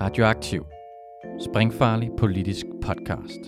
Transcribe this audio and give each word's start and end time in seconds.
Radioaktiv. 0.00 0.66
Springfarlig 1.50 2.10
politisk 2.18 2.66
podcast. 2.82 3.40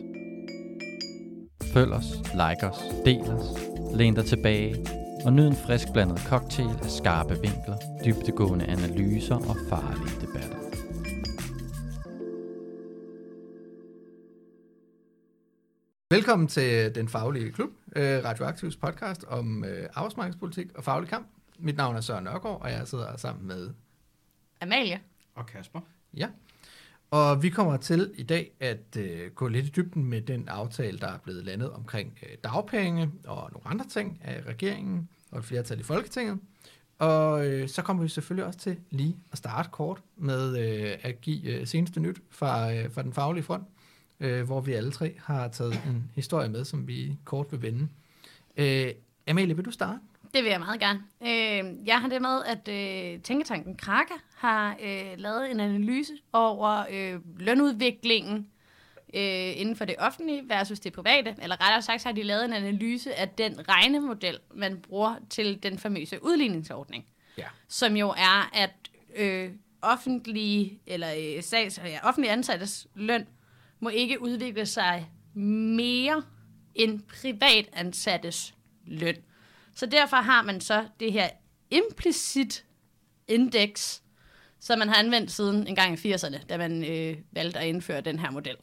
Følg 1.75 1.93
os, 1.93 2.05
like 2.33 2.67
os, 2.71 2.79
del 3.05 3.21
os, 3.21 3.47
læn 3.95 4.15
dig 4.15 4.25
tilbage 4.25 4.87
og 5.25 5.33
nyd 5.33 5.47
en 5.47 5.57
frisk 5.57 5.87
blandet 5.93 6.19
cocktail 6.19 6.79
af 6.83 6.91
skarpe 6.91 7.35
vinkler, 7.35 7.77
dybtegående 8.05 8.65
analyser 8.65 9.35
og 9.35 9.57
farlige 9.69 10.21
debatter. 10.21 10.59
Velkommen 16.11 16.49
til 16.49 16.95
Den 16.95 17.09
Faglige 17.09 17.53
Klub, 17.53 17.71
øh, 17.97 18.25
Radioaktivs 18.25 18.77
podcast 18.77 19.25
om 19.25 19.65
øh, 19.65 19.89
arbejdsmarkedspolitik 19.95 20.67
og 20.75 20.85
faglig 20.85 21.09
kamp. 21.09 21.27
Mit 21.59 21.77
navn 21.77 21.97
er 21.97 22.01
Søren 22.01 22.25
Nørgaard, 22.25 22.61
og 22.63 22.71
jeg 22.71 22.89
sidder 22.89 23.17
sammen 23.17 23.47
med 23.47 23.71
Amalie. 24.61 25.01
Og 25.35 25.47
Kasper. 25.47 25.81
Ja. 26.17 26.29
Og 27.11 27.43
vi 27.43 27.51
kommer 27.51 27.77
til 27.77 28.11
i 28.15 28.23
dag 28.23 28.53
at 28.61 28.97
øh, 28.99 29.31
gå 29.31 29.49
lidt 29.49 29.67
i 29.67 29.69
dybden 29.69 30.05
med 30.05 30.21
den 30.21 30.49
aftale, 30.49 30.99
der 30.99 31.07
er 31.09 31.19
blevet 31.19 31.45
landet 31.45 31.71
omkring 31.71 32.19
øh, 32.23 32.37
dagpenge 32.45 33.11
og 33.27 33.51
nogle 33.53 33.69
andre 33.69 33.87
ting 33.87 34.21
af 34.25 34.43
regeringen 34.47 35.09
og 35.31 35.39
et 35.39 35.45
flertal 35.45 35.81
i 35.81 35.83
Folketinget. 35.83 36.39
Og 36.99 37.47
øh, 37.47 37.69
så 37.69 37.83
kommer 37.83 38.03
vi 38.03 38.09
selvfølgelig 38.09 38.47
også 38.47 38.59
til 38.59 38.77
lige 38.91 39.17
at 39.33 39.39
starte 39.39 39.69
kort 39.73 40.03
med 40.17 40.59
øh, 40.59 40.99
at 41.03 41.21
give 41.21 41.51
øh, 41.51 41.67
seneste 41.67 42.01
nyt 42.01 42.19
fra, 42.31 42.75
øh, 42.75 42.93
fra 42.93 43.03
den 43.03 43.13
faglige 43.13 43.45
front, 43.45 43.65
øh, 44.21 44.43
hvor 44.43 44.61
vi 44.61 44.73
alle 44.73 44.93
tre 44.93 45.15
har 45.19 45.49
taget 45.49 45.73
en 45.73 46.11
historie 46.15 46.49
med, 46.49 46.65
som 46.65 46.89
vi 46.89 47.19
kort 47.25 47.47
vil 47.51 47.63
vende. 47.63 47.89
Øh, 48.57 48.93
Amalie, 49.29 49.57
vil 49.57 49.65
du 49.65 49.71
starte? 49.71 49.99
Det 50.35 50.45
vil 50.45 50.51
jeg 50.51 50.61
meget 50.61 50.81
gerne. 50.81 51.01
Øh, 51.23 51.87
jeg 51.87 52.01
har 52.01 52.09
det 52.09 52.23
med, 52.23 52.43
at 52.47 52.69
øh, 52.69 53.23
Tænketanken 53.23 53.77
Kraka 53.77 54.15
har 54.43 54.77
øh, 54.83 55.19
lavet 55.19 55.51
en 55.51 55.61
analyse 55.61 56.13
over 56.33 56.87
øh, 56.91 57.21
lønudviklingen 57.39 58.37
øh, 59.15 59.61
inden 59.61 59.77
for 59.77 59.85
det 59.85 59.95
offentlige 59.99 60.43
versus 60.49 60.81
det 60.81 60.93
private. 60.93 61.35
Eller 61.43 61.61
rettere 61.61 61.83
sagt, 61.83 62.03
så 62.03 62.09
har 62.09 62.13
de 62.13 62.23
lavet 62.23 62.45
en 62.45 62.53
analyse 62.53 63.15
af 63.15 63.29
den 63.29 63.69
regnemodel, 63.69 64.39
man 64.55 64.81
bruger 64.81 65.17
til 65.31 65.63
den 65.63 65.79
famøse 65.79 66.25
udligningsordning. 66.25 67.05
Ja. 67.39 67.47
Som 67.69 67.97
jo 67.97 68.09
er, 68.09 68.51
at 68.55 68.75
øh, 69.17 69.51
offentlige, 69.83 70.81
eller 70.87 71.09
øh, 71.19 71.43
stats, 71.43 71.81
ja, 71.85 71.99
offentlige 72.03 72.33
ansattes 72.33 72.87
løn 72.95 73.27
må 73.81 73.89
ikke 73.89 74.23
udvikle 74.23 74.67
sig 74.67 75.11
mere 75.35 76.23
end 76.75 77.01
privatansattes 77.03 78.55
løn. 78.87 79.17
Så 79.75 79.87
derfor 79.87 80.17
har 80.17 80.43
man 80.43 80.61
så 80.61 80.87
det 81.01 81.13
her 81.13 81.29
implicit 81.71 82.65
indeks, 83.29 84.02
som 84.63 84.79
man 84.79 84.89
har 84.89 84.97
anvendt 84.97 85.31
siden 85.31 85.67
en 85.67 85.75
gang 85.75 86.05
i 86.05 86.15
80'erne, 86.15 86.47
da 86.49 86.59
man 86.59 86.85
øh, 86.85 87.17
valgte 87.33 87.61
at 87.61 87.67
indføre 87.67 88.01
den 88.01 88.19
her 88.19 88.31
model. 88.31 88.57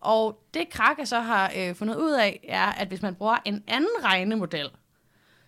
Og 0.00 0.44
det 0.54 0.70
Krake 0.70 1.06
så 1.06 1.20
har 1.20 1.52
øh, 1.56 1.74
fundet 1.74 1.96
ud 1.96 2.12
af, 2.12 2.40
er, 2.48 2.66
at 2.66 2.88
hvis 2.88 3.02
man 3.02 3.14
bruger 3.14 3.36
en 3.44 3.64
anden 3.66 4.04
regnemodel, 4.04 4.68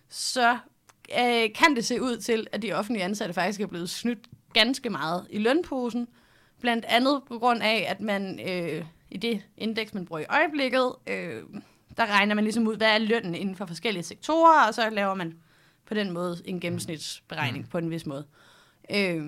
så 0.09 0.57
øh, 1.19 1.49
kan 1.55 1.75
det 1.75 1.85
se 1.85 2.01
ud 2.01 2.17
til, 2.17 2.47
at 2.51 2.61
de 2.61 2.73
offentlige 2.73 3.03
ansatte 3.03 3.33
faktisk 3.33 3.61
er 3.61 3.67
blevet 3.67 3.89
snydt 3.89 4.27
ganske 4.53 4.89
meget 4.89 5.27
i 5.29 5.39
lønposen. 5.39 6.07
Blandt 6.61 6.85
andet 6.85 7.21
på 7.27 7.39
grund 7.39 7.63
af, 7.63 7.85
at 7.89 8.01
man 8.01 8.39
øh, 8.49 8.85
i 9.11 9.17
det 9.17 9.41
indeks, 9.57 9.93
man 9.93 10.05
bruger 10.05 10.21
i 10.21 10.25
øjeblikket, 10.29 10.95
øh, 11.07 11.43
der 11.97 12.05
regner 12.05 12.35
man 12.35 12.43
ligesom 12.43 12.67
ud, 12.67 12.77
hvad 12.77 12.87
er 12.87 12.97
lønnen 12.97 13.35
inden 13.35 13.55
for 13.55 13.65
forskellige 13.65 14.03
sektorer, 14.03 14.67
og 14.67 14.73
så 14.73 14.89
laver 14.89 15.13
man 15.13 15.37
på 15.85 15.93
den 15.93 16.11
måde 16.11 16.41
en 16.45 16.59
gennemsnitsberegning 16.59 17.63
mm. 17.63 17.69
på 17.69 17.77
en 17.77 17.91
vis 17.91 18.05
måde. 18.05 18.25
Øh, 18.91 19.23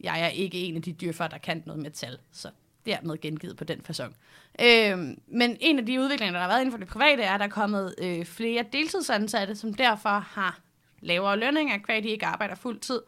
jeg 0.00 0.22
er 0.22 0.28
ikke 0.28 0.58
en 0.58 0.76
af 0.76 0.82
de 0.82 0.92
dyrfer, 0.92 1.26
der 1.26 1.38
kan 1.38 1.62
noget 1.66 1.82
med 1.82 1.90
tal, 1.90 2.18
så 2.32 2.50
dermed 2.86 3.20
gengivet 3.20 3.56
på 3.56 3.64
den 3.64 3.80
façon. 3.90 4.12
Øh, 4.64 4.98
men 5.26 5.56
en 5.60 5.78
af 5.78 5.86
de 5.86 6.00
udviklinger, 6.00 6.32
der 6.32 6.40
har 6.40 6.48
været 6.48 6.60
inden 6.60 6.72
for 6.72 6.78
det 6.78 6.88
private, 6.88 7.22
er, 7.22 7.34
at 7.34 7.40
der 7.40 7.46
er 7.46 7.50
kommet 7.50 7.94
øh, 8.02 8.24
flere 8.24 8.64
deltidsansatte, 8.72 9.56
som 9.56 9.74
derfor 9.74 10.18
har 10.18 10.60
lavere 11.00 11.38
lønninger, 11.38 11.78
hver 11.86 12.00
de 12.00 12.08
ikke 12.08 12.26
arbejder 12.26 12.54
fuld 12.54 12.80
tid. 12.80 13.00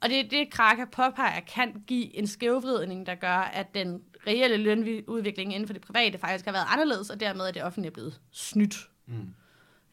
Og 0.00 0.08
det 0.08 0.20
er 0.20 0.28
det, 0.28 0.50
Kraka 0.50 0.84
påpeger, 0.84 1.40
kan 1.40 1.82
give 1.86 2.16
en 2.16 2.26
skævvridning, 2.26 3.06
der 3.06 3.14
gør, 3.14 3.36
at 3.36 3.74
den 3.74 4.02
reelle 4.26 4.56
lønudvikling 4.56 5.54
inden 5.54 5.66
for 5.66 5.72
det 5.72 5.82
private 5.82 6.18
faktisk 6.18 6.44
har 6.44 6.52
været 6.52 6.66
anderledes, 6.68 7.10
og 7.10 7.20
dermed 7.20 7.44
er 7.44 7.50
det 7.50 7.64
offentlige 7.64 7.92
blevet 7.92 8.20
snydt. 8.30 8.88
Mm. 9.06 9.34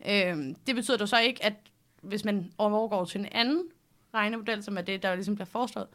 Øhm, 0.10 0.56
det 0.56 0.76
betyder 0.76 0.98
dog 0.98 1.10
så 1.10 1.20
ikke, 1.20 1.46
at 1.46 1.54
hvis 2.02 2.26
man 2.26 2.52
overgår 2.58 3.06
til 3.06 3.20
en 3.20 3.28
anden 3.32 3.64
regnemodel, 4.14 4.64
som 4.64 4.78
er 4.78 4.82
det, 4.82 5.04
der 5.04 5.16
ligesom 5.16 5.36
bliver 5.36 5.46
foreslået, 5.46 5.88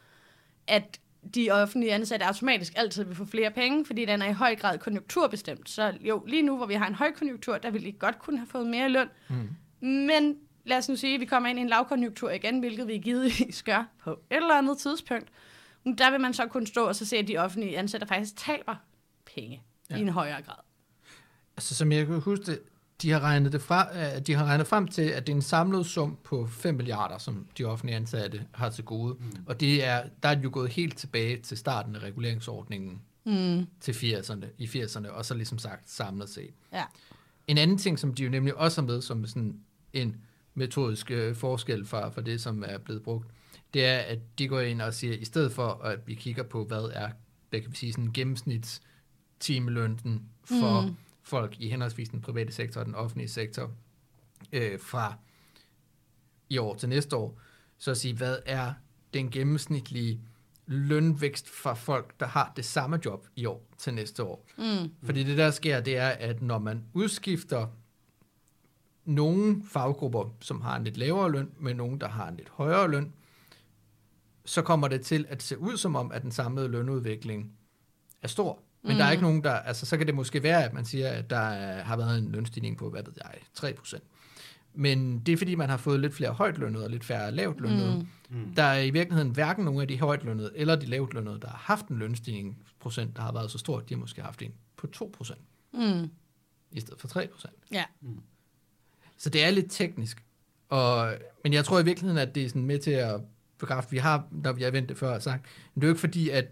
at 0.71 1.01
de 1.35 1.51
offentlige 1.51 1.95
ansatte 1.95 2.27
automatisk 2.27 2.73
altid 2.77 3.05
vil 3.05 3.17
få 3.17 3.25
flere 3.25 3.51
penge, 3.51 3.87
fordi 3.87 4.05
den 4.05 4.23
er 4.23 4.29
i 4.29 4.33
høj 4.33 4.57
grad 4.57 4.79
konjunkturbestemt. 4.79 5.71
Så 5.71 5.95
jo, 6.01 6.25
lige 6.27 6.43
nu, 6.43 6.57
hvor 6.57 6.67
vi 6.67 6.75
har 6.75 6.87
en 6.87 6.95
høj 6.95 7.13
konjunktur, 7.13 7.59
der 7.59 7.71
vil 7.71 7.85
de 7.85 7.93
godt 7.93 8.19
kunne 8.19 8.39
have 8.39 8.47
fået 8.47 8.67
mere 8.67 8.89
løn. 8.89 9.09
Mm. 9.29 9.49
Men 9.81 10.37
lad 10.65 10.79
os 10.79 10.89
nu 10.89 10.97
sige, 10.97 11.15
at 11.15 11.21
vi 11.21 11.25
kommer 11.25 11.49
ind 11.49 11.59
i 11.59 11.63
en 11.63 11.69
lavkonjunktur 11.69 12.31
igen, 12.31 12.59
hvilket 12.59 12.89
vi 12.89 12.99
givetvis 12.99 13.63
gør 13.63 13.85
på 13.99 14.11
et 14.11 14.37
eller 14.37 14.59
andet 14.59 14.79
tidspunkt. 14.79 15.29
Der 15.99 16.11
vil 16.11 16.21
man 16.21 16.35
så 16.35 16.47
kunne 16.47 16.67
stå 16.67 16.87
og 16.87 16.97
så 16.97 17.07
se, 17.07 17.17
at 17.17 17.29
de 17.29 17.39
offentlige 17.39 17.79
ansatte 17.79 18.07
faktisk 18.07 18.37
taber 18.37 18.77
penge 19.35 19.63
ja. 19.91 19.97
i 19.97 20.01
en 20.01 20.09
højere 20.09 20.43
grad. 20.43 20.63
Altså, 21.57 21.75
som 21.75 21.93
jeg 21.93 22.07
kan 22.07 22.21
huske 22.21 22.45
det, 22.45 22.61
de 23.03 23.11
har 23.11 23.21
regnet, 23.21 23.53
det 23.53 23.63
fra, 23.63 24.19
de 24.19 24.35
har 24.35 24.45
regnet 24.45 24.67
frem 24.67 24.89
til, 24.89 25.03
at 25.03 25.27
det 25.27 25.33
er 25.33 25.37
en 25.37 25.43
samlet 25.43 25.87
sum 25.87 26.19
på 26.25 26.47
5 26.47 26.75
milliarder, 26.75 27.19
som 27.19 27.47
de 27.59 27.65
offentlige 27.65 27.97
ansatte 27.97 28.47
har 28.53 28.71
til 28.71 28.85
gode. 28.85 29.15
Mm. 29.21 29.27
Og 29.47 29.61
det 29.61 29.85
er, 29.85 30.03
der 30.23 30.29
er 30.29 30.35
de 30.35 30.41
jo 30.41 30.51
gået 30.53 30.71
helt 30.71 30.99
tilbage 30.99 31.37
til 31.37 31.57
starten 31.57 31.97
af 31.97 32.01
reguleringsordningen 32.01 33.01
mm. 33.25 33.67
til 33.81 33.93
80'erne, 33.93 34.47
i 34.59 34.65
80'erne, 34.67 35.09
og 35.09 35.25
så 35.25 35.35
ligesom 35.35 35.59
sagt 35.59 35.91
samlet 35.91 36.29
set. 36.29 36.55
Ja. 36.73 36.85
En 37.47 37.59
anden 37.59 37.79
ting, 37.79 37.99
som 37.99 38.15
de 38.15 38.25
jo 38.25 38.31
nemlig 38.31 38.55
også 38.55 38.81
har 38.81 38.87
med 38.87 39.01
som 39.01 39.27
sådan 39.27 39.61
en 39.93 40.17
metodisk 40.55 41.11
øh, 41.11 41.35
forskel 41.35 41.87
fra, 41.87 42.09
fra 42.09 42.21
det, 42.21 42.41
som 42.41 42.65
er 42.67 42.79
blevet 42.79 43.03
brugt, 43.03 43.27
det 43.75 43.87
er, 43.87 43.99
at 43.99 44.19
de 44.39 44.49
går 44.49 44.61
ind 44.61 44.83
og 44.83 44.95
siger, 44.95 45.13
at 45.13 45.21
i 45.21 45.25
stedet 45.25 45.53
for, 45.53 45.69
at 45.69 45.99
vi 46.07 46.15
kigger 46.15 46.43
på, 46.43 46.65
hvad 46.65 46.91
er, 46.93 47.11
hvad 47.51 47.61
kan 47.61 47.71
vi 47.71 47.77
sige, 47.77 47.93
sådan 47.93 48.11
gennemsnits 48.15 48.83
timelønnen 49.41 50.23
for 50.45 50.81
mm. 50.81 50.97
Folk 51.31 51.57
i 51.59 51.69
henholdsvis 51.69 52.09
den 52.09 52.21
private 52.21 52.53
sektor 52.53 52.81
og 52.81 52.87
den 52.87 52.95
offentlige 52.95 53.29
sektor 53.29 53.71
øh, 54.53 54.81
fra 54.81 55.15
i 56.49 56.59
år 56.59 56.75
til 56.75 56.89
næste 56.89 57.17
år, 57.17 57.41
så 57.79 57.91
at 57.91 57.97
sige, 57.97 58.17
hvad 58.17 58.39
er 58.47 58.75
den 59.15 59.31
gennemsnitlige 59.31 60.21
lønvækst 60.67 61.49
for 61.49 61.75
folk, 61.75 62.21
der 62.21 62.27
har 62.27 62.53
det 62.57 62.65
samme 62.65 63.01
job 63.05 63.27
i 63.37 63.47
år 63.47 63.67
til 63.79 63.95
næste 63.95 64.25
år. 64.25 64.47
Mm. 64.59 64.93
Fordi 65.03 65.25
det 65.25 65.39
der 65.39 65.51
sker, 65.51 65.81
det 65.81 65.97
er, 65.97 66.09
at 66.09 66.43
når 66.43 66.59
man 66.59 66.85
udskifter 66.93 67.67
nogle 69.05 69.63
faggrupper, 69.69 70.35
som 70.41 70.61
har 70.61 70.77
en 70.77 70.85
lidt 70.85 70.97
lavere 70.97 71.33
løn, 71.33 71.51
med 71.59 71.75
nogen, 71.75 72.01
der 72.01 72.09
har 72.09 72.29
en 72.29 72.37
lidt 72.37 72.49
højere 72.49 72.91
løn, 72.91 73.13
så 74.45 74.63
kommer 74.63 74.89
det 74.89 75.01
til 75.01 75.27
at 75.29 75.43
se 75.43 75.59
ud 75.59 75.77
som 75.77 75.97
om, 75.97 76.13
at 76.13 76.23
den 76.23 76.31
samlede 76.31 76.69
lønudvikling 76.69 77.53
er 78.23 78.29
stor. 78.29 78.63
Men 78.83 78.93
mm. 78.93 78.99
der 78.99 79.05
er 79.05 79.11
ikke 79.11 79.23
nogen, 79.23 79.45
der... 79.45 79.53
Altså, 79.53 79.87
så 79.87 79.97
kan 79.97 80.07
det 80.07 80.15
måske 80.15 80.43
være, 80.43 80.65
at 80.65 80.73
man 80.73 80.85
siger, 80.85 81.09
at 81.09 81.31
der 81.31 81.43
har 81.83 81.97
været 81.97 82.19
en 82.19 82.33
lønstigning 82.33 82.79
på, 82.79 82.91
hvad 82.91 83.03
ved 83.03 83.13
jeg, 83.17 83.75
3%. 83.75 83.99
Men 84.75 85.19
det 85.19 85.33
er, 85.33 85.37
fordi 85.37 85.55
man 85.55 85.69
har 85.69 85.77
fået 85.77 86.01
lidt 86.01 86.15
flere 86.15 86.31
højt 86.31 86.59
lønnede 86.59 86.85
og 86.85 86.91
lidt 86.91 87.05
færre 87.05 87.33
lavt 87.33 87.61
lønnede. 87.61 88.07
Mm. 88.31 88.39
Mm. 88.39 88.55
Der 88.55 88.63
er 88.63 88.81
i 88.81 88.91
virkeligheden 88.91 89.31
hverken 89.31 89.65
nogen 89.65 89.81
af 89.81 89.89
de 89.89 90.01
højt 90.01 90.25
lønnede 90.25 90.53
eller 90.55 90.77
de 90.77 90.87
lavt 90.87 91.15
lønnede, 91.15 91.41
der 91.41 91.49
har 91.49 91.59
haft 91.59 91.87
en 91.87 91.99
lønstigning 91.99 92.59
procent, 92.81 93.17
der 93.17 93.23
har 93.23 93.33
været 93.33 93.51
så 93.51 93.59
stor, 93.59 93.81
de 93.81 93.95
har 93.95 93.99
måske 93.99 94.23
haft 94.23 94.43
en 94.43 94.53
på 94.77 94.87
2%. 94.97 95.35
Mm. 95.73 96.11
I 96.73 96.81
stedet 96.81 97.01
for 97.01 97.09
3%. 97.09 97.47
Ja. 97.73 97.85
Mm. 98.01 98.21
Så 99.17 99.31
det 99.31 99.45
er 99.45 99.51
lidt 99.51 99.71
teknisk. 99.71 100.25
Og, 100.69 101.15
men 101.45 101.53
jeg 101.53 101.65
tror 101.65 101.81
i 101.81 101.85
virkeligheden, 101.85 102.19
at 102.29 102.35
det 102.35 102.45
er 102.45 102.49
sådan 102.49 102.65
med 102.65 102.79
til 102.79 102.91
at 102.91 103.21
bekræfte, 103.59 103.91
vi 103.91 103.99
har, 103.99 104.27
når 104.31 104.53
vi 104.53 104.63
har 104.63 104.71
vendt 104.71 104.89
det 104.89 104.99
før, 104.99 105.19
sagt, 105.19 105.47
men 105.75 105.81
det 105.81 105.87
er 105.87 105.89
jo 105.89 105.93
ikke 105.93 106.01
fordi, 106.01 106.29
at 106.29 106.47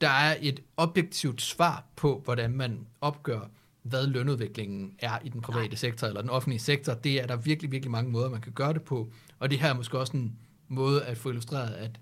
der 0.00 0.08
er 0.08 0.36
et 0.40 0.60
objektivt 0.76 1.42
svar 1.42 1.84
på, 1.96 2.22
hvordan 2.24 2.50
man 2.50 2.86
opgør, 3.00 3.40
hvad 3.82 4.06
lønudviklingen 4.06 4.94
er 4.98 5.18
i 5.24 5.28
den 5.28 5.40
private 5.40 5.68
Nej. 5.68 5.76
sektor 5.76 6.06
eller 6.06 6.20
den 6.20 6.30
offentlige 6.30 6.60
sektor. 6.60 6.94
Det 6.94 7.22
er 7.22 7.26
der 7.26 7.36
virkelig, 7.36 7.72
virkelig 7.72 7.90
mange 7.90 8.10
måder, 8.10 8.30
man 8.30 8.40
kan 8.40 8.52
gøre 8.52 8.72
det 8.72 8.82
på. 8.82 9.10
Og 9.38 9.50
det 9.50 9.58
her 9.58 9.68
er 9.68 9.74
måske 9.74 9.98
også 9.98 10.16
en 10.16 10.36
måde 10.68 11.04
at 11.04 11.18
få 11.18 11.28
illustreret, 11.28 11.74
at 11.74 12.00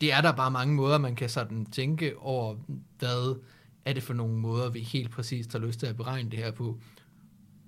det 0.00 0.12
er 0.12 0.20
der 0.20 0.32
bare 0.32 0.50
mange 0.50 0.74
måder, 0.74 0.98
man 0.98 1.14
kan 1.14 1.28
sådan 1.28 1.66
tænke 1.66 2.18
over, 2.18 2.56
hvad 2.98 3.36
er 3.84 3.92
det 3.92 4.02
for 4.02 4.14
nogle 4.14 4.34
måder, 4.34 4.70
vi 4.70 4.80
helt 4.80 5.10
præcist 5.10 5.52
har 5.52 5.58
lyst 5.58 5.78
til 5.78 5.86
at 5.86 5.96
beregne 5.96 6.30
det 6.30 6.38
her 6.38 6.50
på. 6.50 6.80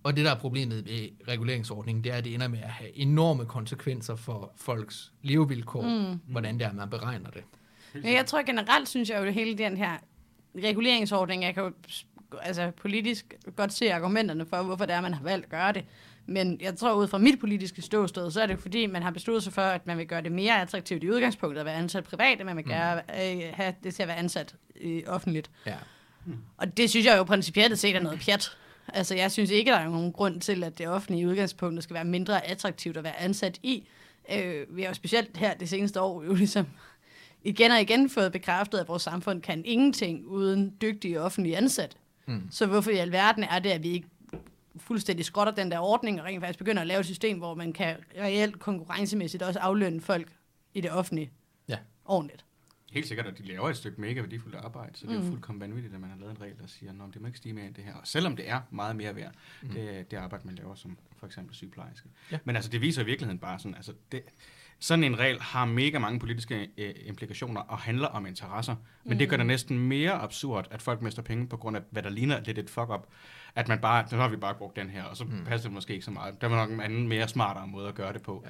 Og 0.02 0.16
det, 0.16 0.25
der 0.25 0.31
er 0.31 0.38
problemet 0.38 0.84
med 0.84 1.08
reguleringsordningen, 1.28 2.05
det 2.05 2.12
er, 2.12 2.16
at 2.16 2.25
det 2.25 2.34
ender 2.34 2.49
med 2.49 2.58
at 2.58 2.69
have 2.70 2.96
enorme 2.96 3.44
konsekvenser 3.44 4.16
for 4.16 4.52
folks 4.56 5.12
levevilkår, 5.23 5.82
mm. 5.82 6.20
hvordan 6.26 6.58
det 6.58 6.66
er, 6.66 6.73
man 6.73 6.90
beregner 6.90 7.31
det. 7.31 7.43
Men 7.94 8.12
jeg 8.12 8.26
tror 8.26 8.42
generelt, 8.42 8.88
synes 8.88 9.10
jeg 9.10 9.19
jo, 9.19 9.25
at 9.25 9.34
hele 9.34 9.58
den 9.58 9.76
her 9.76 9.92
reguleringsordning, 10.56 11.42
jeg 11.42 11.54
kan 11.54 11.62
jo 11.62 11.72
altså, 12.42 12.70
politisk 12.70 13.34
godt 13.56 13.72
se 13.72 13.92
argumenterne 13.92 14.46
for, 14.46 14.62
hvorfor 14.62 14.87
det 14.87 14.94
er, 14.94 15.00
man 15.00 15.14
har 15.14 15.22
valgt 15.22 15.44
at 15.44 15.50
gøre 15.50 15.72
det. 15.72 15.84
Men 16.26 16.58
jeg 16.60 16.76
tror, 16.76 16.94
ud 16.94 17.08
fra 17.08 17.19
mit 17.19 17.40
politiske 17.40 17.82
ståsted, 17.82 18.31
så 18.31 18.42
er 18.42 18.46
det 18.46 18.58
fordi, 18.58 18.87
man 18.87 19.02
har 19.02 19.10
besluttet 19.10 19.42
sig 19.42 19.52
for, 19.52 19.62
at 19.62 19.87
man 19.87 19.98
vil 19.98 20.06
gøre 20.06 20.22
det 20.22 20.32
mere 20.32 20.60
attraktivt 20.60 21.04
i 21.04 21.10
udgangspunktet 21.10 21.60
at 21.60 21.66
være 21.66 21.75
ansat 21.75 22.04
privat, 22.04 22.38
end 22.38 22.44
man 22.44 22.56
vil 22.56 22.64
gerne 22.64 23.02
øh, 23.10 23.42
have 23.52 23.75
det 23.84 23.94
til 23.94 24.02
at 24.02 24.08
være 24.08 24.16
ansat 24.16 24.54
øh, 24.81 25.02
offentligt. 25.06 25.50
Ja. 25.66 25.76
Og 26.56 26.76
det 26.76 26.90
synes 26.90 27.06
jeg 27.06 27.19
jo 27.19 27.25
principielt 27.25 27.78
set 27.78 27.96
er 27.96 28.00
noget 28.00 28.20
pjat. 28.20 28.56
Altså, 28.88 29.14
jeg 29.14 29.32
synes 29.32 29.50
ikke, 29.50 29.70
der 29.70 29.76
er 29.76 29.88
nogen 29.88 30.12
grund 30.12 30.40
til, 30.40 30.64
at 30.64 30.78
det 30.78 30.88
offentlige 30.88 31.28
udgangspunkt 31.28 31.82
skal 31.82 31.94
være 31.94 32.04
mindre 32.04 32.46
attraktivt 32.46 32.96
at 32.96 33.04
være 33.04 33.20
ansat 33.20 33.58
i. 33.62 33.88
Øh, 34.32 34.76
vi 34.76 34.82
har 34.82 34.88
jo 34.88 34.94
specielt 34.94 35.37
her 35.37 35.54
det 35.54 35.69
seneste 35.69 36.00
år 36.00 36.25
jo 36.25 36.34
ligesom 36.34 36.66
igen 37.44 37.70
og 37.70 37.81
igen 37.81 38.10
fået 38.10 38.32
bekræftet, 38.32 38.78
at 38.78 38.88
vores 38.88 39.02
samfund 39.02 39.42
kan 39.42 39.62
ingenting 39.64 40.26
uden 40.26 40.76
dygtige 40.82 41.20
offentlige 41.20 41.56
ansatte. 41.56 41.96
Mm. 42.26 42.42
Så 42.50 42.66
hvorfor 42.66 42.90
i 42.90 42.96
alverden 42.96 43.44
er 43.44 43.58
det, 43.58 43.70
at 43.70 43.82
vi 43.82 43.88
ikke 43.88 44.08
fuldstændig 44.76 45.25
skrotter 45.25 45.54
den 45.54 45.70
der 45.70 45.78
ordning, 45.78 46.20
og 46.20 46.26
rent 46.26 46.40
faktisk 46.40 46.58
begynder 46.58 46.81
at 46.81 46.87
lave 46.87 47.00
et 47.00 47.06
system, 47.06 47.38
hvor 47.38 47.54
man 47.54 47.72
kan 47.72 47.96
reelt 48.19 48.58
konkurrencemæssigt 48.58 49.42
også 49.42 49.58
aflønne 49.58 50.00
folk 50.00 50.28
i 50.75 50.81
det 50.81 50.90
offentlige 50.90 51.31
Ja. 51.69 51.78
ordentligt. 52.04 52.44
Helt 52.92 53.06
sikkert, 53.08 53.26
at 53.26 53.38
de 53.38 53.42
laver 53.42 53.69
et 53.69 53.76
stykke 53.76 54.00
mega 54.00 54.20
værdifuldt 54.20 54.56
arbejde, 54.56 54.98
så 54.98 55.06
det 55.06 55.16
er 55.16 55.20
jo 55.20 55.26
fuldkommen 55.31 55.60
vanvittigt, 55.60 55.94
at 55.94 56.00
man 56.00 56.10
har 56.10 56.16
lavet 56.19 56.31
en 56.31 56.40
regel, 56.40 56.58
der 56.58 56.66
siger, 56.66 56.92
at 56.92 57.14
det 57.14 57.20
må 57.20 57.26
ikke 57.26 57.38
stige 57.38 57.52
mere 57.52 57.66
end 57.66 57.75
det 57.75 57.84
her. 57.84 57.94
Og 57.94 58.06
selvom 58.06 58.37
det 58.37 58.48
er 58.48 58.60
meget 58.70 58.96
mere 58.96 59.16
værd, 59.16 59.32
mm. 59.62 59.69
det, 59.69 60.10
det 60.10 60.16
arbejde, 60.16 60.46
man 60.46 60.54
laver 60.54 60.75
som 60.75 60.98
for 61.16 61.26
eksempel 61.26 61.54
sygeplejerske. 61.54 62.08
Ja. 62.32 62.38
Men 62.44 62.56
altså, 62.56 62.70
det 62.70 62.81
viser 62.81 63.02
i 63.02 63.04
virkeligheden 63.04 63.38
bare 63.38 63.58
sådan, 63.58 63.75
altså 63.75 63.92
det, 64.12 64.22
sådan 64.81 65.05
en 65.05 65.19
regel 65.19 65.41
har 65.41 65.65
mega 65.65 65.99
mange 65.99 66.19
politiske 66.19 66.69
øh, 66.79 66.94
implikationer 67.05 67.61
og 67.61 67.79
handler 67.79 68.09
om 68.09 68.27
interesser, 68.27 68.77
men 69.05 69.19
det 69.19 69.29
gør 69.29 69.37
det 69.37 69.47
næsten 69.47 69.79
mere 69.79 70.12
absurd, 70.12 70.67
at 70.71 70.82
folk 70.82 71.03
mister 71.03 71.23
penge 71.23 71.47
på 71.49 71.56
grund 71.56 71.77
af, 71.77 71.82
hvad 71.91 72.03
der 72.03 72.11
ligner 72.11 72.41
lidt 72.41 72.59
et 72.59 72.71
fuck-up. 72.71 73.06
At 73.55 73.69
man 73.69 73.79
bare, 73.79 74.06
nu 74.12 74.19
har 74.19 74.29
vi 74.29 74.37
bare 74.37 74.55
brugt 74.55 74.77
den 74.77 74.91
her, 74.91 75.03
og 75.03 75.17
så 75.17 75.25
mm. 75.25 75.44
passer 75.47 75.69
det 75.69 75.75
måske 75.75 75.93
ikke 75.93 76.05
så 76.05 76.11
meget. 76.11 76.41
Der 76.41 76.47
var 76.47 76.56
nok 76.56 76.71
en 76.71 76.81
anden, 76.81 77.09
mere 77.09 77.29
smartere 77.29 77.67
måde 77.67 77.88
at 77.88 77.94
gøre 77.94 78.12
det 78.12 78.23
på. 78.23 78.47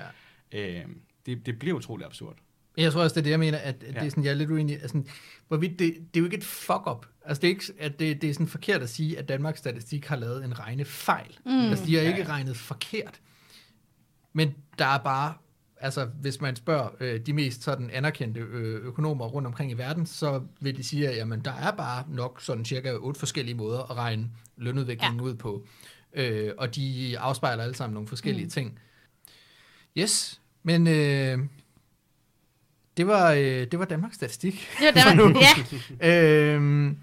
Ja. 0.53 0.81
Øh, 0.81 0.85
det, 1.27 1.47
det 1.47 1.59
bliver 1.59 1.77
utroligt 1.77 2.06
absurd. 2.06 2.37
Jeg 2.76 2.93
tror 2.93 3.03
også, 3.03 3.15
det 3.15 3.21
er 3.21 3.23
det, 3.23 3.31
jeg 3.31 3.38
mener, 3.38 3.59
at, 3.59 3.75
at 3.75 3.94
ja. 3.94 4.00
det 4.00 4.06
er 4.06 4.11
sådan, 4.11 4.25
jeg 4.25 4.31
er 4.31 4.35
lidt 4.35 4.50
uenig. 4.50 4.83
Altså, 4.83 5.03
hvorvidt 5.49 5.79
det, 5.79 5.79
det 5.79 6.17
er 6.17 6.21
jo 6.21 6.25
ikke 6.25 6.37
et 6.37 6.44
fuck-up. 6.44 7.06
Altså, 7.25 7.41
det 7.41 7.47
er, 7.47 7.50
ikke, 7.50 7.65
at 7.79 7.99
det, 7.99 8.23
det 8.23 8.31
er 8.31 8.35
sådan 8.35 8.47
forkert 8.47 8.83
at 8.83 8.91
sige, 8.91 9.19
at 9.19 9.29
Danmarks 9.29 9.59
Statistik 9.59 10.06
har 10.06 10.17
lavet 10.17 10.44
en 10.44 10.59
regnefejl. 10.59 11.38
Mm. 11.47 11.71
Altså, 11.71 11.87
de 11.87 11.94
har 11.94 12.03
ikke 12.03 12.19
Ja, 12.19 12.25
ja. 12.25 12.29
regnet 12.29 12.56
forkert. 12.56 13.21
Men 14.33 14.55
der 14.79 14.87
er 14.87 14.99
bare, 14.99 15.35
altså, 15.81 16.05
hvis 16.05 16.41
man 16.41 16.56
spørger 16.56 16.88
øh, 17.00 17.21
de 17.21 17.32
mest 17.32 17.62
sådan 17.62 17.91
anerkendte 17.91 18.41
øh, 18.41 18.85
økonomer 18.85 19.27
rundt 19.27 19.47
omkring 19.47 19.71
i 19.71 19.75
verden, 19.75 20.06
så 20.06 20.43
vil 20.61 20.77
de 20.77 20.85
sige, 20.85 21.09
at 21.09 21.17
jamen, 21.17 21.41
der 21.41 21.53
er 21.53 21.71
bare 21.71 22.05
nok 22.09 22.41
sådan 22.41 22.65
cirka 22.65 22.93
otte 22.93 23.19
forskellige 23.19 23.55
måder 23.55 23.91
at 23.91 23.97
regne 23.97 24.31
lønudviklingen 24.56 25.21
ja. 25.21 25.27
ud 25.27 25.35
på. 25.35 25.67
Øh, 26.12 26.53
og 26.59 26.77
de 26.77 27.17
afspejler 27.19 27.62
alle 27.62 27.75
sammen 27.75 27.94
nogle 27.94 28.09
forskellige 28.09 28.44
mm. 28.44 28.50
ting. 28.50 28.79
Yes, 29.99 30.41
men 30.62 30.87
øh, 30.87 31.38
det 32.97 33.06
var, 33.06 33.33
øh, 33.33 33.41
det 33.41 33.79
var 33.79 33.85
Danmarks 33.85 34.15
Statistik. 34.15 34.69
Det 34.94 35.05
var 35.05 35.15
nu. 35.29 35.41
ja, 36.00 36.55
øhm, 36.55 36.97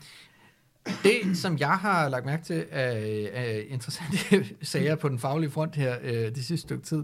det, 1.04 1.38
som 1.38 1.58
jeg 1.58 1.78
har 1.78 2.10
lagt 2.10 2.26
mærke 2.26 2.44
til 2.44 2.66
af, 2.72 3.30
af 3.34 3.66
interessante 3.70 4.18
sager 4.62 4.96
på 4.96 5.10
den 5.10 5.20
faglige 5.20 5.52
front 5.52 5.76
her 5.76 5.98
øh, 6.04 6.14
det 6.14 6.46
sidste 6.46 6.58
stykke 6.58 6.84
tid, 6.84 7.04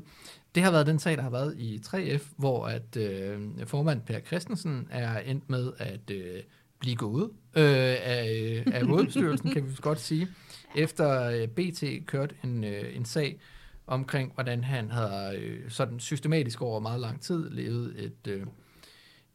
det 0.55 0.63
har 0.63 0.71
været 0.71 0.87
den 0.87 0.99
sag, 0.99 1.17
der 1.17 1.23
har 1.23 1.29
været 1.29 1.57
i 1.57 1.81
3F, 1.85 2.23
hvor 2.37 2.67
at 2.67 2.97
øh, 2.97 3.41
formand 3.65 4.01
Per 4.01 4.19
Christensen 4.19 4.87
er 4.91 5.19
endt 5.19 5.49
med 5.49 5.71
at 5.77 6.09
øh, 6.11 6.41
blive 6.79 6.95
gået 6.95 7.29
øh, 7.55 7.95
af, 8.03 8.63
af 8.73 8.85
hovedbestyrelsen, 8.87 9.51
kan 9.51 9.69
vi 9.69 9.75
godt 9.81 9.99
sige, 9.99 10.27
efter 10.75 11.23
øh, 11.23 11.47
BT 11.47 11.83
kørte 12.05 12.35
en, 12.43 12.63
øh, 12.63 12.95
en 12.95 13.05
sag 13.05 13.39
omkring, 13.87 14.33
hvordan 14.33 14.63
han 14.63 14.91
havde 14.91 15.39
øh, 15.39 15.69
sådan 15.69 15.99
systematisk 15.99 16.61
over 16.61 16.79
meget 16.79 16.99
lang 16.99 17.21
tid 17.21 17.49
levet 17.49 18.03
et... 18.03 18.27
Øh, 18.27 18.45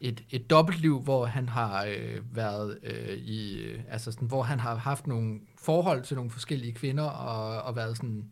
et, 0.00 0.24
et 0.30 0.50
dobbeltliv, 0.50 1.00
hvor 1.00 1.26
han 1.26 1.48
har 1.48 1.84
øh, 1.84 2.36
været 2.36 2.78
øh, 2.82 3.16
i, 3.16 3.62
øh, 3.62 3.80
altså 3.88 4.12
sådan, 4.12 4.28
hvor 4.28 4.42
han 4.42 4.60
har 4.60 4.74
haft 4.76 5.06
nogle 5.06 5.40
forhold 5.58 6.02
til 6.02 6.16
nogle 6.16 6.30
forskellige 6.30 6.72
kvinder, 6.72 7.04
og, 7.04 7.62
og 7.62 7.76
været 7.76 7.96
sådan, 7.96 8.30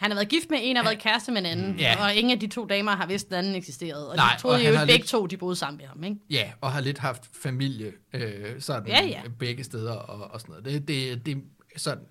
Han 0.00 0.10
har 0.10 0.14
været 0.16 0.28
gift 0.28 0.50
med 0.50 0.58
en 0.62 0.76
og 0.76 0.84
været 0.84 0.98
kæreste 0.98 1.32
med 1.32 1.40
en 1.40 1.46
anden, 1.46 1.78
Ja. 1.78 2.04
og 2.04 2.14
ingen 2.14 2.32
af 2.32 2.40
de 2.40 2.46
to 2.46 2.66
damer 2.66 2.92
har 2.96 3.06
vidst, 3.06 3.26
at 3.26 3.30
den 3.30 3.38
anden 3.38 3.54
eksisterede. 3.54 4.10
Og 4.10 4.16
Nej, 4.16 4.34
de 4.36 4.40
troede 4.40 4.56
og 4.56 4.64
jo 4.64 4.70
begge 4.78 4.86
lidt- 4.92 5.06
to, 5.06 5.26
de 5.26 5.36
boede 5.36 5.56
sammen 5.56 5.78
med 5.78 5.86
ham, 5.86 6.04
ikke? 6.04 6.16
ja, 6.30 6.52
og 6.60 6.72
har 6.72 6.80
lidt 6.80 6.98
haft 6.98 7.22
familie 7.42 7.92
øh, 8.12 8.60
sådan 8.60 8.88
Ja, 8.88 9.04
ja. 9.04 9.22
begge 9.38 9.64
steder 9.64 9.92
og, 9.92 10.30
og 10.30 10.40
sådan 10.40 10.52
noget. 10.52 10.64
Det, 10.64 10.88
det, 10.88 11.26
det, 11.26 11.44
sådan, 11.76 12.04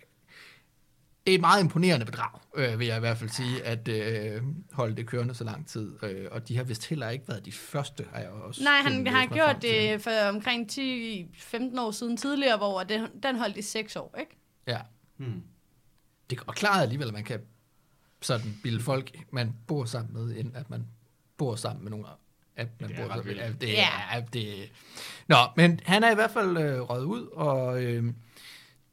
det 1.25 1.31
er 1.31 1.35
et 1.35 1.41
meget 1.41 1.61
imponerende 1.63 2.05
bedrag, 2.05 2.39
øh, 2.55 2.79
vil 2.79 2.87
jeg 2.87 2.97
i 2.97 2.99
hvert 2.99 3.17
fald 3.17 3.29
sige, 3.29 3.63
at 3.63 3.87
øh, 3.87 4.41
holde 4.71 4.95
det 4.95 5.07
kørende 5.07 5.35
så 5.35 5.43
lang 5.43 5.67
tid. 5.67 6.03
Øh, 6.03 6.27
og 6.31 6.47
de 6.47 6.57
har 6.57 6.63
vist 6.63 6.89
heller 6.89 7.09
ikke 7.09 7.27
været 7.27 7.45
de 7.45 7.51
første, 7.51 8.05
har 8.13 8.19
jeg 8.19 8.29
også 8.29 8.63
Nej, 8.63 8.79
han 8.81 9.07
har 9.07 9.25
gjort 9.25 9.57
det 9.61 10.01
for 10.01 10.11
omkring 10.29 10.71
10-15 10.71 11.79
år 11.81 11.91
siden 11.91 12.17
tidligere, 12.17 12.57
hvor 12.57 12.83
det, 12.83 13.09
den 13.23 13.35
holdt 13.37 13.57
i 13.57 13.61
6 13.61 13.95
år, 13.95 14.15
ikke? 14.19 14.37
Ja. 14.67 14.79
Hmm. 15.17 15.41
Det 16.29 16.39
er 16.47 16.51
klart 16.51 16.81
alligevel, 16.81 17.07
at 17.07 17.13
man 17.13 17.23
kan 17.23 17.39
sådan 18.25 18.55
bilde 18.63 18.79
folk, 18.83 19.11
man 19.31 19.53
bor 19.67 19.85
sammen 19.85 20.13
med, 20.13 20.35
ind, 20.35 20.55
at 20.55 20.69
man 20.69 20.85
bor 21.37 21.55
sammen 21.55 21.83
med 21.83 21.91
nogle 21.91 22.05
at 22.55 22.67
man 22.81 22.89
Det 22.89 22.99
er 22.99 23.07
bor 23.07 23.13
sammen 23.13 23.35
med. 23.37 23.53
det, 23.53 23.67
Ja. 23.67 23.87
er, 24.11 24.19
det, 24.25 24.71
Nå, 25.27 25.35
men 25.55 25.79
han 25.83 26.03
er 26.03 26.11
i 26.11 26.15
hvert 26.15 26.31
fald 26.31 26.57
øh, 26.57 26.81
røget 26.81 27.03
ud, 27.03 27.25
og 27.27 27.83
øh, 27.83 28.03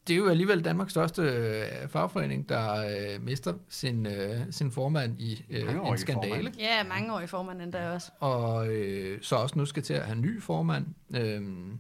det 0.07 0.13
er 0.15 0.19
jo 0.19 0.29
alligevel 0.29 0.65
Danmarks 0.65 0.91
største 0.91 1.23
øh, 1.23 1.89
fagforening, 1.89 2.49
der 2.49 2.73
øh, 3.15 3.23
mister 3.23 3.55
sin, 3.69 4.07
øh, 4.07 4.41
sin 4.51 4.73
formand 4.73 5.21
i 5.21 5.45
øh, 5.51 5.75
en 5.75 5.99
skandale. 5.99 6.35
formand. 6.35 6.57
Ja, 6.59 6.85
mange 6.85 7.15
år 7.15 7.21
i 7.21 7.27
formand 7.27 7.63
endda 7.63 7.91
også. 7.91 8.11
Og 8.19 8.69
øh, 8.69 9.19
så 9.23 9.37
også 9.37 9.59
nu 9.59 9.67
skal 9.67 9.83
til 9.83 9.95
at 9.95 10.05
have 10.05 10.17
en 10.17 10.23
ny 10.23 10.43
formand. 10.43 10.87
Øhm, 11.17 11.79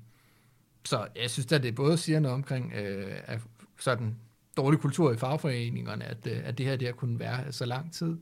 så 0.84 1.06
jeg 1.22 1.30
synes 1.30 1.52
at 1.52 1.62
det 1.62 1.74
både 1.74 1.98
siger 1.98 2.20
noget 2.20 2.34
omkring 2.34 2.72
øh, 2.72 3.16
at 3.24 3.38
sådan 3.80 4.16
dårlig 4.56 4.80
kultur 4.80 5.12
i 5.12 5.16
fagforeningerne, 5.16 6.04
at, 6.04 6.26
øh, 6.26 6.40
at 6.44 6.58
det 6.58 6.66
her 6.66 6.76
det 6.76 6.88
har 6.88 6.92
kunnet 6.92 7.18
være 7.18 7.52
så 7.52 7.64
lang 7.64 7.92
tid. 7.92 8.16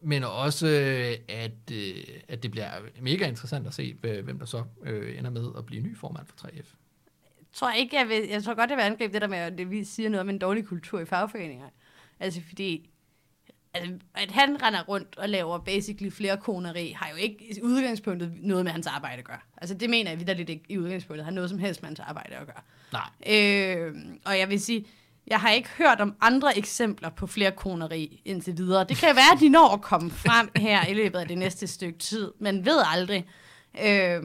Men 0.00 0.24
også, 0.24 0.66
øh, 0.66 1.16
at, 1.28 1.72
øh, 1.72 1.94
at 2.28 2.42
det 2.42 2.50
bliver 2.50 2.70
mega 3.00 3.28
interessant 3.28 3.66
at 3.66 3.74
se, 3.74 3.94
hvem 4.02 4.38
der 4.38 4.46
så 4.46 4.64
ender 5.18 5.30
med 5.30 5.48
at 5.58 5.66
blive 5.66 5.82
ny 5.82 5.96
formand 5.96 6.26
for 6.26 6.46
3F. 6.46 6.66
tror 7.52 7.70
jeg 7.70 7.78
ikke, 7.78 7.96
jeg, 7.96 8.08
vil, 8.08 8.28
jeg 8.28 8.42
tror 8.42 8.54
godt, 8.54 8.70
jeg 8.70 8.76
vil 8.76 8.84
angribe 8.84 9.12
det 9.12 9.22
der 9.22 9.28
med, 9.28 9.38
at 9.38 9.58
det 9.58 9.70
vi 9.70 9.84
siger 9.84 10.08
noget 10.08 10.20
om 10.20 10.28
en 10.28 10.38
dårlig 10.38 10.66
kultur 10.66 11.00
i 11.00 11.04
fagforeninger. 11.04 11.68
Altså 12.20 12.40
fordi, 12.48 12.90
altså, 13.74 13.98
at 14.14 14.30
han 14.30 14.62
render 14.62 14.82
rundt 14.82 15.18
og 15.18 15.28
laver 15.28 15.58
basically 15.58 16.10
flere 16.10 16.36
koneri, 16.36 16.90
har 16.96 17.10
jo 17.10 17.16
ikke 17.16 17.56
i 17.56 17.62
udgangspunktet 17.62 18.32
noget 18.36 18.64
med 18.64 18.72
hans 18.72 18.86
arbejde 18.86 19.18
at 19.18 19.24
gøre. 19.24 19.40
Altså 19.56 19.74
det 19.74 19.90
mener 19.90 20.10
jeg 20.10 20.18
vidderligt 20.18 20.50
ikke 20.50 20.64
i 20.68 20.78
udgangspunktet 20.78 21.24
har 21.24 21.32
noget 21.32 21.50
som 21.50 21.58
helst 21.58 21.82
med 21.82 21.88
hans 21.88 22.00
arbejde 22.00 22.34
at 22.34 22.46
gøre. 22.46 22.62
Nej. 22.92 23.08
Øh, 23.26 23.94
og 24.24 24.38
jeg 24.38 24.48
vil 24.48 24.60
sige, 24.60 24.86
jeg 25.26 25.40
har 25.40 25.50
ikke 25.50 25.68
hørt 25.78 26.00
om 26.00 26.14
andre 26.20 26.58
eksempler 26.58 27.10
på 27.10 27.26
flere 27.26 27.50
koneri 27.50 28.20
indtil 28.24 28.56
videre. 28.56 28.84
Det 28.88 28.96
kan 28.96 29.16
være, 29.16 29.32
at 29.34 29.40
de 29.40 29.48
når 29.48 29.72
at 29.74 29.82
komme 29.82 30.10
frem 30.10 30.48
her 30.56 30.86
i 30.86 30.94
løbet 30.94 31.18
af 31.18 31.28
det 31.28 31.38
næste 31.38 31.66
stykke 31.66 31.98
tid, 31.98 32.32
men 32.38 32.64
ved 32.66 32.80
aldrig. 32.92 33.26
Øh, 33.78 34.22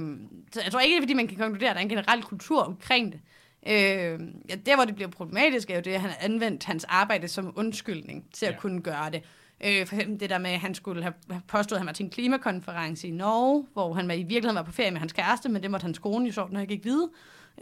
så 0.54 0.62
jeg 0.64 0.72
tror 0.72 0.80
ikke, 0.80 0.94
det 0.96 0.98
er, 0.98 1.02
fordi 1.02 1.14
man 1.14 1.28
kan 1.28 1.38
konkludere, 1.38 1.70
at 1.70 1.76
der 1.76 1.80
er 1.80 1.84
en 1.84 1.90
generel 1.90 2.24
kultur 2.24 2.62
omkring 2.64 3.12
det. 3.12 3.20
Øh, 3.68 4.20
ja, 4.50 4.56
der, 4.66 4.76
hvor 4.76 4.86
det 4.86 4.96
bliver 4.96 5.10
problematisk, 5.10 5.70
er 5.70 5.76
jo 5.76 5.82
det, 5.82 5.92
at 5.92 6.02
han 6.02 6.10
har 6.10 6.18
anvendt 6.22 6.64
hans 6.64 6.84
arbejde 6.84 7.28
som 7.28 7.54
undskyldning 7.56 8.26
til 8.34 8.46
at 8.46 8.52
Ja. 8.54 8.58
kunne 8.60 8.82
gøre 8.82 9.10
det. 9.12 9.22
Øh, 9.66 9.88
for 9.88 9.96
eksempel 9.96 10.20
det 10.20 10.30
der 10.30 10.38
med, 10.38 10.52
at 10.52 10.60
han 10.60 10.76
skulle 10.76 11.02
have 11.04 11.14
have 11.32 11.42
påstået, 11.48 11.78
at 11.78 11.80
han 11.82 11.88
var 11.88 11.94
til 11.94 12.04
en 12.04 12.10
klimakonference 12.10 13.08
i 13.08 13.12
Norge, 13.12 13.66
hvor 13.74 13.94
han 13.94 14.08
var, 14.08 14.14
i 14.14 14.18
virkeligheden 14.24 14.56
var 14.56 14.62
på 14.64 14.72
ferie 14.72 14.92
med 14.92 15.00
hans 15.00 15.14
kæreste, 15.14 15.50
men 15.50 15.64
det 15.64 15.72
måtte 15.72 15.84
hans 15.84 16.00
kone 16.00 16.26
jo 16.28 16.32
sjovt 16.34 16.52
nok 16.52 16.72
ikke 16.72 16.84
vide. 16.84 17.10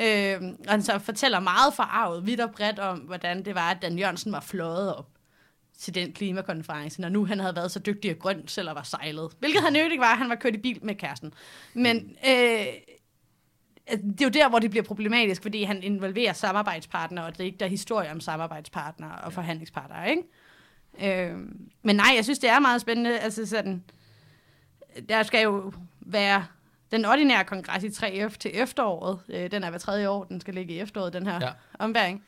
Øh, 0.01 0.41
og 0.67 0.71
han 0.71 0.81
så 0.81 0.99
fortæller 0.99 1.39
meget 1.39 1.73
forarvet, 1.73 2.25
vidt 2.25 2.39
og 2.39 2.51
bredt 2.51 2.79
om, 2.79 2.97
hvordan 2.97 3.45
det 3.45 3.55
var, 3.55 3.71
at 3.71 3.81
Dan 3.81 3.99
Jørgensen 3.99 4.31
var 4.31 4.39
fløjet 4.39 4.95
op 4.95 5.09
til 5.77 5.95
den 5.95 6.13
klimakonference, 6.13 7.01
når 7.01 7.09
nu 7.09 7.25
han 7.25 7.39
havde 7.39 7.55
været 7.55 7.71
så 7.71 7.79
dygtig 7.79 8.11
og 8.11 8.19
grøn 8.19 8.47
selv 8.47 8.69
og 8.69 8.75
var 8.75 8.83
sejlet. 8.83 9.31
Hvilket 9.39 9.61
han 9.61 9.75
ikke 9.75 9.99
var, 9.99 10.15
han 10.15 10.29
var 10.29 10.35
kørt 10.35 10.55
i 10.55 10.57
bil 10.57 10.79
med 10.85 10.95
kæresten. 10.95 11.33
Men 11.73 11.97
øh, 12.27 12.65
altså, 13.87 14.07
det 14.07 14.21
er 14.21 14.25
jo 14.25 14.29
der, 14.29 14.49
hvor 14.49 14.59
det 14.59 14.69
bliver 14.69 14.83
problematisk, 14.83 15.41
fordi 15.41 15.63
han 15.63 15.83
involverer 15.83 16.33
samarbejdspartnere, 16.33 17.25
og 17.25 17.31
det 17.31 17.39
er 17.39 17.45
ikke 17.45 17.57
der 17.57 17.65
er 17.65 17.69
historie 17.69 18.11
om 18.11 18.19
samarbejdspartnere 18.19 19.15
og 19.15 19.33
forhandlingspartnere, 19.33 20.09
ikke? 20.09 20.23
Øh, 21.01 21.37
men 21.81 21.95
nej, 21.95 22.11
jeg 22.15 22.23
synes, 22.23 22.39
det 22.39 22.49
er 22.49 22.59
meget 22.59 22.81
spændende. 22.81 23.19
Altså 23.19 23.45
sådan, 23.45 23.83
der 25.09 25.23
skal 25.23 25.43
jo 25.43 25.73
være 25.99 26.45
den 26.91 27.06
ordinære 27.06 27.44
kongres 27.44 27.84
i 27.84 27.88
3F 27.88 28.38
til 28.38 28.51
efteråret. 28.53 29.20
Øh, 29.29 29.51
den 29.51 29.63
er 29.63 29.70
hver 29.70 29.79
tredje 29.79 30.10
år, 30.10 30.24
den 30.24 30.41
skal 30.41 30.53
ligge 30.53 30.74
i 30.74 30.79
efteråret, 30.79 31.13
den 31.13 31.27
her 31.27 31.39
Ja. 31.41 31.50
ombæring. 31.79 32.24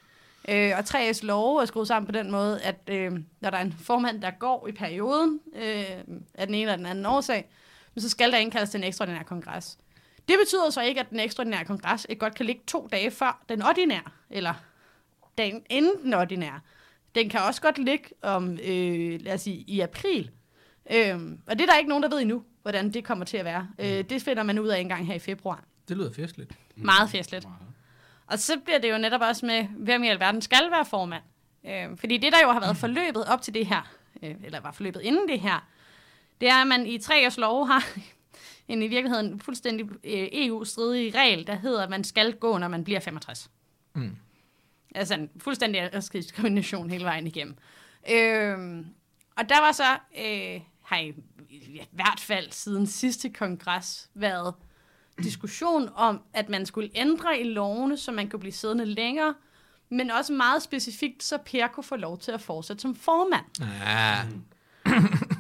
Øh, 0.50 0.72
og 0.78 0.80
3F's 0.80 1.26
lov 1.26 1.58
er 1.58 1.66
skruet 1.66 1.88
sammen 1.88 2.06
på 2.06 2.12
den 2.12 2.32
måde, 2.32 2.62
at 2.62 2.76
øh, 2.88 3.12
når 3.40 3.50
der 3.50 3.58
er 3.58 3.62
en 3.62 3.74
formand, 3.74 4.22
der 4.22 4.32
går 4.40 4.68
i 4.68 4.72
perioden 4.72 5.40
øh, 5.56 5.86
af 6.34 6.48
den 6.48 6.56
ene 6.56 6.62
eller 6.62 6.76
den 6.76 6.86
anden 6.86 7.06
årsag, 7.06 7.50
så 7.98 8.10
skal 8.10 8.32
der 8.32 8.38
indkaldes 8.38 8.70
til 8.70 8.78
en 8.78 8.84
ekstraordinær 8.84 9.24
kongres. 9.24 9.78
Det 10.28 10.36
betyder 10.44 10.70
så 10.70 10.82
ikke, 10.82 11.00
at 11.00 11.10
den 11.10 11.20
ekstraordinære 11.20 11.66
kongres 11.66 12.06
ikke 12.10 12.20
godt 12.20 12.36
kan 12.36 12.46
ligge 12.46 12.62
to 12.68 12.88
dage 12.92 13.12
før 13.12 13.44
den 13.50 13.62
ordinære, 13.62 14.02
eller 14.30 14.54
dagen 15.38 15.64
inden 15.70 15.94
den 16.04 16.14
ordinære. 16.14 16.60
Den 17.16 17.30
kan 17.30 17.40
også 17.40 17.62
godt 17.62 17.78
ligge 17.78 18.06
om, 18.22 18.52
øh, 18.64 19.22
lad 19.22 19.34
os 19.34 19.42
sige, 19.42 19.58
i 19.58 19.80
april. 19.80 20.32
Øhm, 20.92 21.40
og 21.48 21.60
det 21.60 21.62
er 21.62 21.72
der 21.72 21.78
ikke 21.78 21.90
nogen, 21.90 22.04
der 22.04 22.10
ved 22.10 22.20
endnu, 22.22 22.44
hvordan 22.62 22.92
det 22.92 23.04
kommer 23.04 23.26
til 23.26 23.38
at 23.38 23.46
være. 23.46 23.68
Øh, 23.80 24.04
det 24.10 24.22
finder 24.22 24.44
man 24.44 24.60
ud 24.60 24.68
af 24.68 24.80
en 24.80 24.90
gang 24.90 25.08
her 25.08 25.14
i 25.14 25.20
februar. 25.20 25.64
Det 25.88 25.98
lyder 25.98 26.14
festligt. 26.14 26.52
Meget 26.76 27.10
festligt. 27.10 27.48
Og 28.28 28.40
så 28.40 28.60
bliver 28.66 28.80
det 28.80 28.92
jo 28.92 28.98
netop 28.98 29.22
også 29.22 29.46
med, 29.46 29.64
hvem 29.64 30.04
i 30.04 30.08
alverden 30.08 30.42
skal 30.42 30.72
være 30.72 30.86
formand. 30.86 31.24
Øh, 31.66 31.98
fordi 31.98 32.18
det, 32.18 32.34
der 32.34 32.38
jo 32.44 32.52
har 32.52 32.60
været 32.60 32.78
forløbet 32.78 33.26
op 33.26 33.42
til 33.42 33.54
det 33.54 33.66
her, 33.66 33.92
øh, 34.24 34.36
eller 34.44 34.60
var 34.60 34.72
forløbet 34.72 35.02
inden 35.02 35.28
det 35.28 35.40
her, 35.40 35.68
det 36.42 36.50
er, 36.50 36.62
at 36.62 36.68
man 36.68 36.86
i 36.86 36.98
tre 36.98 37.26
års 37.26 37.38
lov 37.38 37.68
har 37.68 37.84
en 38.68 38.82
i 38.82 38.88
virkeligheden 38.88 39.40
fuldstændig 39.40 39.86
øh, 40.04 40.28
EU-stridig 40.32 41.16
regel, 41.16 41.48
der 41.48 41.56
hedder, 41.56 41.84
at 41.84 41.90
man 41.90 42.04
skal 42.04 42.34
gå, 42.34 42.58
når 42.58 42.68
man 42.68 42.84
bliver 42.84 43.00
65. 43.00 43.50
Mm. 43.96 44.16
Altså 44.96 45.14
en 45.14 45.30
fuldstændig 45.38 45.82
aldersdiskrimination 45.82 46.90
hele 46.90 47.04
vejen 47.04 47.28
igennem. 47.28 47.58
Øh, 48.12 48.86
og 49.36 49.50
der 49.50 49.62
var 49.62 49.72
så, 49.72 49.98
øh, 50.18 50.62
har 50.90 50.98
i, 50.98 51.14
i 51.50 51.82
hvert 51.92 52.20
fald 52.20 52.52
siden 52.52 52.88
sidste 52.88 53.30
kongres 53.30 54.10
været 54.14 54.54
diskussion 55.24 55.90
om, 55.96 56.22
at 56.34 56.50
man 56.50 56.66
skulle 56.66 56.90
ændre 56.96 57.40
i 57.40 57.44
lovene, 57.44 57.98
så 57.98 58.12
man 58.12 58.30
kunne 58.30 58.40
blive 58.40 58.52
siddende 58.54 58.86
længere, 58.86 59.34
men 59.90 60.12
også 60.12 60.34
meget 60.34 60.64
specifikt, 60.64 61.24
så 61.24 61.38
Per 61.38 61.68
kunne 61.68 61.84
få 61.84 61.96
lov 61.96 62.18
til 62.18 62.32
at 62.32 62.42
fortsætte 62.42 62.82
som 62.82 62.96
formand. 62.96 63.46
Ja. 63.60 64.16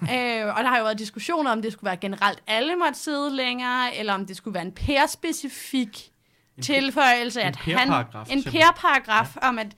Øh, 0.02 0.56
og 0.58 0.64
der 0.64 0.68
har 0.68 0.78
jo 0.78 0.84
været 0.84 1.00
diskussioner 1.00 1.52
om, 1.52 1.62
det 1.62 1.74
skulle 1.74 1.86
være 1.86 1.98
generelt 1.98 2.44
alle 2.48 2.76
måtte 2.76 3.00
sidde 3.00 3.36
længere, 3.36 3.96
eller 3.96 4.14
om 4.14 4.26
det 4.26 4.38
skulle 4.38 4.54
være 4.54 4.66
en 4.66 4.72
Per-specifik 4.72 6.12
En- 6.58 6.64
tilføjelse, 6.64 7.42
en 7.42 7.48
at 7.48 7.56
han... 7.56 7.76
Per-paragraf, 7.88 8.28
En. 8.32 8.44
Per-paragraf 8.44 9.36
ja. 9.42 9.48
om, 9.48 9.60
at 9.60 9.76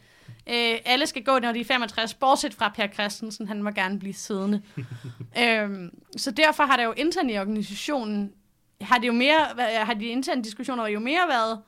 øh, 0.49 0.77
alle 0.85 1.07
skal 1.07 1.23
gå, 1.23 1.39
når 1.39 1.51
de 1.51 1.59
er 1.59 1.65
65, 1.65 2.13
bortset 2.13 2.53
fra 2.53 2.69
Per 2.69 2.87
Christensen, 2.87 3.47
han 3.47 3.63
må 3.63 3.71
gerne 3.71 3.99
blive 3.99 4.13
siddende. 4.13 4.61
øhm, 5.43 5.89
så 6.17 6.31
derfor 6.31 6.63
har 6.63 6.77
der 6.77 6.83
jo 6.83 6.93
internt 6.97 7.31
i 7.31 7.37
organisationen, 7.37 8.33
har 8.81 8.97
det 8.97 9.07
jo 9.07 9.13
mere, 9.13 9.47
har 9.85 9.93
de 9.93 10.05
interne 10.05 10.43
diskussioner 10.43 10.87
jo 10.87 10.99
mere 10.99 11.27
været, 11.27 11.61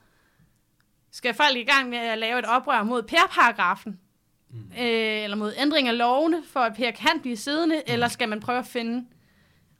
skal 1.12 1.34
folk 1.34 1.56
i 1.56 1.64
gang 1.64 1.88
med 1.88 1.98
at 1.98 2.18
lave 2.18 2.38
et 2.38 2.44
oprør 2.44 2.82
mod 2.82 3.02
Per-paragrafen, 3.02 3.98
Mm. 4.54 4.60
øh, 4.60 5.24
eller 5.24 5.36
mod 5.36 5.52
ændring 5.58 5.88
af 5.88 5.98
lovene, 5.98 6.42
for 6.52 6.60
at 6.60 6.74
Per 6.74 6.90
kan 6.90 7.20
blive 7.20 7.36
siddende, 7.36 7.76
mm. 7.76 7.92
eller 7.92 8.08
skal 8.08 8.28
man 8.28 8.40
prøve 8.40 8.58
at 8.58 8.66
finde 8.66 9.06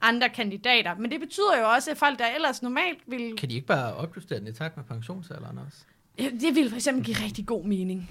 andre 0.01 0.29
kandidater. 0.29 0.95
Men 0.97 1.11
det 1.11 1.21
betyder 1.21 1.59
jo 1.61 1.71
også, 1.71 1.91
at 1.91 1.97
folk, 1.97 2.19
der 2.19 2.27
ellers 2.27 2.63
normalt 2.63 2.99
vil... 3.07 3.37
Kan 3.37 3.51
de 3.51 3.55
ikke 3.55 3.67
bare 3.67 3.95
opjustere 3.95 4.39
den 4.39 4.47
i 4.47 4.53
takt 4.53 4.77
med 4.77 4.85
pensionsalderen 4.85 5.59
også? 5.59 5.79
Det 6.19 6.55
ville 6.55 6.71
for 6.71 6.77
eksempel 6.77 7.05
give 7.05 7.17
rigtig 7.17 7.47
god 7.47 7.65
mening. 7.65 8.11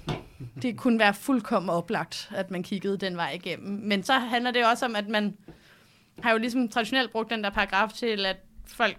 Det 0.61 0.77
kunne 0.77 0.99
være 0.99 1.13
fuldkommen 1.13 1.69
oplagt, 1.69 2.31
at 2.35 2.51
man 2.51 2.63
kiggede 2.63 2.97
den 2.97 3.17
vej 3.17 3.31
igennem. 3.31 3.87
Men 3.87 4.03
så 4.03 4.13
handler 4.13 4.51
det 4.51 4.65
også 4.65 4.85
om, 4.85 4.95
at 4.95 5.07
man 5.07 5.37
har 6.19 6.31
jo 6.31 6.37
ligesom 6.37 6.69
traditionelt 6.69 7.11
brugt 7.11 7.29
den 7.29 7.43
der 7.43 7.49
paragraf 7.49 7.89
til, 7.93 8.25
at 8.25 8.37
folk 8.65 8.97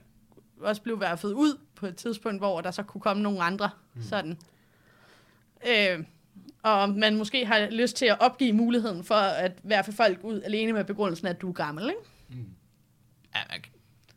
også 0.60 0.82
blev 0.82 1.00
værfet 1.00 1.32
ud 1.32 1.58
på 1.74 1.86
et 1.86 1.96
tidspunkt, 1.96 2.40
hvor 2.40 2.60
der 2.60 2.70
så 2.70 2.82
kunne 2.82 3.00
komme 3.00 3.22
nogle 3.22 3.42
andre 3.42 3.70
mm. 3.94 4.02
sådan. 4.02 4.38
Øh, 5.68 6.04
og 6.62 6.90
man 6.90 7.16
måske 7.16 7.46
har 7.46 7.70
lyst 7.70 7.96
til 7.96 8.06
at 8.06 8.20
opgive 8.20 8.52
muligheden 8.52 9.04
for 9.04 9.14
at 9.14 9.52
værfe 9.62 9.92
folk 9.92 10.18
ud 10.22 10.42
alene 10.42 10.72
med 10.72 10.84
begrundelsen, 10.84 11.26
at 11.26 11.40
du 11.40 11.48
er 11.48 11.52
gammel, 11.52 11.88
ikke? 11.88 12.00
Ja, 13.34 13.40
man 13.50 13.60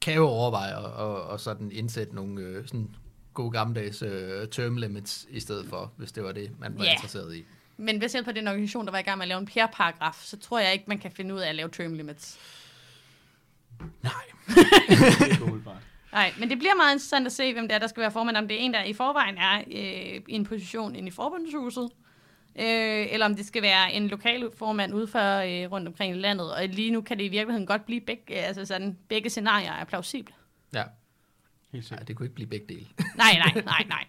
kan 0.02 0.14
jo 0.14 0.28
overveje 0.28 0.78
at, 0.78 1.08
at, 1.08 1.34
at 1.34 1.40
sådan 1.40 1.72
indsætte 1.72 2.16
nogle 2.16 2.42
øh, 2.42 2.68
sådan 2.68 2.96
gode 3.38 3.52
gammeldags 3.52 4.02
øh, 4.02 4.48
term 4.48 4.78
limits 4.78 5.26
i 5.30 5.40
stedet 5.40 5.66
for, 5.70 5.92
hvis 5.98 6.12
det 6.12 6.24
var 6.24 6.32
det, 6.32 6.52
man 6.60 6.78
var 6.78 6.84
Ja. 6.84 6.92
interesseret 6.92 7.36
i. 7.36 7.46
Men 7.78 7.98
hvis 7.98 8.12
hjælp 8.12 8.26
på 8.26 8.32
den 8.32 8.48
organisation, 8.48 8.86
der 8.86 8.92
var 8.92 9.00
i 9.00 9.02
gang 9.02 9.18
med 9.18 9.24
at 9.24 9.28
lave 9.28 9.40
en 9.40 9.46
PR-paragraf, 9.48 10.20
så 10.24 10.38
tror 10.38 10.60
jeg 10.60 10.74
ikke, 10.74 10.86
man 10.88 10.98
kan 11.00 11.12
finde 11.12 11.36
ud 11.36 11.40
af 11.40 11.50
at 11.50 11.56
lave 11.56 11.70
term 11.70 11.94
limits. 11.94 12.40
Nej. 14.04 14.12
Er. 14.48 15.78
Nej, 16.12 16.34
men 16.40 16.50
det 16.50 16.58
bliver 16.58 16.76
meget 16.76 16.94
interessant 16.94 17.26
at 17.26 17.32
se, 17.32 17.54
hvem 17.54 17.68
det 17.68 17.76
er, 17.76 17.80
der 17.80 17.88
skal 17.88 18.02
være 18.02 18.12
formand. 18.12 18.38
Om 18.38 18.48
det 18.48 18.56
er 18.56 18.60
en, 18.66 18.74
der 18.74 18.84
i 18.84 18.94
forvejen 18.94 19.38
er 19.38 19.58
øh, 19.60 20.22
i 20.28 20.34
en 20.34 20.46
position 20.46 20.96
inde 20.96 21.08
i 21.08 21.12
forbundshuset, 21.12 21.90
øh, 22.60 23.08
eller 23.14 23.26
om 23.26 23.36
det 23.36 23.46
skal 23.46 23.62
være 23.62 23.94
en 23.94 24.08
lokal 24.08 24.50
formand 24.58 24.94
ude 24.94 25.08
for 25.08 25.38
øh, 25.38 25.72
rundt 25.72 25.88
omkring 25.88 26.16
i 26.16 26.20
landet. 26.20 26.54
Og 26.54 26.68
lige 26.68 26.92
nu 26.92 27.02
kan 27.02 27.18
det 27.18 27.24
i 27.24 27.28
virkeligheden 27.28 27.68
godt 27.68 27.86
blive 27.86 28.02
begge, 28.02 28.36
altså 28.36 28.66
sådan, 28.66 28.98
begge 29.10 29.30
scenarier 29.30 29.72
er 29.74 29.84
plausible. 29.86 30.34
Ja. 30.74 30.84
Helt 31.72 31.84
Nej, 31.84 31.88
sikkert. 31.88 32.08
det 32.08 32.16
kunne 32.16 32.26
ikke 32.26 32.36
blive 32.36 32.48
begge 32.48 32.66
dele. 32.70 32.88
Nej, 33.16 33.34
nej, 33.46 33.64
nej, 33.66 33.86
nej. 33.90 34.06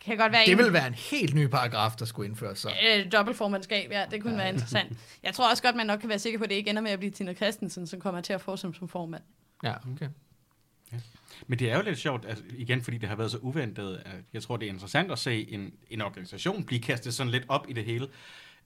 Kan 0.00 0.16
godt 0.16 0.32
være 0.32 0.44
Det 0.44 0.52
en 0.52 0.58
ville 0.58 0.72
være 0.72 0.86
en 0.86 0.94
helt 0.94 1.34
ny 1.34 1.46
paragraf, 1.46 1.92
der 1.98 2.04
skulle 2.04 2.28
indføres 2.28 2.58
så. 2.58 2.70
øh, 2.96 3.12
dobbeltformandskab, 3.12 3.90
ja, 3.90 4.04
det 4.10 4.22
kunne 4.22 4.36
være 4.36 4.48
interessant. 4.48 4.98
Jeg 5.22 5.34
tror 5.34 5.50
også 5.50 5.62
godt, 5.62 5.76
man 5.76 5.86
nok 5.86 6.00
kan 6.00 6.08
være 6.08 6.18
sikker 6.18 6.38
på, 6.38 6.44
at 6.44 6.50
det 6.50 6.56
ikke 6.56 6.70
ender 6.70 6.82
med 6.82 6.90
at 6.90 6.98
blive 6.98 7.10
Tina 7.10 7.34
Christensen, 7.34 7.86
som 7.86 8.00
kommer 8.00 8.20
til 8.20 8.32
at 8.32 8.40
få 8.40 8.56
som, 8.56 8.74
som 8.74 8.88
formand. 8.88 9.22
Ja, 9.64 9.74
okay. 9.92 10.08
Men 11.46 11.58
det 11.58 11.70
er 11.70 11.76
jo 11.76 11.82
lidt 11.82 11.98
sjovt, 11.98 12.26
altså, 12.28 12.44
igen 12.56 12.82
fordi 12.82 12.98
det 12.98 13.08
har 13.08 13.16
været 13.16 13.30
så 13.30 13.38
uventet. 13.38 14.02
at 14.04 14.12
Jeg 14.32 14.42
tror, 14.42 14.56
det 14.56 14.66
er 14.66 14.72
interessant 14.72 15.12
at 15.12 15.18
se 15.18 15.52
en, 15.52 15.72
en 15.90 16.00
organisation 16.00 16.64
blive 16.64 16.80
kastet 16.80 17.14
sådan 17.14 17.30
lidt 17.30 17.44
op 17.48 17.66
i 17.68 17.72
det 17.72 17.84
hele, 17.84 18.08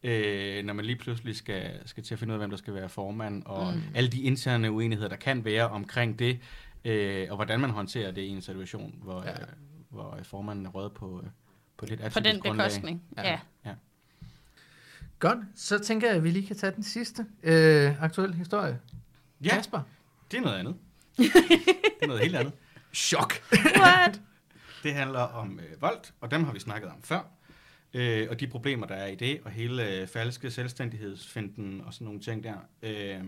øh, 0.02 0.64
når 0.64 0.74
man 0.74 0.84
lige 0.84 0.96
pludselig 0.96 1.36
skal, 1.36 1.70
skal 1.86 2.02
til 2.02 2.14
at 2.14 2.18
finde 2.18 2.32
ud 2.32 2.34
af, 2.34 2.40
hvem 2.40 2.50
der 2.50 2.56
skal 2.56 2.74
være 2.74 2.88
formand, 2.88 3.42
og 3.46 3.74
mm. 3.74 3.82
alle 3.94 4.10
de 4.10 4.22
interne 4.22 4.70
uenigheder, 4.70 5.08
der 5.08 5.16
kan 5.16 5.44
være 5.44 5.68
omkring 5.68 6.18
det, 6.18 6.38
øh, 6.84 7.26
og 7.30 7.36
hvordan 7.36 7.60
man 7.60 7.70
håndterer 7.70 8.10
det 8.10 8.22
i 8.22 8.28
en 8.28 8.42
situation, 8.42 8.94
hvor, 9.02 9.22
Ja. 9.22 9.30
ja. 9.30 9.40
øh, 9.40 9.46
hvor 9.88 10.16
øh, 10.18 10.24
formanden 10.24 10.66
er 10.66 10.70
røget 10.70 10.92
på, 10.92 11.20
øh, 11.24 11.30
på 11.76 11.86
lidt 11.86 12.00
På 12.00 12.06
atypisk 12.06 12.32
den 12.32 12.40
grundlag. 12.40 12.64
bekostning. 12.66 13.02
Ja. 13.16 13.38
Ja. 13.64 13.74
Godt, 15.18 15.38
så 15.54 15.78
tænker 15.78 16.06
jeg, 16.08 16.16
at 16.16 16.24
vi 16.24 16.30
lige 16.30 16.46
kan 16.46 16.56
tage 16.56 16.72
den 16.74 16.82
sidste 16.82 17.26
øh, 17.42 18.02
aktuelle 18.02 18.34
historie. 18.36 18.80
Ja, 19.44 19.48
Kasper. 19.48 19.80
det 20.30 20.36
er 20.36 20.40
noget 20.42 20.56
andet. 20.58 20.76
det 21.16 21.30
er 22.02 22.06
noget 22.06 22.22
helt 22.22 22.36
andet. 22.36 22.52
Chok. 22.94 23.32
What? 23.80 24.20
Det 24.82 24.94
handler 24.94 25.20
om 25.20 25.60
øh, 25.60 25.82
vold, 25.82 26.12
og 26.20 26.30
dem 26.30 26.44
har 26.44 26.52
vi 26.52 26.58
snakket 26.60 26.90
om 26.90 27.02
før. 27.02 27.20
Øh, 27.94 28.26
og 28.30 28.40
de 28.40 28.46
problemer, 28.46 28.86
der 28.86 28.94
er 28.94 29.06
i 29.06 29.14
det, 29.14 29.40
og 29.44 29.50
hele 29.50 29.88
øh, 30.00 30.06
falske 30.06 30.50
selvstændighedsfinden 30.50 31.80
og 31.80 31.94
sådan 31.94 32.04
nogle 32.04 32.20
ting 32.20 32.44
der. 32.44 32.54
Øh, 32.82 33.24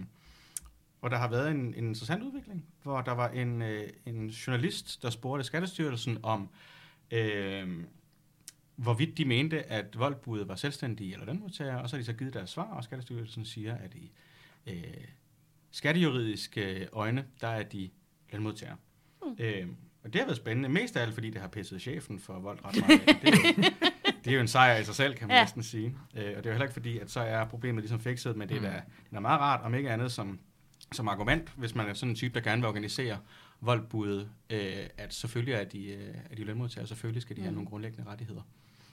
og 1.01 1.11
der 1.11 1.17
har 1.17 1.29
været 1.29 1.51
en, 1.51 1.57
en 1.57 1.75
interessant 1.75 2.23
udvikling, 2.23 2.65
hvor 2.83 3.01
der 3.01 3.13
var 3.13 3.29
en, 3.29 3.63
øh, 3.63 3.89
en 4.07 4.27
journalist, 4.29 5.03
der 5.03 5.11
spurgte 5.11 5.45
Skattestyrelsen 5.45 6.19
om, 6.23 6.49
øh, 7.11 7.69
hvorvidt 8.77 9.19
de 9.19 9.25
mente, 9.25 9.63
at 9.63 9.99
voldbudet 9.99 10.49
var 10.49 10.55
selvstændige 10.55 11.13
eller 11.13 11.27
lønmodtagere, 11.27 11.83
og 11.83 11.89
så 11.91 11.97
har 11.97 12.01
de 12.01 12.05
så 12.07 12.13
givet 12.13 12.35
deres 12.35 12.51
svar, 12.51 12.65
og 12.65 12.85
Skattestyrelsen 12.85 13.45
siger, 13.45 13.75
at 13.77 13.95
i 13.95 14.13
øh, 14.67 14.85
skattejuridiske 15.71 16.89
øjne, 16.93 17.25
der 17.41 17.49
er 17.49 17.63
de 17.63 17.91
lønmodtagere. 18.33 18.77
Mm. 19.23 19.37
Øh, 19.39 19.67
og 20.05 20.13
det 20.13 20.21
har 20.21 20.27
været 20.27 20.37
spændende, 20.37 20.69
mest 20.69 20.97
af 20.97 21.03
alt, 21.03 21.15
fordi 21.15 21.31
det 21.31 21.41
har 21.41 21.49
pisset 21.49 21.81
chefen 21.83 22.19
for 22.21 22.39
vold 22.39 22.59
ret 22.65 22.77
meget. 22.81 23.01
Det 23.23 23.29
er 23.29 23.53
jo, 23.57 23.63
det 24.25 24.31
er 24.31 24.35
jo 24.35 24.41
en 24.41 24.49
sejr 24.49 24.77
i 24.79 24.85
sig 24.85 24.95
selv, 24.95 25.15
kan 25.15 25.29
man 25.29 25.35
Ja. 25.35 25.39
ja. 25.39 25.45
næsten 25.45 25.63
sige. 25.63 25.87
Øh, 26.15 26.23
og 26.25 26.25
det 26.25 26.27
er 26.27 26.51
jo 26.51 26.51
heller 26.51 26.63
ikke 26.65 26.73
fordi, 26.73 26.99
at 26.99 27.11
så 27.11 27.21
er 27.21 27.45
problemet 27.45 27.83
ligesom 27.83 28.01
fikset, 28.01 28.37
men 28.37 28.49
det 28.49 28.57
er, 28.57 28.61
da, 28.61 28.83
det 29.11 29.17
er 29.17 29.21
meget 29.21 29.41
rart, 29.41 29.61
om 29.61 29.75
ikke 29.75 29.91
andet 29.91 30.13
som, 30.13 30.39
som 30.93 31.09
argument, 31.09 31.49
hvis 31.57 31.75
man 31.75 31.89
er 31.89 31.95
sådan 31.95 32.11
en 32.11 32.17
type, 32.17 32.35
der 32.35 32.41
gerne 32.41 32.63
vil 32.63 32.69
organisere 32.69 33.19
voldbudet, 33.61 34.31
øh, 34.51 34.87
at 34.97 35.15
selvfølgelig 35.15 35.55
er 35.55 35.65
de, 35.65 35.87
øh, 35.87 36.15
er 36.31 36.35
de 36.37 36.45
lønmodtagere, 36.45 36.87
selvfølgelig 36.87 37.23
skal 37.23 37.37
de 37.37 37.41
have 37.41 37.51
Mm. 37.51 37.55
nogle 37.55 37.69
grundlæggende 37.69 38.11
rettigheder. 38.11 38.43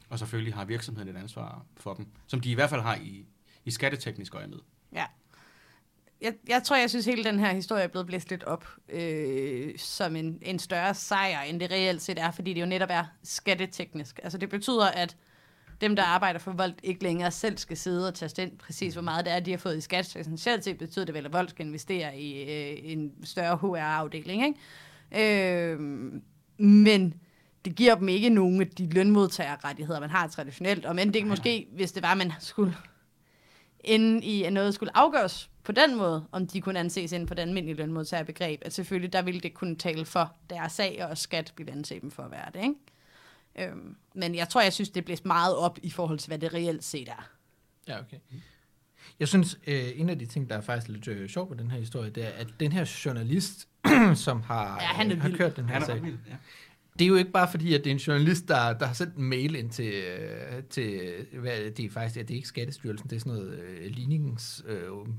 Og 0.09 0.19
selvfølgelig 0.19 0.53
har 0.53 0.65
virksomheden 0.65 1.09
et 1.15 1.19
ansvar 1.19 1.65
for 1.77 1.93
dem, 1.93 2.07
som 2.27 2.39
de 2.41 2.51
i 2.51 2.53
hvert 2.53 2.69
fald 2.69 2.81
har 2.81 2.95
i, 2.95 3.25
i 3.65 3.71
skatteteknisk 3.71 4.35
øje 4.35 4.47
med. 4.47 4.57
Ja. 4.93 5.05
Jeg, 6.21 6.33
jeg 6.47 6.63
tror, 6.63 6.75
jeg 6.75 6.89
synes, 6.89 7.05
hele 7.05 7.23
den 7.23 7.39
her 7.39 7.53
historie 7.53 7.83
er 7.83 7.88
blevet 7.88 8.07
blæst 8.07 8.29
lidt 8.29 8.43
op 8.43 8.67
øh, 8.89 9.77
som 9.77 10.15
en, 10.15 10.39
en 10.41 10.59
større 10.59 10.93
sejr, 10.93 11.41
end 11.41 11.59
det 11.59 11.71
reelt 11.71 12.01
set 12.01 12.19
er, 12.19 12.31
fordi 12.31 12.53
det 12.53 12.62
jo 12.62 12.65
netop 12.65 12.89
er 12.91 13.05
skatteteknisk. 13.23 14.19
Altså 14.23 14.38
det 14.38 14.50
betyder, 14.50 14.85
at 14.85 15.17
dem, 15.83 15.95
der 15.95 16.03
arbejder 16.03 16.39
for 16.39 16.51
vold, 16.51 16.73
ikke 16.83 17.03
længere 17.03 17.31
selv 17.31 17.57
skal 17.57 17.77
sidde 17.77 18.07
og 18.07 18.13
tage 18.13 18.43
ind 18.43 18.57
præcis, 18.57 18.93
hvor 18.93 19.01
meget 19.01 19.25
det 19.25 19.33
er, 19.33 19.39
de 19.39 19.51
har 19.51 19.57
fået 19.57 19.77
i 19.77 19.81
skat. 19.81 20.05
Så 20.05 20.19
essentielt 20.19 20.63
set 20.63 20.77
betyder 20.77 21.05
det 21.05 21.15
vel, 21.15 21.25
at 21.25 21.33
vold 21.33 21.49
skal 21.49 21.65
investere 21.65 22.19
i 22.19 22.41
øh, 22.41 22.91
en 22.91 23.11
større 23.23 23.55
HR-afdeling. 23.55 24.45
Ikke? 24.45 25.71
Øh, 25.71 25.79
men 26.57 27.13
det 27.65 27.75
giver 27.75 27.95
dem 27.95 28.09
ikke 28.09 28.29
nogen 28.29 28.61
af 28.61 28.67
de 28.67 28.89
lønmodtagerrettigheder, 28.89 29.99
man 29.99 30.09
har 30.09 30.27
traditionelt. 30.27 30.85
Og 30.85 30.95
men 30.95 31.07
det 31.07 31.15
ikke 31.15 31.27
måske, 31.27 31.67
hvis 31.75 31.91
det 31.91 32.03
var, 32.03 32.13
man 32.13 32.31
skulle 32.39 32.75
inden 33.83 34.23
i 34.23 34.43
at 34.43 34.53
noget 34.53 34.73
skulle 34.73 34.97
afgøres 34.97 35.49
på 35.63 35.71
den 35.71 35.95
måde, 35.95 36.25
om 36.31 36.47
de 36.47 36.61
kunne 36.61 36.79
anses 36.79 37.11
inden 37.11 37.27
for 37.27 37.35
det 37.35 37.41
almindelige 37.41 37.77
lønmodtagerbegreb, 37.77 38.61
at 38.65 38.73
selvfølgelig 38.73 39.13
der 39.13 39.21
ville 39.21 39.39
det 39.39 39.53
kunne 39.53 39.75
tale 39.75 40.05
for 40.05 40.33
deres 40.49 40.71
sag, 40.71 41.05
og 41.09 41.17
skat 41.17 41.53
ville 41.57 41.71
anse 41.71 41.99
dem 42.01 42.11
for 42.11 42.23
at 42.23 42.31
være 42.31 42.49
det. 42.53 42.61
Ikke? 42.61 42.75
Øhm, 43.60 43.95
men 44.15 44.36
jeg 44.36 44.50
tror, 44.50 44.62
jeg 44.62 44.74
synes, 44.74 44.89
det 44.89 45.05
bliver 45.05 45.17
meget 45.25 45.55
op 45.55 45.79
i 45.83 45.89
forhold 45.89 46.19
til, 46.19 46.27
hvad 46.29 46.38
det 46.39 46.53
reelt 46.53 46.83
set 46.83 47.10
er. 47.10 47.29
Ja, 47.88 48.00
okay. 48.00 48.17
Jeg 49.19 49.27
synes, 49.27 49.60
øh, 49.67 49.83
en 49.95 50.10
af 50.10 50.19
de 50.19 50.25
ting, 50.25 50.50
der 50.50 50.57
er 50.57 50.62
faktisk 50.62 50.88
lidt 50.89 51.07
øh, 51.07 51.29
sjov 51.29 51.48
på 51.48 51.53
den 51.53 51.72
her 51.72 51.79
historie, 51.79 52.10
det 52.10 52.25
er, 52.25 52.29
at 52.29 52.48
den 52.60 52.72
her 52.72 53.01
journalist, 53.05 53.67
som 54.15 54.41
har, 54.41 54.77
Ja, 54.81 54.88
han 54.88 55.12
øh, 55.12 55.22
har 55.22 55.27
vild. 55.27 55.38
kørt 55.38 55.55
den 55.57 55.65
her 55.65 55.74
Han 55.74 55.81
er 55.81 55.86
sag, 55.86 56.03
vild, 56.03 56.17
ja. 56.29 56.36
det 57.00 57.05
er 57.05 57.10
jo 57.10 57.15
ikke 57.15 57.31
bare 57.31 57.48
fordi, 57.51 57.74
at 57.74 57.83
det 57.83 57.89
er 57.89 57.93
en 57.93 57.98
journalist, 58.00 58.48
der, 58.48 58.74
der 58.77 58.86
har 58.86 58.93
sendt 58.93 59.15
en 59.15 59.24
mail 59.24 59.55
ind 59.55 59.69
til, 59.69 59.93
øh, 59.93 60.63
til 60.69 61.01
hvad, 61.33 61.72
det 61.72 61.86
er 61.86 61.89
faktisk, 61.89 62.17
ja, 62.17 62.22
det 62.22 62.31
er 62.31 62.36
ikke 62.36 62.48
Skattestyrelsen, 62.48 63.10
det 63.10 63.15
er 63.15 63.19
sådan 63.19 63.33
noget 63.33 63.60
øh, 63.60 63.86
ligningsrådet, 63.91 65.07
øh, 65.07 65.13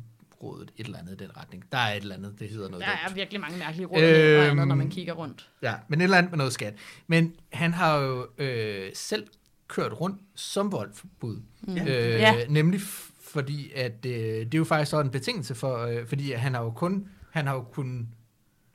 rådet, 0.44 0.72
et 0.76 0.86
eller 0.86 0.98
andet 0.98 1.12
i 1.12 1.16
den 1.24 1.36
retning. 1.36 1.64
Der 1.72 1.78
er 1.78 1.92
et 1.94 2.02
eller 2.02 2.14
andet, 2.14 2.34
det 2.38 2.48
hedder 2.48 2.68
noget. 2.68 2.84
Der 2.84 2.90
dumt. 2.90 3.10
er 3.10 3.14
virkelig 3.14 3.40
mange 3.40 3.58
mærkelige 3.58 3.86
råd, 3.86 4.02
øhm, 4.02 4.58
Øhm, 4.58 4.68
når 4.68 4.74
man 4.74 4.90
kigger 4.90 5.12
rundt. 5.12 5.50
Ja, 5.62 5.74
men 5.88 6.00
et 6.00 6.04
eller 6.04 6.16
andet 6.18 6.32
med 6.32 6.38
noget 6.38 6.52
skat. 6.52 6.74
Men 7.06 7.34
han 7.52 7.72
har 7.72 7.96
jo 7.98 8.26
øh, 8.38 8.90
selv 8.94 9.26
kørt 9.68 10.00
rundt 10.00 10.20
som 10.34 10.72
voldbud. 10.72 11.40
Mm. 11.62 11.76
Øh, 11.76 11.86
Ja. 11.86 12.34
Nemlig 12.48 12.80
fordi, 13.20 13.72
at 13.74 14.06
øh, 14.06 14.12
det 14.12 14.54
er 14.54 14.58
jo 14.58 14.64
faktisk 14.64 14.90
sådan 14.90 15.06
en 15.06 15.12
betingelse 15.12 15.54
for, 15.54 15.78
øh, 15.78 16.06
fordi 16.06 16.32
han 16.32 16.54
har 16.54 16.62
jo 16.62 16.70
kun, 16.70 17.08
han 17.30 17.46
har 17.46 17.54
jo 17.54 17.62
kun, 17.62 18.08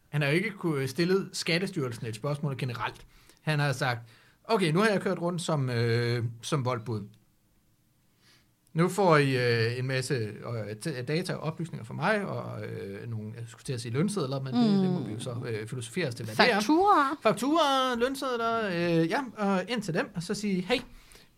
han 0.10 0.22
har 0.22 0.30
jo 0.30 0.36
ikke 0.36 0.52
kunnet 0.52 0.90
stille 0.90 1.30
Skattestyrelsen 1.34 2.06
et 2.08 2.16
spørgsmål 2.16 2.58
generelt. 2.58 3.06
Han 3.42 3.60
har 3.60 3.72
sagt, 3.72 4.00
okay, 4.44 4.72
nu 4.72 4.80
har 4.80 4.88
jeg 4.88 5.02
kørt 5.02 5.20
rundt 5.20 5.42
som, 5.42 5.70
øh, 5.70 6.24
som 6.42 6.66
voldbud. 6.66 7.08
Nu 8.74 8.90
får 8.90 9.18
I 9.18 9.38
øh, 9.38 9.80
en 9.80 9.88
masse 9.88 10.14
øh, 10.14 11.08
data 11.08 11.34
og 11.34 11.40
oplysninger 11.40 11.86
fra 11.86 11.94
mig, 11.94 12.26
og 12.26 12.66
øh, 12.66 13.10
nogle, 13.10 13.32
jeg 13.36 13.44
skulle 13.48 13.64
til 13.64 13.74
at 13.74 13.82
sige 13.82 13.92
lønsedler, 13.94 14.42
men 14.42 14.56
mm. 14.56 14.62
det, 14.62 14.82
det 14.84 14.90
må 14.90 15.00
vi 15.00 15.14
jo 15.14 15.20
så 15.20 15.36
øh, 15.46 15.68
filosofere 15.68 16.08
os 16.08 16.16
til, 16.16 16.26
hvad 16.26 16.36
det 16.36 16.52
er 16.52 16.54
Fakturer. 16.54 17.18
fakturer, 17.24 17.96
lønsedler, 18.00 18.68
øh, 18.68 19.10
ja, 19.10 19.20
og 19.38 19.64
ind 19.70 19.82
til 19.82 19.94
dem, 19.94 20.10
og 20.16 20.24
så 20.24 20.34
sige, 20.34 20.62
hey, 20.62 20.80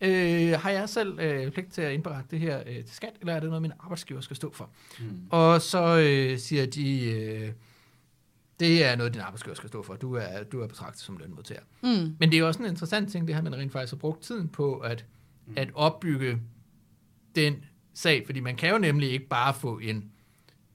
øh, 0.02 0.60
har 0.60 0.70
jeg 0.70 0.90
selv 0.90 1.20
øh, 1.20 1.52
pligt 1.52 1.74
til 1.74 1.82
at 1.82 1.94
indberette 1.94 2.28
det 2.32 2.40
her 2.40 2.60
øh, 2.68 2.76
til 2.76 2.96
skat, 2.96 3.14
eller 3.20 3.34
er 3.34 3.40
det 3.40 3.50
noget, 3.50 3.62
min 3.62 3.74
arbejdsgiver 3.80 4.22
skal 4.22 4.36
stå 4.36 4.54
for? 4.54 4.70
Mm. 5.00 5.06
Og 5.30 5.62
så 5.62 5.98
øh, 5.98 6.40
siger 6.40 6.66
de, 6.66 7.12
øh, 7.12 7.52
det 8.60 8.86
er 8.86 8.96
noget, 8.96 9.14
din 9.14 9.22
arbejdsgiver 9.22 9.56
skal 9.56 9.70
stå 9.70 9.84
for. 9.84 9.96
Du 9.96 10.16
er, 10.16 10.44
du 10.52 10.62
er 10.62 10.68
betragtet 10.68 11.02
som 11.02 11.18
lønmodtager. 11.18 11.62
Mm. 11.82 12.16
Men 12.20 12.30
det 12.30 12.34
er 12.34 12.40
jo 12.40 12.48
også 12.48 12.60
en 12.60 12.70
interessant 12.70 13.12
ting, 13.12 13.28
det 13.28 13.36
her, 13.36 13.42
man 13.42 13.56
rent 13.56 13.72
faktisk 13.72 13.94
har 13.94 13.98
brugt 13.98 14.22
tiden 14.22 14.48
på 14.48 14.78
at, 14.78 15.06
at 15.56 15.70
opbygge 15.74 16.40
den 17.36 17.56
sag, 17.94 18.24
fordi 18.26 18.40
man 18.40 18.56
kan 18.56 18.70
jo 18.70 18.78
nemlig 18.78 19.12
ikke 19.12 19.28
bare 19.28 19.54
få 19.54 19.80
en 19.80 20.04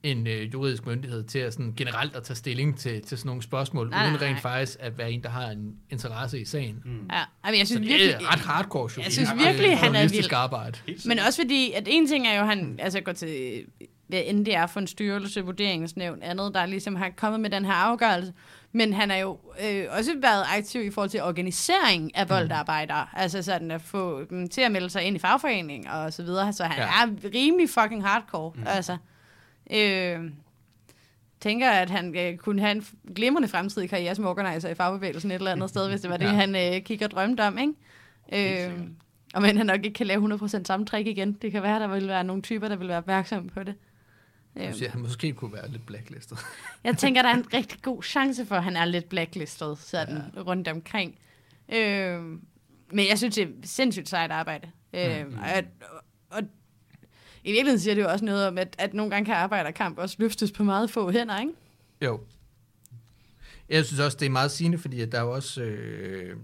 en 0.03 0.27
øh, 0.27 0.53
juridisk 0.53 0.87
myndighed 0.87 1.25
til 1.25 1.39
at 1.39 1.53
sådan 1.53 1.75
generelt 1.77 2.17
at 2.17 2.23
tage 2.23 2.37
stilling 2.37 2.79
til, 2.79 3.03
til 3.03 3.19
sådan 3.19 3.29
nogle 3.29 3.43
spørgsmål, 3.43 3.89
Nej, 3.91 4.03
uden 4.07 4.13
nej, 4.13 4.23
rent 4.23 4.33
nej. 4.33 4.41
faktisk 4.41 4.77
at 4.81 4.99
være 4.99 5.11
en, 5.13 5.23
der 5.23 5.29
har 5.29 5.47
en 5.51 5.75
interesse 5.91 6.41
i 6.41 6.45
sagen. 6.45 6.83
Mm. 6.85 7.07
Ja, 7.13 7.23
altså, 7.45 7.59
jeg 7.59 7.67
Så 7.67 7.75
synes 7.75 7.89
det 7.89 7.99
virkelig... 7.99 8.25
er 8.27 8.33
ret 8.33 8.41
hardcore 8.41 8.91
Jeg 8.97 9.13
synes 9.13 9.31
øh, 9.33 9.39
virkelig, 9.39 9.79
han 9.79 9.95
er 9.95 10.09
vild. 10.09 10.33
arbejde. 10.33 10.79
Men 11.07 11.19
også 11.19 11.43
fordi, 11.43 11.73
at 11.73 11.83
en 11.87 12.07
ting 12.07 12.27
er 12.27 12.39
jo, 12.41 12.45
han 12.45 12.77
altså 12.83 13.01
går 13.01 13.13
til, 13.13 13.65
hvad 14.07 14.23
end 14.27 14.47
det 14.47 14.55
er 14.55 14.67
for 14.67 14.81
en 14.81 14.87
styrelse, 14.87 15.41
vurderingsnævn, 15.41 16.23
andet, 16.23 16.55
der 16.55 16.67
ligesom 16.67 16.97
har 16.97 17.11
kommet 17.17 17.41
med 17.41 17.51
den 17.51 17.65
her 17.65 17.73
afgørelse. 17.73 18.33
Men 18.77 18.93
han 18.93 19.11
har 19.11 19.17
jo 19.17 19.39
øh, 19.65 19.85
også 19.99 20.11
været 20.21 20.45
aktiv 20.57 20.83
i 20.85 20.91
forhold 20.91 21.11
til 21.11 21.23
organisering 21.23 22.17
af 22.17 22.29
voldarbejdere. 22.29 23.03
Mm. 23.13 23.19
Altså 23.21 23.43
sådan 23.43 23.71
at 23.71 23.81
få 23.83 24.25
dem 24.25 24.49
til 24.49 24.61
at 24.61 24.73
melde 24.73 24.91
sig 24.91 25.03
ind 25.03 25.17
i 25.17 25.19
fagforening 25.19 25.91
og 25.91 26.13
så 26.13 26.23
videre. 26.23 26.53
Så 26.53 26.65
han 26.65 26.79
Ja. 26.79 26.85
er 27.07 27.31
rimelig 27.35 27.71
fucking 27.71 28.05
hardcore. 28.05 28.53
Mm. 28.57 28.63
Altså, 28.67 28.97
øh, 29.73 30.31
tænker, 31.41 31.71
at 31.71 31.91
han 31.91 32.17
øh, 32.19 32.37
kunne 32.37 32.61
have 32.63 32.73
en 32.73 32.85
glimrende 33.17 33.49
fremtidig 33.49 33.91
karriere 33.91 34.15
som 34.15 34.27
organizer 34.27 34.69
i 34.69 34.75
fagbevægelsen 34.75 35.31
et 35.31 35.35
eller 35.35 35.53
andet 35.53 35.69
sted, 35.71 35.89
hvis 35.89 36.01
det 36.01 36.11
var 36.11 36.17
det, 36.17 36.25
Ja. 36.25 36.31
han 36.31 36.57
øh, 36.75 36.81
kigger 36.83 37.07
drømte 37.09 37.41
om, 37.47 37.59
ikke? 37.59 38.65
Øh, 38.67 38.73
og 39.35 39.43
men 39.43 39.57
han 39.57 39.67
nok 39.67 39.85
ikke 39.85 39.95
kan 39.95 40.07
lave 40.07 40.35
100% 40.35 40.65
samme 40.65 40.87
trick 40.87 41.07
igen. 41.07 41.33
Det 41.33 41.53
kan 41.53 41.63
være, 41.63 41.81
der 41.81 41.87
vil 41.89 42.09
være 42.09 42.25
nogle 42.25 42.43
typer, 42.43 42.69
der 42.69 42.77
vil 42.77 42.89
være 42.89 42.99
opmærksomme 42.99 43.51
på 43.51 43.63
det. 43.63 43.75
Øh, 44.57 44.73
Du 44.73 44.79
siger, 44.79 44.91
han 44.91 45.01
måske 45.01 45.33
kunne 45.33 45.53
være 45.53 45.71
lidt 45.71 45.87
blacklistet. 45.87 46.39
jeg 46.85 46.97
tænker, 46.99 47.23
der 47.23 47.29
er 47.29 47.35
en 47.35 47.53
rigtig 47.55 47.83
god 47.83 48.03
chance 48.03 48.47
for, 48.47 48.55
at 48.55 48.65
han 48.65 48.77
er 48.77 48.85
lidt 48.85 49.09
blacklistet 49.09 49.79
sådan 49.79 50.23
ja. 50.37 50.41
rundt 50.41 50.69
omkring. 50.69 51.19
Øh, 51.69 52.21
men 52.93 53.09
jeg 53.09 53.19
synes, 53.19 53.35
det 53.35 53.43
er 53.45 53.49
sindssygt 53.65 54.09
sejt 54.09 54.31
arbejde. 54.31 54.71
Øh, 54.93 55.27
Mm. 55.27 55.39
og, 55.39 55.49
at- 55.53 55.65
og 56.31 56.43
i 57.45 57.53
virkeligheden 57.53 57.81
siger 57.81 57.95
det 57.95 58.03
jo 58.03 58.09
også 58.09 58.25
noget 58.25 58.47
om, 58.49 58.59
at, 58.59 58.77
at 58.79 58.95
nogle 58.95 59.11
gange 59.11 59.27
kan 59.27 59.35
arbejderkamp 59.35 59.99
også 59.99 60.17
løftes 60.19 60.53
på 60.53 60.65
meget 60.65 60.91
få 60.91 61.11
hænder, 61.11 61.41
ikke? 61.41 61.53
Jo. 62.03 62.21
Jeg 63.69 63.85
synes 63.85 64.01
også, 64.01 64.17
det 64.21 64.27
er 64.27 64.31
meget 64.31 64.51
sigende, 64.51 64.79
fordi 64.79 65.01
at 65.01 65.13
der 65.13 65.19
er 65.19 65.23
jo 65.23 65.31
også... 65.35 65.63
Øh, 65.63 66.37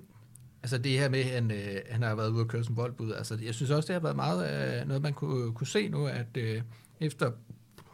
altså 0.63 0.79
det 0.79 0.93
her 0.99 1.09
med, 1.09 1.19
at 1.21 1.25
han, 1.27 1.51
øh, 1.51 1.77
han 1.91 2.03
har 2.03 2.15
været 2.15 2.31
ude 2.31 2.41
at 2.41 2.49
køre 2.49 2.65
som 2.65 2.77
voldbud. 2.77 3.13
Altså 3.13 3.39
jeg 3.45 3.55
synes 3.55 3.71
også, 3.71 3.87
det 3.87 3.93
har 3.95 4.01
været 4.01 4.17
meget 4.17 4.81
øh, 4.81 4.89
noget, 4.89 5.03
man 5.03 5.13
kunne, 5.13 5.53
kunne 5.53 5.67
se 5.67 5.89
nu, 5.89 6.07
at 6.07 6.37
øh, 6.37 6.63
efter 7.01 7.31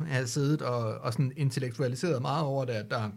at 0.01 0.07
have 0.07 0.27
siddet 0.27 0.63
og, 0.63 0.99
og 0.99 1.13
sådan 1.13 1.33
intellektualiseret 1.37 2.23
meget 2.23 2.45
over 2.45 2.65
det, 2.65 2.73
at 2.73 2.91
der 2.91 2.99
er 2.99 3.11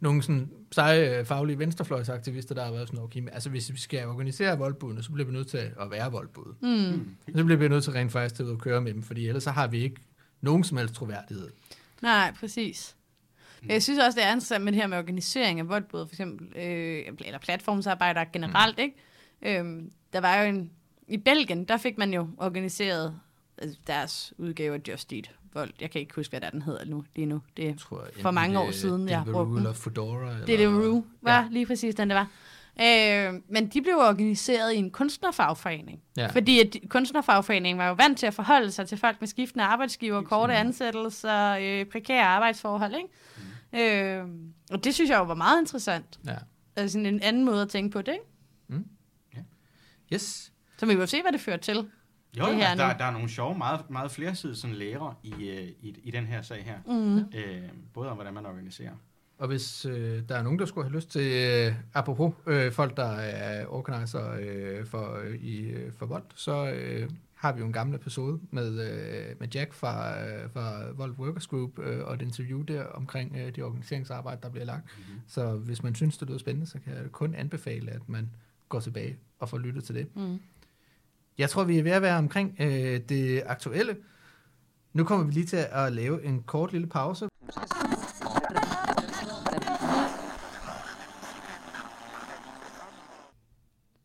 nogle 0.00 0.22
sådan 0.22 0.50
seje 0.72 1.18
øh, 1.18 1.24
faglige 1.24 1.58
venstrefløjsaktivister, 1.58 2.54
der 2.54 2.64
har 2.64 2.72
været 2.72 2.88
sådan, 2.88 3.04
okay, 3.04 3.20
men 3.20 3.28
altså 3.32 3.50
hvis 3.50 3.72
vi 3.72 3.78
skal 3.78 4.06
organisere 4.06 4.58
voldbudene, 4.58 5.02
så 5.02 5.12
bliver 5.12 5.26
vi 5.26 5.32
nødt 5.32 5.48
til 5.48 5.56
at 5.56 5.90
være 5.90 6.12
voldbud. 6.12 6.54
Mm. 6.60 7.16
Så 7.36 7.44
bliver 7.44 7.58
vi 7.58 7.68
nødt 7.68 7.84
til 7.84 7.92
rent 7.92 8.12
faktisk 8.12 8.34
til 8.34 8.42
at 8.52 8.58
køre 8.58 8.80
med 8.80 8.94
dem, 8.94 9.02
fordi 9.02 9.26
ellers 9.26 9.42
så 9.42 9.50
har 9.50 9.66
vi 9.66 9.78
ikke 9.78 10.00
nogen 10.40 10.64
som 10.64 10.78
helst 10.78 10.94
troværdighed. 10.94 11.48
Nej, 12.02 12.34
præcis. 12.40 12.96
Jeg 13.68 13.82
synes 13.82 13.98
også, 13.98 14.16
det 14.20 14.26
er 14.26 14.30
interessant 14.30 14.64
med 14.64 14.72
det 14.72 14.80
her 14.80 14.86
med 14.88 14.98
organisering 14.98 15.60
af 15.60 15.68
voldbud, 15.68 16.06
for 16.06 16.14
eksempel, 16.14 16.46
øh, 16.56 17.04
eller 17.24 17.38
platformsarbejdere 17.38 18.26
generelt, 18.32 18.78
mm. 18.78 18.82
ikke? 18.82 19.58
Øhm, 19.58 19.92
der 20.12 20.20
var 20.20 20.42
jo 20.42 20.48
en... 20.48 20.70
I 21.08 21.16
Belgien, 21.16 21.64
der 21.64 21.76
fik 21.76 21.98
man 21.98 22.14
jo 22.14 22.28
organiseret 22.38 23.20
altså, 23.58 23.78
deres 23.86 24.32
udgave 24.38 24.74
af 24.74 24.80
Just 24.88 25.12
Eat 25.12 25.30
Vold. 25.54 25.70
Jeg 25.80 25.90
kan 25.90 26.00
ikke 26.00 26.14
huske, 26.14 26.32
hvad 26.32 26.40
der 26.40 26.50
den 26.50 26.62
hedder 26.62 26.84
nu, 26.84 27.04
lige 27.16 27.26
nu. 27.26 27.42
Det 27.56 27.68
er 27.68 27.74
tror 27.76 28.06
For 28.22 28.30
mange 28.30 28.54
enten 28.58 28.68
år 28.68 28.70
siden, 28.72 29.08
jeg 29.08 29.18
har 29.18 29.24
Deliveroo 29.24 29.44
brugt 29.44 29.56
den. 29.58 29.66
eller 29.66 29.72
Fedora. 29.72 30.30
Det 30.30 30.40
er 30.40 30.44
det 30.46 30.60
eller- 30.60 30.88
Rue, 30.88 31.04
var 31.22 31.42
Ja. 31.42 31.48
lige 31.50 31.66
præcis 31.66 31.94
den, 31.94 32.10
det 32.10 32.16
var. 32.16 32.28
Øh, 32.80 33.34
men 33.48 33.68
de 33.68 33.82
blev 33.82 33.94
organiseret 33.96 34.72
i 34.72 34.76
en 34.76 34.90
kunstnerfagforening. 34.90 36.00
Ja. 36.16 36.26
Fordi 36.26 36.60
at 36.60 36.76
kunstnerfagforeningen 36.88 37.78
var 37.78 37.88
jo 37.88 37.94
vant 37.94 38.18
til 38.18 38.26
at 38.26 38.34
forholde 38.34 38.70
sig 38.70 38.88
til 38.88 38.98
folk 38.98 39.16
med 39.20 39.28
skiftende 39.28 39.64
arbejdsgiver, 39.64 40.22
korte 40.22 40.54
ansættelser, 40.54 41.50
øh, 41.60 41.84
prekære 41.86 42.22
arbejdsforhold. 42.24 42.94
Ikke? 42.94 43.08
Mm. 43.72 43.78
Øh, 43.78 44.48
og 44.70 44.84
det 44.84 44.94
synes 44.94 45.10
jeg 45.10 45.18
jo 45.18 45.24
var 45.24 45.34
meget 45.34 45.60
interessant. 45.60 46.18
Ja. 46.26 46.36
Altså 46.76 46.92
sådan 46.92 47.06
en 47.06 47.22
anden 47.22 47.44
måde 47.44 47.62
at 47.62 47.68
tænke 47.68 47.90
på 47.92 48.02
det. 48.02 48.12
Ikke? 48.72 49.44
Yes. 50.14 50.52
Så 50.78 50.86
vi 50.86 50.92
jo 50.92 51.06
se, 51.06 51.22
hvad 51.22 51.32
det 51.32 51.40
fører 51.40 51.56
til. 51.56 51.90
Jo, 52.38 52.44
det 52.44 52.50
altså, 52.50 52.66
her 52.66 52.76
der, 52.76 52.92
nu. 52.92 52.98
der 52.98 53.04
er 53.04 53.10
nogle 53.10 53.28
sjove, 53.28 53.58
meget, 53.58 53.90
meget 53.90 54.10
flersidige 54.10 54.56
sådan 54.56 54.76
lærer 54.76 55.18
i, 55.22 55.48
øh, 55.48 55.68
i, 55.80 56.00
i 56.02 56.10
den 56.10 56.26
her 56.26 56.42
sag 56.42 56.64
her. 56.64 56.78
Mm. 56.86 57.18
Øh, 57.18 57.68
både 57.94 58.10
om, 58.10 58.16
hvordan 58.16 58.34
man 58.34 58.46
organiserer. 58.46 58.92
Og 59.38 59.48
hvis 59.48 59.84
øh, 59.84 60.22
der 60.28 60.36
er 60.36 60.42
nogen, 60.42 60.58
der 60.58 60.66
skulle 60.66 60.88
have 60.88 60.96
lyst 60.96 61.10
til, 61.10 61.32
øh, 61.32 61.74
apropos 61.94 62.34
øh, 62.46 62.72
folk, 62.72 62.96
der 62.96 63.10
er 63.10 63.66
organiser 63.66 64.36
øh, 64.40 64.86
for, 64.86 65.20
øh, 65.24 65.34
i, 65.34 65.60
øh, 65.60 65.92
for 65.92 66.06
Vold, 66.06 66.22
så 66.34 66.70
øh, 66.70 67.10
har 67.34 67.52
vi 67.52 67.60
jo 67.60 67.66
en 67.66 67.72
gammel 67.72 67.96
episode 67.96 68.40
med, 68.50 68.68
øh, 68.68 69.40
med 69.40 69.48
Jack 69.48 69.72
fra, 69.72 70.24
øh, 70.24 70.50
fra 70.50 70.90
Vold 70.90 71.14
Workers 71.18 71.46
Group 71.46 71.78
øh, 71.78 72.04
og 72.04 72.14
et 72.14 72.22
interview 72.22 72.62
der 72.62 72.84
omkring 72.84 73.36
øh, 73.36 73.46
det 73.46 73.64
organiseringsarbejde, 73.64 74.40
der 74.42 74.48
bliver 74.48 74.64
lagt. 74.64 74.84
Mm-hmm. 74.84 75.20
Så 75.26 75.52
hvis 75.52 75.82
man 75.82 75.94
synes, 75.94 76.18
det 76.18 76.28
lyder 76.28 76.38
spændende, 76.38 76.66
så 76.66 76.78
kan 76.84 76.94
jeg 76.94 77.12
kun 77.12 77.34
anbefale, 77.34 77.90
at 77.90 78.08
man 78.08 78.30
går 78.68 78.80
tilbage 78.80 79.16
og 79.38 79.48
får 79.48 79.58
lyttet 79.58 79.84
til 79.84 79.94
det. 79.94 80.16
Mm. 80.16 80.40
Jeg 81.40 81.50
tror, 81.50 81.64
vi 81.64 81.78
er 81.78 81.82
ved 81.82 81.92
at 81.92 82.02
være 82.02 82.18
omkring 82.18 82.56
øh, 82.60 83.00
det 83.08 83.42
aktuelle. 83.46 83.96
Nu 84.92 85.04
kommer 85.04 85.26
vi 85.26 85.32
lige 85.32 85.46
til 85.46 85.66
at 85.70 85.92
lave 85.92 86.24
en 86.24 86.42
kort 86.42 86.72
lille 86.72 86.86
pause. 86.86 87.28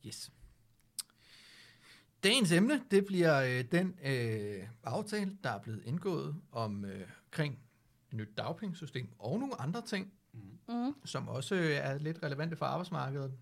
Yes. 0.06 0.32
Dagens 2.24 2.52
emne, 2.52 2.82
det 2.92 3.06
bliver 3.06 3.42
øh, 3.42 3.64
den 3.72 3.96
øh, 4.06 4.68
aftale, 4.84 5.38
der 5.44 5.50
er 5.50 5.60
blevet 5.60 5.82
indgået 5.86 6.36
om 6.52 6.86
øh, 6.86 7.08
kring 7.32 7.60
et 8.12 8.18
nyt 8.18 8.30
dagpengesystem 8.38 9.08
og 9.20 9.40
nogle 9.40 9.62
andre 9.62 9.82
ting, 9.82 10.12
Mm. 10.68 10.94
som 11.06 11.28
også 11.28 11.56
øh, 11.56 11.72
er 11.72 11.98
lidt 11.98 12.24
relevante 12.24 12.56
for 12.56 12.66
arbejdsmarkedet 12.66 13.34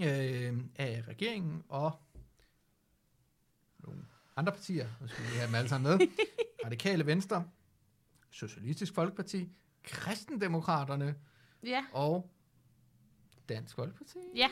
øh, 0.00 0.58
af 0.76 1.04
regeringen 1.08 1.62
og 1.68 1.92
andre 4.40 4.52
partier, 4.52 4.88
nu 5.00 5.08
skal 5.08 5.22
vi 5.24 5.28
have 5.28 5.46
dem 5.46 5.54
alle 5.54 5.68
sammen 5.68 5.98
med. 5.98 6.08
Radikale 6.64 7.06
Venstre, 7.06 7.44
Socialistisk 8.30 8.94
Folkeparti, 8.94 9.48
Kristendemokraterne 9.82 11.14
Ja. 11.62 11.84
og 11.92 12.30
Dansk 13.48 13.74
Folkeparti. 13.76 14.18
Ja. 14.36 14.48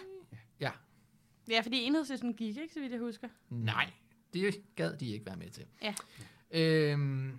Ja. 0.61 0.71
ja, 1.51 1.61
fordi 1.61 1.83
enhedslisten 1.83 2.35
gik, 2.35 2.57
ikke, 2.57 2.75
så 2.75 2.81
vidt 2.81 2.93
jeg 2.93 3.01
husker. 3.01 3.29
Nej, 3.51 3.91
det 4.33 4.55
gad 4.77 4.97
de 4.97 5.07
ikke 5.09 5.27
være 5.27 5.37
med 5.37 5.51
til. 5.51 5.65
Ja. 5.83 5.95
Øhm, 6.51 7.39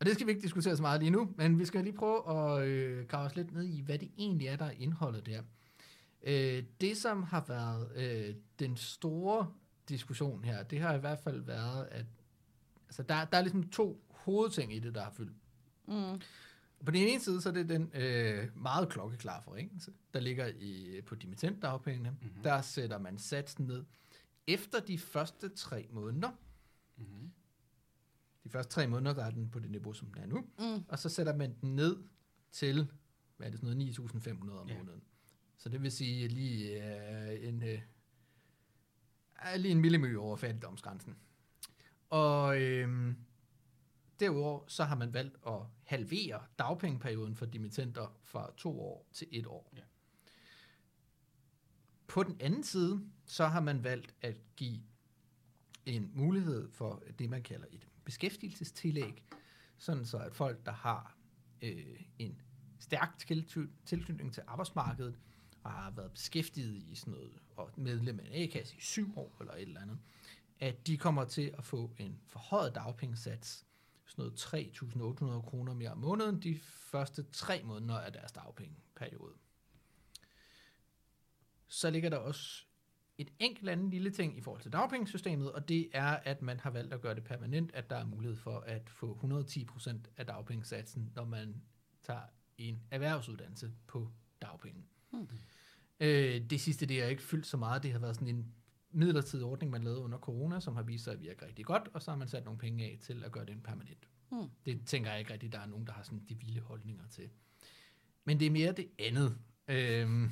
og 0.00 0.06
det 0.06 0.14
skal 0.14 0.26
vi 0.26 0.32
ikke 0.32 0.42
diskutere 0.42 0.76
så 0.76 0.82
meget 0.82 1.00
lige 1.00 1.10
nu, 1.10 1.34
men 1.36 1.58
vi 1.58 1.64
skal 1.64 1.84
lige 1.84 1.96
prøve 1.96 2.30
at 2.58 2.68
øh, 2.68 3.06
grave 3.06 3.26
os 3.26 3.36
lidt 3.36 3.52
ned 3.52 3.64
i, 3.64 3.80
hvad 3.80 3.98
det 3.98 4.10
egentlig 4.18 4.46
er, 4.48 4.56
der 4.56 4.64
er 4.64 4.70
indholdet 4.70 5.26
der. 5.26 5.42
Øh, 6.22 6.64
det, 6.80 6.96
som 6.96 7.22
har 7.22 7.44
været 7.48 7.92
øh, 7.96 8.34
den 8.58 8.76
store 8.76 9.52
diskussion 9.88 10.44
her, 10.44 10.62
det 10.62 10.80
har 10.80 10.94
i 10.94 10.98
hvert 10.98 11.18
fald 11.18 11.40
været, 11.40 11.86
at 11.90 12.06
altså, 12.86 13.02
der, 13.02 13.24
der 13.24 13.38
er 13.38 13.42
ligesom 13.42 13.70
to 13.70 14.04
hovedting 14.10 14.74
i 14.74 14.78
det, 14.78 14.94
der 14.94 15.02
har 15.02 15.10
fyldt. 15.10 15.36
Mm. 15.88 16.20
På 16.84 16.90
den 16.90 17.08
ene 17.08 17.20
side, 17.20 17.40
så 17.40 17.48
er 17.48 17.52
det 17.52 17.68
den 17.68 17.90
øh, 17.94 18.48
meget 18.62 18.88
klokkeklare 18.88 19.42
forringelse, 19.42 19.92
der 20.14 20.20
ligger 20.20 20.46
i, 20.46 21.00
på 21.06 21.14
dimittentdagpengene. 21.14 22.10
Mm-hmm. 22.10 22.42
Der 22.42 22.62
sætter 22.62 22.98
man 22.98 23.18
satsen 23.18 23.66
ned 23.66 23.84
efter 24.46 24.80
de 24.80 24.98
første 24.98 25.48
tre 25.48 25.86
måneder. 25.90 26.30
Mm-hmm. 26.96 27.30
De 28.44 28.48
første 28.50 28.72
tre 28.72 28.86
måneder, 28.86 29.14
der 29.14 29.24
er 29.24 29.30
den 29.30 29.50
på 29.50 29.58
det 29.58 29.70
niveau, 29.70 29.92
som 29.92 30.12
den 30.12 30.22
er 30.22 30.26
nu. 30.26 30.44
Mm. 30.58 30.84
Og 30.88 30.98
så 30.98 31.08
sætter 31.08 31.36
man 31.36 31.54
den 31.60 31.74
ned 31.76 31.96
til, 32.52 32.90
hvad 33.36 33.46
er 33.46 33.50
det, 33.50 33.60
sådan 33.60 33.76
noget 33.76 33.98
9.500 33.98 34.50
om 34.60 34.68
Ja. 34.68 34.78
måneden. 34.78 35.02
Så 35.56 35.68
det 35.68 35.82
vil 35.82 35.92
sige 35.92 36.28
lige 36.28 36.84
øh, 37.32 37.48
en, 37.48 37.62
øh, 37.62 37.80
er 39.36 39.56
lige 39.56 39.72
en 39.72 39.80
millimeter 39.80 40.18
over 40.18 40.36
fattigdomsgrænsen. 40.36 41.16
Og 42.10 42.60
øh, 42.62 43.14
derudover 44.20 44.64
så 44.68 44.84
har 44.84 44.96
man 44.96 45.12
valgt 45.12 45.36
at 45.46 45.60
halvere 45.84 46.42
dagpengeperioden 46.58 47.36
for 47.36 47.46
dimittenter 47.46 48.18
fra 48.22 48.50
to 48.56 48.80
år 48.80 49.08
til 49.12 49.28
et 49.30 49.46
år. 49.46 49.72
Ja. 49.76 49.82
På 52.06 52.22
den 52.22 52.36
anden 52.40 52.62
side, 52.62 53.06
så 53.24 53.46
har 53.46 53.60
man 53.60 53.84
valgt 53.84 54.14
at 54.20 54.36
give 54.56 54.80
en 55.86 56.10
mulighed 56.14 56.70
for 56.70 57.02
det, 57.18 57.30
man 57.30 57.42
kalder 57.42 57.66
et 57.70 57.88
beskæftigelsestillæg, 58.04 59.24
sådan 59.78 60.04
så 60.04 60.18
at 60.18 60.34
folk, 60.34 60.66
der 60.66 60.72
har 60.72 61.16
øh, 61.62 62.00
en 62.18 62.40
stærk 62.78 63.22
tilty- 63.30 63.70
tilknytning 63.84 64.34
til 64.34 64.42
arbejdsmarkedet, 64.46 65.18
og 65.64 65.72
har 65.72 65.90
været 65.90 66.12
beskæftiget 66.12 66.82
i 66.82 66.94
sådan 66.94 67.12
noget, 67.12 67.32
og 67.56 67.70
medlem 67.76 68.20
af 68.20 68.24
en 68.24 68.42
A-kasse 68.42 68.76
i 68.76 68.80
syv 68.80 69.18
år 69.18 69.36
eller 69.40 69.54
et 69.54 69.62
eller 69.62 69.80
andet, 69.80 69.98
at 70.60 70.86
de 70.86 70.98
kommer 70.98 71.24
til 71.24 71.54
at 71.58 71.64
få 71.64 71.94
en 71.98 72.20
forhøjet 72.26 72.74
dagpengesats, 72.74 73.66
sådan 74.06 74.22
noget 74.22 74.40
3.800 74.40 75.50
kroner 75.50 75.74
mere 75.74 75.90
om 75.90 75.98
måneden, 75.98 76.42
de 76.42 76.58
første 76.64 77.22
tre 77.22 77.62
måneder 77.64 77.98
af 77.98 78.12
deres 78.12 78.32
dagpengeperiode. 78.32 79.34
Så 81.66 81.90
ligger 81.90 82.10
der 82.10 82.16
også 82.16 82.64
et 83.18 83.30
enkelt 83.38 83.68
andet 83.68 83.90
lille 83.90 84.10
ting 84.10 84.38
i 84.38 84.40
forhold 84.40 84.62
til 84.62 84.72
dagpengesystemet, 84.72 85.52
og 85.52 85.68
det 85.68 85.88
er, 85.92 86.10
at 86.24 86.42
man 86.42 86.60
har 86.60 86.70
valgt 86.70 86.94
at 86.94 87.00
gøre 87.00 87.14
det 87.14 87.24
permanent, 87.24 87.74
at 87.74 87.90
der 87.90 87.96
er 87.96 88.04
mulighed 88.04 88.36
for 88.36 88.58
at 88.58 88.90
få 88.90 89.44
110% 89.46 89.96
af 90.16 90.26
dagpengesatsen, 90.26 91.12
når 91.14 91.24
man 91.24 91.62
tager 92.02 92.22
en 92.58 92.82
erhvervsuddannelse 92.90 93.72
på 93.86 94.10
dagpenge. 94.42 94.84
Hmm. 95.10 95.28
Øh, 96.00 96.50
det 96.50 96.60
sidste, 96.60 96.86
det 96.86 97.02
har 97.02 97.08
ikke 97.08 97.22
fyldt 97.22 97.46
så 97.46 97.56
meget. 97.56 97.82
Det 97.82 97.92
har 97.92 97.98
været 97.98 98.14
sådan 98.14 98.34
en 98.34 98.54
midlertidig 98.90 99.44
ordning, 99.44 99.72
man 99.72 99.84
lavede 99.84 100.00
under 100.00 100.18
corona, 100.18 100.60
som 100.60 100.76
har 100.76 100.82
vist 100.82 101.04
sig 101.04 101.12
at 101.12 101.20
virke 101.20 101.46
rigtig 101.46 101.64
godt, 101.64 101.88
og 101.92 102.02
så 102.02 102.10
har 102.10 102.18
man 102.18 102.28
sat 102.28 102.44
nogle 102.44 102.58
penge 102.58 102.84
af 102.84 102.98
til 103.00 103.24
at 103.24 103.32
gøre 103.32 103.44
det 103.44 103.52
en 103.52 103.60
permanent. 103.60 104.08
Hmm. 104.28 104.48
Det 104.66 104.80
tænker 104.86 105.10
jeg 105.10 105.18
ikke 105.18 105.32
rigtigt, 105.32 105.52
der 105.52 105.58
er 105.58 105.66
nogen, 105.66 105.86
der 105.86 105.92
har 105.92 106.02
sådan 106.02 106.22
de 106.28 106.38
vilde 106.38 106.60
holdninger 106.60 107.04
til. 107.10 107.30
Men 108.24 108.40
det 108.40 108.46
er 108.46 108.50
mere 108.50 108.72
det 108.72 108.88
andet. 108.98 109.38
Øhm, 109.68 110.30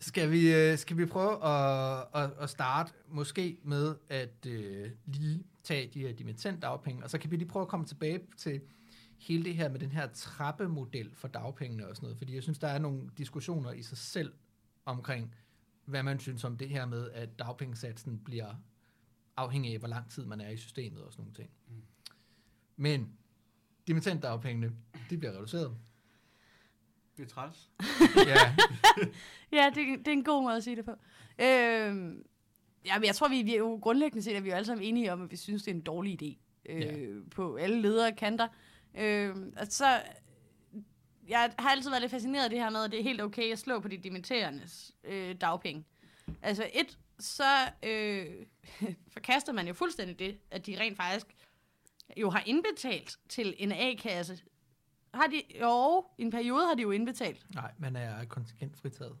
skal, 0.00 0.30
vi, 0.30 0.54
øh, 0.54 0.78
skal 0.78 0.98
vi 0.98 1.06
prøve 1.06 1.44
at, 1.44 2.06
at, 2.14 2.30
at 2.38 2.50
starte 2.50 2.92
måske 3.08 3.58
med 3.62 3.94
at 4.08 4.46
øh, 4.46 4.90
lige 5.06 5.44
tage 5.62 5.90
de 5.94 6.00
her 6.00 6.12
dimittent 6.12 6.62
dagpenge, 6.62 7.04
og 7.04 7.10
så 7.10 7.18
kan 7.18 7.30
vi 7.30 7.36
lige 7.36 7.48
prøve 7.48 7.62
at 7.62 7.68
komme 7.68 7.86
tilbage 7.86 8.20
til 8.36 8.60
hele 9.18 9.44
det 9.44 9.54
her 9.54 9.68
med 9.68 9.80
den 9.80 9.92
her 9.92 10.06
trappemodel 10.06 11.14
for 11.14 11.28
dagpengene 11.28 11.88
og 11.88 11.96
sådan 11.96 12.06
noget, 12.06 12.18
fordi 12.18 12.34
jeg 12.34 12.42
synes, 12.42 12.58
der 12.58 12.68
er 12.68 12.78
nogle 12.78 13.10
diskussioner 13.18 13.72
i 13.72 13.82
sig 13.82 13.98
selv 13.98 14.32
omkring, 14.84 15.34
hvad 15.84 16.02
man 16.02 16.18
synes 16.18 16.44
om 16.44 16.56
det 16.56 16.68
her 16.68 16.86
med, 16.86 17.10
at 17.10 17.38
dagpengesatsen 17.38 18.18
bliver 18.18 18.54
afhængig 19.36 19.72
af, 19.72 19.78
hvor 19.78 19.88
lang 19.88 20.10
tid 20.10 20.24
man 20.24 20.40
er 20.40 20.48
i 20.50 20.56
systemet 20.56 21.02
og 21.02 21.12
sådan 21.12 21.22
nogle 21.22 21.34
ting. 21.34 21.50
Mm. 21.68 21.82
Men 22.76 23.12
dimittentdagpengene, 23.86 24.72
de 25.10 25.18
bliver 25.18 25.32
reduceret. 25.32 25.76
Det 27.16 27.22
er 27.22 27.28
træls. 27.28 27.70
ja, 28.26 28.56
Ja, 29.52 29.70
det, 29.74 29.98
det 29.98 30.08
er 30.08 30.12
en 30.12 30.24
god 30.24 30.42
måde 30.42 30.56
at 30.56 30.64
sige 30.64 30.76
det 30.76 30.84
på. 30.84 30.90
Øhm, 31.38 32.24
ja, 32.86 32.98
men 32.98 33.06
jeg 33.06 33.14
tror, 33.14 33.28
vi, 33.28 33.42
vi 33.42 33.54
er 33.54 33.58
jo 33.58 33.78
grundlæggende 33.82 34.22
set, 34.22 34.32
at 34.36 34.44
vi 34.44 34.50
er 34.50 34.56
alle 34.56 34.66
sammen 34.66 34.84
enige 34.86 35.12
om, 35.12 35.22
at 35.22 35.30
vi 35.30 35.36
synes, 35.36 35.62
det 35.62 35.70
er 35.70 35.74
en 35.74 35.80
dårlig 35.80 36.22
idé. 36.22 36.26
Øh, 36.68 36.80
Ja. 36.80 36.92
På 37.30 37.56
alle 37.56 37.80
ledere 37.80 38.12
kanter. 38.12 38.48
Øh, 38.96 39.36
altså, 39.56 39.78
så, 39.78 40.02
jeg 41.28 41.54
har 41.58 41.70
altid 41.70 41.90
været 41.90 42.02
lidt 42.02 42.10
fascineret 42.10 42.44
af 42.44 42.50
det 42.50 42.58
her 42.58 42.70
med, 42.70 42.84
at 42.84 42.90
det 42.90 42.98
er 43.00 43.04
helt 43.04 43.20
okay 43.20 43.52
at 43.52 43.58
slå 43.58 43.80
på 43.80 43.88
de 43.88 43.96
dimitterendes 43.96 44.92
øh, 45.04 45.34
dagpenge. 45.40 45.84
Altså 46.42 46.70
et, 46.74 46.98
så 47.18 47.72
øh, 47.82 48.46
forkaster 49.14 49.52
man 49.52 49.68
jo 49.68 49.74
fuldstændig 49.74 50.18
det, 50.18 50.38
at 50.50 50.66
de 50.66 50.80
rent 50.80 50.96
faktisk 50.96 51.26
jo 52.16 52.30
har 52.30 52.42
indbetalt 52.46 53.18
til 53.28 53.54
en 53.58 53.72
A-kasse. 53.72 54.42
Har 55.14 55.26
de, 55.26 55.42
jo, 55.60 56.04
i 56.18 56.22
en 56.22 56.30
periode 56.30 56.66
har 56.66 56.74
de 56.74 56.82
jo 56.82 56.90
indbetalt. 56.90 57.54
nej, 57.54 57.72
man 57.78 57.96
er 57.96 58.24
kontingentfritaget. 58.24 59.18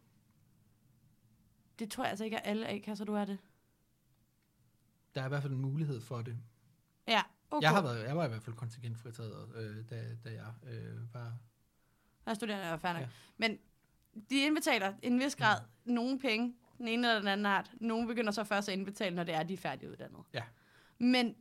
Det 1.78 1.90
tror 1.90 2.04
jeg 2.04 2.10
altså 2.10 2.24
ikke, 2.24 2.40
at 2.40 2.50
alle 2.50 2.68
A-kasser, 2.68 3.04
du 3.04 3.14
er 3.14 3.24
det. 3.24 3.38
Der 5.14 5.20
er 5.20 5.26
i 5.26 5.28
hvert 5.28 5.42
fald 5.42 5.52
en 5.52 5.60
mulighed 5.60 6.00
for 6.00 6.22
det. 6.22 6.38
Ja, 7.08 7.22
okay. 7.56 7.62
Jeg, 7.62 7.70
har 7.70 7.82
været, 7.82 8.06
jeg 8.06 8.16
var 8.16 8.24
i 8.24 8.28
hvert 8.28 8.42
fald 8.42 8.56
kontingentfritaget, 8.56 9.48
øh, 9.56 9.76
da, 9.90 10.04
da 10.24 10.30
jeg 10.30 10.72
øh, 10.72 11.14
var... 11.14 11.32
Jeg 12.26 12.32
er 12.32 12.34
studerende 12.34 12.72
og 12.72 12.80
færdig. 12.80 13.00
Ja. 13.00 13.04
Ja. 13.04 13.08
Men 13.36 13.58
de 14.30 14.46
indbetaler 14.46 14.94
en 15.02 15.20
vis 15.20 15.36
grad 15.36 15.60
mm. 15.84 15.92
nogle 15.92 16.18
penge, 16.18 16.54
den 16.78 16.88
ene 16.88 17.08
eller 17.08 17.18
den 17.18 17.28
anden 17.28 17.46
art. 17.46 17.70
Nogle 17.80 18.06
begynder 18.06 18.32
så 18.32 18.44
først 18.44 18.68
at 18.68 18.72
indbetale, 18.78 19.16
når 19.16 19.24
det 19.24 19.34
er, 19.34 19.42
de 19.42 19.52
er 19.52 19.58
færdiguddannet. 19.58 20.20
Ja. 20.34 20.42
Men 20.98 21.34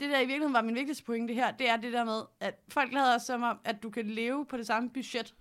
det 0.00 0.10
der 0.10 0.16
i 0.18 0.26
virkeligheden 0.26 0.52
var 0.52 0.62
min 0.62 0.74
vigtigste 0.74 1.04
pointe 1.04 1.34
her, 1.34 1.50
det 1.50 1.68
er 1.68 1.76
det 1.76 1.92
der 1.92 2.04
med, 2.04 2.22
at 2.40 2.54
folk 2.68 2.92
lader 2.92 3.14
os 3.14 3.22
som 3.22 3.42
om, 3.42 3.58
at 3.64 3.82
du 3.82 3.90
kan 3.90 4.06
leve 4.06 4.46
på 4.46 4.56
det 4.56 4.66
samme 4.66 4.90
budget, 4.90 5.34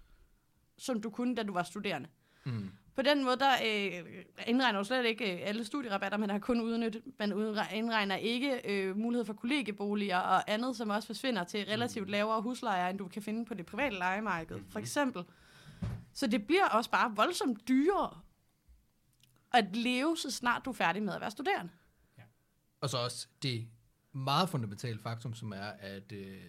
som 0.77 1.01
du 1.01 1.09
kunne, 1.09 1.35
da 1.35 1.43
du 1.43 1.53
var 1.53 1.63
studerende. 1.63 2.09
Mm. 2.43 2.71
På 2.97 3.01
den 3.03 3.23
måde, 3.23 3.37
der 3.39 3.51
øh, 3.65 4.23
indregner 4.47 4.79
du 4.79 4.85
slet 4.85 5.05
ikke 5.05 5.33
øh, 5.33 5.39
alle 5.43 5.65
studierabatter, 5.65 6.17
man 6.17 6.29
har 6.29 6.39
kun 6.39 6.61
udnyttet. 6.61 7.03
Man 7.19 7.31
indregner 7.73 8.15
ikke 8.15 8.61
øh, 8.65 8.97
mulighed 8.97 9.25
for 9.25 9.33
kollegieboliger 9.33 10.17
og 10.17 10.51
andet, 10.51 10.75
som 10.77 10.89
også 10.89 11.07
forsvinder 11.07 11.43
til 11.43 11.65
relativt 11.65 12.09
lavere 12.09 12.41
huslejer, 12.41 12.89
end 12.89 12.97
du 12.97 13.07
kan 13.07 13.21
finde 13.21 13.45
på 13.45 13.53
det 13.53 13.65
private 13.65 13.95
lejemarked, 13.95 14.59
for 14.69 14.79
eksempel. 14.79 15.23
Så 16.13 16.27
det 16.27 16.47
bliver 16.47 16.65
også 16.65 16.89
bare 16.91 17.15
voldsomt 17.15 17.67
dyrere 17.67 18.19
at 19.53 19.75
leve, 19.75 20.17
så 20.17 20.31
snart 20.31 20.65
du 20.65 20.69
er 20.69 20.73
færdig 20.73 21.03
med 21.03 21.13
at 21.13 21.21
være 21.21 21.31
studerende. 21.31 21.71
Og 22.81 22.89
så 22.89 22.97
også 22.97 23.27
det 23.43 23.67
meget 24.11 24.49
fundamentale 24.49 24.99
faktum, 24.99 25.33
som 25.33 25.51
er, 25.51 25.71
at 25.79 26.11
øh, 26.11 26.41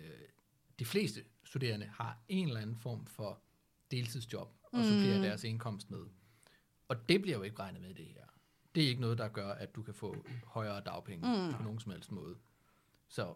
de 0.79 0.85
fleste 0.85 1.25
studerende 1.45 1.87
har 1.87 2.19
en 2.29 2.49
eller 2.49 2.61
anden 2.61 2.77
form 2.77 3.07
for 3.07 3.39
deltidsjob 3.91 4.49
og 4.63 4.85
supplerer 4.85 5.17
Mm. 5.17 5.23
deres 5.23 5.45
indkomst 5.45 5.91
med. 5.91 5.99
Og 6.89 7.09
det 7.09 7.23
bliver 7.23 7.37
jo 7.37 7.43
ikke 7.43 7.59
regnet 7.59 7.81
med 7.81 7.91
i 7.91 7.93
det 7.93 8.07
her. 8.07 8.25
Det 8.75 8.85
er 8.85 8.89
ikke 8.89 9.01
noget, 9.01 9.19
der 9.19 9.29
gør, 9.29 9.49
at 9.49 9.75
du 9.75 9.83
kan 9.83 9.95
få 9.95 10.17
højere 10.47 10.81
dagpenge 10.81 11.47
mm. 11.47 11.55
på 11.55 11.63
nogen 11.63 11.81
som 11.81 11.93
helst 11.93 12.13
måde. 12.13 12.37
Så 13.09 13.35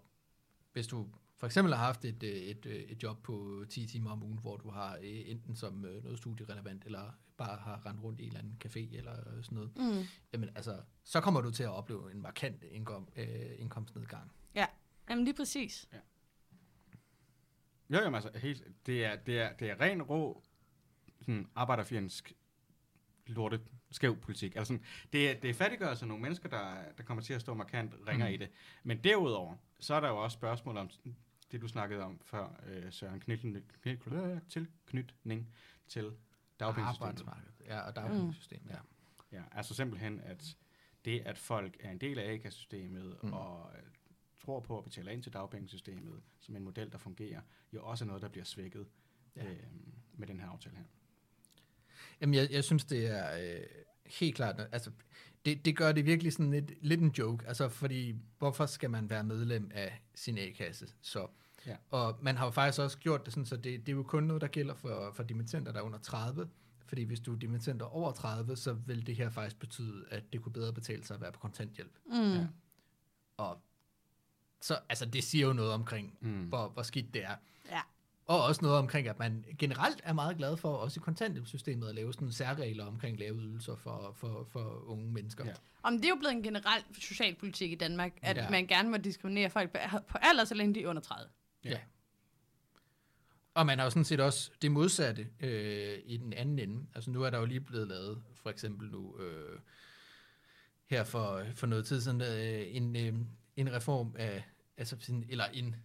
hvis 0.73 0.87
du 0.87 1.09
for 1.37 1.47
eksempel 1.47 1.75
har 1.75 1.85
haft 1.85 2.05
et, 2.05 2.23
øh, 2.23 2.31
et, 2.31 2.67
øh, 2.67 2.75
et 2.75 3.03
job 3.03 3.23
på 3.23 3.65
10 3.71 3.87
timer 3.87 4.11
om 4.11 4.23
ugen, 4.23 4.39
hvor 4.39 4.57
du 4.57 4.71
har 4.71 4.97
øh, 4.97 5.31
enten 5.31 5.57
som 5.57 5.73
noget 5.73 6.19
studierelevant, 6.19 6.85
eller 6.85 7.13
bare 7.37 7.57
har 7.59 7.87
rendt 7.87 8.03
rundt 8.03 8.21
i 8.21 8.23
en 8.23 8.29
eller 8.29 8.39
anden 8.41 8.57
café 8.65 8.97
eller 8.97 9.43
sådan 9.43 9.57
noget, 9.57 9.71
Mm. 9.77 10.05
jamen 10.33 10.51
altså, 10.55 10.83
så 11.05 11.21
kommer 11.21 11.41
du 11.41 11.51
til 11.51 11.63
at 11.63 11.71
opleve 11.71 12.13
en 12.13 12.23
markant 12.23 12.63
indkom, 12.63 13.09
øh, 13.17 13.27
indkomstnedgang. 13.59 14.33
Ja, 14.55 14.67
jamen 15.11 15.25
lige 15.25 15.35
præcis. 15.35 15.89
Jo, 17.91 17.99
jamen, 17.99 18.15
altså, 18.15 18.31
helt, 18.39 18.63
det, 18.87 19.05
er, 19.05 19.17
det, 19.17 19.41
er, 19.41 19.53
det 19.53 19.71
er 19.71 19.81
ren 19.81 20.03
rå 20.03 20.43
sådan, 21.21 21.49
arbejderfjendsk 21.55 22.33
lorte 23.27 23.61
skæv 23.91 24.17
politik. 24.17 24.57
Altså, 24.57 24.75
sådan, 24.75 24.85
det, 25.13 25.43
det 25.43 25.57
fattiggørelse 25.57 26.05
af 26.05 26.09
nogle 26.09 26.23
mennesker, 26.23 26.49
der, 26.49 26.75
der 26.97 27.03
kommer 27.03 27.23
til 27.23 27.35
at 27.35 27.41
stå 27.41 27.55
markant 27.55 27.95
ringer 28.09 28.29
mm. 28.29 28.35
i 28.35 28.37
det. 28.37 28.51
Men 28.83 28.99
derudover, 28.99 29.57
så 29.81 29.95
er 29.95 30.01
der 30.01 30.09
jo 30.09 30.17
også 30.17 30.35
spørgsmål 30.35 30.77
om 30.77 30.91
det, 31.53 31.61
du 31.61 31.69
snakkede 31.69 32.03
om 32.03 32.21
før, 32.25 32.61
øh, 32.67 32.93
Søren, 32.93 33.21
knytning, 33.21 33.65
tilknytning 34.49 35.49
til 35.89 36.13
dagpengesystemet. 36.61 37.29
Ja, 37.67 37.81
og 37.81 37.97
dagpengesystemet, 37.97 38.71
ja. 38.71 38.77
Ja, 39.33 39.43
altså 39.53 39.75
simpelthen, 39.75 40.21
at 40.21 40.57
det, 41.05 41.21
at 41.21 41.39
folk 41.39 41.77
er 41.81 41.91
en 41.91 41.99
del 41.99 42.19
af 42.19 42.33
A-kassesystemet 42.33 43.19
Mm. 43.23 43.29
mm. 43.29 43.33
og 43.33 43.71
øh, 43.77 43.83
tror 44.41 44.61
på 44.61 44.79
at 44.79 44.85
betale 44.85 45.13
ind 45.13 45.23
til 45.23 45.33
dagpengesystemet 45.33 46.23
som 46.41 46.57
en 46.57 46.63
model, 46.63 46.93
der 46.93 46.99
fungerer, 46.99 47.41
jo 47.73 47.85
også 47.85 48.05
er 48.05 48.07
noget, 48.07 48.23
der 48.23 48.29
bliver 48.29 48.45
svækket 48.45 48.87
ja. 49.37 49.45
øh, 49.45 49.59
med 50.13 50.27
den 50.27 50.41
her 50.41 50.49
aftale 50.49 50.77
her. 50.77 50.85
Jamen, 52.23 52.35
jeg, 52.35 52.49
jeg 52.51 52.65
synes, 52.65 52.85
det 52.85 53.07
er 53.07 53.39
øh, 53.39 53.61
helt 54.07 54.37
klart, 54.37 54.69
altså, 54.73 54.91
det, 55.45 55.65
det 55.65 55.77
gør 55.77 55.93
det 55.93 56.07
virkelig 56.07 56.33
sådan 56.33 56.51
lidt, 56.51 56.73
lidt 56.81 57.01
en 57.01 57.15
joke, 57.19 57.49
altså, 57.49 57.69
fordi 57.69 58.15
hvorfor 58.39 58.67
skal 58.67 58.91
man 58.91 59.11
være 59.11 59.25
medlem 59.25 59.71
af 59.75 60.03
sin 60.15 60.39
A-kasse? 60.39 60.87
Så, 61.03 61.27
Ja. 61.67 61.77
Og 61.91 62.19
man 62.21 62.37
har 62.37 62.45
jo 62.45 62.51
faktisk 62.51 62.81
også 62.81 62.99
gjort 62.99 63.25
det 63.25 63.33
sådan, 63.33 63.47
så 63.47 63.57
det, 63.57 63.87
det 63.87 63.89
er 63.93 63.97
jo 63.97 64.03
kun 64.03 64.23
noget, 64.23 64.43
der 64.43 64.49
gælder 64.49 64.75
for, 64.75 65.13
for 65.15 65.23
dimittenter, 65.23 65.73
der 65.73 65.81
er 65.81 65.85
under 65.85 65.99
30, 65.99 66.49
fordi 66.87 67.03
hvis 67.03 67.21
du 67.21 67.35
er 67.35 67.39
dimittenter 67.39 67.87
over 67.87 68.13
30, 68.13 68.57
så 68.57 68.73
vil 68.73 69.07
det 69.07 69.17
her 69.17 69.31
faktisk 69.31 69.59
betyde, 69.59 70.05
at 70.11 70.33
det 70.33 70.43
kunne 70.43 70.53
bedre 70.53 70.73
betale 70.73 71.05
sig 71.05 71.15
at 71.15 71.21
være 71.21 71.33
på 71.33 71.41
kontanthjælp. 71.41 71.99
Mm. 72.07 72.33
Ja. 72.33 72.47
Og 73.37 73.63
så 74.61 74.79
altså, 74.89 75.07
det 75.07 75.25
siger 75.25 75.47
jo 75.47 75.53
noget 75.53 75.73
omkring, 75.73 76.19
mm. 76.21 76.45
hvor, 76.45 76.69
hvor 76.69 76.83
skidt 76.83 77.15
det 77.15 77.25
er. 77.25 77.37
Ja. 77.71 77.81
Og 78.27 78.45
også 78.45 78.63
noget 78.63 78.79
omkring, 78.79 79.09
at 79.09 79.19
man 79.19 79.45
generelt 79.59 80.01
er 80.05 80.13
meget 80.13 80.37
glad 80.37 80.57
for, 80.57 80.75
også 80.77 81.01
i 81.01 81.03
kontanthjælpssystemet, 81.03 81.89
at 81.89 81.95
lave 81.95 82.13
sådan 82.13 82.33
særregler 82.33 82.87
omkring 82.87 83.19
lave 83.19 83.37
ydelser 83.37 83.77
for, 83.77 84.13
for, 84.17 84.47
for 84.51 84.83
unge 84.87 85.13
mennesker. 85.13 85.45
Ja. 85.47 85.53
Om 85.83 85.97
det 85.97 86.05
er 86.05 86.09
jo 86.09 86.17
blevet 86.17 86.33
en 86.35 86.43
generel 86.43 86.85
socialpolitik 86.99 87.73
i 87.73 87.75
Danmark, 87.75 88.13
at 88.23 88.37
Ja. 88.37 88.43
ja. 88.43 88.51
man 88.51 88.67
gerne 88.67 88.91
må 88.91 88.97
diskriminere 88.97 89.51
folk 89.51 89.71
på, 90.09 90.19
alder, 90.23 90.45
så 90.45 90.55
længe 90.55 90.75
de 90.75 90.83
er 90.83 90.89
under 90.89 91.03
30. 91.03 91.31
Ja. 91.65 91.79
Og 93.55 93.67
man 93.67 93.79
har 93.79 93.85
jo 93.87 93.91
sådan 93.91 94.05
set 94.05 94.21
også 94.21 94.51
det 94.63 94.73
modsatte 94.73 95.29
øh, 95.41 95.99
i 96.05 96.17
den 96.17 96.33
anden 96.33 96.59
ende. 96.59 96.87
Altså 96.95 97.11
nu 97.11 97.23
er 97.23 97.31
der 97.31 97.39
jo 97.39 97.45
lige 97.45 97.61
blevet 97.61 97.89
lavet, 97.89 98.23
for 98.35 98.51
eksempel 98.51 98.91
nu, 98.91 99.19
øh, 99.21 99.59
her 100.87 101.05
for, 101.05 101.45
for 101.55 101.67
noget 101.67 101.87
tid 101.87 102.01
siden, 102.01 102.21
øh, 102.21 102.77
en, 102.77 102.97
øh, 102.97 103.15
en 103.57 103.73
reform 103.73 104.15
af, 104.19 104.45
altså 104.77 104.97
sådan, 105.01 105.25
eller 105.29 105.45
en, 105.45 105.77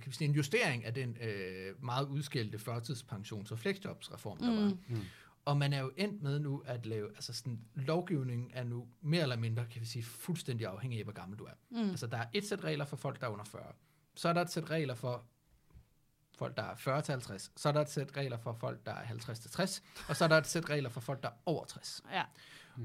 kan 0.00 0.10
vi 0.10 0.16
sige, 0.16 0.28
en 0.28 0.34
justering 0.34 0.84
af 0.84 0.94
den 0.94 1.16
øh, 1.20 1.84
meget 1.84 2.06
udskældte 2.06 2.58
førtidspensions- 2.58 3.52
og 3.52 3.58
fleksjobsreform, 3.58 4.38
der 4.38 4.60
var. 4.60 4.76
Mm. 4.88 5.00
Og 5.44 5.56
man 5.56 5.72
er 5.72 5.80
jo 5.80 5.92
endt 5.96 6.22
med 6.22 6.38
nu 6.38 6.62
at 6.66 6.86
lave, 6.86 7.08
altså 7.08 7.32
sådan, 7.32 7.60
lovgivningen 7.74 8.50
er 8.54 8.64
nu 8.64 8.86
mere 9.00 9.22
eller 9.22 9.36
mindre, 9.36 9.66
kan 9.70 9.80
vi 9.80 9.86
sige, 9.86 10.02
fuldstændig 10.02 10.66
afhængig 10.66 10.98
af, 10.98 11.04
hvor 11.04 11.12
gammel 11.12 11.38
du 11.38 11.44
er. 11.44 11.52
Mm. 11.70 11.90
Altså 11.90 12.06
der 12.06 12.16
er 12.16 12.26
et 12.32 12.46
sæt 12.46 12.64
regler 12.64 12.84
for 12.84 12.96
folk, 12.96 13.20
der 13.20 13.26
er 13.26 13.30
under 13.30 13.44
40. 13.44 13.62
Så 14.14 14.28
er 14.28 14.32
der 14.32 14.40
et 14.40 14.50
sæt 14.50 14.70
regler 14.70 14.94
for 14.94 15.24
folk, 16.38 16.56
der 16.56 16.62
er 16.62 16.74
40-50. 16.74 17.50
Så 17.56 17.68
er 17.68 17.72
der 17.72 17.80
et 17.80 17.90
sæt 17.90 18.16
regler 18.16 18.38
for 18.38 18.52
folk, 18.52 18.86
der 18.86 18.92
er 18.92 19.04
50-60. 19.04 19.82
Og 20.08 20.16
så 20.16 20.24
er 20.24 20.28
der 20.28 20.38
et 20.38 20.46
sæt 20.46 20.70
regler 20.70 20.88
for 20.88 21.00
folk, 21.00 21.22
der 21.22 21.28
er 21.28 21.32
over 21.46 21.64
60. 21.64 22.02
Ja. 22.12 22.22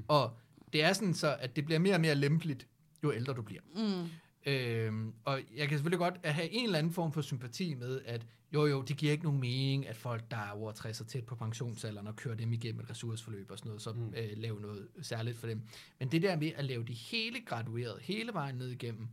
Og 0.08 0.36
det 0.72 0.84
er 0.84 0.92
sådan 0.92 1.14
så, 1.14 1.36
at 1.40 1.56
det 1.56 1.64
bliver 1.64 1.78
mere 1.78 1.94
og 1.94 2.00
mere 2.00 2.14
lempeligt, 2.14 2.66
jo 3.02 3.12
ældre 3.12 3.32
du 3.32 3.42
bliver. 3.42 3.62
Mm. 3.74 4.08
Øhm, 4.48 5.14
og 5.24 5.40
jeg 5.56 5.68
kan 5.68 5.78
selvfølgelig 5.78 5.98
godt 5.98 6.14
have 6.24 6.50
en 6.50 6.64
eller 6.64 6.78
anden 6.78 6.92
form 6.92 7.12
for 7.12 7.20
sympati 7.20 7.74
med, 7.74 8.00
at 8.04 8.26
jo 8.54 8.66
jo, 8.66 8.82
det 8.82 8.96
giver 8.96 9.12
ikke 9.12 9.24
nogen 9.24 9.40
mening, 9.40 9.88
at 9.88 9.96
folk, 9.96 10.30
der 10.30 10.36
er 10.36 10.50
over 10.50 10.72
60 10.72 11.00
og 11.00 11.06
tæt 11.06 11.24
på 11.24 11.34
pensionsalderen 11.34 12.06
og 12.06 12.16
kører 12.16 12.34
dem 12.34 12.52
igennem 12.52 12.80
et 12.80 12.90
ressourceforløb 12.90 13.50
og 13.50 13.58
sådan 13.58 13.68
noget, 13.68 13.82
så 13.82 13.92
mm. 13.92 14.14
øh, 14.16 14.30
lave 14.36 14.60
noget 14.60 14.88
særligt 15.02 15.38
for 15.38 15.46
dem. 15.46 15.62
Men 15.98 16.12
det 16.12 16.22
der 16.22 16.36
med 16.36 16.52
at 16.56 16.64
lave 16.64 16.84
de 16.84 16.92
hele 16.92 17.40
gradueret, 17.40 17.98
hele 18.00 18.32
vejen 18.32 18.54
ned 18.54 18.68
igennem, 18.68 19.08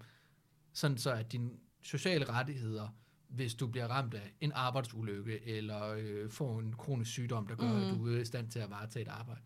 sådan 0.73 0.97
så 0.97 1.11
at 1.11 1.31
dine 1.31 1.49
sociale 1.81 2.29
rettigheder, 2.29 2.87
hvis 3.27 3.55
du 3.55 3.67
bliver 3.67 3.87
ramt 3.87 4.13
af 4.13 4.33
en 4.41 4.51
arbejdsulykke, 4.55 5.47
eller 5.47 5.95
øh, 5.97 6.29
får 6.29 6.59
en 6.59 6.73
kronisk 6.73 7.11
sygdom, 7.11 7.47
der 7.47 7.55
gør, 7.55 7.73
mm. 7.73 7.81
at 7.81 7.93
du 7.93 8.15
er 8.15 8.21
i 8.21 8.25
stand 8.25 8.51
til 8.51 8.59
at 8.59 8.69
varetage 8.69 9.05
et 9.05 9.11
arbejde, 9.11 9.41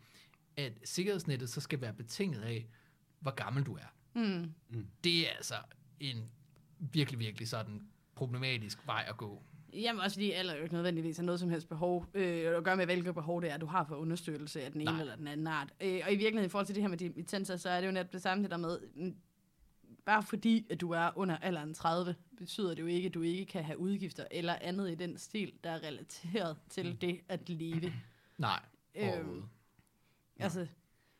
at 0.57 0.73
sikkerhedsnettet 0.83 1.49
så 1.49 1.61
skal 1.61 1.81
være 1.81 1.93
betinget 1.93 2.41
af, 2.41 2.67
hvor 3.19 3.31
gammel 3.31 3.63
du 3.63 3.75
er 3.75 3.93
Mm. 4.69 4.87
det 5.03 5.27
er 5.27 5.31
altså 5.35 5.55
en 5.99 6.31
virkelig, 6.79 7.19
virkelig 7.19 7.47
sådan 7.47 7.81
problematisk 8.15 8.87
vej 8.87 9.05
at 9.07 9.17
gå. 9.17 9.43
Jamen 9.73 10.01
også 10.01 10.15
fordi 10.15 10.31
alder 10.31 10.55
jo 10.55 10.63
ikke 10.63 10.73
nødvendigvis 10.75 11.17
har 11.17 11.23
noget 11.23 11.39
som 11.39 11.49
helst 11.49 11.69
behov, 11.69 12.05
øh, 12.13 12.57
at 12.57 12.63
gøre 12.63 12.77
med, 12.77 12.85
hvilket 12.85 13.13
behov 13.13 13.41
det 13.41 13.51
er, 13.51 13.57
du 13.57 13.65
har 13.65 13.83
for 13.83 13.95
understøttelse 13.95 14.61
af 14.63 14.71
den 14.71 14.81
ene 14.81 14.91
Nej. 14.91 14.99
eller 15.01 15.15
den 15.15 15.27
anden 15.27 15.47
art. 15.47 15.73
Øh, 15.81 16.01
og 16.05 16.13
i 16.13 16.15
virkeligheden, 16.15 16.45
i 16.45 16.49
forhold 16.49 16.65
til 16.65 16.75
det 16.75 16.83
her 16.83 16.87
med 16.89 16.97
dimittenser, 16.97 17.55
så 17.57 17.69
er 17.69 17.81
det 17.81 17.87
jo 17.87 17.91
netop 17.91 18.13
det 18.13 18.21
samme 18.21 18.43
det 18.43 18.51
der 18.51 18.57
med, 18.57 18.79
mm, 18.95 19.15
bare 20.05 20.23
fordi, 20.23 20.67
at 20.69 20.81
du 20.81 20.91
er 20.91 21.11
under 21.15 21.37
alderen 21.37 21.73
30, 21.73 22.15
betyder 22.37 22.69
det 22.75 22.81
jo 22.81 22.87
ikke, 22.87 23.05
at 23.07 23.13
du 23.13 23.21
ikke 23.21 23.45
kan 23.45 23.63
have 23.63 23.77
udgifter 23.77 24.25
eller 24.31 24.55
andet 24.61 24.91
i 24.91 24.95
den 24.95 25.17
stil, 25.17 25.53
der 25.63 25.69
er 25.69 25.83
relateret 25.83 26.57
til 26.69 27.01
det 27.01 27.21
at 27.27 27.49
leve. 27.49 27.93
Nej, 28.37 28.59
Øhm, 28.95 29.09
overhovedet. 29.09 29.43
Altså, 30.39 30.67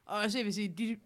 og 0.06 0.18
også 0.18 0.38
jeg 0.38 0.46
vil 0.46 0.54
sige, 0.54 0.68
de, 0.68 0.98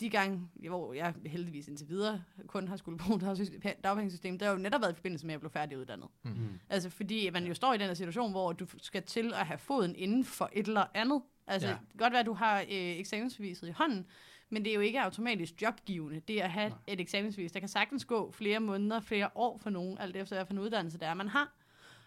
de 0.00 0.10
gange, 0.10 0.48
hvor 0.68 0.92
jeg 0.92 1.14
heldigvis 1.26 1.68
indtil 1.68 1.88
videre 1.88 2.22
kun 2.46 2.68
har 2.68 2.76
skulle 2.76 2.98
bruge 2.98 3.20
dagsystem- 3.20 3.80
dagpengesystem, 3.84 4.38
der 4.38 4.46
har 4.46 4.52
jo 4.52 4.58
netop 4.58 4.80
været 4.80 4.92
i 4.92 4.94
forbindelse 4.94 5.26
med, 5.26 5.32
at 5.32 5.34
jeg 5.34 5.40
blev 5.40 5.50
færdiguddannet. 5.50 6.08
Mm. 6.22 6.60
Altså 6.68 6.90
fordi 6.90 7.30
man 7.30 7.46
jo 7.46 7.54
står 7.54 7.74
i 7.74 7.78
den 7.78 7.86
her 7.86 7.94
situation, 7.94 8.30
hvor 8.30 8.52
du 8.52 8.66
skal 8.82 9.02
til 9.02 9.32
at 9.34 9.46
have 9.46 9.58
foden 9.58 9.96
inden 9.96 10.24
for 10.24 10.50
et 10.52 10.66
eller 10.66 10.84
andet. 10.94 11.22
Altså 11.46 11.68
Ja. 11.68 11.72
det 11.74 11.80
kan 11.90 11.98
godt 11.98 12.12
være, 12.12 12.20
at 12.20 12.26
du 12.26 12.32
har 12.32 12.60
øh, 12.60 12.66
eksamensbeviset 12.70 13.68
i 13.68 13.70
hånden, 13.70 14.06
men 14.50 14.64
det 14.64 14.70
er 14.70 14.74
jo 14.74 14.80
ikke 14.80 15.02
automatisk 15.02 15.62
jobgivende. 15.62 16.20
Det 16.28 16.40
er 16.40 16.44
at 16.44 16.50
have 16.50 16.68
Nej. 16.68 16.78
et 16.86 17.00
eksamensbevis. 17.00 17.52
Der 17.52 17.60
kan 17.60 17.68
sagtens 17.68 18.04
gå 18.04 18.32
flere 18.32 18.60
måneder, 18.60 19.00
flere 19.00 19.30
år 19.34 19.58
for 19.58 19.70
nogen, 19.70 19.98
alt 19.98 20.16
efter 20.16 20.36
hvad 20.36 20.46
for 20.46 20.52
en 20.52 20.58
uddannelse 20.58 20.98
det 20.98 21.08
er, 21.08 21.14
man 21.14 21.28
har. 21.28 21.52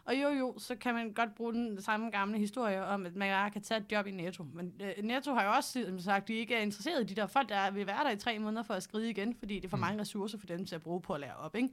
Og 0.06 0.16
jo 0.22 0.30
jo, 0.30 0.56
så 0.58 0.76
kan 0.76 0.94
man 0.94 1.14
godt 1.14 1.36
bruge 1.36 1.54
den 1.54 1.82
samme 1.82 2.10
gamle 2.10 2.38
historie 2.38 2.86
om, 2.86 3.06
at 3.06 3.16
man 3.16 3.30
bare 3.30 3.52
kan 3.52 3.62
tage 3.62 3.80
et 3.82 3.92
job 3.92 4.08
i 4.08 4.12
Netto. 4.12 4.44
Men 4.44 4.74
øh, 4.82 5.04
Netto 5.04 5.34
har 5.34 5.44
jo 5.44 5.52
også 5.52 5.84
som 5.88 6.00
sagt, 6.00 6.28
de 6.28 6.34
ikke 6.34 6.56
er 6.56 6.60
interesseret 6.60 7.02
i 7.02 7.14
de 7.14 7.16
der 7.22 7.28
folk, 7.28 7.50
der 7.50 7.72
vil 7.72 7.88
være 7.88 8.04
der 8.04 8.12
i 8.12 8.18
tre 8.18 8.40
måneder 8.40 8.64
for 8.64 8.74
at 8.74 8.84
skride 8.84 9.10
igen, 9.10 9.36
fordi 9.36 9.56
det 9.56 9.66
er 9.66 9.70
for 9.70 9.78
Mm. 9.78 9.82
mange 9.82 10.02
ressourcer 10.02 10.38
for 10.38 10.46
dem 10.48 10.66
til 10.66 10.76
at 10.76 10.82
bruge 10.82 11.02
på 11.02 11.14
at 11.14 11.20
lære 11.20 11.36
op. 11.36 11.56
Ikke? 11.56 11.70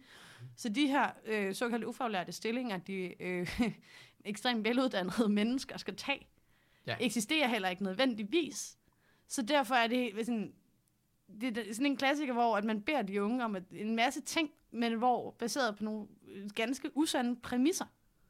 Så 0.56 0.68
de 0.68 0.86
her 0.86 1.10
øh, 1.26 1.54
såkaldte 1.54 1.86
ufaglærte 1.88 2.32
stillinger, 2.32 2.78
de 2.78 3.22
øh, 3.22 3.60
ekstremt 4.24 4.64
veluddannede 4.64 5.28
mennesker 5.40 5.76
skal 5.78 5.96
tage, 5.96 6.26
Ja. 6.86 6.96
eksisterer 7.00 7.48
heller 7.48 7.68
ikke 7.68 7.82
nødvendigvis. 7.82 8.76
Så 9.28 9.42
derfor 9.42 9.74
er 9.74 9.86
det 9.86 10.12
sådan, 10.26 10.52
det 11.40 11.58
er 11.58 11.74
sådan 11.74 11.86
en 11.86 11.96
klassiker, 11.96 12.32
hvor 12.32 12.56
at 12.56 12.64
man 12.64 12.82
beder 12.82 13.02
de 13.02 13.22
unge 13.22 13.44
om 13.44 13.56
at, 13.56 13.62
en 13.72 13.96
masse 13.96 14.20
ting, 14.20 14.50
men 14.70 14.92
hvor 14.94 15.30
baseret 15.30 15.76
på 15.76 15.84
nogle 15.84 16.06
ganske 16.54 16.90
usande 16.96 17.36
præmisser. 17.40 17.84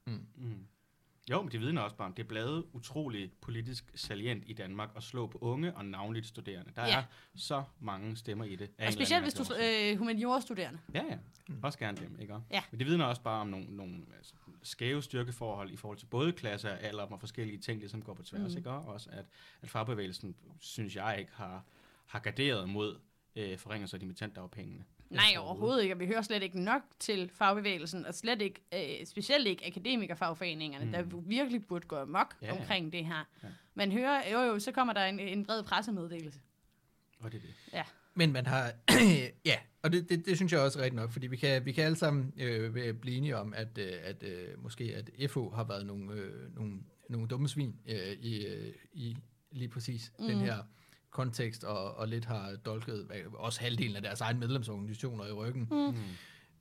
Mm. 0.09 0.27
Mm. 0.37 0.67
Jo, 1.31 1.43
men 1.43 1.53
det 1.53 1.61
vidner 1.61 1.83
også 1.83 1.97
bare 1.97 2.07
om, 2.09 2.15
det 2.15 2.23
er 2.23 2.29
blevet 2.29 2.65
utrolig 2.73 3.33
politisk 3.41 3.91
salient 3.95 4.45
i 4.47 4.53
Danmark 4.53 4.91
at 4.97 5.03
slå 5.03 5.27
på 5.27 5.39
unge 5.39 5.77
og 5.77 5.85
navnligt 5.85 6.27
studerende. 6.27 6.73
Der 6.77 6.87
Ja. 6.87 6.99
er 6.99 7.03
så 7.37 7.65
mange 7.81 8.17
stemmer 8.17 8.45
i 8.45 8.57
det. 8.57 8.71
Og 8.79 8.93
specielt 8.93 9.23
hvis 9.25 9.35
du 9.35 9.43
er 9.59 9.91
øh, 9.93 9.99
humaniora-studerende. 9.99 10.79
Ja, 10.95 11.03
ja. 11.11 11.19
Også 11.63 11.79
gerne 11.79 11.97
dem, 11.97 12.21
ikke? 12.21 12.35
Ja. 12.51 12.63
Men 12.71 12.79
det 12.79 12.87
vidner 12.87 13.05
også 13.05 13.23
bare 13.23 13.41
om 13.41 13.47
nogle, 13.47 13.77
nogle 13.77 13.97
altså, 14.17 14.35
skæve 14.63 15.03
styrkeforhold 15.03 15.71
i 15.71 15.77
forhold 15.77 15.99
til 15.99 16.07
både 16.07 16.33
klasser, 16.33 16.71
alder 16.71 17.03
og 17.03 17.21
forskellige 17.21 17.59
ting, 17.59 17.81
det 17.81 17.91
som 17.91 18.03
går 18.03 18.15
på 18.15 18.23
tværs, 18.23 18.53
mm. 18.53 18.59
ikke? 18.59 18.71
Og 18.71 18.85
også 18.87 19.11
at, 19.13 19.25
at 19.63 19.71
fagbevægelsen, 19.71 20.35
synes 20.59 20.97
jeg 20.97 21.17
ikke, 21.19 21.33
har, 21.35 21.65
har 22.07 22.19
garderet 22.19 22.69
mod 22.69 22.99
øh, 23.37 23.59
forringelser 23.59 23.97
af 23.97 24.01
dimittentdagpengene. 24.01 24.85
Nej, 25.11 25.37
overhovedet 25.39 25.83
ikke. 25.83 25.95
Og 25.95 26.01
vi 26.01 26.07
hører 26.07 26.23
slet 26.23 26.43
ikke 26.43 26.61
nok 26.61 26.83
til 26.99 27.31
fagbevægelsen, 27.35 28.07
og 28.07 28.15
slet 28.15 28.43
ikke, 28.43 28.61
øh, 28.75 29.07
specielt 29.07 29.47
ikke 29.47 29.67
akademikerfagforeningerne, 29.67 30.85
mm. 30.85 30.93
der 30.93 31.03
virkelig 31.27 31.67
burde 31.67 31.87
gå 31.87 31.97
amok 31.97 32.35
Ja, 32.43 32.47
ja, 32.47 32.55
ja. 32.55 32.61
omkring 32.61 32.93
det 32.93 33.05
her. 33.07 33.29
Ja. 33.43 33.49
Man 33.75 33.93
hører, 33.93 34.31
jo 34.33 34.41
jo, 34.41 34.59
så 34.59 34.73
kommer 34.73 34.93
der 34.93 35.05
en, 35.05 35.21
en 35.21 35.47
bred 35.47 35.63
pressemeddelelse. 35.63 36.41
Og 37.21 37.33
det 37.33 37.39
er 37.39 37.43
det. 37.43 37.55
Ja. 37.73 37.83
Men 38.15 38.33
man 38.33 38.47
har, 38.47 38.73
ja, 39.45 39.57
og 39.83 39.93
det, 39.93 40.09
det, 40.09 40.27
det 40.27 40.37
synes 40.37 40.53
jeg 40.53 40.61
også 40.61 40.79
er 40.79 40.83
rigtigt 40.83 41.01
nok, 41.01 41.13
fordi 41.13 41.27
vi 41.27 41.37
kan, 41.37 41.65
vi 41.65 41.73
kan 41.73 41.85
alle 41.85 41.97
sammen 41.97 42.33
øh, 42.37 42.95
blive 42.95 43.17
enige 43.17 43.37
om, 43.37 43.55
at, 43.57 43.79
øh, 43.79 43.93
at 44.03 44.23
øh, 44.23 44.63
måske 44.63 44.95
at 44.97 45.31
FO 45.31 45.51
har 45.51 45.65
været 45.65 45.87
nogle, 45.87 46.13
øh, 46.13 46.55
nogle, 46.55 46.81
nogle 47.09 47.29
dumme 47.29 47.49
svin 47.49 47.77
øh, 47.89 48.13
i, 48.21 48.47
øh, 48.47 48.75
i 48.93 49.17
lige 49.51 49.69
præcis 49.69 50.13
mm. 50.19 50.27
den 50.27 50.39
her 50.39 50.63
kontekst, 51.11 51.65
og, 51.65 51.95
og 51.95 52.09
lidt 52.09 52.25
har 52.25 52.57
dolket 52.57 53.09
også 53.35 53.61
halvdelen 53.61 53.97
af 53.97 54.03
deres 54.03 54.21
egen 54.21 54.39
medlemsorganisationer 54.39 55.25
i 55.27 55.33
ryggen. 55.33 55.69
Mm. 55.71 55.97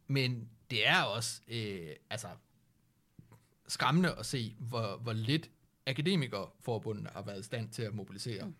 Men 0.08 0.50
det 0.72 0.88
er 0.88 1.02
også 1.04 1.42
øh, 1.48 1.90
altså, 2.10 2.28
skræmmende 3.68 4.16
at 4.16 4.26
se, 4.26 4.56
hvor, 4.60 4.98
hvor 4.98 5.14
lidt 5.14 5.50
akademikerforbundene 5.88 7.10
har 7.14 7.22
været 7.22 7.40
i 7.40 7.44
stand 7.44 7.70
til 7.70 7.82
at 7.84 7.94
mobilisere. 7.94 8.46
Mm. 8.46 8.56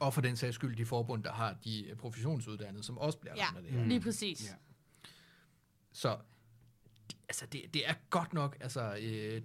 Og 0.00 0.14
for 0.14 0.20
den 0.20 0.36
sags 0.36 0.54
skyld 0.54 0.76
de 0.76 0.86
forbund, 0.86 1.24
der 1.24 1.32
har 1.32 1.56
de 1.64 1.86
øh, 1.88 1.96
professionsuddannede, 1.96 2.82
som 2.84 2.98
også 2.98 3.18
bliver 3.18 3.34
Ja, 3.36 3.44
ramt 3.44 3.56
af 3.56 3.62
det 3.62 3.72
her. 3.72 3.82
mm. 3.82 3.88
lige 3.88 4.00
præcis. 4.00 4.50
Ja. 4.50 4.54
Så 5.92 6.16
altså, 7.28 7.46
det, 7.46 7.74
det 7.74 7.88
er 7.88 7.94
godt 8.10 8.32
nok, 8.32 8.56
altså, 8.60 8.96
øh, 9.00 9.42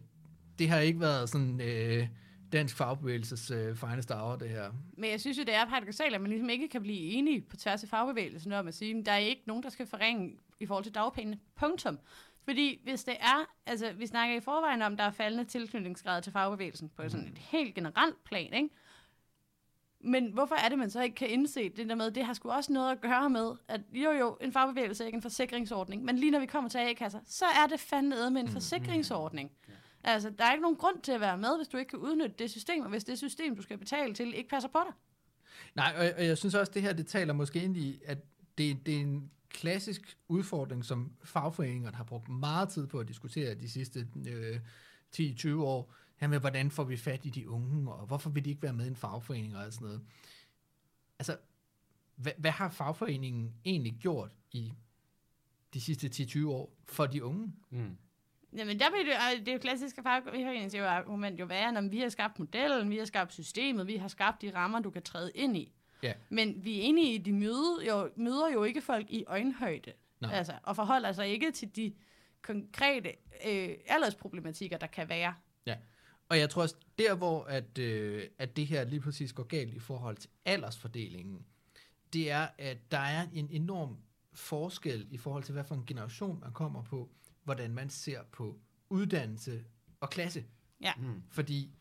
det 0.59 0.69
har 0.69 0.79
ikke 0.79 0.99
været 0.99 1.29
sådan 1.29 1.61
øh, 1.61 2.07
dansk 2.55 2.77
fagbevægelses 2.77 3.51
øh, 3.51 3.75
fineste 3.75 4.13
hour, 4.13 4.35
det 4.35 4.49
her. 4.49 4.71
Men 4.97 5.11
jeg 5.11 5.21
synes 5.21 5.37
jo, 5.37 5.43
det 5.43 5.55
er 5.55 5.65
paradoxalt, 5.65 6.15
at 6.15 6.21
man 6.21 6.29
ligesom 6.29 6.49
ikke 6.49 6.67
kan 6.67 6.81
blive 6.81 6.99
enige 6.99 7.41
på 7.41 7.55
tværs 7.55 7.83
af 7.83 7.89
fagbevægelsen 7.89 8.51
om 8.51 8.67
at 8.67 8.73
sige, 8.73 8.99
at 8.99 9.05
der 9.05 9.11
er 9.11 9.17
ikke 9.17 9.43
nogen, 9.45 9.63
der 9.63 9.69
skal 9.69 9.85
forringe 9.87 10.37
i 10.59 10.65
forhold 10.65 10.83
til 10.83 10.95
dagpengene. 10.95 11.39
Punktum. 11.55 11.99
Fordi 12.43 12.81
hvis 12.83 13.03
det 13.03 13.15
er, 13.19 13.45
altså 13.65 13.91
vi 13.97 14.07
snakker 14.07 14.35
i 14.35 14.39
forvejen 14.39 14.81
om, 14.81 14.97
der 14.97 15.03
er 15.03 15.11
faldende 15.11 15.45
tilknytningsgrad 15.45 16.21
til 16.21 16.31
fagbevægelsen 16.31 16.89
på 16.89 17.09
sådan 17.09 17.27
et 17.27 17.37
helt 17.37 17.75
generelt 17.75 18.23
plan, 18.23 18.53
ikke? 18.53 18.69
Men 19.99 20.33
hvorfor 20.33 20.55
er 20.55 20.69
det, 20.69 20.77
man 20.77 20.89
så 20.89 21.01
ikke 21.01 21.15
kan 21.15 21.29
indse 21.29 21.69
det 21.69 21.89
der 21.89 21.95
med, 21.95 22.11
det 22.11 22.25
har 22.25 22.33
sgu 22.33 22.51
også 22.51 22.73
noget 22.73 22.91
at 22.91 23.01
gøre 23.01 23.29
med, 23.29 23.51
at 23.67 23.81
jo 23.93 24.11
jo, 24.11 24.37
en 24.41 24.51
fagbevægelse 24.51 25.03
er 25.03 25.05
ikke 25.05 25.15
en 25.15 25.21
forsikringsordning, 25.21 26.03
men 26.03 26.17
lige 26.17 26.31
når 26.31 26.39
vi 26.39 26.45
kommer 26.45 26.69
til 26.69 26.77
A-kasser, 26.77 27.19
så 27.25 27.45
er 27.45 27.67
det 27.69 27.79
fandme 27.79 28.29
med 28.31 28.41
en 28.41 28.49
forsikringsordning. 28.49 29.51
Altså, 30.07 30.29
der 30.29 30.45
er 30.45 30.51
ikke 30.51 30.61
nogen 30.61 30.77
grund 30.77 31.01
til 31.01 31.11
at 31.11 31.21
være 31.21 31.37
med, 31.37 31.57
hvis 31.57 31.67
du 31.67 31.77
ikke 31.77 31.89
kan 31.89 31.99
udnytte 31.99 32.35
det 32.39 32.51
system, 32.51 32.83
og 32.83 32.89
hvis 32.89 33.03
det 33.03 33.17
system, 33.17 33.55
du 33.55 33.61
skal 33.61 33.77
betale 33.77 34.13
til, 34.13 34.33
ikke 34.33 34.49
passer 34.49 34.69
på 34.69 34.79
dig. 34.85 34.93
Nej, 35.75 35.93
og, 35.97 36.17
og 36.17 36.25
jeg 36.25 36.37
synes 36.37 36.55
også, 36.55 36.71
det 36.73 36.81
her, 36.81 36.93
det 36.93 37.07
taler 37.07 37.33
måske 37.33 37.63
ind 37.63 37.77
i, 37.77 38.01
at 38.05 38.17
det, 38.57 38.85
det 38.85 38.95
er 38.95 38.99
en 38.99 39.31
klassisk 39.49 40.17
udfordring, 40.27 40.85
som 40.85 41.11
fagforeningerne 41.23 41.97
har 41.97 42.03
brugt 42.03 42.29
meget 42.29 42.69
tid 42.69 42.87
på 42.87 42.99
at 42.99 43.07
diskutere 43.07 43.55
de 43.55 43.69
sidste 43.69 44.07
øh, 44.27 44.59
10-20 45.15 45.55
år. 45.55 45.93
Her 46.15 46.27
med, 46.27 46.39
hvordan 46.39 46.71
får 46.71 46.83
vi 46.83 46.97
fat 46.97 47.25
i 47.25 47.29
de 47.29 47.49
unge, 47.49 47.91
og 47.91 48.05
hvorfor 48.05 48.29
vil 48.29 48.45
de 48.45 48.49
ikke 48.49 48.61
være 48.61 48.73
med 48.73 48.85
i 48.85 48.87
en 48.87 48.95
fagforening 48.95 49.57
og 49.57 49.73
sådan 49.73 49.85
noget. 49.85 50.01
Altså, 51.19 51.37
hvad, 52.15 52.31
hvad 52.37 52.51
har 52.51 52.69
fagforeningen 52.69 53.53
egentlig 53.65 53.97
gjort 53.99 54.31
i 54.51 54.73
de 55.73 55.81
sidste 55.81 56.07
10-20 56.07 56.47
år 56.47 56.73
for 56.85 57.05
de 57.05 57.23
unge. 57.23 57.53
Mm. 57.69 57.97
Jamen, 58.57 58.79
der 58.79 58.91
vil 58.91 58.99
det, 58.99 59.39
det 59.39 59.47
er 59.47 59.53
jo 59.53 59.59
klassiske 59.59 60.03
fagforeningsargument 60.03 61.39
jo 61.39 61.45
være, 61.45 61.71
når 61.71 61.81
vi 61.81 61.99
har 61.99 62.09
skabt 62.09 62.39
modellen, 62.39 62.89
vi 62.89 62.97
har 62.97 63.05
skabt 63.05 63.33
systemet, 63.33 63.87
vi 63.87 63.95
har 63.95 64.07
skabt 64.07 64.41
de 64.41 64.51
rammer, 64.55 64.79
du 64.79 64.89
kan 64.89 65.01
træde 65.01 65.31
ind 65.35 65.57
i. 65.57 65.73
Ja. 66.03 66.13
Men 66.29 66.65
vi 66.65 66.79
er 66.79 66.83
enige 66.83 67.13
i, 67.13 67.19
at 67.19 67.25
de 67.25 67.33
møder 67.33 67.83
jo, 67.87 68.09
møder 68.15 68.51
jo 68.53 68.63
ikke 68.63 68.81
folk 68.81 69.05
i 69.09 69.23
øjenhøjde. 69.27 69.93
Nej. 70.21 70.33
Altså, 70.33 70.53
og 70.63 70.75
forholder 70.75 71.11
sig 71.11 71.27
ikke 71.27 71.51
til 71.51 71.75
de 71.75 71.93
konkrete 72.41 73.09
øh, 73.47 73.69
aldersproblematikker, 73.87 74.77
der 74.77 74.87
kan 74.87 75.09
være. 75.09 75.33
Ja. 75.65 75.75
Og 76.29 76.39
jeg 76.39 76.49
tror 76.49 76.61
også, 76.61 76.75
der 76.97 77.15
hvor 77.15 77.43
at, 77.43 77.77
øh, 77.77 78.23
at 78.37 78.55
det 78.55 78.67
her 78.67 78.83
lige 78.83 78.99
præcis 78.99 79.33
går 79.33 79.43
galt 79.43 79.73
i 79.73 79.79
forhold 79.79 80.17
til 80.17 80.29
aldersfordelingen, 80.45 81.45
det 82.13 82.31
er, 82.31 82.47
at 82.57 82.91
der 82.91 82.97
er 82.97 83.27
en 83.33 83.49
enorm 83.51 83.97
forskel 84.33 85.07
i 85.11 85.17
forhold 85.17 85.43
til, 85.43 85.53
hvad 85.53 85.63
for 85.63 85.75
en 85.75 85.85
generation 85.85 86.39
man 86.39 86.53
kommer 86.53 86.83
på, 86.83 87.09
hvordan 87.45 87.73
man 87.73 87.89
ser 87.89 88.23
på 88.31 88.59
uddannelse 88.89 89.63
og 89.99 90.09
klasse. 90.09 90.45
Ja. 90.81 90.93
Mm. 90.97 91.23
Fordi 91.29 91.71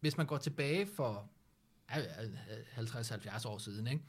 hvis 0.00 0.16
man 0.16 0.26
går 0.26 0.38
tilbage 0.38 0.86
for 0.86 1.30
ja, 1.90 1.98
ja, 1.98 2.82
50-70 2.82 3.48
år 3.48 3.58
siden, 3.58 3.86
ikke? 3.86 4.04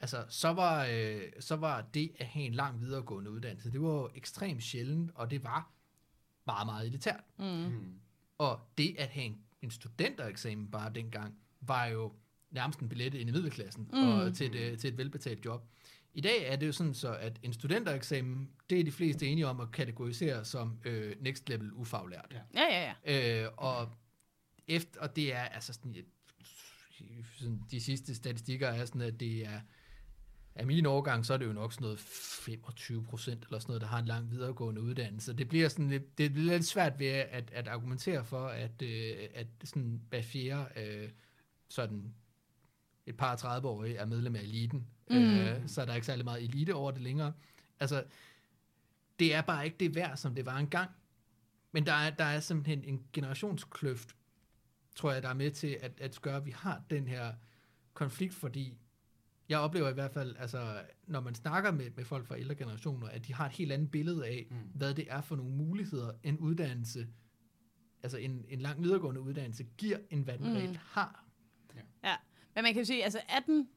Altså, 0.00 0.24
så, 0.28 0.48
var, 0.48 0.86
øh, 0.90 1.22
så 1.40 1.56
var 1.56 1.80
det 1.94 2.12
at 2.18 2.26
have 2.26 2.44
en 2.46 2.54
lang 2.54 2.80
videregående 2.80 3.30
uddannelse, 3.30 3.72
det 3.72 3.82
var 3.82 3.88
jo 3.88 4.10
ekstremt 4.14 4.62
sjældent, 4.62 5.10
og 5.14 5.30
det 5.30 5.44
var 5.44 5.72
meget, 6.46 6.66
meget 6.66 6.86
elitært. 6.86 7.24
Mm. 7.38 7.44
Mm. 7.44 7.94
Og 8.38 8.60
det 8.78 8.94
at 8.98 9.08
have 9.08 9.24
en, 9.26 9.38
en 9.62 9.70
studentereksamen 9.70 10.70
bare 10.70 10.92
dengang, 10.94 11.34
var 11.60 11.86
jo 11.86 12.12
nærmest 12.50 12.80
en 12.80 12.88
billet 12.88 13.14
ind 13.14 13.28
i 13.28 13.32
middelklassen 13.32 13.88
Mm. 13.92 13.98
mm. 13.98 14.08
og 14.08 14.34
til, 14.34 14.54
et, 14.54 14.72
øh, 14.72 14.78
til 14.78 14.88
et 14.88 14.98
velbetalt 14.98 15.44
job. 15.44 15.68
I 16.14 16.20
dag 16.20 16.46
er 16.52 16.56
det 16.56 16.66
jo 16.66 16.72
sådan 16.72 16.94
så, 16.94 17.14
at 17.14 17.38
en 17.42 17.52
studentereksamen, 17.52 18.50
det 18.70 18.80
er 18.80 18.84
de 18.84 18.92
fleste 18.92 19.26
enige 19.26 19.46
om 19.46 19.60
at 19.60 19.72
kategorisere 19.72 20.44
som 20.44 20.78
øh, 20.84 21.16
next 21.20 21.48
level 21.48 21.72
ufaglært. 21.72 22.26
Ja. 22.32 22.40
Ja, 22.54 22.66
ja, 22.70 22.94
ja. 23.06 23.44
Øh, 23.44 23.50
og, 23.56 23.88
efter, 24.68 25.00
og 25.00 25.16
det 25.16 25.34
er 25.34 25.42
altså 25.42 25.72
sådan, 25.72 25.94
et- 25.94 26.04
sådan, 27.38 27.60
de 27.70 27.80
sidste 27.80 28.14
statistikker 28.14 28.68
er 28.68 28.84
sådan, 28.84 29.00
at 29.00 29.20
det 29.20 29.46
er, 29.46 29.60
af 30.54 30.66
min 30.66 30.86
årgang, 30.86 31.26
så 31.26 31.34
er 31.34 31.38
det 31.38 31.46
jo 31.46 31.52
nok 31.52 31.72
sådan 31.72 31.84
noget 31.84 31.98
25 31.98 33.04
procent 33.04 33.44
eller 33.44 33.58
sådan 33.58 33.70
noget, 33.70 33.80
der 33.82 33.86
har 33.88 33.98
en 33.98 34.06
lang 34.06 34.30
videregående 34.30 34.80
uddannelse. 34.80 35.32
Det 35.32 35.48
bliver 35.48 35.68
sådan 35.68 35.88
lidt, 35.90 36.18
det 36.18 36.32
bliver 36.32 36.52
lidt 36.52 36.64
svært 36.66 36.98
ved 36.98 37.06
at, 37.06 37.50
at 37.50 37.68
argumentere 37.68 38.24
for, 38.24 38.46
at, 38.46 38.82
øh, 38.82 39.16
at 39.34 39.46
sådan 39.64 40.00
hver 40.08 40.22
fjerde 40.22 40.80
øh, 40.80 41.08
sådan 41.68 42.14
et 43.06 43.16
par 43.16 43.36
30-årige 43.36 43.96
er 43.96 44.06
medlem 44.06 44.36
af 44.36 44.40
eliten. 44.40 44.86
Mm. 45.10 45.38
Øh, 45.38 45.68
så 45.68 45.80
er 45.80 45.84
der 45.86 45.94
ikke 45.94 46.06
særlig 46.06 46.24
meget 46.24 46.42
elite 46.44 46.74
over 46.74 46.90
det 46.90 47.00
længere. 47.02 47.32
Altså, 47.80 48.04
det 49.18 49.34
er 49.34 49.40
bare 49.42 49.64
ikke 49.64 49.76
det 49.80 49.94
værd, 49.94 50.16
som 50.16 50.34
det 50.34 50.46
var 50.46 50.56
engang. 50.56 50.90
Men 51.72 51.86
der 51.86 51.92
er, 51.92 52.10
der 52.10 52.24
er 52.24 52.40
simpelthen 52.40 52.84
en 52.84 53.04
generationskløft, 53.12 54.16
tror 54.96 55.12
jeg, 55.12 55.22
der 55.22 55.28
er 55.28 55.34
med 55.34 55.50
til 55.50 55.76
at, 55.80 56.00
at 56.00 56.18
gøre, 56.22 56.36
at 56.36 56.46
vi 56.46 56.50
har 56.50 56.82
den 56.90 57.08
her 57.08 57.32
konflikt, 57.94 58.34
fordi 58.34 58.78
jeg 59.48 59.58
oplever 59.58 59.88
i 59.90 59.92
hvert 59.92 60.10
fald, 60.12 60.36
altså, 60.38 60.82
når 61.06 61.20
man 61.20 61.34
snakker 61.34 61.70
med, 61.70 61.90
med 61.96 62.04
folk 62.04 62.26
fra 62.26 62.38
ældre 62.38 62.54
generationer, 62.54 63.08
at 63.08 63.26
de 63.26 63.34
har 63.34 63.46
et 63.46 63.52
helt 63.52 63.72
andet 63.72 63.90
billede 63.90 64.26
af, 64.26 64.46
Mm. 64.50 64.56
hvad 64.74 64.94
det 64.94 65.06
er 65.10 65.20
for 65.20 65.36
nogle 65.36 65.52
muligheder, 65.52 66.12
en 66.22 66.38
uddannelse, 66.38 67.06
altså 68.02 68.18
en, 68.18 68.44
en 68.48 68.60
lang 68.60 68.82
videregående 68.82 69.20
uddannelse, 69.20 69.64
giver, 69.78 69.98
end 70.10 70.24
hvad 70.24 70.38
den 70.38 70.46
Mm. 70.48 70.52
reelt 70.56 70.76
har. 70.76 71.24
Ja, 72.04 72.16
men 72.54 72.62
man 72.64 72.72
kan 72.72 72.82
jo 72.82 72.86
sige, 72.86 73.04
altså 73.04 73.20
er 73.28 73.40
den 73.46 73.68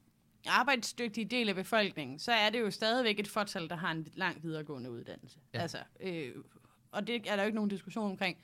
arbejdsdygtige 0.47 1.25
del 1.25 1.49
af 1.49 1.55
befolkningen, 1.55 2.19
så 2.19 2.31
er 2.31 2.49
det 2.49 2.59
jo 2.59 2.71
stadigvæk 2.71 3.19
et 3.19 3.27
fortal, 3.27 3.69
der 3.69 3.75
har 3.75 3.91
en 3.91 4.07
lang 4.15 4.43
videregående 4.43 4.91
uddannelse. 4.91 5.39
Ja. 5.53 5.61
Altså, 5.61 5.77
øh, 5.99 6.31
og 6.91 7.07
det 7.07 7.15
er 7.15 7.35
der 7.35 7.43
jo 7.43 7.45
ikke 7.45 7.55
nogen 7.55 7.69
diskussion 7.69 8.11
omkring. 8.11 8.37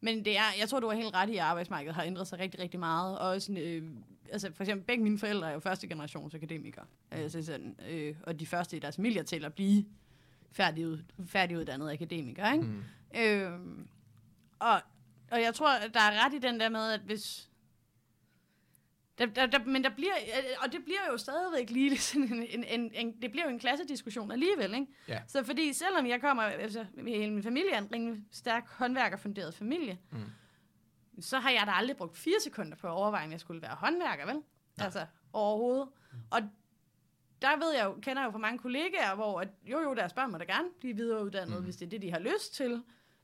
Men 0.00 0.24
det 0.24 0.36
er, 0.36 0.42
jeg 0.58 0.68
tror, 0.68 0.80
du 0.80 0.88
har 0.88 0.96
helt 0.96 1.14
ret 1.14 1.28
i, 1.28 1.36
at 1.36 1.42
arbejdsmarkedet 1.42 1.94
har 1.94 2.02
ændret 2.02 2.26
sig 2.26 2.38
rigtig, 2.38 2.60
rigtig 2.60 2.80
meget. 2.80 3.18
Og 3.18 3.28
også, 3.28 3.52
øh, 3.52 3.90
altså 4.32 4.52
for 4.54 4.62
eksempel, 4.62 4.86
begge 4.86 5.04
mine 5.04 5.18
forældre 5.18 5.48
er 5.48 5.52
jo 5.52 5.60
første 5.60 5.88
generations 5.88 6.34
akademikere. 6.34 6.84
Altså 7.10 7.42
sådan, 7.42 7.76
øh, 7.88 8.14
og 8.22 8.40
de 8.40 8.46
første 8.46 8.76
i 8.76 8.80
deres 8.80 8.96
familier 8.96 9.22
til 9.22 9.44
at 9.44 9.54
blive 9.54 9.84
færdigud, 10.52 10.98
færdiguddannede 11.26 11.92
akademikere. 11.92 12.52
Ikke? 12.52 12.64
Mm. 12.64 12.82
Øh, 13.16 13.60
og, 14.58 14.80
og 15.30 15.42
jeg 15.42 15.54
tror, 15.54 15.70
der 15.94 16.00
er 16.00 16.26
ret 16.26 16.34
i 16.34 16.38
den 16.38 16.60
der 16.60 16.68
med, 16.68 16.92
at 16.92 17.00
hvis... 17.00 17.49
Der, 19.20 19.26
der, 19.26 19.46
der, 19.46 19.64
men 19.64 19.84
der 19.84 19.90
bliver, 19.90 20.12
øh, 20.38 20.44
og 20.64 20.72
det 20.72 20.84
bliver 20.84 21.00
jo 21.12 21.16
stadigvæk 21.16 21.70
lige 21.70 21.98
sådan 21.98 22.32
en, 22.32 22.42
en, 22.42 22.64
en, 22.64 22.90
en, 22.94 23.22
det 23.22 23.30
bliver 23.30 23.44
jo 23.44 23.50
en 23.50 23.58
klassediskussion 23.58 24.30
alligevel, 24.32 24.74
ikke? 24.74 24.86
Ja. 25.08 25.22
Så 25.26 25.44
fordi 25.44 25.72
selvom 25.72 26.06
jeg 26.06 26.20
kommer, 26.20 26.42
altså 26.42 26.86
hele 27.06 27.32
min 27.32 27.42
familie 27.42 27.70
er 27.72 27.78
en 27.78 27.92
rimelig 27.92 28.22
stærk 28.30 28.68
håndværkerfunderet 28.68 29.54
familie, 29.54 29.98
Mm. 30.10 30.18
så 31.20 31.38
har 31.38 31.50
jeg 31.50 31.62
da 31.66 31.72
aldrig 31.72 31.96
brugt 31.96 32.16
fire 32.18 32.40
sekunder 32.44 32.76
på 32.76 32.86
at 32.86 32.92
overveje, 32.92 33.24
om 33.24 33.32
jeg 33.32 33.40
skulle 33.40 33.62
være 33.62 33.74
håndværker, 33.74 34.26
vel? 34.26 34.42
Altså 34.78 35.06
overhovedet. 35.32 35.88
Og 36.30 36.40
der 37.42 37.56
ved 37.64 37.74
jeg 37.76 37.84
jo, 37.84 37.92
kender 38.02 38.22
jeg 38.22 38.26
jo 38.26 38.30
fra 38.32 38.38
mange 38.38 38.58
kollegaer, 38.58 39.14
hvor 39.14 39.40
at, 39.40 39.48
jo 39.64 39.80
jo, 39.80 39.94
deres 39.94 40.12
børn 40.12 40.32
må 40.32 40.38
da 40.38 40.44
gerne 40.44 40.68
blive 40.80 40.96
videreuddannet, 40.96 41.58
mm. 41.58 41.64
hvis 41.64 41.76
det 41.76 41.86
er 41.86 41.90
det, 41.90 42.02
de 42.02 42.10
har 42.10 42.18
lyst 42.18 42.54
til. 42.54 42.82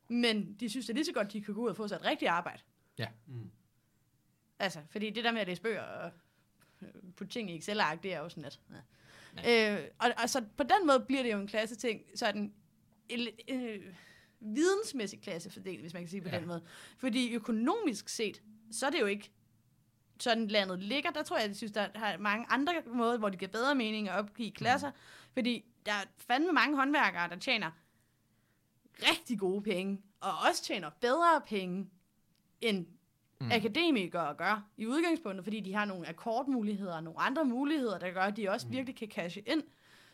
Men 0.09 0.54
de 0.61 0.68
synes 0.68 0.87
det 0.87 0.92
er 0.92 0.94
lige 0.94 1.04
så 1.04 1.12
godt, 1.12 1.32
de 1.32 1.42
kan 1.42 1.54
gå 1.54 1.61
ud 1.61 1.68
og 1.68 1.76
få 1.76 1.88
sig 1.88 1.96
et 1.96 2.04
rigtigt 2.04 2.30
arbejde. 2.30 2.62
Ja. 2.98 3.06
Mm. 3.26 3.50
Altså, 4.58 4.80
fordi 4.90 5.10
det 5.10 5.24
der 5.24 5.32
med 5.32 5.40
at 5.40 5.46
læse 5.46 5.62
bøger 5.62 5.82
og 5.82 6.10
øh, 6.82 6.88
putte 7.16 7.32
ting 7.32 7.50
i 7.50 7.56
Excel-ark, 7.56 8.02
det 8.02 8.14
er 8.14 8.18
jo 8.18 8.28
sådan 8.28 8.42
lidt... 8.42 8.60
Ja. 9.44 9.76
Øh, 9.76 9.88
og, 9.98 10.12
og 10.22 10.30
så 10.30 10.44
på 10.56 10.62
den 10.62 10.86
måde 10.86 11.00
bliver 11.00 11.22
det 11.22 11.32
jo 11.32 11.38
en 11.38 11.46
klasse 11.46 11.76
ting, 11.76 12.02
sådan 12.14 12.54
en 13.08 13.28
øh, 13.48 13.94
vidensmæssig 14.40 15.20
klassefordeling, 15.20 15.80
hvis 15.80 15.94
man 15.94 16.02
kan 16.02 16.08
sige 16.08 16.22
på 16.22 16.28
ja. 16.28 16.38
Den 16.38 16.46
måde. 16.46 16.64
Fordi 16.98 17.34
økonomisk 17.34 18.08
set, 18.08 18.42
så 18.70 18.86
er 18.86 18.90
det 18.90 19.00
jo 19.00 19.06
ikke 19.06 19.32
sådan 20.18 20.48
landet 20.48 20.82
ligger. 20.82 21.10
Der 21.10 21.22
tror 21.22 21.38
jeg, 21.38 21.48
jeg 21.48 21.56
synes, 21.56 21.72
der 21.72 21.88
har 21.94 22.18
mange 22.18 22.46
andre 22.48 22.82
måder, 22.86 23.18
hvor 23.18 23.28
det 23.28 23.38
giver 23.38 23.50
bedre 23.50 23.74
mening 23.74 24.08
at 24.08 24.18
opgive 24.18 24.50
klasser. 24.50 24.90
Mm. 24.90 24.96
Fordi 25.32 25.64
der 25.86 25.92
er 25.92 26.04
fandme 26.16 26.52
mange 26.52 26.76
håndværkere, 26.76 27.28
der 27.28 27.36
tjener 27.36 27.70
rigtig 29.02 29.38
gode 29.38 29.62
penge, 29.62 30.02
og 30.20 30.32
også 30.48 30.62
tjener 30.64 30.90
bedre 30.90 31.42
penge, 31.46 31.90
end 32.60 32.86
mm. 33.46 33.52
akademikere 33.52 34.35
gør 34.35 34.68
i 34.76 34.87
udgangspunktet, 34.87 35.44
fordi 35.44 35.61
de 35.61 35.74
har 35.74 35.85
nogle 35.85 36.09
akkordmuligheder 36.09 36.94
og 36.94 37.02
nogle 37.02 37.20
andre 37.20 37.44
muligheder, 37.44 37.98
der 37.98 38.11
gør, 38.11 38.20
at 38.20 38.37
de 38.37 38.48
også 38.48 38.66
mm. 38.66 38.72
virkelig 38.72 38.96
kan 38.96 39.09
cashe 39.09 39.40
ind. 39.40 39.62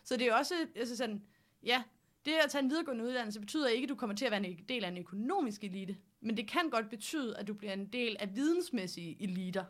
Så 0.05 0.17
det 0.17 0.27
er 0.27 0.35
også 0.35 0.55
altså 0.77 0.97
sådan, 0.97 1.23
ja, 1.63 1.83
det 2.25 2.33
at 2.33 2.51
tage 2.51 2.63
en 2.65 2.71
videregående 2.71 3.05
uddannelse 3.05 3.41
betyder 3.41 3.69
ikke, 3.69 3.85
at 3.85 3.89
du 3.89 3.95
kommer 3.95 4.17
til 4.17 4.25
at 4.25 4.31
være 4.31 4.47
en 4.47 4.65
del 4.69 4.85
af 4.85 4.89
en 4.89 4.99
økonomisk 4.99 5.65
elite, 5.65 5.97
men 6.21 6.37
det 6.37 6.49
kan 6.49 6.71
godt 6.71 6.91
betyde, 6.91 7.39
at 7.39 7.49
du 7.49 7.55
bliver 7.55 7.73
en 7.73 7.87
del 7.87 8.17
af 8.21 8.35
vidensmæssige 8.35 9.23
eliter, 9.23 9.65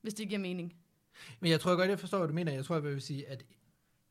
hvis 0.00 0.14
det 0.14 0.28
giver 0.28 0.40
mening. 0.40 0.76
Men 1.40 1.50
jeg 1.50 1.60
tror 1.60 1.76
godt, 1.76 1.90
jeg 1.90 2.00
forstår, 2.00 2.18
hvad 2.18 2.28
du 2.28 2.34
mener. 2.34 2.52
Jeg 2.52 2.64
tror, 2.64 2.74
jeg 2.74 2.84
vil 2.84 3.02
sige, 3.02 3.28
at 3.28 3.44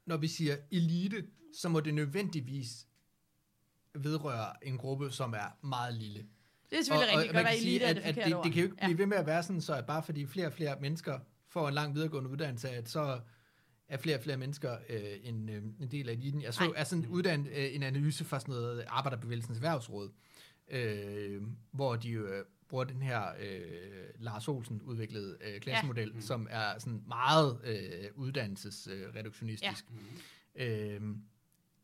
når 0.05 0.17
vi 0.17 0.27
siger 0.27 0.57
elite, 0.71 1.27
så 1.53 1.69
må 1.69 1.79
det 1.79 1.93
nødvendigvis 1.93 2.87
vedrøre 3.95 4.67
en 4.67 4.77
gruppe, 4.77 5.11
som 5.11 5.33
er 5.33 5.65
meget 5.67 5.93
lille. 5.93 6.25
Det 6.71 6.79
er 6.79 6.83
selvfølgelig 6.83 7.17
rigtigt, 7.17 7.33
man 7.33 7.43
godt 7.43 7.45
være 7.45 7.53
kan 7.53 7.61
sige, 7.63 7.85
at, 7.85 7.95
det 7.95 8.01
at 8.01 8.15
det, 8.15 8.25
det 8.43 8.53
kan 8.53 8.61
jo 8.61 8.63
ikke 8.63 8.75
blive 8.85 8.97
ved 8.97 9.05
med 9.05 9.17
at 9.17 9.25
være 9.25 9.43
sådan, 9.43 9.61
så 9.61 9.73
at 9.73 9.85
bare 9.85 10.03
fordi 10.03 10.25
flere 10.25 10.47
og 10.47 10.53
flere 10.53 10.77
mennesker 10.81 11.19
får 11.47 11.67
en 11.67 11.73
lang 11.73 11.95
videregående 11.95 12.29
uddannelse, 12.29 12.69
at 12.69 12.89
så 12.89 13.19
er 13.87 13.97
flere 13.97 14.17
og 14.17 14.23
flere 14.23 14.37
mennesker 14.37 14.77
øh, 14.89 15.01
en, 15.23 15.49
øh, 15.49 15.63
en 15.79 15.87
del 15.91 16.09
af 16.09 16.13
eliten. 16.13 16.41
Jeg 16.41 16.53
så 16.53 16.63
Nej. 16.63 16.73
er 16.75 16.83
sådan 16.83 17.05
uddannet 17.07 17.47
øh, 17.55 17.75
en 17.75 17.83
analyse 17.83 18.25
fra 18.25 18.39
sådan 18.39 18.51
noget 18.53 18.83
Arbejderbevægelsens 18.87 19.57
Erhvervsråd, 19.57 20.11
øh, 20.71 21.41
hvor 21.71 21.95
de 21.95 22.09
jo 22.09 22.25
øh, 22.27 22.45
bruger 22.69 22.83
den 22.83 23.01
her 23.01 23.23
øh, 23.39 23.61
Lars 24.19 24.47
Olsen 24.47 24.81
udviklede 24.81 25.37
øh, 25.41 25.59
klassemodel, 25.61 26.07
Ja. 26.09 26.15
ja. 26.15 26.21
som 26.21 26.47
er 26.49 26.79
sådan 26.79 27.03
meget 27.07 27.59
øh, 27.63 27.77
uddannelsesreduktionistisk. 28.15 29.85
Ja. 30.55 30.65
Øh, 30.65 31.01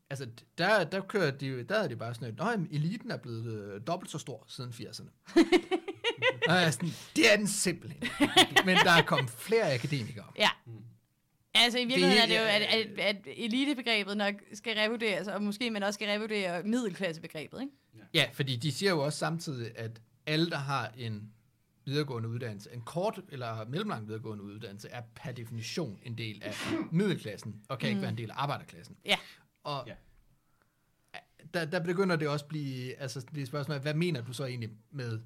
altså, 0.10 0.28
der, 0.58 0.84
der 0.84 1.02
kører 1.02 1.32
de, 1.32 1.64
der 1.64 1.76
er 1.76 1.88
det 1.88 2.00
bare 2.00 2.14
sådan, 2.14 2.28
at 2.28 2.38
"Nå, 2.38 2.50
jamen, 2.50 2.68
eliten 2.72 3.12
er 3.12 3.18
blevet 3.18 3.74
øh, 3.74 3.82
dobbelt 3.88 4.12
så 4.12 4.18
stor 4.18 4.46
siden 4.48 4.72
80'erne. 4.72 5.10
Og 6.50 6.54
jeg 6.56 6.66
er 6.66 6.72
sådan, 6.72 6.90
det 7.16 7.34
er 7.34 7.38
den 7.38 7.48
simpelthen. 7.48 8.04
Men 8.66 8.76
der 8.78 8.92
er 8.92 9.02
kommet 9.02 9.30
flere 9.32 9.74
akademikere. 9.74 10.26
Ja. 10.38 10.50
Altså 11.56 11.80
i 11.80 11.86
virkeligheden 11.86 12.30
Det 12.30 12.38
er 12.38 12.46
det 12.46 12.62
jo, 12.62 12.66
at, 12.66 13.00
at, 13.00 13.00
at 13.00 13.28
elitebegrebet 13.38 14.18
nok 14.18 14.34
skal 14.54 14.78
revurderes, 14.78 15.28
og 15.28 15.44
måske 15.44 15.72
man 15.72 15.84
også 15.84 15.94
skal 15.94 16.08
revurdere 16.10 16.64
middelklassebegrebet, 16.64 17.62
ikke? 17.62 17.74
Ja, 18.14 18.26
fordi 18.34 18.56
de 18.56 18.72
siger 18.72 18.90
jo 18.92 19.00
også 19.06 19.20
samtidig, 19.20 19.72
at 19.78 20.02
alle, 20.26 20.50
der 20.50 20.58
har 20.58 20.92
en 20.98 21.32
videregående 21.86 22.30
uddannelse, 22.30 22.70
en 22.74 22.82
kort 22.82 23.20
eller 23.30 23.66
mellemlang 23.66 24.08
videregående 24.08 24.44
uddannelse, 24.44 24.90
er 24.90 25.02
per 25.16 25.32
definition 25.32 26.00
en 26.04 26.18
del 26.18 26.42
af 26.44 26.56
middelklassen, 26.92 27.62
og 27.70 27.80
kan 27.80 27.90
ikke 27.90 28.02
være 28.02 28.12
en 28.12 28.18
del 28.18 28.30
af 28.32 28.36
arbejderklassen. 28.38 28.96
Ja. 29.06 29.16
Og 29.68 29.88
Ja. 29.88 29.94
der, 31.54 31.66
der 31.66 31.80
begynder 31.84 32.16
det 32.16 32.28
også 32.28 32.46
at 32.46 32.50
blive, 32.50 32.96
altså 32.96 33.20
det 33.20 33.38
er 33.38 33.42
et 33.42 33.48
spørgsmål, 33.48 33.78
hvad 33.80 33.94
mener 33.94 34.22
du 34.22 34.34
så 34.34 34.46
egentlig 34.46 34.70
med 34.92 35.20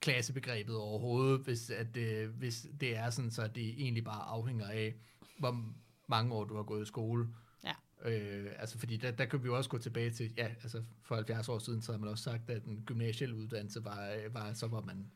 klassebegrebet 0.00 0.76
overhovedet, 0.76 1.40
hvis, 1.40 1.70
at, 1.70 1.96
øh, 1.96 2.30
hvis 2.30 2.66
det 2.80 2.96
er 2.96 3.10
sådan, 3.10 3.30
så 3.30 3.46
det 3.46 3.68
egentlig 3.82 4.04
bare 4.04 4.22
afhænger 4.22 4.68
af, 4.68 4.94
hvor 5.38 5.64
mange 6.06 6.34
år 6.34 6.44
du 6.44 6.56
har 6.56 6.62
gået 6.62 6.82
i 6.82 6.86
skole, 6.86 7.28
Ja. 7.64 7.72
Øh, 8.10 8.52
altså 8.58 8.78
fordi 8.78 8.96
der, 8.96 9.10
der 9.10 9.24
kan 9.24 9.42
vi 9.42 9.46
jo 9.46 9.56
også 9.56 9.70
gå 9.70 9.78
tilbage 9.78 10.10
til, 10.10 10.32
ja, 10.36 10.48
altså 10.62 10.82
for 11.02 11.14
70 11.14 11.48
år 11.48 11.58
siden, 11.58 11.82
så 11.82 11.92
har 11.92 11.98
man 11.98 12.08
også 12.08 12.24
sagt, 12.24 12.50
at 12.50 12.64
den 12.64 12.82
gymnasielle 12.86 13.34
uddannelse 13.36 13.84
var, 13.84 14.10
øh, 14.10 14.34
var 14.34 14.52
så 14.52 14.66
var 14.66 14.80
man 14.80 15.10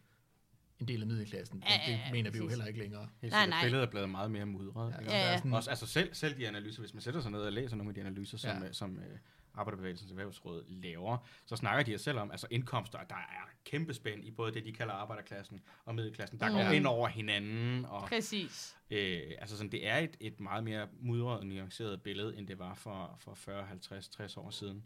en 0.81 0.89
del 0.89 1.01
af 1.01 1.07
middelklassen. 1.07 1.59
Men 1.59 1.69
Ja, 1.69 1.75
ja, 1.87 1.93
det 1.93 1.99
ja, 2.07 2.13
mener 2.13 2.31
vi 2.31 2.39
jo 2.39 2.49
heller 2.49 2.67
ikke 2.67 2.79
længere. 2.81 3.09
Helt 3.21 3.33
Nej, 3.33 3.47
nej. 3.47 3.63
Billedet 3.65 3.87
er 3.87 3.91
blevet 3.91 4.11
meget 4.11 4.31
mere 4.31 4.47
mudret. 4.47 4.95
Ja, 5.01 5.05
Ja, 5.05 5.31
ja. 5.31 5.37
sådan- 5.37 5.53
Også, 5.55 5.71
altså 5.71 5.87
selv, 5.87 6.15
selv 6.15 6.37
de 6.39 6.49
analyser, 6.49 6.81
hvis 6.83 6.95
man 6.95 7.01
sætter 7.01 7.21
sig 7.21 7.31
ned 7.31 7.41
og 7.41 7.53
læser 7.53 7.77
nogle 7.77 7.91
af 7.91 7.95
de 7.95 8.01
analyser, 8.01 8.39
som, 8.39 8.51
Ja. 8.59 8.65
ja. 8.67 8.73
som 8.73 8.97
øh, 8.99 9.19
Arbejderbevægelsens 9.55 10.11
Erhvervsråd 10.11 10.65
laver, 10.69 11.17
så 11.47 11.57
snakker 11.57 11.85
de 11.85 11.99
selv 11.99 12.19
om 12.19 12.31
altså 12.31 12.47
indkomster, 12.51 12.99
der 13.09 13.15
er 13.15 13.49
kæmpe 13.65 13.95
spænd 13.95 14.25
i 14.25 14.31
både 14.31 14.55
det, 14.55 14.65
de 14.65 14.73
kalder 14.73 14.93
arbejderklassen 14.95 15.61
og 15.85 15.95
middelklassen, 15.95 16.41
der 16.41 16.49
Mm. 16.49 16.55
går 16.55 16.61
Ja. 16.61 16.71
ind 16.73 16.87
over 16.87 17.09
hinanden. 17.09 17.85
Og, 17.85 18.03
Præcis. 18.09 18.77
øh, 18.91 19.21
altså 19.39 19.57
sådan, 19.57 19.73
det 19.73 19.87
er 19.89 19.97
et, 19.99 20.17
et 20.21 20.41
meget 20.41 20.65
mere 20.65 20.89
mudret 21.01 21.39
og 21.39 21.47
nuanceret 21.47 22.03
billede, 22.03 22.37
end 22.37 22.47
det 22.49 22.59
var 22.59 22.75
for, 22.75 23.17
for 23.21 23.35
40, 23.35 23.65
50, 23.67 24.09
60 24.09 24.37
år 24.37 24.51
siden. 24.51 24.85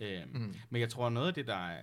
Øh, 0.00 0.22
Mm. 0.32 0.54
Men 0.70 0.80
jeg 0.80 0.88
tror, 0.88 1.08
noget 1.10 1.28
af 1.28 1.34
det, 1.34 1.46
der 1.46 1.56
er, 1.68 1.82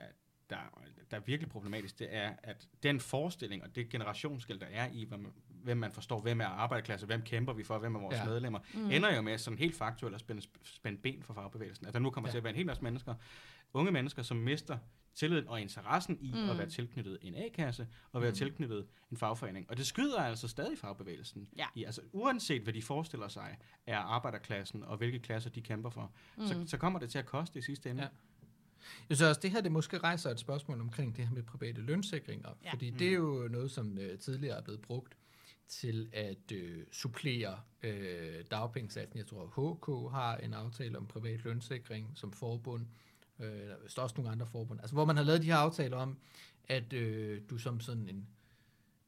der, 0.53 0.81
der 1.11 1.17
er 1.17 1.21
virkelig 1.21 1.49
problematisk, 1.49 1.99
det 1.99 2.07
er, 2.15 2.33
at 2.43 2.67
den 2.83 2.99
forestilling 2.99 3.63
og 3.63 3.75
det 3.75 3.89
generationsskil, 3.89 4.59
der 4.59 4.65
er 4.65 4.89
i, 4.91 5.05
hvem 5.05 5.19
man, 5.19 5.31
hvem 5.47 5.77
man 5.77 5.91
forstår, 5.91 6.19
hvem 6.19 6.41
er 6.41 6.45
arbejderklasse, 6.45 7.05
hvem 7.05 7.21
kæmper 7.21 7.53
vi 7.53 7.63
for, 7.63 7.79
hvem 7.79 7.95
er 7.95 7.99
vores 7.99 8.17
Ja. 8.17 8.25
medlemmer, 8.25 8.59
mm. 8.73 8.91
ender 8.91 9.15
jo 9.15 9.21
med 9.21 9.37
sådan 9.37 9.59
helt 9.59 9.75
faktuelt 9.75 10.15
at 10.15 10.21
spænde, 10.21 10.41
spænde 10.63 10.97
ben 10.97 11.23
for 11.23 11.33
fagbevægelsen. 11.33 11.87
At 11.87 11.93
der 11.93 11.99
nu 11.99 12.09
kommer 12.09 12.27
ja. 12.27 12.31
til 12.31 12.37
at 12.37 12.43
være 12.43 12.51
en 12.51 12.57
hel 12.57 12.65
masse 12.65 12.83
mennesker, 12.83 13.15
unge 13.73 13.91
mennesker, 13.91 14.21
som 14.23 14.37
mister 14.37 14.77
tilliden 15.15 15.47
og 15.47 15.61
interessen 15.61 16.17
i 16.21 16.31
mm. 16.31 16.49
at 16.49 16.57
være 16.57 16.69
tilknyttet 16.69 17.17
en 17.21 17.35
A-kasse 17.35 17.87
og 18.11 18.21
være 18.21 18.31
mm. 18.31 18.35
tilknyttet 18.35 18.87
en 19.11 19.17
fagforening. 19.17 19.69
Og 19.69 19.77
det 19.77 19.87
skyder 19.87 20.19
altså 20.19 20.47
stadig 20.47 20.77
fagbevægelsen. 20.77 21.47
Ja. 21.57 21.65
I, 21.75 21.83
altså, 21.83 22.01
uanset 22.11 22.61
hvad 22.61 22.73
de 22.73 22.81
forestiller 22.81 23.27
sig 23.27 23.57
er 23.87 23.97
arbejderklassen 23.97 24.83
og 24.83 24.97
hvilke 24.97 25.19
klasser 25.19 25.49
de 25.49 25.61
kæmper 25.61 25.89
for, 25.89 26.11
mm. 26.37 26.47
så, 26.47 26.63
så 26.67 26.77
kommer 26.77 26.99
det 26.99 27.09
til 27.09 27.19
at 27.19 27.25
koste 27.25 27.59
i 27.59 27.61
sidste 27.61 27.89
ende. 27.89 28.03
Ja. 28.03 28.09
Jeg 29.09 29.17
synes 29.17 29.29
også, 29.29 29.41
det 29.43 29.51
her 29.51 29.61
det 29.61 29.71
måske 29.71 29.97
rejser 29.97 30.29
et 30.29 30.39
spørgsmål 30.39 30.79
omkring 30.81 31.15
det 31.17 31.27
her 31.27 31.33
med 31.35 31.43
private 31.43 31.81
lønssikringer, 31.81 32.49
Ja. 32.63 32.71
fordi 32.73 32.89
det 32.89 33.07
er 33.07 33.13
jo 33.13 33.47
noget, 33.51 33.71
som 33.71 33.97
øh, 33.97 34.19
tidligere 34.19 34.57
er 34.57 34.61
blevet 34.61 34.81
brugt 34.81 35.17
til 35.67 36.09
at 36.13 36.51
øh, 36.51 36.83
supplere 36.91 37.59
øh, 37.83 38.43
dagpengesatsen. 38.51 39.17
Jeg 39.17 39.27
tror, 39.27 39.45
HK 39.45 40.13
har 40.13 40.37
en 40.37 40.53
aftale 40.53 40.97
om 40.97 41.05
privat 41.07 41.43
lønsikring 41.43 42.11
som 42.15 42.31
forbund. 42.31 42.85
Øh, 43.39 43.47
der 43.47 43.73
er 43.97 44.01
også 44.01 44.15
nogle 44.17 44.31
andre 44.31 44.47
forbund. 44.47 44.79
Altså, 44.79 44.93
hvor 44.95 45.05
man 45.05 45.17
har 45.17 45.23
lavet 45.23 45.41
de 45.41 45.45
her 45.47 45.55
aftaler 45.55 45.97
om, 45.97 46.17
at 46.67 46.93
øh, 46.93 47.41
du 47.49 47.57
som 47.57 47.79
sådan 47.79 48.09
en 48.09 48.27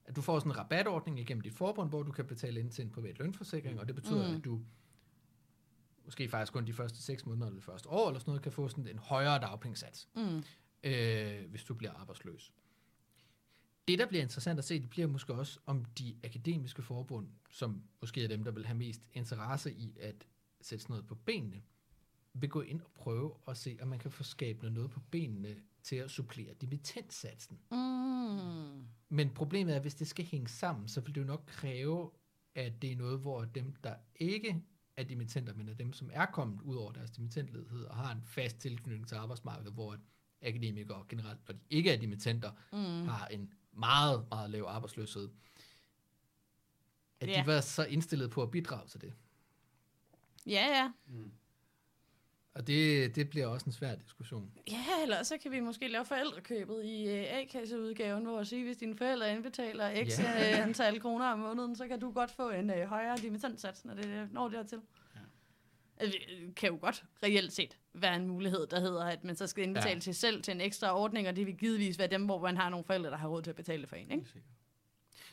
at 0.08 0.16
du 0.16 0.22
får 0.22 0.40
sådan 0.40 0.52
en 0.52 0.58
rabatordning 0.58 1.20
igennem 1.20 1.42
dit 1.42 1.54
forbund, 1.54 1.90
hvor 1.90 2.04
du 2.04 2.12
kan 2.12 2.26
betale 2.26 2.60
ind 2.60 2.72
til 2.72 2.84
en 2.84 2.90
privat 2.90 3.20
lønforsikring, 3.20 3.80
og 3.80 3.88
det 3.88 3.96
betyder, 3.96 4.24
Mm. 4.28 4.30
mm. 4.32 4.38
at 4.38 4.46
du 4.46 4.62
måske 6.06 6.30
faktisk 6.30 6.54
kun 6.54 6.68
de 6.68 6.74
første 6.74 7.02
6 7.02 7.26
måneder 7.26 7.48
eller 7.48 7.58
det 7.60 7.64
første 7.66 7.90
år, 7.90 8.08
eller 8.08 8.20
sådan 8.20 8.30
noget, 8.30 8.42
kan 8.42 8.52
få 8.52 8.68
sådan 8.68 8.88
en 8.88 9.00
højere 9.00 9.40
dagpengesats, 9.40 10.10
Mm. 10.16 10.44
øh, 10.84 11.50
hvis 11.50 11.64
du 11.64 11.74
bliver 11.74 11.92
arbejdsløs. 11.94 12.52
Det, 13.88 14.00
der 14.00 14.06
bliver 14.08 14.22
interessant 14.24 14.60
at 14.60 14.66
se, 14.66 14.80
det 14.82 14.90
bliver 14.90 15.08
måske 15.08 15.34
også, 15.34 15.60
om 15.66 15.86
de 15.86 16.16
akademiske 16.24 16.82
forbund, 16.82 17.28
som 17.52 17.84
måske 18.02 18.24
er 18.24 18.28
dem, 18.28 18.44
der 18.44 18.52
vil 18.52 18.66
have 18.66 18.78
mest 18.78 19.02
interesse 19.14 19.74
i 19.74 19.98
at 20.00 20.28
sætte 20.62 20.82
sådan 20.84 20.94
noget 20.94 21.08
på 21.08 21.16
benene, 21.16 21.62
vil 22.34 22.50
gå 22.50 22.62
ind 22.62 22.82
og 22.82 22.92
prøve 22.96 23.34
at 23.48 23.58
se, 23.58 23.78
om 23.82 23.88
man 23.88 24.00
kan 24.00 24.12
få 24.12 24.24
skabet 24.24 24.72
noget 24.72 24.92
på 24.92 25.00
benene 25.12 25.56
til 25.84 25.96
at 25.96 26.12
supplere 26.12 26.54
dimittentsatsen. 26.54 27.60
Mm. 27.72 28.88
Men 29.10 29.30
problemet 29.30 29.72
er, 29.72 29.76
at 29.76 29.82
hvis 29.82 29.96
det 29.96 30.08
skal 30.08 30.26
hænge 30.26 30.48
sammen, 30.48 30.88
så 30.88 31.02
vil 31.02 31.16
det 31.16 31.22
jo 31.22 31.26
nok 31.26 31.44
kræve, 31.48 32.12
at 32.56 32.82
det 32.82 32.92
er 32.92 32.96
noget, 32.96 33.20
hvor 33.20 33.46
dem, 33.46 33.76
der 33.84 33.96
ikke 34.16 34.62
er 34.98 35.04
dimittenter, 35.04 35.54
men 35.54 35.70
er 35.70 35.74
dem, 35.74 35.94
som 35.94 36.10
er 36.14 36.26
kommet 36.26 36.62
ud 36.62 36.76
over 36.76 36.92
deres 36.92 37.12
dimittentledighed 37.12 37.84
og 37.84 37.96
har 37.96 38.12
en 38.12 38.22
fast 38.24 38.58
tilknytning 38.58 39.08
til 39.08 39.16
arbejdsmarkedet, 39.16 39.74
hvor 39.74 39.94
at 39.94 40.00
akademikere 40.42 41.06
generelt, 41.10 41.40
når 41.48 41.54
de 41.54 41.60
ikke 41.70 41.92
er 41.92 41.98
dimittenter, 41.98 42.52
mm. 42.72 43.08
har 43.08 43.28
en 43.28 43.54
meget, 43.72 44.26
meget 44.30 44.50
lav 44.50 44.64
arbejdsløshed, 44.68 45.30
at 47.20 47.30
Ja. 47.30 47.42
de 47.42 47.48
var 47.48 47.62
så 47.62 47.86
indstillet 47.86 48.32
på 48.32 48.44
at 48.44 48.52
bidrage 48.52 48.88
til 48.88 49.02
det. 49.02 49.14
Ja, 50.46 50.68
ja. 50.68 50.92
Og 52.56 52.68
det, 52.68 53.16
det 53.16 53.30
bliver 53.30 53.48
også 53.48 53.66
en 53.66 53.72
svær 53.72 53.96
diskussion. 53.96 54.52
Ja, 54.72 54.86
eller 55.04 55.24
så 55.24 55.38
kan 55.38 55.52
vi 55.52 55.60
måske 55.60 55.88
lave 55.88 56.06
forældrekøbet 56.06 56.86
i 56.86 57.08
øh, 57.10 57.26
A-kasseudgaven, 57.30 58.24
hvor 58.26 58.40
at 58.40 58.48
sige, 58.48 58.64
hvis 58.66 58.78
dine 58.78 58.98
forældre 58.98 59.34
indbetaler 59.36 60.06
x 60.06 60.20
Ja. 60.20 60.32
ja. 60.32 60.62
antal 60.64 61.02
kroner 61.02 61.26
om 61.26 61.40
måneden, 61.40 61.76
så 61.76 61.88
kan 61.88 62.00
du 62.00 62.12
godt 62.12 62.32
få 62.32 62.50
en 62.50 62.70
øh, 62.70 62.86
højere 62.88 63.18
dimittentsats, 63.18 63.86
når 63.86 63.94
det 63.94 64.30
når 64.32 64.50
dertil. 64.50 64.80
Ja. 65.16 65.20
Altså, 65.98 66.18
det 66.48 66.56
kan 66.56 66.70
jo 66.70 66.78
godt 66.82 67.04
reelt 67.24 67.54
set 67.54 67.78
være 67.94 68.16
en 68.16 68.28
mulighed, 68.28 68.68
der 68.68 68.80
hedder, 68.80 69.04
at 69.04 69.24
man 69.24 69.36
så 69.36 69.48
skal 69.48 69.64
indbetale 69.64 69.94
Ja. 69.94 70.00
til 70.00 70.16
selv 70.16 70.42
til 70.44 70.52
en 70.54 70.62
ekstra 70.62 71.00
ordning, 71.00 71.28
og 71.28 71.36
det 71.36 71.46
vil 71.46 71.58
givetvis 71.58 72.00
være 72.00 72.08
dem, 72.08 72.26
hvor 72.26 72.42
man 72.42 72.58
har 72.58 72.70
nogle 72.70 72.84
forældre, 72.86 73.10
der 73.10 73.18
har 73.18 73.28
råd 73.28 73.42
til 73.42 73.50
at 73.50 73.56
betale 73.56 73.82
det 73.82 73.90
for 73.90 73.96
en, 73.96 74.12
ikke? 74.12 74.26
Sikkert. 74.26 74.52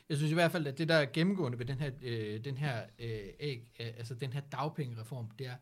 Jeg 0.08 0.16
synes 0.16 0.30
i 0.30 0.34
hvert 0.34 0.52
fald, 0.52 0.66
at 0.66 0.78
det 0.78 0.88
der 0.88 0.94
er 0.94 1.06
gennemgående 1.12 1.58
ved 1.58 1.66
den 1.66 1.78
her, 1.78 1.90
øh, 2.02 2.44
den 2.44 2.56
her, 2.56 2.82
øh, 2.98 3.08
æg, 3.40 3.62
øh, 3.80 3.86
altså 3.86 4.14
den 4.14 4.32
her 4.32 4.40
dagpengereform, 4.40 5.30
det 5.38 5.46
er, 5.46 5.54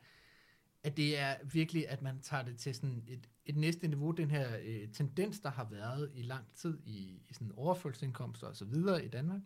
at 0.82 0.96
det 0.96 1.18
er 1.18 1.34
virkelig, 1.52 1.88
at 1.88 2.02
man 2.02 2.20
tager 2.20 2.42
det 2.42 2.58
til 2.58 2.74
sådan 2.74 3.04
et, 3.08 3.28
et 3.46 3.56
næste 3.56 3.88
niveau, 3.88 4.10
den 4.10 4.30
her 4.30 4.48
øh, 4.62 4.88
tendens, 4.92 5.40
der 5.40 5.50
har 5.50 5.64
været 5.70 6.10
i 6.14 6.22
lang 6.22 6.44
tid 6.54 6.78
i, 6.84 7.22
i 7.28 7.34
sådan 7.34 7.52
overførselsindkomster 7.56 8.46
og 8.46 8.56
så 8.56 8.64
videre 8.64 9.04
i 9.04 9.08
Danmark, 9.08 9.40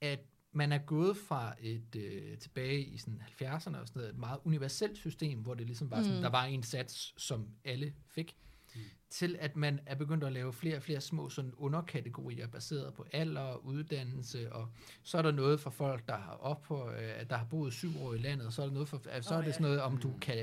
at 0.00 0.20
man 0.52 0.72
er 0.72 0.78
gået 0.78 1.16
fra 1.16 1.54
et 1.60 1.96
øh, 1.96 2.38
tilbage 2.38 2.82
i 2.84 2.96
sådan 2.98 3.22
70'erne 3.40 3.54
og 3.54 3.62
sådan 3.62 3.82
noget, 3.94 4.08
et 4.10 4.18
meget 4.18 4.40
universelt 4.44 4.96
system, 4.96 5.38
hvor 5.38 5.54
det 5.54 5.66
ligesom 5.66 5.90
var 5.90 6.02
sådan, 6.02 6.16
Mm. 6.16 6.22
der 6.22 6.30
var 6.30 6.44
en 6.44 6.62
sats, 6.62 7.22
som 7.22 7.48
alle 7.64 7.94
fik, 8.06 8.36
Mm. 8.74 8.80
til 9.10 9.36
at 9.40 9.56
man 9.56 9.80
er 9.86 9.94
begyndt 9.94 10.24
at 10.24 10.32
lave 10.32 10.52
flere 10.52 10.76
og 10.76 10.82
flere 10.82 11.00
små 11.00 11.28
sådan 11.28 11.54
underkategorier 11.56 12.46
baseret 12.46 12.94
på 12.94 13.06
alder 13.12 13.40
og 13.40 13.64
uddannelse, 13.66 14.52
og 14.52 14.68
så 15.02 15.18
er 15.18 15.22
der 15.22 15.32
noget 15.32 15.60
for 15.60 15.70
folk, 15.70 16.08
der 16.08 16.16
har 16.16 16.32
op 16.32 16.62
på, 16.62 16.90
øh, 16.90 17.30
der 17.30 17.36
har 17.36 17.44
boet 17.44 17.72
syv 17.72 18.00
år 18.00 18.14
i 18.14 18.18
landet, 18.18 18.46
og 18.46 18.52
så 18.52 18.62
er 18.62 18.66
der 18.66 18.72
noget 18.72 18.88
for, 18.88 19.02
øh, 19.16 19.22
så 19.22 19.34
er 19.34 19.38
det 19.38 19.46
ja. 19.46 19.52
sådan 19.52 19.62
noget, 19.62 19.80
om 19.80 19.96
du 19.98 20.14
kan 20.20 20.36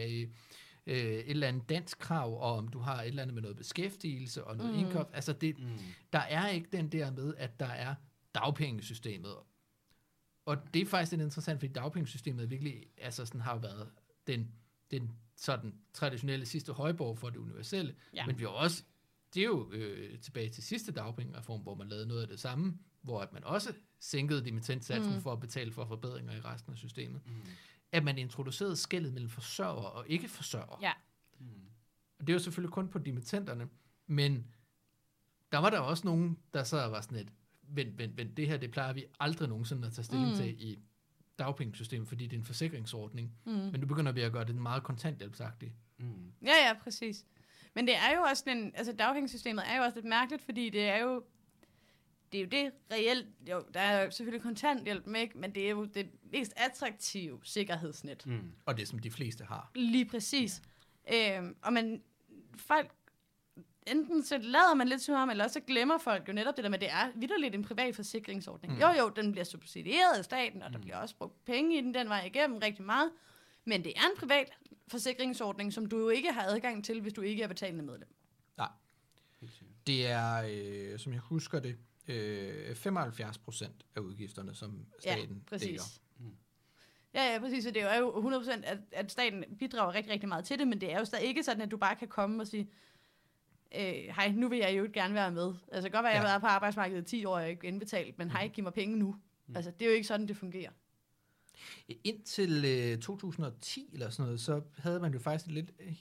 øh, 0.85 0.95
et 0.95 1.29
eller 1.29 1.47
andet 1.47 1.69
dansk 1.69 1.99
krav, 1.99 2.33
og 2.41 2.55
om 2.57 2.67
du 2.67 2.79
har 2.79 3.01
et 3.01 3.07
eller 3.07 3.21
andet 3.21 3.33
med 3.33 3.41
noget 3.41 3.57
beskæftigelse 3.57 4.43
og 4.43 4.57
noget 4.57 4.71
Mm. 4.73 4.79
mm. 4.79 4.85
indkomst. 4.85 5.11
Altså 5.15 5.33
det, 5.33 5.59
Mm. 5.59 5.77
der 6.13 6.19
er 6.19 6.47
ikke 6.47 6.67
den 6.71 6.89
der 6.91 7.11
med, 7.11 7.33
at 7.37 7.59
der 7.59 7.65
er 7.65 7.95
dagpengesystemet. 8.35 9.35
Og 10.45 10.57
det 10.73 10.81
er 10.81 10.85
faktisk 10.85 11.11
lidt 11.11 11.21
interessant, 11.21 11.59
fordi 11.59 11.73
dagpengesystemet 11.73 12.49
virkelig 12.49 12.85
altså 12.97 13.25
sådan 13.25 13.41
har 13.41 13.57
været 13.57 13.89
den, 14.27 14.51
den 14.91 15.11
sådan 15.39 15.73
traditionelle 15.93 16.45
sidste 16.45 16.73
højborg 16.73 17.17
for 17.17 17.29
det 17.29 17.37
universelle. 17.37 17.95
Ja. 18.13 18.25
Men 18.25 18.39
vi 18.39 18.43
har 18.43 18.49
også, 18.49 18.83
det 19.33 19.41
er 19.41 19.45
jo 19.45 19.71
øh, 19.71 20.19
tilbage 20.19 20.49
til 20.49 20.63
sidste 20.63 20.91
dagpengereform, 20.91 21.61
hvor 21.61 21.75
man 21.75 21.87
lavede 21.87 22.07
noget 22.07 22.21
af 22.21 22.27
det 22.27 22.39
samme, 22.39 22.77
hvor 23.01 23.21
at 23.21 23.33
man 23.33 23.43
også 23.43 23.73
sænkede 23.99 24.45
dimittentsatsen 24.45 25.13
Mm. 25.13 25.21
for 25.21 25.31
at 25.33 25.39
betale 25.39 25.71
for 25.71 25.85
forbedringer 25.85 26.33
i 26.33 26.39
resten 26.41 26.71
af 26.73 26.77
systemet. 26.77 27.21
Mm. 27.25 27.31
At 27.91 28.03
man 28.03 28.17
introducerede 28.17 28.75
skældet 28.75 29.13
mellem 29.13 29.29
forsørger 29.29 29.81
og 29.83 30.05
ikke 30.09 30.27
forsørger. 30.27 30.79
Ja. 30.81 30.91
Mm. 31.39 31.45
Og 32.19 32.27
det 32.27 32.29
er 32.29 32.33
jo 32.33 32.39
selvfølgelig 32.39 32.73
kun 32.73 32.87
på 32.87 32.99
dimittenterne, 32.99 33.67
men 34.07 34.47
der 35.51 35.57
var 35.57 35.69
der 35.69 35.79
også 35.79 36.07
nogen, 36.07 36.37
der 36.53 36.63
så 36.63 36.77
var 36.77 37.01
sådan 37.01 37.17
et, 37.17 37.31
vent, 37.63 37.97
vent, 37.97 38.17
vent, 38.17 38.37
det 38.37 38.47
her, 38.47 38.57
det 38.57 38.71
plejer 38.71 38.93
vi 38.93 39.05
aldrig 39.19 39.49
nogensinde 39.49 39.87
at 39.87 39.93
tage 39.93 40.05
stilling 40.05 40.29
mm. 40.31 40.35
til 40.37 40.61
i 40.69 40.79
dagpengesystemet, 41.39 42.07
fordi 42.07 42.27
det 42.27 42.33
er 42.33 42.39
en 42.39 42.45
forsikringsordning. 42.45 43.31
Mm. 43.45 43.51
Men 43.51 43.79
nu 43.79 43.87
begynder 43.87 44.11
vi 44.11 44.21
at 44.21 44.31
gøre 44.31 44.45
det 44.45 44.55
meget 44.55 44.83
kontanthjælpsagtigt. 44.83 45.71
Mm. 45.97 46.31
Ja, 46.45 46.67
ja, 46.67 46.73
præcis. 46.83 47.25
Men 47.75 47.87
det 47.87 47.95
er 47.95 48.15
jo 48.15 48.21
også 48.21 48.43
en, 48.47 48.71
altså 48.75 48.93
dagpengesystemet 48.93 49.63
er 49.67 49.77
jo 49.77 49.83
også 49.83 49.95
lidt 49.95 50.05
mærkeligt, 50.05 50.43
fordi 50.43 50.69
det 50.69 50.89
er 50.89 50.97
jo, 50.97 51.23
det 52.31 52.37
er 52.37 52.43
jo 52.43 52.49
det 52.49 52.71
reelt, 52.91 53.27
jo, 53.49 53.63
der 53.73 53.79
er 53.79 54.03
jo 54.03 54.11
selvfølgelig 54.11 54.43
kontanthjælp 54.43 55.05
med, 55.05 55.21
ikke? 55.21 55.37
men 55.37 55.55
det 55.55 55.65
er 55.65 55.69
jo 55.69 55.85
det 55.85 56.09
mest 56.31 56.53
attraktive 56.55 57.39
sikkerhedsnet. 57.43 58.25
Mm. 58.25 58.51
Og 58.65 58.77
det, 58.77 58.87
som 58.87 58.99
de 58.99 59.11
fleste 59.11 59.43
har. 59.43 59.71
Lige 59.75 60.05
præcis. 60.05 60.61
Øhm, 61.13 61.55
og 61.61 61.73
man, 61.73 62.01
folk, 62.55 62.91
enten 63.87 64.23
så 64.23 64.37
lader 64.37 64.73
man 64.73 64.87
lidt 64.87 65.01
som 65.01 65.15
om, 65.15 65.29
eller 65.29 65.43
også 65.43 65.53
så 65.53 65.59
glemmer 65.59 65.97
folk 65.97 66.27
jo 66.27 66.33
netop 66.33 66.55
det 66.57 66.63
der 66.63 66.69
med, 66.69 66.77
at 66.77 66.81
det 66.81 66.91
er 66.91 67.11
vidderligt 67.15 67.55
en 67.55 67.63
privat 67.63 67.95
forsikringsordning. 67.95 68.73
Mm. 68.73 68.77
Mm. 68.77 68.81
Jo, 68.81 68.89
jo, 69.03 69.09
den 69.09 69.31
bliver 69.31 69.45
subsidieret 69.45 70.17
af 70.17 70.23
staten, 70.23 70.61
og 70.63 70.73
der 70.73 70.79
bliver 70.79 70.97
også 70.97 71.15
brugt 71.15 71.45
penge 71.45 71.77
i 71.77 71.81
den 71.81 71.93
den 71.93 72.09
vej 72.09 72.25
igennem 72.25 72.57
rigtig 72.57 72.85
meget. 72.85 73.11
Men 73.65 73.83
det 73.83 73.93
er 73.95 74.01
en 74.01 74.17
privat 74.17 74.51
forsikringsordning, 74.87 75.73
som 75.73 75.85
du 75.85 75.99
jo 75.99 76.09
ikke 76.09 76.31
har 76.31 76.43
adgang 76.43 76.85
til, 76.85 77.01
hvis 77.01 77.13
du 77.13 77.21
ikke 77.21 77.43
er 77.43 77.47
betalende 77.47 77.83
medlem. 77.83 78.15
Nej. 78.57 78.69
Det 79.87 80.07
er, 80.07 80.43
øh, 80.49 80.99
som 80.99 81.13
jeg 81.13 81.21
husker 81.21 81.59
det, 81.59 81.77
øh, 82.07 82.75
75 82.75 83.37
procent 83.37 83.85
af 83.95 83.99
udgifterne, 83.99 84.55
som 84.55 84.85
staten 84.99 85.35
ja, 85.35 85.49
præcis. 85.49 85.67
dækker. 85.67 85.83
Mm. 86.19 86.35
Ja, 87.13 87.33
ja, 87.33 87.39
præcis. 87.39 87.65
Og 87.65 87.73
det 87.73 87.81
er 87.81 87.97
jo 87.97 88.41
100%, 88.41 88.51
at, 88.63 88.77
at 88.91 89.11
staten 89.11 89.43
bidrager 89.59 89.93
rigtig, 89.93 90.13
rigtig 90.13 90.29
meget 90.29 90.45
til 90.45 90.59
det, 90.59 90.67
men 90.67 90.81
det 90.81 90.91
er 90.93 90.99
jo 90.99 91.05
stadig 91.05 91.25
ikke 91.25 91.43
sådan, 91.43 91.61
at 91.61 91.71
du 91.71 91.77
bare 91.77 91.95
kan 91.95 92.07
komme 92.07 92.41
og 92.41 92.47
sige, 92.47 92.69
øh, 93.75 93.81
hej, 94.15 94.31
nu 94.35 94.47
vil 94.49 94.57
jeg 94.59 94.77
jo 94.77 94.87
gerne 94.93 95.13
være 95.13 95.31
med. 95.31 95.53
Altså 95.71 95.89
godt 95.89 96.03
være, 96.03 96.11
at 96.11 96.15
jeg 96.15 96.21
har 96.21 96.27
Ja. 96.27 96.31
været 96.33 96.41
på 96.41 96.47
arbejdsmarkedet 96.47 97.01
i 97.01 97.05
10 97.05 97.25
år 97.25 97.35
og 97.35 97.49
ikke 97.49 97.67
indbetalt, 97.67 98.17
men 98.17 98.31
hej, 98.31 98.47
giv 98.47 98.63
mig 98.63 98.73
penge 98.73 98.97
nu. 98.97 99.15
Mm. 99.47 99.55
Altså, 99.55 99.71
det 99.71 99.81
er 99.85 99.89
jo 99.89 99.95
ikke 99.95 100.07
sådan, 100.07 100.27
det 100.27 100.37
fungerer. 100.37 100.71
Indtil 102.03 102.65
øh, 102.65 102.97
2010 102.97 103.89
eller 103.93 104.09
sådan 104.09 104.25
noget, 104.25 104.39
så 104.41 104.61
havde 104.77 104.99
man 104.99 105.13
jo 105.13 105.19
faktisk 105.19 105.51
lidt... 105.51 105.71
Øh, 105.79 105.95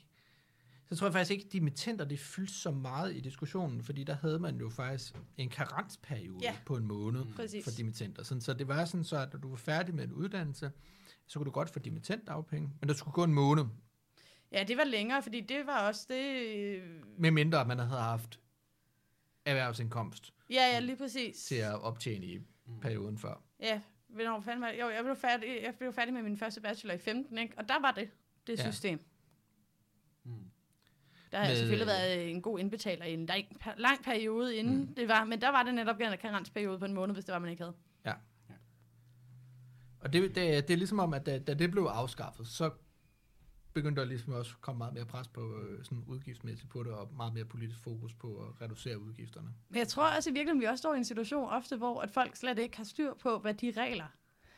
så 0.90 0.96
tror 0.96 1.06
jeg 1.06 1.12
faktisk 1.12 1.30
ikke, 1.30 1.44
at 1.46 1.52
dimittenter 1.52 2.04
det 2.04 2.18
fyldte 2.18 2.52
så 2.54 2.70
meget 2.70 3.16
i 3.16 3.20
diskussionen, 3.20 3.82
fordi 3.82 4.04
der 4.04 4.14
havde 4.16 4.38
man 4.38 4.56
jo 4.56 4.68
faktisk 4.70 5.14
en 5.36 5.48
karensperiode 5.48 6.38
Ja. 6.42 6.56
på 6.66 6.76
en 6.76 6.86
måned 6.86 7.24
Præcis. 7.36 7.64
for 7.64 7.70
dimittenter. 7.70 8.22
Sådan, 8.22 8.40
så 8.40 8.54
det 8.54 8.68
var 8.68 8.84
sådan 8.84 9.04
så, 9.04 9.16
at 9.18 9.32
når 9.32 9.40
du 9.40 9.48
var 9.48 9.56
færdig 9.56 9.94
med 9.94 10.04
en 10.04 10.12
uddannelse, 10.12 10.70
så 11.26 11.38
kunne 11.38 11.44
du 11.46 11.50
godt 11.50 11.70
få 11.70 11.78
dimittentdagpenge, 11.78 12.70
men 12.80 12.88
der 12.88 12.94
skulle 12.94 13.12
gå 13.14 13.24
en 13.24 13.34
måned, 13.34 13.64
Ja, 14.52 14.64
det 14.64 14.76
var 14.76 14.84
længere, 14.84 15.22
fordi 15.22 15.40
det 15.40 15.66
var 15.66 15.86
også 15.88 16.06
det... 16.08 16.46
øh, 16.56 16.82
med 17.18 17.30
mindre 17.30 17.60
at 17.60 17.66
man 17.66 17.78
havde 17.78 18.00
haft 18.00 18.40
erhvervsindkomst 19.44 20.34
Ja, 20.50 20.54
ja, 20.72 20.80
lige 20.80 20.96
præcis. 20.96 21.44
til 21.44 21.54
at 21.54 21.82
optjene 21.82 22.26
i 22.26 22.38
perioden 22.82 23.18
før. 23.18 23.42
Ja, 23.60 23.80
hvornår 24.08 24.40
fanden 24.40 24.60
var 24.60 24.70
det? 24.70 24.80
Jo, 24.80 24.88
jeg 24.88 25.04
blev, 25.04 25.16
færdig, 25.16 25.48
jeg 25.62 25.74
blev 25.78 25.92
færdig 25.92 26.14
med 26.14 26.22
min 26.22 26.36
første 26.36 26.60
bachelor 26.60 26.94
i 26.94 26.98
15, 26.98 27.38
ikke? 27.38 27.54
Og 27.58 27.68
der 27.68 27.80
var 27.80 27.92
det, 27.92 28.10
det 28.46 28.58
Ja. 28.58 28.64
ja. 28.64 28.70
system. 28.70 29.00
Mm. 30.24 30.32
Der 31.32 31.38
har 31.38 31.44
Med- 31.44 31.50
med, 31.50 31.56
selvfølgelig 31.58 31.86
været 31.86 32.30
en 32.30 32.42
god 32.42 32.58
indbetaler 32.58 33.04
i 33.04 33.14
en 33.14 33.26
lang, 33.26 33.44
lang 33.76 34.04
periode 34.04 34.56
inden 34.56 34.78
mm. 34.80 34.94
det 34.94 35.08
var, 35.08 35.24
men 35.24 35.40
der 35.40 35.48
var 35.48 35.62
det 35.62 35.74
netop 35.74 36.00
en 36.00 36.18
karensperiode 36.20 36.78
på 36.78 36.84
en 36.84 36.94
måned, 36.94 37.14
hvis 37.14 37.24
det 37.24 37.32
var, 37.32 37.38
man 37.38 37.50
ikke 37.50 37.62
havde. 37.62 37.76
Ja. 38.04 38.12
Ja. 38.48 38.54
Og 40.00 40.12
det, 40.12 40.22
det, 40.22 40.68
det 40.68 40.70
er 40.70 40.76
ligesom 40.76 40.98
om, 40.98 41.14
at 41.14 41.26
da, 41.26 41.38
da 41.38 41.54
det 41.54 41.70
blev 41.70 41.82
afskaffet, 41.82 42.46
så 42.48 42.70
begyndte 43.78 44.00
der 44.00 44.06
ligesom 44.06 44.32
også 44.32 44.52
at 44.54 44.60
komme 44.60 44.78
meget 44.78 44.94
mere 44.94 45.04
pres 45.04 45.28
på 45.28 45.60
øh, 45.60 45.84
sådan 45.84 46.04
udgiftsmæssigt 46.06 46.70
på 46.70 46.82
det, 46.82 46.92
og 46.92 47.08
meget 47.16 47.34
mere 47.34 47.44
politisk 47.44 47.80
fokus 47.80 48.14
på 48.14 48.36
at 48.36 48.62
reducere 48.62 48.98
udgifterne. 48.98 49.48
Men 49.68 49.78
jeg 49.78 49.88
tror 49.88 50.16
også 50.16 50.30
i 50.30 50.32
virkeligheden, 50.32 50.60
vi 50.60 50.66
også 50.66 50.82
står 50.82 50.94
i 50.94 50.96
en 50.96 51.04
situation 51.04 51.48
ofte, 51.48 51.76
hvor 51.76 52.00
at 52.00 52.10
folk 52.10 52.36
slet 52.36 52.58
ikke 52.58 52.76
har 52.76 52.84
styr 52.84 53.14
på, 53.14 53.38
hvad 53.38 53.54
de 53.54 53.72
regler, 53.76 54.06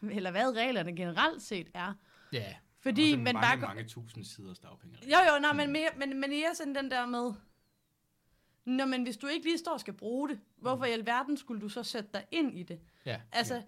eller 0.03 0.31
hvad 0.31 0.57
reglerne 0.57 0.97
generelt 0.97 1.43
set 1.43 1.71
er. 1.75 1.95
Ja, 2.33 2.55
Fordi 2.81 3.17
man 3.17 3.25
mange, 3.25 3.41
bare... 3.41 3.57
mange 3.57 3.85
tusind 3.85 4.25
siders 4.25 4.59
dagpenge. 4.59 4.99
Jo, 5.05 5.35
jo, 5.35 5.41
nej, 5.41 5.53
men, 5.53 5.73
mere, 5.73 5.89
men, 5.97 6.21
men 6.21 6.31
mere 6.31 6.55
sådan 6.55 6.75
den 6.75 6.91
der 6.91 7.07
med, 7.07 7.33
Nå, 8.65 8.85
men 8.85 9.03
hvis 9.03 9.17
du 9.17 9.27
ikke 9.27 9.47
lige 9.47 9.59
står 9.59 9.73
og 9.73 9.81
skal 9.81 9.95
bruge 9.95 10.29
det, 10.29 10.41
hvorfor 10.57 10.85
i 10.85 10.91
alverden 10.91 11.37
skulle 11.37 11.61
du 11.61 11.69
så 11.69 11.83
sætte 11.83 12.11
dig 12.15 12.25
ind 12.31 12.59
i 12.59 12.63
det? 12.63 12.81
ja. 13.07 13.21
Altså, 13.33 13.63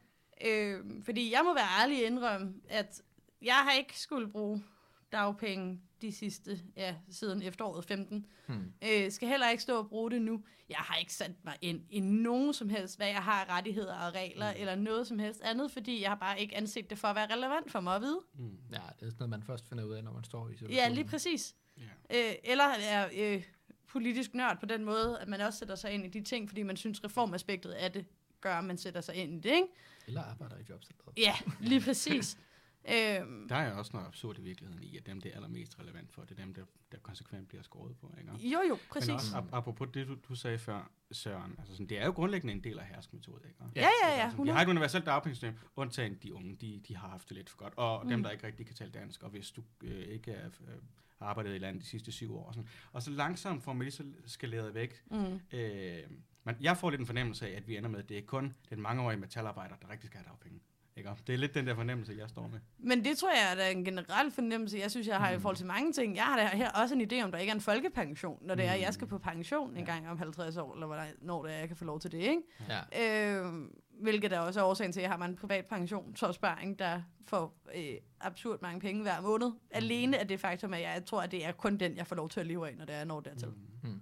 øh, 0.47 0.81
fordi 1.05 1.33
jeg 1.33 1.41
må 1.45 1.55
være 1.55 1.83
ærlig 1.83 1.97
og 1.97 2.07
indrømme, 2.07 2.55
at 2.69 3.03
jeg 3.43 3.55
har 3.55 3.73
ikke 3.73 4.01
skulle 4.01 4.29
bruge 4.29 4.65
dagpenge 5.13 5.81
de 6.03 6.13
sidste, 6.13 6.61
ja, 6.77 6.95
siden 7.11 7.43
efteråret 7.43 7.85
15. 7.85 8.27
Hmm. 8.47 8.73
Øh, 8.85 9.11
skal 9.11 9.29
heller 9.29 9.51
ikke 9.51 9.63
stå 9.63 9.79
og 9.79 9.89
bruge 9.89 10.11
det 10.11 10.23
nu. 10.23 10.45
Jeg 10.69 10.77
har 10.77 10.97
ikke 10.97 11.13
sat 11.13 11.45
mig 11.45 11.57
ind 11.61 11.81
i 11.91 12.01
nogen 12.01 12.55
som 12.55 12.69
helst, 12.69 12.97
hvad 12.97 13.07
jeg 13.07 13.23
har 13.23 13.57
rettigheder 13.57 13.95
og 13.95 14.15
regler, 14.15 14.53
mm. 14.53 14.61
eller 14.61 14.75
noget 14.75 15.07
som 15.07 15.19
helst 15.19 15.41
andet, 15.41 15.71
fordi 15.71 16.03
jeg 16.03 16.11
har 16.11 16.17
bare 16.17 16.41
ikke 16.41 16.57
anset 16.57 16.91
det 16.91 16.99
for 16.99 17.09
at 17.09 17.17
være 17.17 17.35
relevant 17.35 17.71
for 17.73 17.81
mig 17.81 17.97
at 17.97 18.03
vide. 18.03 18.21
Mm. 18.35 18.59
ja, 18.73 18.77
det 18.77 19.07
er 19.07 19.11
sådan 19.11 19.17
noget, 19.19 19.31
man 19.31 19.43
først 19.43 19.69
finder 19.69 19.85
ud 19.85 19.93
af, 19.93 20.05
når 20.05 20.13
man 20.13 20.25
står 20.25 20.49
i 20.49 20.53
situationen. 20.53 20.77
Ja, 20.77 20.89
lige 20.89 21.05
præcis. 21.05 21.55
Ja. 21.77 21.83
Øh, 22.31 22.35
eller 22.45 22.65
er 22.65 23.09
øh, 23.17 23.43
politisk 23.89 24.35
nørd 24.35 24.61
på 24.61 24.67
den 24.67 24.85
måde, 24.85 25.19
at 25.21 25.29
man 25.29 25.41
også 25.41 25.59
sætter 25.59 25.75
sig 25.75 25.93
ind 25.93 26.05
i 26.05 26.09
de 26.09 26.25
ting, 26.25 26.49
fordi 26.49 26.63
man 26.63 26.77
synes, 26.77 27.05
reformaspektet 27.05 27.71
af 27.71 27.93
det 27.93 28.07
gør, 28.41 28.55
at 28.55 28.65
man 28.65 28.79
sætter 28.79 29.01
sig 29.01 29.15
ind 29.15 29.33
i 29.33 29.49
det, 29.49 29.55
ikke? 29.55 29.69
Eller 30.07 30.23
arbejder 30.23 30.57
i 30.57 30.63
jobcentret. 30.71 31.15
Ja, 31.17 31.35
lige 31.61 31.81
præcis. 31.81 32.37
øhm, 32.89 33.49
Der 33.49 33.57
er 33.57 33.73
også 33.75 33.91
noget 33.95 34.07
absurd 34.07 34.39
i 34.39 34.43
virkeligheden 34.43 34.83
i, 34.83 34.97
at 34.97 35.07
dem, 35.07 35.21
det 35.21 35.31
er 35.31 35.37
allermest 35.37 35.79
relevant 35.79 36.13
for, 36.13 36.23
det 36.23 36.31
er 36.39 36.45
dem, 36.45 36.55
der, 36.55 36.63
der 36.93 36.99
konsekvent 36.99 37.49
bliver 37.49 37.63
skåret 37.63 37.97
på. 37.97 38.15
Ikke? 38.19 38.49
jo, 38.49 38.59
jo, 38.69 38.79
præcis. 38.91 39.09
Men 39.09 39.15
også, 39.15 39.37
ap- 39.37 39.49
apropos 39.57 39.89
det, 39.95 40.09
du, 40.09 40.17
du 40.29 40.35
sagde 40.35 40.59
før, 40.59 40.91
Søren, 41.13 41.55
altså 41.59 41.75
sådan, 41.75 41.87
det 41.87 41.99
er 41.99 42.05
jo 42.07 42.13
grundlæggende 42.13 42.53
en 42.55 42.65
del 42.65 42.79
af 42.79 42.87
herskemetodet. 42.87 43.43
Ikke? 43.45 43.65
Ja, 43.77 43.81
ja, 43.81 44.09
ja. 44.09 44.23
Altså, 44.23 44.27
vi 44.27 44.31
100. 44.33 44.57
har 44.57 44.65
et 44.65 44.69
universelt 44.69 45.07
dagpengesystem, 45.07 45.55
undtagen 45.77 46.15
de 46.23 46.35
unge, 46.35 46.57
de, 46.57 46.81
de 46.89 46.97
har 46.97 47.09
haft 47.09 47.29
det 47.29 47.37
lidt 47.37 47.51
for 47.51 47.57
godt. 47.57 47.73
Og 47.77 48.05
mm. 48.05 48.11
dem, 48.11 48.23
der 48.23 48.31
ikke 48.31 48.47
rigtig 48.47 48.67
kan 48.67 48.75
tale 48.75 48.91
dansk, 48.91 49.23
og 49.23 49.31
hvis 49.31 49.51
du 49.51 49.63
øh, 49.85 50.05
ikke 50.05 50.33
er, 50.33 50.47
øh, 50.47 50.75
har 51.19 51.27
arbejdet 51.27 51.55
i 51.55 51.59
landet 51.59 51.83
de 51.83 51.87
sidste 51.87 52.13
syv 52.13 52.37
år. 52.37 52.45
Og, 52.47 52.55
sådan. 52.55 52.69
og 52.93 53.03
så 53.03 53.11
langsomt 53.11 53.63
får 53.63 53.73
man 53.73 53.83
lige 53.83 53.93
så 53.93 54.05
skaleret 54.27 54.75
væk. 54.75 55.03
Mm. 55.11 55.41
Øh, 55.53 56.03
men 56.45 56.57
jeg 56.61 56.77
får 56.77 56.91
lidt 56.91 57.01
en 57.01 57.07
fornemmelse 57.07 57.49
af, 57.49 57.57
at 57.57 57.69
vi 57.69 57.77
ender 57.77 57.89
med, 57.89 57.99
at 57.99 58.09
det 58.09 58.19
er 58.19 58.23
kun 58.23 58.55
den 58.71 58.81
mangeårige 58.81 59.21
metalarbejder, 59.21 59.77
der 59.77 59.91
rigtig 59.91 60.07
skal 60.07 60.19
have 60.19 60.29
dagpenge. 60.29 60.61
Ikke? 60.97 61.11
Det 61.27 61.33
er 61.33 61.39
lidt 61.39 61.55
den 61.55 61.67
der 61.67 61.75
fornemmelse, 61.75 62.15
jeg 62.19 62.29
står 62.29 62.49
med. 62.49 62.59
Men 62.79 63.05
det 63.05 63.19
tror 63.19 63.31
jeg 63.31 63.67
er 63.67 63.71
en 63.71 63.85
generel 63.85 64.31
fornemmelse. 64.31 64.79
Jeg 64.79 64.91
synes, 64.91 65.07
jeg 65.07 65.17
har 65.17 65.31
i 65.31 65.39
forhold 65.39 65.57
til 65.57 65.67
mange 65.67 65.93
ting. 65.93 66.17
Jeg 66.17 66.25
har 66.25 66.37
da 66.37 66.47
her 66.47 66.71
også 66.71 66.95
en 66.95 67.13
idé 67.13 67.25
om, 67.25 67.33
der 67.33 67.39
ikke 67.39 67.51
er 67.51 67.55
en 67.55 67.61
folkepension, 67.61 68.39
når 68.47 68.55
det 68.55 68.65
er, 68.65 68.73
at 68.73 68.81
jeg 68.81 68.95
skal 68.95 69.07
på 69.07 69.19
pension 69.19 69.77
en 69.77 69.85
gang 69.85 70.09
om 70.09 70.19
50 70.19 70.57
år, 70.57 70.75
eller 70.75 71.05
når 71.21 71.45
det 71.45 71.55
er, 71.55 71.59
jeg 71.59 71.69
kan 71.69 71.77
få 71.77 71.85
lov 71.85 72.01
til 72.01 72.13
det, 72.13 72.19
ikke? 72.19 72.43
Ja. 72.69 73.41
Øh, 73.41 73.53
hvilket 74.01 74.33
er 74.33 74.39
også 74.39 74.61
er 74.61 74.65
årsagen 74.65 74.93
til, 74.93 75.01
at 75.01 75.03
jeg 75.03 75.11
har 75.11 75.25
en 75.25 75.37
privat 75.37 75.67
pension, 75.67 76.15
opsparing, 76.23 76.79
der 76.79 77.03
får 77.27 77.61
øh, 77.75 77.95
absurd 78.21 78.63
mange 78.63 78.81
penge 78.81 79.03
hver 79.03 79.21
måned. 79.21 79.53
Alene 79.71 80.19
af 80.19 80.29
det 80.29 80.41
faktum, 80.41 80.75
at 80.75 80.81
jeg 80.81 81.03
tror, 81.07 81.23
at 81.23 81.31
det 81.31 81.47
er 81.47 81.53
kun 81.53 81.77
den, 81.77 81.97
jeg 81.97 82.07
får 82.07 82.17
lov 82.17 82.29
til 82.29 82.41
at 82.41 82.47
leve 82.47 82.69
af, 82.69 82.77
når 82.77 82.85
det 82.85 82.95
er 82.95 83.05
når 83.05 83.21
dertil. 83.21 83.49
Mm. 83.49 84.01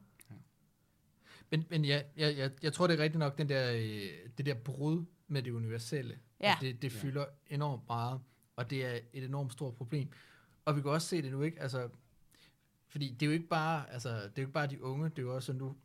Men, 1.50 1.64
men 1.70 1.84
ja, 1.84 2.02
jeg, 2.16 2.36
jeg, 2.38 2.50
jeg 2.62 2.72
tror, 2.72 2.86
det 2.86 2.98
er 2.98 3.02
rigtigt 3.02 3.18
nok, 3.18 3.38
den 3.38 3.48
der, 3.48 3.72
øh, 3.72 4.30
det 4.38 4.46
der 4.46 4.54
brud 4.54 5.04
med 5.30 5.42
det 5.42 5.50
universelle. 5.50 6.18
Ja. 6.40 6.52
At 6.52 6.58
det, 6.60 6.82
det 6.82 6.94
Ja. 6.94 6.98
fylder 7.00 7.24
enormt 7.50 7.82
meget, 7.88 8.20
og 8.56 8.70
det 8.70 8.86
er 8.86 8.98
et 9.12 9.24
enormt 9.24 9.52
stort 9.52 9.74
problem. 9.74 10.08
Og 10.64 10.76
vi 10.76 10.80
kan 10.82 10.90
også 10.90 11.08
se 11.08 11.22
det 11.22 11.32
nu, 11.32 11.42
ikke? 11.42 11.60
Altså, 11.62 11.88
fordi 12.88 13.08
det 13.14 13.22
er 13.22 13.26
jo 13.26 13.32
ikke 13.32 13.48
bare, 13.48 13.90
altså, 13.92 14.08
det 14.08 14.22
er 14.24 14.30
jo 14.38 14.42
ikke 14.42 14.52
bare 14.52 14.66
de 14.66 14.82
unge, 14.82 15.08
det 15.08 15.18
er 15.18 15.22
jo 15.22 15.34
også, 15.34 15.52
nu 15.52 15.76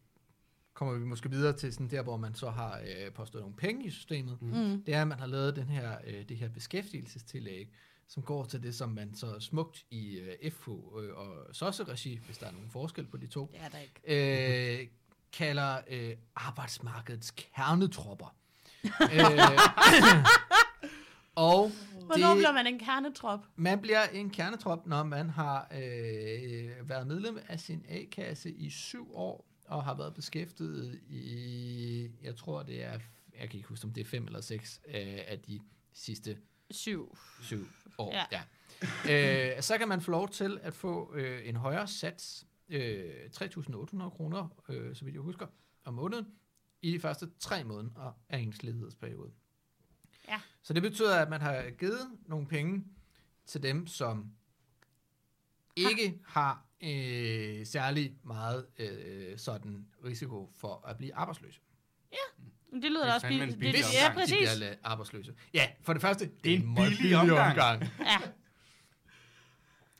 kommer 0.73 0.93
vi 0.93 1.05
måske 1.05 1.29
videre 1.31 1.53
til 1.57 1.73
sådan 1.73 1.89
der, 1.89 2.01
hvor 2.03 2.17
man 2.17 2.33
så 2.35 2.49
har 2.49 2.79
øh, 2.79 3.11
postet 3.11 3.41
nogle 3.41 3.55
penge 3.55 3.85
i 3.85 3.89
systemet. 3.89 4.41
Mm. 4.41 4.47
Mm. 4.47 4.83
Det 4.83 4.93
er, 4.93 5.01
at 5.01 5.07
man 5.07 5.19
har 5.19 5.27
lavet 5.27 5.55
den 5.55 5.67
her, 5.67 5.97
øh, 6.07 6.29
det 6.29 6.37
her 6.37 6.49
beskæftigelsestillæg, 6.49 7.69
som 8.07 8.23
går 8.23 8.45
til 8.45 8.63
det, 8.63 8.75
som 8.75 8.89
man 8.89 9.15
så 9.15 9.39
smukt 9.39 9.85
i 9.91 10.17
øh, 10.19 10.51
FH 10.51 10.69
øh, 10.69 10.75
og 11.17 11.55
SOSE-regi, 11.55 12.15
hvis 12.25 12.37
der 12.37 12.47
er 12.47 12.51
nogen 12.51 12.69
forskel 12.69 13.05
på 13.07 13.17
de 13.17 13.27
to, 13.27 13.49
Det 13.51 13.61
er 13.61 13.69
der 13.69 13.77
ikke. 13.79 14.81
øh, 14.81 14.87
kalder 15.31 15.81
øh, 15.89 16.15
arbejdsmarkedets 16.35 17.31
kernetropper. 17.31 18.35
Øh, 19.13 19.39
og 21.35 21.71
Hvornår 22.05 22.27
det, 22.27 22.37
bliver 22.37 22.51
man 22.51 22.67
en 22.67 22.79
kernetrop? 22.79 23.39
man 23.55 23.81
bliver 23.81 24.03
en 24.03 24.29
kernetrop, 24.29 24.87
når 24.87 25.03
man 25.03 25.29
har 25.29 25.67
øh, 25.71 26.89
været 26.89 27.07
medlem 27.07 27.39
af 27.47 27.59
sin 27.59 27.85
A-kasse 27.89 28.51
i 28.51 28.69
syv 28.69 29.15
år, 29.15 29.45
og 29.67 29.83
har 29.83 29.93
været 29.93 30.13
beskæftiget 30.13 30.99
i, 31.09 32.09
jeg 32.23 32.35
tror 32.35 32.63
det 32.63 32.83
er, 32.83 32.91
jeg 33.39 33.49
kan 33.49 33.57
ikke 33.57 33.67
huske, 33.67 33.85
om 33.85 33.93
det 33.93 34.01
er 34.01 34.05
fem 34.05 34.25
eller 34.25 34.41
seks 34.41 34.81
øh, 34.87 35.19
af 35.27 35.39
de 35.47 35.59
sidste 35.93 36.37
Syv. 36.71 37.17
syv 37.41 37.67
år. 37.97 38.13
Ja. 38.13 38.25
Ja. 38.31 38.41
Øh, 39.55 39.61
så 39.61 39.77
kan 39.77 39.87
man 39.87 40.01
få 40.01 40.11
lov 40.11 40.29
til 40.29 40.59
at 40.61 40.73
få 40.73 41.13
øh, 41.15 41.49
en 41.49 41.55
højere 41.55 41.87
sats, 41.87 42.45
øh, 42.69 43.13
3.800 43.35 44.09
kroner, 44.09 44.47
øh, 44.69 44.95
så 44.95 45.05
vidt 45.05 45.13
jeg 45.13 45.21
husker, 45.21 45.47
om 45.85 45.93
måneden, 45.93 46.25
i 46.85 46.91
de 46.91 46.99
første 46.99 47.29
tre 47.39 47.63
måneder 47.63 48.17
af 48.29 48.39
ens 48.39 48.63
ledighedsperiode. 48.63 49.31
Ja. 50.27 50.41
Så 50.61 50.73
det 50.73 50.81
betyder, 50.81 51.15
at 51.19 51.29
man 51.29 51.41
har 51.41 51.69
givet 51.79 51.99
nogle 52.27 52.47
penge 52.47 52.83
til 53.45 53.63
dem, 53.63 53.87
som 53.87 54.31
ikke 55.75 56.19
har 56.27 56.65
øh, 56.83 57.65
særlig 57.65 58.15
meget 58.23 58.65
øh, 58.79 59.37
sådan 59.37 59.85
risiko 60.05 60.51
for 60.55 60.83
at 60.87 60.97
blive 60.97 61.15
arbejdsløse. 61.15 61.59
Men 62.71 62.81
Det 62.81 62.91
lyder 62.91 63.05
er 63.05 63.13
også 63.13 63.27
en 63.27 63.31
billigt. 63.39 63.59
billig 63.59 63.75
Det, 63.77 63.85
omgang. 63.85 64.03
ja, 64.03 64.09
De 64.09 64.13
præcis. 64.15 64.57
bliver 64.57 64.71
la- 64.73 64.77
arbejdsløse. 64.83 65.33
Ja, 65.53 65.67
for 65.81 65.93
det 65.93 66.01
første, 66.01 66.31
Det 66.43 66.53
er 66.53 66.57
en 66.57 66.73
meget 66.73 66.93
billig 66.97 67.17
omgang. 67.17 67.81
Ja. 67.99 68.17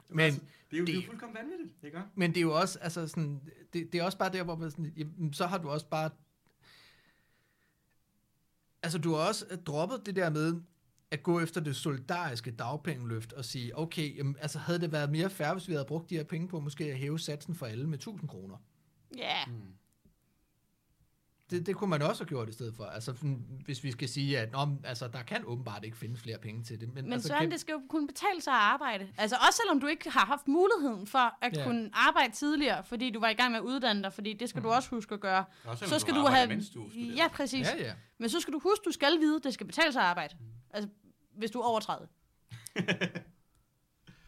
Men, 0.10 0.34
Det 0.34 0.42
er 0.72 0.78
jo, 0.78 0.86
det, 0.86 0.88
det 0.88 0.96
er 0.96 1.00
Det- 1.00 1.06
jo 1.06 1.10
fuldkommen 1.10 1.36
vanvittigt, 1.36 1.84
ikke? 1.84 2.02
men 2.16 2.30
det 2.32 2.38
er 2.38 2.42
jo 2.42 2.56
også, 2.60 2.80
altså 2.80 3.08
sådan, 3.08 3.42
det, 3.74 3.92
det 3.92 4.00
er 4.00 4.04
også 4.04 4.18
bare 4.18 4.32
der, 4.32 4.44
hvor 4.44 4.56
man 4.56 4.72
sådan, 4.72 4.94
jamen, 4.98 5.34
så 5.34 5.46
har 5.46 5.58
du 5.58 5.70
også 5.70 5.88
bare, 5.88 6.10
altså 8.86 8.98
du 8.98 9.14
har 9.14 9.28
også 9.28 9.46
droppet 9.66 10.06
det 10.06 10.16
der 10.16 10.30
med, 10.30 10.62
at 11.12 11.24
gå 11.24 11.40
efter 11.40 11.62
det 11.62 11.76
solidariske 11.76 12.52
dagpengeløft 12.52 13.34
og 13.34 13.46
sige, 13.46 13.78
okay, 13.78 14.18
jamen, 14.18 14.36
altså 14.42 14.60
havde 14.60 14.80
det 14.80 14.92
været 14.92 15.12
mere 15.12 15.30
fair, 15.30 15.54
hvis 15.54 15.68
vi 15.68 15.74
havde 15.74 15.86
brugt 15.86 16.10
de 16.10 16.16
her 16.16 16.24
penge 16.24 16.48
på 16.48 16.60
måske 16.60 16.86
at 16.86 16.98
hæve 16.98 17.20
satsen 17.20 17.56
for 17.56 17.66
alle 17.66 17.90
med 17.90 17.98
1000 17.98 18.30
kroner. 18.30 18.56
Ja. 19.18 19.46
Mm. 19.48 19.54
Det, 21.50 21.66
det 21.66 21.76
kunne 21.76 21.90
man 21.90 22.02
også 22.02 22.24
have 22.24 22.28
gjort 22.30 22.50
i 22.50 22.52
stedet 22.52 22.76
for. 22.76 22.84
Altså, 22.86 23.12
hvis 23.66 23.84
vi 23.84 23.92
skal 23.92 24.10
sige, 24.10 24.40
at 24.40 24.52
nå, 24.52 24.66
men, 24.66 24.80
altså, 24.84 25.08
der 25.08 25.24
kan 25.24 25.44
åbenbart 25.46 25.84
ikke 25.84 25.98
findes 25.98 26.22
flere 26.22 26.38
penge 26.38 26.64
til 26.64 26.82
det. 26.82 26.94
Men, 26.94 27.04
Men 27.04 27.14
altså, 27.14 27.28
Søren, 27.28 27.42
kan, 27.42 27.52
det 27.52 27.60
skal 27.60 27.74
jo 27.74 27.82
kunne 27.90 28.08
betale 28.08 28.42
sig 28.42 28.54
at 28.54 28.60
arbejde. 28.60 29.10
Altså 29.18 29.36
også 29.48 29.62
selvom 29.64 29.80
du 29.80 29.88
ikke 29.88 30.10
har 30.10 30.26
haft 30.26 30.48
muligheden 30.48 31.08
for 31.08 31.38
at 31.46 31.58
Ja. 31.58 31.64
kunne 31.64 31.90
arbejde 31.94 32.34
tidligere, 32.34 32.84
fordi 32.84 33.10
du 33.12 33.20
var 33.20 33.30
i 33.30 33.34
gang 33.34 33.52
med 33.52 33.60
at 33.60 33.64
uddanne 33.64 34.04
dig, 34.04 34.14
fordi 34.14 34.34
det 34.34 34.50
skal 34.50 34.64
du 34.64 34.70
også 34.70 34.90
huske 34.90 35.14
at 35.14 35.20
gøre. 35.22 35.46
Også 35.66 35.86
Så 35.88 36.00
skal 36.00 36.14
du, 36.14 36.20
arbejder, 36.20 36.38
have... 36.38 36.48
mens 36.50 36.70
du 36.70 36.90
studerer. 36.90 37.16
Ja, 37.16 37.28
præcis. 37.28 37.68
ja, 37.68 37.84
ja. 37.86 37.94
Men 38.18 38.30
så 38.30 38.40
skal 38.40 38.54
du 38.54 38.60
huske, 38.60 38.84
du 38.86 38.92
skal 38.92 39.20
vide, 39.20 39.40
det 39.44 39.54
skal 39.54 39.66
betale 39.66 39.92
sig 39.94 40.02
at 40.02 40.08
arbejde. 40.08 40.36
Altså, 40.70 40.90
hvis 41.38 41.52
du 41.52 41.60
er 41.60 41.66
over 41.66 41.80
30. 41.80 42.08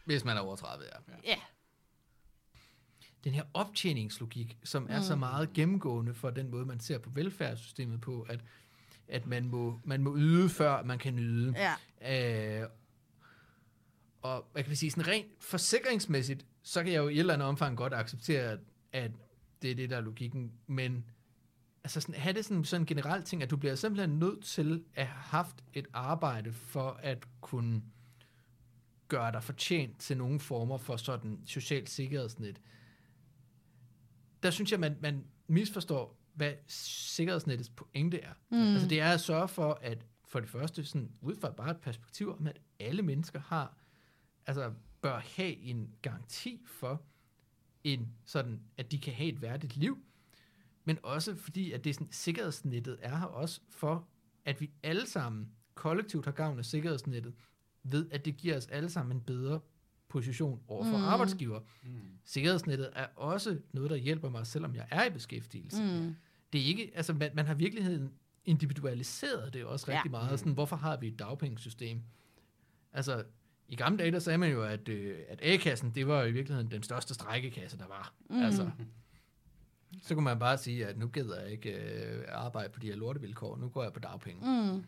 Hvis 0.04 0.24
man 0.24 0.36
er 0.36 0.40
over 0.40 0.56
30, 0.56 0.84
ja. 0.84 1.14
Ja. 1.24 1.36
Den 3.28 3.34
her 3.34 3.44
optjeningslogik, 3.54 4.58
som 4.64 4.86
er 4.90 4.98
mm. 4.98 5.04
så 5.04 5.16
meget 5.16 5.52
gennemgående 5.52 6.14
for 6.14 6.30
den 6.30 6.50
måde, 6.50 6.66
man 6.66 6.80
ser 6.80 6.98
på 6.98 7.10
velfærdssystemet 7.10 8.00
på, 8.00 8.26
at, 8.28 8.40
at 9.08 9.26
man, 9.26 9.48
må, 9.48 9.80
man 9.84 10.02
må 10.02 10.16
yde, 10.16 10.48
før 10.48 10.82
man 10.82 10.98
kan 10.98 11.14
nyde. 11.16 11.54
Ja. 12.00 12.62
Øh, 12.62 12.68
Og 14.22 14.48
hvad 14.52 14.64
kan 14.64 14.76
sige, 14.76 14.90
sådan 14.90 15.06
rent 15.08 15.26
forsikringsmæssigt, 15.40 16.46
så 16.62 16.82
kan 16.82 16.92
jeg 16.92 16.98
jo 16.98 17.08
i 17.08 17.12
et 17.14 17.18
eller 17.18 17.34
andet 17.34 17.48
omfang 17.48 17.76
godt 17.76 17.94
acceptere, 17.94 18.42
at, 18.42 18.58
at 18.92 19.10
det 19.62 19.70
er 19.70 19.74
det, 19.74 19.90
der 19.90 19.96
er 19.96 20.00
logikken, 20.00 20.52
men 20.66 21.04
altså 21.84 22.00
sådan, 22.00 22.14
have 22.14 22.32
det 22.32 22.44
sådan, 22.44 22.64
sådan 22.64 22.82
en 22.82 22.86
generelt 22.86 23.26
ting, 23.26 23.42
at 23.42 23.50
du 23.50 23.56
bliver 23.56 23.74
simpelthen 23.74 24.18
nødt 24.18 24.44
til 24.44 24.84
at 24.94 25.06
have 25.06 25.22
haft 25.22 25.56
et 25.72 25.86
arbejde 25.92 26.52
for 26.52 27.00
at 27.02 27.26
kunne 27.40 27.82
gøre 29.08 29.32
dig 29.32 29.42
fortjent 29.42 29.98
til 29.98 30.16
nogle 30.16 30.40
former 30.40 30.78
for 30.78 30.96
sådan 30.96 31.40
socialt 31.44 31.90
sikkerhedsnet. 31.90 32.60
Der 34.42 34.50
synes 34.50 34.72
jeg, 34.72 34.80
man, 34.80 34.96
man 35.00 35.24
misforstår, 35.46 36.18
hvad 36.34 36.52
sikkerhedsnettets 36.66 37.70
pointe 37.70 38.20
er. 38.20 38.32
Mm. 38.50 38.72
Altså 38.72 38.88
det 38.88 39.00
er 39.00 39.10
at 39.10 39.20
sørge 39.20 39.48
for, 39.48 39.78
at 39.82 40.06
for 40.24 40.40
det 40.40 40.48
første, 40.48 40.84
sådan, 40.84 41.12
ud 41.20 41.36
fra 41.36 41.50
bare 41.50 41.70
et 41.70 41.80
perspektiv 41.80 42.32
om, 42.32 42.46
at 42.46 42.60
alle 42.80 43.02
mennesker 43.02 43.40
har, 43.40 43.76
altså 44.46 44.72
bør 45.00 45.18
have 45.18 45.56
en 45.56 45.94
garanti 46.02 46.62
for, 46.66 47.02
en 47.84 48.08
sådan, 48.24 48.60
at 48.76 48.92
de 48.92 48.98
kan 48.98 49.14
have 49.14 49.28
et 49.28 49.42
værdigt 49.42 49.76
liv, 49.76 49.98
men 50.84 50.98
også 51.02 51.36
fordi, 51.36 51.72
at 51.72 51.84
det 51.84 51.94
sådan, 51.94 52.08
sikkerhedsnettet 52.10 52.98
er 53.02 53.16
her 53.16 53.26
også 53.26 53.60
for, 53.70 54.08
at 54.44 54.60
vi 54.60 54.70
alle 54.82 55.06
sammen 55.06 55.48
kollektivt 55.74 56.24
har 56.24 56.32
gavn 56.32 56.58
af 56.58 56.64
sikkerhedsnettet, 56.64 57.34
ved 57.82 58.08
at 58.10 58.24
det 58.24 58.36
giver 58.36 58.56
os 58.56 58.66
alle 58.66 58.90
sammen 58.90 59.16
en 59.16 59.22
bedre 59.22 59.60
position 60.08 60.60
over 60.68 60.84
for 60.84 60.96
mm. 60.96 61.04
arbejdsgiver. 61.04 61.60
Mm. 61.82 61.90
Sikkerhedsnettet 62.24 62.90
er 62.94 63.06
også 63.16 63.58
noget, 63.72 63.90
der 63.90 63.96
hjælper 63.96 64.30
mig, 64.30 64.46
selvom 64.46 64.74
jeg 64.74 64.86
er 64.90 65.04
i 65.04 65.10
beskæftigelse. 65.10 65.82
Mm. 65.82 66.14
Det 66.52 66.60
er 66.60 66.64
ikke, 66.64 66.92
altså 66.94 67.12
man, 67.12 67.30
man 67.34 67.46
har 67.46 67.54
i 67.54 67.58
virkeligheden 67.58 68.12
individualiseret 68.44 69.54
det 69.54 69.64
også 69.64 69.88
rigtig 69.88 70.06
ja. 70.06 70.10
meget. 70.10 70.38
Sådan, 70.38 70.52
hvorfor 70.52 70.76
har 70.76 70.96
vi 70.96 71.08
et 71.08 71.18
dagpengesystem? 71.18 72.02
Altså, 72.92 73.24
i 73.68 73.76
gamle 73.76 73.98
dage, 73.98 74.12
der 74.12 74.18
sagde 74.18 74.38
man 74.38 74.50
jo, 74.50 74.62
at, 74.62 74.88
øh, 74.88 75.18
at 75.28 75.40
A-kassen, 75.42 75.90
det 75.94 76.06
var 76.06 76.24
i 76.24 76.32
virkeligheden 76.32 76.70
den 76.70 76.82
største 76.82 77.14
strækkekasse, 77.14 77.78
der 77.78 77.86
var. 77.86 78.14
Mm. 78.30 78.42
Altså, 78.42 78.70
så 80.02 80.14
kunne 80.14 80.24
man 80.24 80.38
bare 80.38 80.58
sige, 80.58 80.86
at 80.86 80.98
nu 80.98 81.08
gider 81.08 81.40
jeg 81.40 81.50
ikke 81.50 81.70
øh, 81.70 82.24
arbejde 82.28 82.68
på 82.68 82.80
de 82.80 82.86
her 82.86 82.96
lortevilkår, 82.96 83.56
nu 83.56 83.68
går 83.68 83.82
jeg 83.82 83.92
på 83.92 84.00
dagpenge. 84.00 84.72
Mm. 84.72 84.84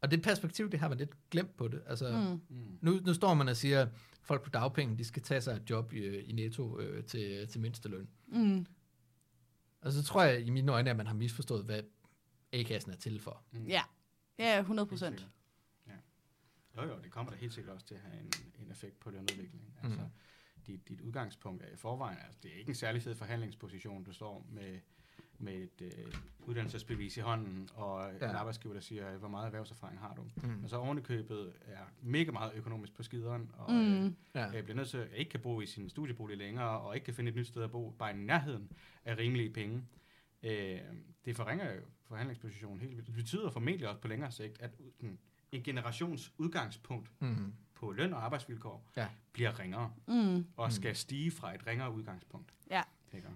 Og 0.00 0.10
det 0.10 0.22
perspektiv, 0.22 0.70
det 0.70 0.80
har 0.80 0.88
man 0.88 0.98
lidt 0.98 1.30
glemt 1.30 1.56
på 1.56 1.68
det. 1.68 1.82
Altså, 1.86 2.40
mm. 2.48 2.78
nu, 2.80 2.92
nu 2.92 3.14
står 3.14 3.34
man 3.34 3.48
og 3.48 3.56
siger, 3.56 3.82
at 3.82 3.88
folk 4.22 4.42
på 4.42 4.50
dagpenge, 4.50 4.98
de 4.98 5.04
skal 5.04 5.22
tage 5.22 5.40
sig 5.40 5.56
et 5.56 5.70
job 5.70 5.92
i, 5.92 6.04
i 6.04 6.32
netto 6.32 6.80
øh, 6.80 7.04
til, 7.04 7.48
til 7.48 7.60
mindsteløn. 7.60 8.08
Mm. 8.26 8.66
Og 9.80 9.92
så 9.92 10.02
tror 10.02 10.22
jeg 10.22 10.40
i 10.46 10.50
mine 10.50 10.72
øjne, 10.72 10.90
at 10.90 10.96
man 10.96 11.06
har 11.06 11.14
misforstået, 11.14 11.64
hvad 11.64 11.82
A-kassen 12.52 12.92
er 12.92 12.96
til 12.96 13.20
for. 13.20 13.42
Mm. 13.50 13.66
Ja, 13.66 13.82
ja 14.38 14.58
100 14.58 14.88
procent. 14.88 15.28
Ja. 15.86 15.92
Jo, 16.76 16.88
jo, 16.88 16.98
det 17.02 17.10
kommer 17.10 17.32
da 17.32 17.38
helt 17.38 17.54
sikkert 17.54 17.74
også 17.74 17.86
til 17.86 17.94
at 17.94 18.00
have 18.00 18.20
en, 18.20 18.32
en 18.58 18.70
effekt 18.70 19.00
på 19.00 19.10
lønudvikling. 19.10 19.74
Altså, 19.82 20.00
mm. 20.00 20.08
dit, 20.66 20.88
dit 20.88 21.00
udgangspunkt 21.00 21.62
er 21.62 21.68
i 21.68 21.76
forvejen, 21.76 22.18
altså 22.24 22.38
det 22.42 22.52
er 22.54 22.56
ikke 22.58 22.68
en 22.68 22.74
særlig 22.74 23.02
fed 23.02 23.14
forhandlingsposition, 23.14 24.04
du 24.04 24.12
står 24.12 24.46
med, 24.50 24.80
med 25.40 25.54
et 25.54 25.82
øh, 25.82 26.14
uddannelsesbevis 26.40 27.16
i 27.16 27.20
hånden, 27.20 27.68
og 27.74 28.10
ja. 28.20 28.30
en 28.30 28.36
arbejdsgiver, 28.36 28.74
der 28.74 28.80
siger, 28.80 29.16
hvor 29.16 29.28
meget 29.28 29.46
erhvervserfaring 29.46 29.98
har 29.98 30.14
du? 30.14 30.46
Mm. 30.46 30.64
Og 30.64 30.70
så 30.70 30.76
ovenikøbet 30.76 31.52
er 31.66 31.84
mega 32.02 32.30
meget 32.30 32.52
økonomisk 32.54 32.94
på 32.94 33.02
skideren, 33.02 33.50
og 33.54 33.72
mm. 33.72 34.06
øh, 34.06 34.12
ja. 34.34 34.50
bliver 34.50 34.74
nødt 34.74 34.88
til 34.88 34.98
at 34.98 35.08
ikke 35.14 35.30
kan 35.30 35.40
bo 35.40 35.60
i 35.60 35.66
sin 35.66 35.88
studiebolig 35.88 36.38
længere, 36.38 36.80
og 36.80 36.94
ikke 36.94 37.04
kan 37.04 37.14
finde 37.14 37.28
et 37.28 37.36
nyt 37.36 37.46
sted 37.46 37.62
at 37.62 37.70
bo, 37.70 37.90
bare 37.98 38.10
i 38.10 38.16
nærheden 38.16 38.72
af 39.04 39.18
rimelige 39.18 39.50
penge. 39.50 39.82
Øh, 40.42 40.80
det 41.24 41.36
forringer 41.36 41.74
jo 41.74 41.80
forhandlingspositionen 42.04 42.80
helt 42.80 42.96
vildt. 42.96 43.06
Det 43.06 43.14
betyder 43.14 43.50
formentlig 43.50 43.88
også 43.88 44.00
på 44.00 44.08
længere 44.08 44.32
sigt, 44.32 44.60
at 44.60 44.70
den, 45.00 45.18
en 45.52 45.62
generations 45.62 46.32
udgangspunkt 46.38 47.10
mm. 47.20 47.52
på 47.74 47.92
løn 47.92 48.12
og 48.12 48.24
arbejdsvilkår 48.24 48.90
ja. 48.96 49.08
bliver 49.32 49.58
ringere, 49.58 49.92
mm. 50.08 50.46
og 50.56 50.72
skal 50.72 50.96
stige 50.96 51.30
fra 51.30 51.54
et 51.54 51.66
ringere 51.66 51.92
udgangspunkt. 51.92 52.54
Ja. 52.70 52.82
Ikke? 53.12 53.28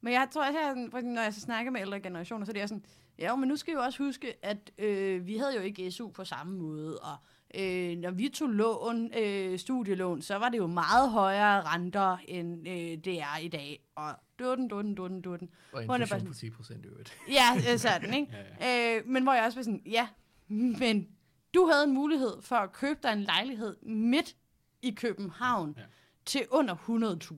Men 0.00 0.12
jeg 0.12 0.28
tror, 0.32 0.42
at 0.42 1.04
når 1.04 1.22
jeg 1.22 1.34
så 1.34 1.40
snakker 1.40 1.72
med 1.72 1.80
ældre 1.80 2.00
generationer, 2.00 2.46
så 2.46 2.52
er 2.52 2.54
det 2.54 2.68
sådan, 2.68 2.84
ja, 3.18 3.36
men 3.36 3.48
nu 3.48 3.56
skal 3.56 3.70
vi 3.70 3.74
jo 3.74 3.82
også 3.82 4.02
huske, 4.02 4.44
at 4.44 4.70
øh, 4.78 5.26
vi 5.26 5.36
havde 5.36 5.54
jo 5.54 5.60
ikke 5.60 5.90
SU 5.90 6.08
på 6.08 6.24
samme 6.24 6.58
måde, 6.58 6.98
og 6.98 7.16
øh, 7.54 7.98
når 7.98 8.10
vi 8.10 8.28
tog 8.28 8.48
lån, 8.48 9.10
øh, 9.18 9.58
studielån, 9.58 10.22
så 10.22 10.36
var 10.36 10.48
det 10.48 10.58
jo 10.58 10.66
meget 10.66 11.10
højere 11.10 11.62
renter, 11.62 12.16
end 12.28 12.68
øh, 12.68 13.04
det 13.04 13.20
er 13.20 13.38
i 13.42 13.48
dag. 13.48 13.84
Og 13.94 14.14
dutten, 14.38 14.68
dutten, 14.68 14.94
dutten, 14.94 15.20
dutten. 15.20 15.50
Og 15.72 15.84
inflation 15.84 16.26
på 16.26 16.34
10 16.34 16.50
procent 16.50 16.86
øvrigt. 16.86 17.16
Ja, 17.68 17.76
sådan, 17.76 18.14
ikke? 18.14 18.32
ja, 18.60 18.66
ja. 18.66 18.98
Øh, 18.98 19.06
men 19.06 19.22
hvor 19.22 19.32
jeg 19.32 19.44
også 19.44 19.58
var 19.58 19.62
sådan, 19.62 19.82
ja, 19.86 20.08
men 20.48 21.08
du 21.54 21.66
havde 21.72 21.84
en 21.84 21.94
mulighed 21.94 22.42
for 22.42 22.56
at 22.56 22.72
købe 22.72 23.00
dig 23.02 23.12
en 23.12 23.22
lejlighed 23.22 23.76
midt 23.82 24.36
i 24.82 24.90
København 24.90 25.74
ja. 25.78 25.82
til 26.24 26.46
under 26.50 26.74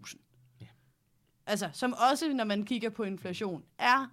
100.000. 0.07 0.17
Altså, 1.47 1.70
som 1.72 1.95
også, 2.11 2.32
når 2.32 2.45
man 2.45 2.64
kigger 2.64 2.90
på 2.90 3.03
inflation, 3.03 3.64
er 3.78 4.07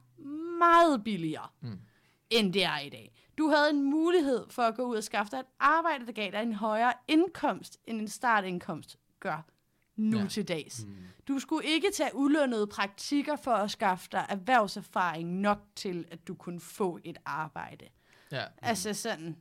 meget 0.59 1.03
billigere, 1.03 1.47
mm. 1.61 1.79
end 2.29 2.53
det 2.53 2.63
er 2.63 2.79
i 2.79 2.89
dag. 2.89 3.11
Du 3.37 3.47
havde 3.47 3.69
en 3.69 3.83
mulighed 3.83 4.45
for 4.49 4.61
at 4.61 4.75
gå 4.75 4.83
ud 4.83 4.95
og 4.95 5.03
skaffe 5.03 5.31
dig 5.31 5.39
et 5.39 5.45
arbejde, 5.59 6.05
der 6.05 6.11
gav 6.11 6.31
dig 6.31 6.41
en 6.41 6.53
højere 6.53 6.93
indkomst, 7.07 7.77
end 7.87 8.01
en 8.01 8.07
startindkomst 8.07 8.97
gør 9.19 9.45
nu 9.95 10.19
ja. 10.19 10.27
til 10.27 10.47
dags. 10.47 10.85
Mm. 10.85 10.95
Du 11.27 11.39
skulle 11.39 11.67
ikke 11.67 11.87
tage 11.93 12.15
udlønnede 12.15 12.67
praktikker 12.67 13.35
for 13.35 13.51
at 13.51 13.71
skaffe 13.71 14.07
dig 14.11 14.25
erhvervserfaring 14.29 15.33
nok 15.33 15.59
til, 15.75 16.05
at 16.11 16.27
du 16.27 16.35
kunne 16.35 16.59
få 16.59 16.99
et 17.03 17.17
arbejde. 17.25 17.85
Ja. 18.31 18.45
Mm. 18.45 18.53
Altså 18.61 18.93
sådan. 18.93 19.35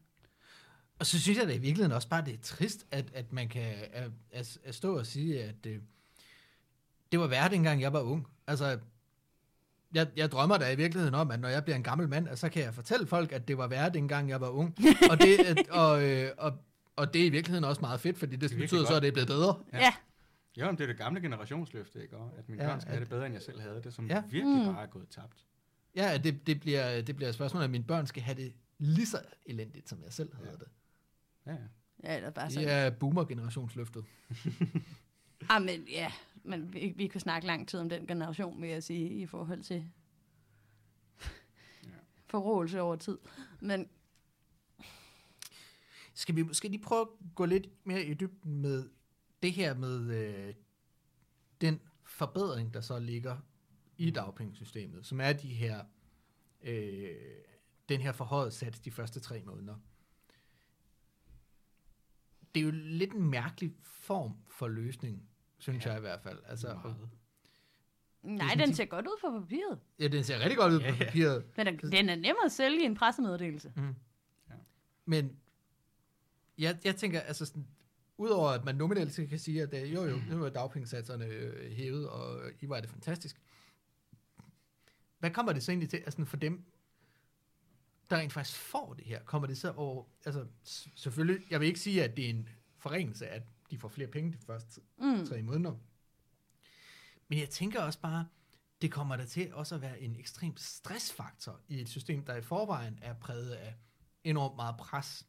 Og 0.98 1.06
så 1.06 1.20
synes 1.20 1.38
jeg 1.38 1.46
da 1.46 1.52
i 1.52 1.58
virkeligheden 1.58 1.92
også 1.92 2.08
bare, 2.08 2.24
det 2.24 2.34
er 2.34 2.42
trist, 2.42 2.86
at, 2.90 3.10
at 3.14 3.32
man 3.32 3.48
kan 3.48 3.74
at, 3.92 4.10
at, 4.30 4.58
at 4.64 4.74
stå 4.74 4.98
og 4.98 5.06
sige, 5.06 5.42
at 5.42 5.66
øh, 5.66 5.78
det 7.12 7.20
var 7.20 7.26
værd, 7.26 7.50
dengang 7.50 7.80
jeg 7.80 7.92
var 7.92 8.00
ung. 8.00 8.26
Altså, 8.46 8.78
jeg, 9.94 10.06
jeg 10.16 10.32
drømmer 10.32 10.58
da 10.58 10.72
i 10.72 10.76
virkeligheden 10.76 11.14
om, 11.14 11.30
at 11.30 11.40
når 11.40 11.48
jeg 11.48 11.64
bliver 11.64 11.76
en 11.76 11.82
gammel 11.82 12.08
mand, 12.08 12.36
så 12.36 12.48
kan 12.48 12.62
jeg 12.62 12.74
fortælle 12.74 13.06
folk, 13.06 13.32
at 13.32 13.48
det 13.48 13.58
var 13.58 13.66
værd, 13.66 13.92
dengang 13.92 14.28
jeg 14.28 14.40
var 14.40 14.48
ung. 14.48 14.76
og, 15.10 15.20
det, 15.20 15.38
at, 15.38 15.68
og, 15.68 16.04
øh, 16.04 16.30
og, 16.38 16.52
og 16.96 17.14
det 17.14 17.22
er 17.22 17.26
i 17.26 17.30
virkeligheden 17.30 17.64
også 17.64 17.80
meget 17.80 18.00
fedt, 18.00 18.18
fordi 18.18 18.36
det, 18.36 18.50
det 18.50 18.58
betyder 18.58 18.86
så, 18.86 18.94
at 18.94 19.02
det 19.02 19.08
er 19.08 19.12
blevet 19.12 19.28
bedre. 19.28 19.62
Ja. 19.72 19.78
ja. 19.78 19.94
Ja, 20.56 20.66
men 20.66 20.76
det 20.78 20.82
er 20.82 20.86
det 20.86 20.96
gamle 20.96 21.20
generationsløfte, 21.20 22.02
ikke? 22.02 22.16
Og 22.16 22.32
at 22.38 22.48
mine 22.48 22.62
ja, 22.62 22.68
børn 22.68 22.80
skal 22.80 22.88
at, 22.88 22.94
have 22.94 23.00
det 23.00 23.08
bedre, 23.08 23.26
end 23.26 23.34
jeg 23.34 23.42
selv 23.42 23.60
havde 23.60 23.82
det, 23.84 23.94
som 23.94 24.06
ja. 24.06 24.22
virkelig 24.30 24.66
mm. 24.66 24.74
bare 24.74 24.82
er 24.82 24.86
gået 24.86 25.08
tabt. 25.08 25.44
Ja, 25.96 26.18
det, 26.18 26.46
det, 26.46 26.60
bliver, 26.60 27.02
det 27.02 27.16
bliver 27.16 27.28
et 27.28 27.34
spørgsmål, 27.34 27.62
at 27.62 27.70
mine 27.70 27.84
børn 27.84 28.06
skal 28.06 28.22
have 28.22 28.36
det 28.36 28.52
lige 28.78 29.06
så 29.06 29.18
elendigt, 29.46 29.88
som 29.88 30.02
jeg 30.04 30.12
selv 30.12 30.34
havde 30.34 30.50
ja. 30.50 30.56
det. 30.56 30.68
Ja, 31.46 31.52
ja. 31.52 31.68
Ja, 32.04 32.16
eller 32.16 32.30
bare 32.30 32.50
sådan. 32.50 32.68
Det 32.68 32.74
er 32.74 32.90
boomer-generationsløftet. 32.90 34.04
ah, 35.50 35.62
men 35.62 35.84
ja, 35.90 36.12
men 36.48 36.72
vi, 36.72 36.92
vi 36.96 37.06
kunne 37.08 37.20
snakke 37.20 37.46
lang 37.46 37.68
tid 37.68 37.80
om 37.80 37.88
den 37.88 38.06
generation, 38.06 38.62
vil 38.62 38.70
jeg 38.70 38.82
sige, 38.82 39.08
i 39.08 39.26
forhold 39.26 39.62
til 39.62 39.90
ja. 41.84 41.90
forrådelse 42.26 42.80
over 42.80 42.96
tid. 42.96 43.18
Men 43.60 43.88
skal 46.14 46.36
vi 46.36 46.42
måske 46.42 46.68
lige 46.68 46.82
prøve 46.82 47.00
at 47.00 47.08
gå 47.34 47.44
lidt 47.44 47.86
mere 47.86 48.04
i 48.04 48.14
dybden 48.14 48.60
med 48.60 48.88
det 49.42 49.52
her 49.52 49.74
med 49.74 50.10
øh, 50.10 50.54
den 51.60 51.80
forbedring, 52.04 52.74
der 52.74 52.80
så 52.80 52.98
ligger 52.98 53.36
i 53.98 54.10
dagpengesystemet, 54.10 55.06
som 55.06 55.20
er 55.20 55.32
de 55.32 55.54
her, 55.54 55.84
øh, 56.62 57.16
den 57.88 58.00
her 58.00 58.12
forhøjet 58.12 58.52
sats 58.52 58.80
de 58.80 58.90
første 58.90 59.20
tre 59.20 59.42
måneder. 59.42 59.76
Det 62.54 62.60
er 62.60 62.64
jo 62.64 62.70
lidt 62.70 63.12
en 63.12 63.30
mærkelig 63.30 63.74
form 63.82 64.36
for 64.48 64.68
løsning, 64.68 65.28
synes 65.58 65.84
ja. 65.84 65.90
jeg 65.90 65.98
i 65.98 66.00
hvert 66.00 66.20
fald. 66.20 66.38
Altså. 66.46 66.78
Nej, 68.22 68.54
den 68.54 68.74
ser 68.74 68.84
godt 68.84 69.06
ud 69.06 69.18
på 69.20 69.40
papiret. 69.40 69.78
Ja, 69.98 70.08
den 70.08 70.24
ser 70.24 70.38
rigtig 70.38 70.56
godt 70.56 70.72
ud 70.72 70.80
på 70.80 71.04
papiret. 71.04 71.44
Men 71.56 71.66
den, 71.66 71.78
den 71.78 72.08
er 72.08 72.14
nemmere 72.14 72.44
at 72.44 72.52
sælge 72.52 72.82
i 72.82 72.84
en 72.84 72.94
pressemeddelelse. 72.94 73.72
Mm. 73.76 73.94
Ja. 74.48 74.54
Men 75.04 75.36
jeg, 76.58 76.78
jeg 76.84 76.96
tænker, 76.96 77.20
altså 77.20 77.46
sådan, 77.46 77.66
Udover 78.20 78.48
at 78.48 78.64
man 78.64 78.74
nominelt 78.74 79.28
kan 79.28 79.38
sige, 79.38 79.62
at 79.62 79.70
det, 79.70 79.86
jo 79.86 80.04
jo, 80.04 80.20
nu 80.30 80.44
er 80.44 80.48
dagpengesatserne 80.48 81.24
øh, 81.24 81.72
hævet, 81.72 82.08
og 82.08 82.40
I 82.60 82.68
var 82.68 82.80
det 82.80 82.90
fantastisk. 82.90 83.40
Hvad 85.18 85.30
kommer 85.30 85.52
det 85.52 85.62
så 85.62 85.72
egentlig 85.72 85.90
til, 85.90 85.96
altså 85.96 86.24
for 86.24 86.36
dem, 86.36 86.64
der 88.10 88.16
rent 88.16 88.32
faktisk 88.32 88.58
får 88.58 88.94
det 88.94 89.04
her? 89.04 89.22
Kommer 89.22 89.48
det 89.48 89.58
så 89.58 89.72
over, 89.72 90.04
altså 90.24 90.46
selvfølgelig, 90.94 91.46
jeg 91.50 91.60
vil 91.60 91.68
ikke 91.68 91.80
sige, 91.80 92.04
at 92.04 92.16
det 92.16 92.24
er 92.24 92.30
en 92.30 92.48
forringelse, 92.78 93.26
at 93.26 93.42
de 93.70 93.78
får 93.78 93.88
flere 93.88 94.08
penge 94.08 94.32
de 94.32 94.38
første 94.38 94.80
mm. 94.98 95.26
tre 95.26 95.42
måneder. 95.42 95.76
Men 97.28 97.38
jeg 97.38 97.50
tænker 97.50 97.82
også 97.82 98.00
bare, 98.00 98.26
det 98.82 98.92
kommer 98.92 99.16
der 99.16 99.26
til 99.26 99.54
også 99.54 99.74
at 99.74 99.80
være 99.80 100.00
en 100.00 100.16
ekstrem 100.16 100.56
stressfaktor 100.56 101.60
i 101.68 101.80
et 101.80 101.88
system, 101.88 102.24
der 102.24 102.36
i 102.36 102.42
forvejen 102.42 102.98
er 103.02 103.14
præget 103.14 103.50
af 103.50 103.74
enormt 104.24 104.56
meget 104.56 104.76
pres. 104.76 105.26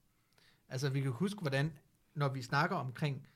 Altså 0.69 0.89
vi 0.89 1.01
kan 1.01 1.11
huske, 1.11 1.41
hvordan 1.41 1.73
når 2.13 2.29
vi 2.29 2.41
snakker 2.41 2.75
omkring 2.75 3.27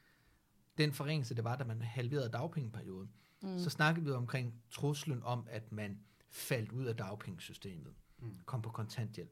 den 0.78 0.94
forringelse, 0.94 1.36
det 1.36 1.44
var, 1.44 1.56
da 1.56 1.64
man 1.64 1.82
halverede 1.82 2.30
dagpengeperioden, 2.30 3.14
mm. 3.42 3.60
så 3.60 3.70
snakkede 3.70 4.06
vi 4.06 4.12
omkring 4.12 4.64
truslen 4.70 5.24
om, 5.24 5.48
at 5.50 5.72
man 5.72 6.00
faldt 6.30 6.72
ud 6.72 6.86
af 6.86 6.98
dagpengesystemet, 6.98 7.94
mm. 8.20 8.40
kom 8.46 8.62
på 8.62 8.70
kontanthjælp. 8.70 9.32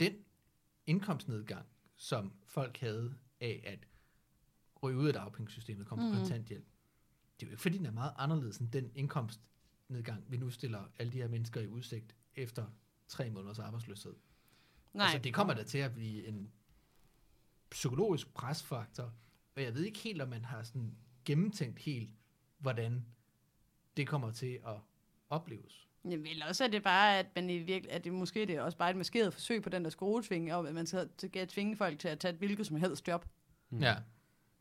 Den 0.00 0.14
indkomstnedgang, 0.86 1.66
som 1.96 2.32
folk 2.44 2.78
havde 2.78 3.14
af 3.40 3.62
at 3.66 3.86
ryge 4.86 4.98
ud 4.98 5.06
af 5.06 5.12
dagpengesystemet, 5.12 5.86
komme 5.86 6.04
mm. 6.04 6.12
på 6.12 6.18
kontanthjælp, 6.18 6.64
det 7.40 7.46
er 7.46 7.46
jo 7.46 7.50
ikke 7.50 7.62
fordi, 7.62 7.78
den 7.78 7.86
er 7.86 7.90
meget 7.90 8.12
anderledes 8.16 8.58
end 8.58 8.70
den 8.70 8.90
indkomstnedgang, 8.94 10.24
vi 10.28 10.36
nu 10.36 10.50
stiller 10.50 10.84
alle 10.98 11.12
de 11.12 11.16
her 11.16 11.28
mennesker 11.28 11.60
i 11.60 11.68
udsigt 11.68 12.16
efter 12.34 12.66
tre 13.08 13.30
måneders 13.30 13.58
arbejdsløshed. 13.58 14.14
Nej. 14.94 15.04
Altså, 15.04 15.18
det 15.18 15.34
kommer 15.34 15.54
der 15.54 15.64
til 15.64 15.78
at 15.78 15.94
blive 15.94 16.26
en 16.26 16.52
psykologisk 17.70 18.34
presfaktor, 18.34 19.14
og 19.56 19.62
jeg 19.62 19.74
ved 19.74 19.84
ikke 19.84 19.98
helt, 19.98 20.22
om 20.22 20.28
man 20.28 20.44
har 20.44 20.62
sådan 20.62 20.96
gennemtænkt 21.24 21.78
helt, 21.78 22.10
hvordan 22.58 23.06
det 23.96 24.08
kommer 24.08 24.30
til 24.30 24.58
at 24.66 24.76
opleves. 25.30 25.88
Jeg 26.04 26.22
vil 26.22 26.42
også, 26.48 26.64
at 26.64 26.72
det 26.72 26.82
bare, 26.82 27.18
at, 27.18 27.26
man 27.34 27.50
i 27.50 27.58
virkelig, 27.58 27.92
at 27.92 28.04
det 28.04 28.12
måske 28.12 28.46
det 28.46 28.56
er 28.56 28.62
også 28.62 28.78
bare 28.78 28.90
et 28.90 28.96
maskeret 28.96 29.32
forsøg 29.32 29.62
på 29.62 29.68
den 29.68 29.84
der 29.84 29.90
skruetvinge, 29.90 30.54
om 30.54 30.66
at 30.66 30.74
man 30.74 30.86
skal 30.86 31.10
skal 31.18 31.48
tvinge 31.48 31.76
folk 31.76 31.98
til 31.98 32.08
at 32.08 32.18
tage 32.18 32.32
et 32.32 32.38
hvilket 32.38 32.66
som 32.66 32.76
helst 32.76 33.08
job. 33.08 33.26
Mm. 33.70 33.78
Ja. 33.78 33.96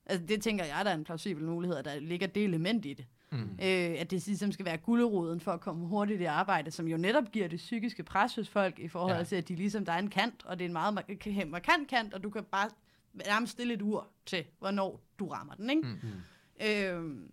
Altså 0.05 0.25
det 0.25 0.41
tænker 0.41 0.65
jeg, 0.65 0.85
der 0.85 0.91
er 0.91 0.95
en 0.95 1.03
plausibel 1.03 1.43
mulighed, 1.43 1.77
at 1.77 1.85
der 1.85 1.99
ligger 1.99 2.27
det 2.27 2.43
element 2.43 2.85
i 2.85 2.93
det. 2.93 3.05
Mm. 3.31 3.37
Øh, 3.41 3.95
at 3.99 4.11
det 4.11 4.27
ligesom 4.27 4.51
skal 4.51 4.65
være 4.65 4.77
gulderoden 4.77 5.39
for 5.39 5.51
at 5.51 5.61
komme 5.61 5.87
hurtigt 5.87 6.21
i 6.21 6.23
arbejde, 6.23 6.71
som 6.71 6.87
jo 6.87 6.97
netop 6.97 7.31
giver 7.31 7.47
det 7.47 7.57
psykiske 7.57 8.03
pres 8.03 8.35
hos 8.35 8.49
folk 8.49 8.79
i 8.79 8.87
forhold 8.87 9.17
Ja. 9.17 9.23
til, 9.23 9.35
at 9.35 9.47
de 9.47 9.55
ligesom, 9.55 9.85
der 9.85 9.91
er 9.93 9.97
en 9.99 10.09
kant, 10.09 10.45
og 10.45 10.59
det 10.59 10.65
er 10.65 10.69
en 10.69 10.73
meget 10.73 10.93
mark- 10.93 11.47
markant 11.47 11.87
kant, 11.87 12.13
og 12.13 12.23
du 12.23 12.29
kan 12.29 12.43
bare 12.43 12.69
nærmest 13.13 13.51
stille 13.53 13.73
et 13.73 13.81
ur 13.81 14.07
til, 14.25 14.45
hvornår 14.59 15.01
du 15.19 15.27
rammer 15.27 15.53
den, 15.53 15.69
ikke? 15.69 15.81
Mm. 15.81 16.65
Øh, 16.67 17.27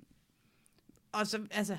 og 1.13 1.27
så, 1.27 1.47
altså, 1.51 1.79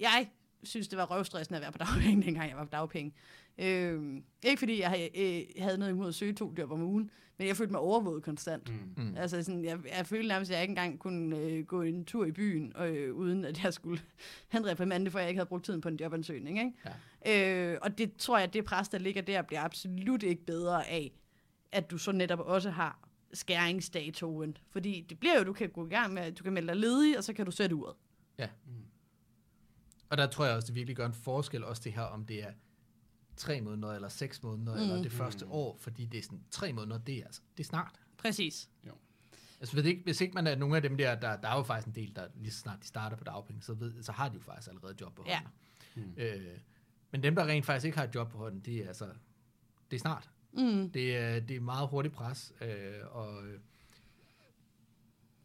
jeg 0.00 0.28
synes, 0.62 0.88
det 0.88 0.98
var 0.98 1.04
røvstressende 1.04 1.56
at 1.56 1.62
være 1.62 1.72
på 1.72 1.78
dagpenge, 1.78 2.22
dengang 2.26 2.48
jeg 2.50 2.56
var 2.56 2.64
på 2.64 2.70
dagpenge. 2.70 3.12
Øh, 3.58 4.22
ikke 4.42 4.58
fordi 4.58 4.80
jeg 4.80 4.90
havde, 4.90 5.38
øh, 5.38 5.62
havde 5.62 5.78
noget 5.78 5.92
imod 5.92 6.08
at 6.08 6.14
søge 6.14 6.32
to 6.32 6.54
job 6.58 6.70
om 6.70 6.82
ugen, 6.82 7.10
men 7.38 7.48
jeg 7.48 7.56
følte 7.56 7.72
mig 7.72 7.80
overvåget 7.80 8.22
konstant. 8.22 8.68
Mm. 8.68 9.04
Mm. 9.04 9.16
Altså 9.16 9.42
sådan, 9.42 9.64
jeg, 9.64 9.78
jeg 9.96 10.06
følte 10.06 10.28
nærmest, 10.28 10.50
at 10.50 10.54
jeg 10.54 10.62
ikke 10.62 10.72
engang 10.72 10.98
kunne 10.98 11.36
øh, 11.36 11.64
gå 11.64 11.82
en 11.82 12.04
tur 12.04 12.24
i 12.24 12.32
byen, 12.32 12.72
øh, 12.78 13.14
uden 13.14 13.44
at 13.44 13.64
jeg 13.64 13.74
skulle 13.74 14.00
have 14.48 14.60
en 14.60 14.66
reprimande, 14.66 15.10
for 15.10 15.18
jeg 15.18 15.28
ikke 15.28 15.38
havde 15.38 15.48
brugt 15.48 15.64
tiden 15.64 15.80
på 15.80 15.88
en 15.88 15.96
jobansøgning. 15.96 16.58
Ikke? 16.58 16.72
Ja. 17.26 17.72
Øh, 17.72 17.78
og 17.82 17.98
det 17.98 18.16
tror 18.16 18.38
jeg, 18.38 18.46
at 18.46 18.54
det 18.54 18.64
pres, 18.64 18.88
der 18.88 18.98
ligger 18.98 19.22
der, 19.22 19.42
bliver 19.42 19.60
absolut 19.60 20.22
ikke 20.22 20.44
bedre 20.44 20.88
af, 20.88 21.12
at 21.72 21.90
du 21.90 21.98
så 21.98 22.12
netop 22.12 22.40
også 22.40 22.70
har 22.70 23.08
skæringsdatoen. 23.32 24.56
Fordi 24.70 25.06
det 25.08 25.18
bliver 25.18 25.38
jo, 25.38 25.44
du 25.44 25.52
kan 25.52 25.68
gå 25.70 25.86
i 25.86 25.90
gang 25.90 26.14
med, 26.14 26.22
at 26.22 26.38
du 26.38 26.42
kan 26.44 26.52
melde 26.52 26.68
dig 26.68 26.76
ledig, 26.76 27.18
og 27.18 27.24
så 27.24 27.32
kan 27.32 27.46
du 27.46 27.50
sætte 27.50 27.76
uret. 27.76 27.94
Ja. 28.38 28.48
Og 30.10 30.18
der 30.18 30.26
tror 30.26 30.44
jeg 30.44 30.54
også, 30.54 30.66
det 30.66 30.74
virkelig 30.74 30.96
gør 30.96 31.06
en 31.06 31.14
forskel, 31.14 31.64
også 31.64 31.82
det 31.84 31.92
her, 31.92 32.02
om 32.02 32.24
det 32.24 32.42
er 32.42 32.52
tre 33.36 33.60
måneder, 33.60 33.92
eller 33.92 34.08
seks 34.08 34.42
måneder, 34.42 34.74
mm. 34.76 34.80
eller 34.82 35.02
det 35.02 35.12
første 35.12 35.46
år, 35.46 35.76
fordi 35.80 36.06
det 36.06 36.18
er 36.18 36.22
sådan, 36.22 36.44
tre 36.50 36.72
måneder, 36.72 36.98
det 36.98 37.18
er, 37.18 37.24
altså, 37.24 37.40
det 37.56 37.64
er 37.64 37.68
snart. 37.68 38.00
Præcis. 38.18 38.68
Jo. 38.86 38.92
Altså, 39.60 39.74
hvis 39.74 39.86
ikke, 39.86 40.02
hvis 40.04 40.20
ikke 40.20 40.34
man 40.34 40.46
er 40.46 40.54
nogen 40.54 40.74
af 40.74 40.82
dem 40.82 40.96
der, 40.96 41.14
der, 41.14 41.36
der 41.36 41.48
er 41.48 41.56
jo 41.56 41.62
faktisk 41.62 41.86
en 41.86 41.94
del, 41.94 42.16
der 42.16 42.28
lige 42.34 42.50
så 42.50 42.58
snart 42.58 42.82
de 42.82 42.86
starter 42.86 43.16
på 43.16 43.24
dagpenge, 43.24 43.62
så, 43.62 43.74
ved, 43.74 44.02
så 44.02 44.12
har 44.12 44.28
de 44.28 44.34
jo 44.34 44.40
faktisk 44.40 44.68
allerede 44.68 44.94
job 45.00 45.14
på 45.14 45.24
Ja. 45.26 45.40
hånden. 45.94 46.14
Øh, 46.16 46.58
men 47.10 47.22
dem, 47.22 47.34
der 47.34 47.46
rent 47.46 47.66
faktisk 47.66 47.84
ikke 47.86 47.98
har 47.98 48.04
et 48.04 48.14
job 48.14 48.30
på 48.30 48.38
hånden, 48.38 48.60
det 48.60 48.76
er 48.78 48.88
altså, 48.88 49.08
det 49.90 49.96
er 49.96 50.00
snart. 50.00 50.30
Mm. 50.52 50.90
Det 50.90 51.16
er, 51.16 51.40
det 51.40 51.56
er 51.56 51.60
meget 51.60 51.88
hurtigt 51.88 52.14
pres, 52.14 52.52
øh, 52.60 52.94
og, 53.10 53.46
øh, 53.46 53.60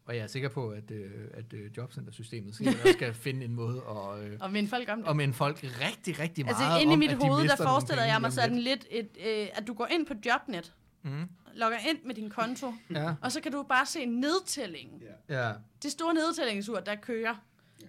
og 0.04 0.16
jeg 0.16 0.22
er 0.22 0.26
sikker 0.26 0.48
på, 0.48 0.68
at, 0.70 0.90
øh, 0.90 1.10
at 1.34 1.52
øh, 1.52 1.70
jobcentersystemet 1.76 2.54
sikkert 2.56 2.74
også 2.80 2.92
skal 2.92 3.14
finde 3.26 3.44
en 3.44 3.54
måde 3.54 3.76
at, 3.88 4.24
øh, 4.24 4.38
Og 4.40 4.52
minde 4.52 4.68
folk 4.68 4.88
om 4.88 5.02
det. 5.02 5.10
at 5.10 5.16
minde 5.16 5.34
folk 5.34 5.60
rigtig, 5.62 6.18
rigtig 6.18 6.44
meget 6.44 6.56
Altså 6.56 6.80
inde 6.80 6.92
i 6.92 6.94
om, 6.94 6.98
mit 6.98 7.10
de 7.10 7.14
hoved, 7.14 7.36
der 7.36 7.42
mister 7.42 7.56
nogle 7.64 7.70
forestiller 7.70 8.04
jeg 8.04 8.20
mig 8.20 8.26
om 8.28 8.32
sådan 8.32 8.58
lidt. 8.58 8.86
et, 8.90 9.08
øh, 9.26 9.48
at 9.54 9.66
du 9.66 9.74
går 9.74 9.86
ind 9.86 10.06
på 10.06 10.14
Jobnet, 10.26 10.74
Mhm. 11.04 11.28
logger 11.54 11.78
ind 11.78 11.98
med 12.04 12.14
din 12.14 12.30
konto, 12.30 12.74
Ja, 12.90 13.14
og 13.22 13.32
så 13.32 13.40
kan 13.40 13.52
du 13.52 13.62
bare 13.62 13.86
se 13.86 14.06
nedtællingen. 14.06 15.02
Ja. 15.28 15.48
ja, 15.48 15.52
Det 15.82 15.90
store 15.92 16.14
nedtællingsur, 16.14 16.80
der 16.80 16.94
kører, 16.94 17.34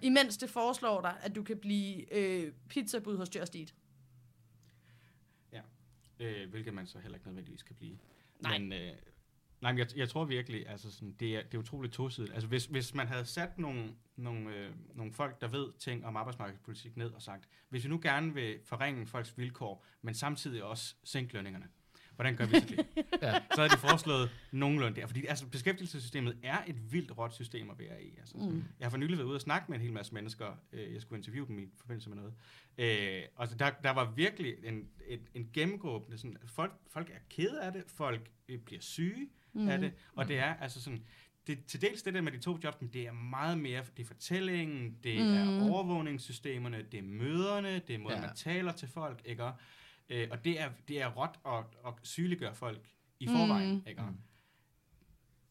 imens 0.01 0.37
det 0.37 0.49
foreslår 0.49 1.01
dig, 1.01 1.13
at 1.21 1.35
du 1.35 1.43
kan 1.43 1.57
blive 1.57 2.13
øh, 2.17 2.51
pizzabud 2.69 3.17
hos 3.17 3.35
Just 3.35 3.55
Eat. 3.55 3.73
Ja. 5.53 5.61
Øh, 6.19 6.49
hvilket 6.49 6.73
man 6.73 6.87
så 6.87 6.99
heller 6.99 7.15
ikke 7.15 7.27
nødvendigvis 7.27 7.63
kan 7.63 7.75
blive. 7.75 7.97
Nej. 8.39 8.57
Men, 8.57 8.73
øh, 8.73 8.91
nej, 9.63 9.71
men 9.71 9.79
jeg, 9.79 9.87
jeg 9.97 10.09
tror 10.09 10.25
virkelig, 10.25 10.69
altså 10.69 10.91
sådan, 10.91 11.15
det, 11.19 11.35
er, 11.35 11.41
det 11.41 11.53
er 11.53 11.57
utroligt 11.57 11.93
tosidigt. 11.93 12.33
Altså 12.33 12.47
hvis, 12.47 12.65
hvis 12.65 12.93
man 12.93 13.07
havde 13.07 13.25
sat 13.25 13.59
nogle, 13.59 13.89
nogle, 14.15 14.55
øh, 14.55 14.71
nogle 14.95 15.13
folk, 15.13 15.41
der 15.41 15.47
ved 15.47 15.67
ting 15.79 16.05
om 16.05 16.15
arbejdsmarkedspolitik 16.15 16.97
ned 16.97 17.11
og 17.11 17.21
sagt, 17.21 17.49
hvis 17.69 17.83
vi 17.83 17.89
nu 17.89 17.99
gerne 18.01 18.33
vil 18.33 18.59
forringe 18.65 19.05
folks 19.05 19.37
vilkår, 19.37 19.85
men 20.01 20.13
samtidig 20.13 20.63
også 20.63 20.95
sænke 21.03 21.33
lønningerne, 21.33 21.67
hvordan 22.15 22.35
gør 22.35 22.45
vi 22.45 22.59
så 22.59 22.67
det? 22.67 22.85
ja. 23.21 23.33
så 23.55 23.61
havde 23.61 23.69
de 23.69 23.77
foreslået 23.77 24.29
nogenlunde 24.51 25.01
der. 25.01 25.07
Fordi 25.07 25.25
altså, 25.25 25.47
beskæftigelsessystemet 25.47 26.37
er 26.43 26.57
et 26.67 26.93
vildt 26.93 27.17
råt 27.17 27.33
system 27.33 27.69
at 27.69 27.79
være 27.79 28.03
i. 28.03 28.17
Altså. 28.17 28.37
Mm. 28.37 28.63
Jeg 28.79 28.85
har 28.85 28.89
for 28.89 28.97
nylig 28.97 29.17
været 29.17 29.27
ude 29.27 29.35
og 29.35 29.41
snakke 29.41 29.65
med 29.71 29.77
en 29.77 29.81
hel 29.83 29.93
masse 29.93 30.13
mennesker. 30.13 30.47
Øh, 30.73 30.93
jeg 30.93 31.01
skulle 31.01 31.19
interviewe 31.19 31.47
dem 31.47 31.59
i 31.59 31.67
forbindelse 31.77 32.09
med 32.09 32.17
noget. 32.17 32.33
Øh, 32.77 33.23
og 33.35 33.47
så 33.47 33.55
der, 33.55 33.69
der 33.83 33.91
var 33.91 34.11
virkelig 34.11 34.55
en, 34.63 34.87
en, 35.07 35.19
en 35.33 35.49
gennemgående... 35.53 36.17
Sådan, 36.17 36.37
folk, 36.45 36.73
folk 36.87 37.09
er 37.09 37.19
kede 37.29 37.61
af 37.61 37.73
det. 37.73 37.83
Folk 37.87 38.31
øh, 38.49 38.59
bliver 38.59 38.81
syge 38.81 39.29
mm. 39.53 39.69
af 39.69 39.79
det. 39.79 39.93
Og 40.15 40.27
det 40.27 40.39
er 40.39 40.53
altså 40.55 40.81
sådan... 40.81 41.03
Det, 41.47 41.65
til 41.65 41.81
dels 41.81 42.03
det 42.03 42.13
der 42.13 42.21
med 42.21 42.31
de 42.31 42.39
to 42.39 42.57
jobs, 42.63 42.81
men 42.81 42.89
det 42.93 43.07
er 43.07 43.11
meget 43.11 43.57
mere, 43.57 43.83
det 43.97 44.03
er 44.03 44.07
fortællingen, 44.07 44.97
det 45.03 45.15
mm. 45.21 45.33
er 45.33 45.71
overvågningssystemerne, 45.71 46.85
det 46.91 46.97
er 46.97 47.03
møderne, 47.03 47.79
det 47.87 47.95
er 47.95 47.99
måden, 47.99 48.17
Ja. 48.19 48.25
man 48.27 48.35
taler 48.35 48.71
til 48.71 48.87
folk, 48.87 49.21
ikke? 49.25 49.43
Og, 49.43 49.53
øh, 50.09 50.27
og 50.31 50.45
det 50.45 50.61
er, 50.61 50.69
det 50.87 51.01
er 51.01 51.07
råt 51.07 51.39
at, 51.45 51.63
at 51.87 51.93
sygeliggøre 52.03 52.55
folk 52.55 52.87
i 53.19 53.27
forvejen, 53.27 53.75
Mm. 53.75 53.83
ikke? 53.87 54.01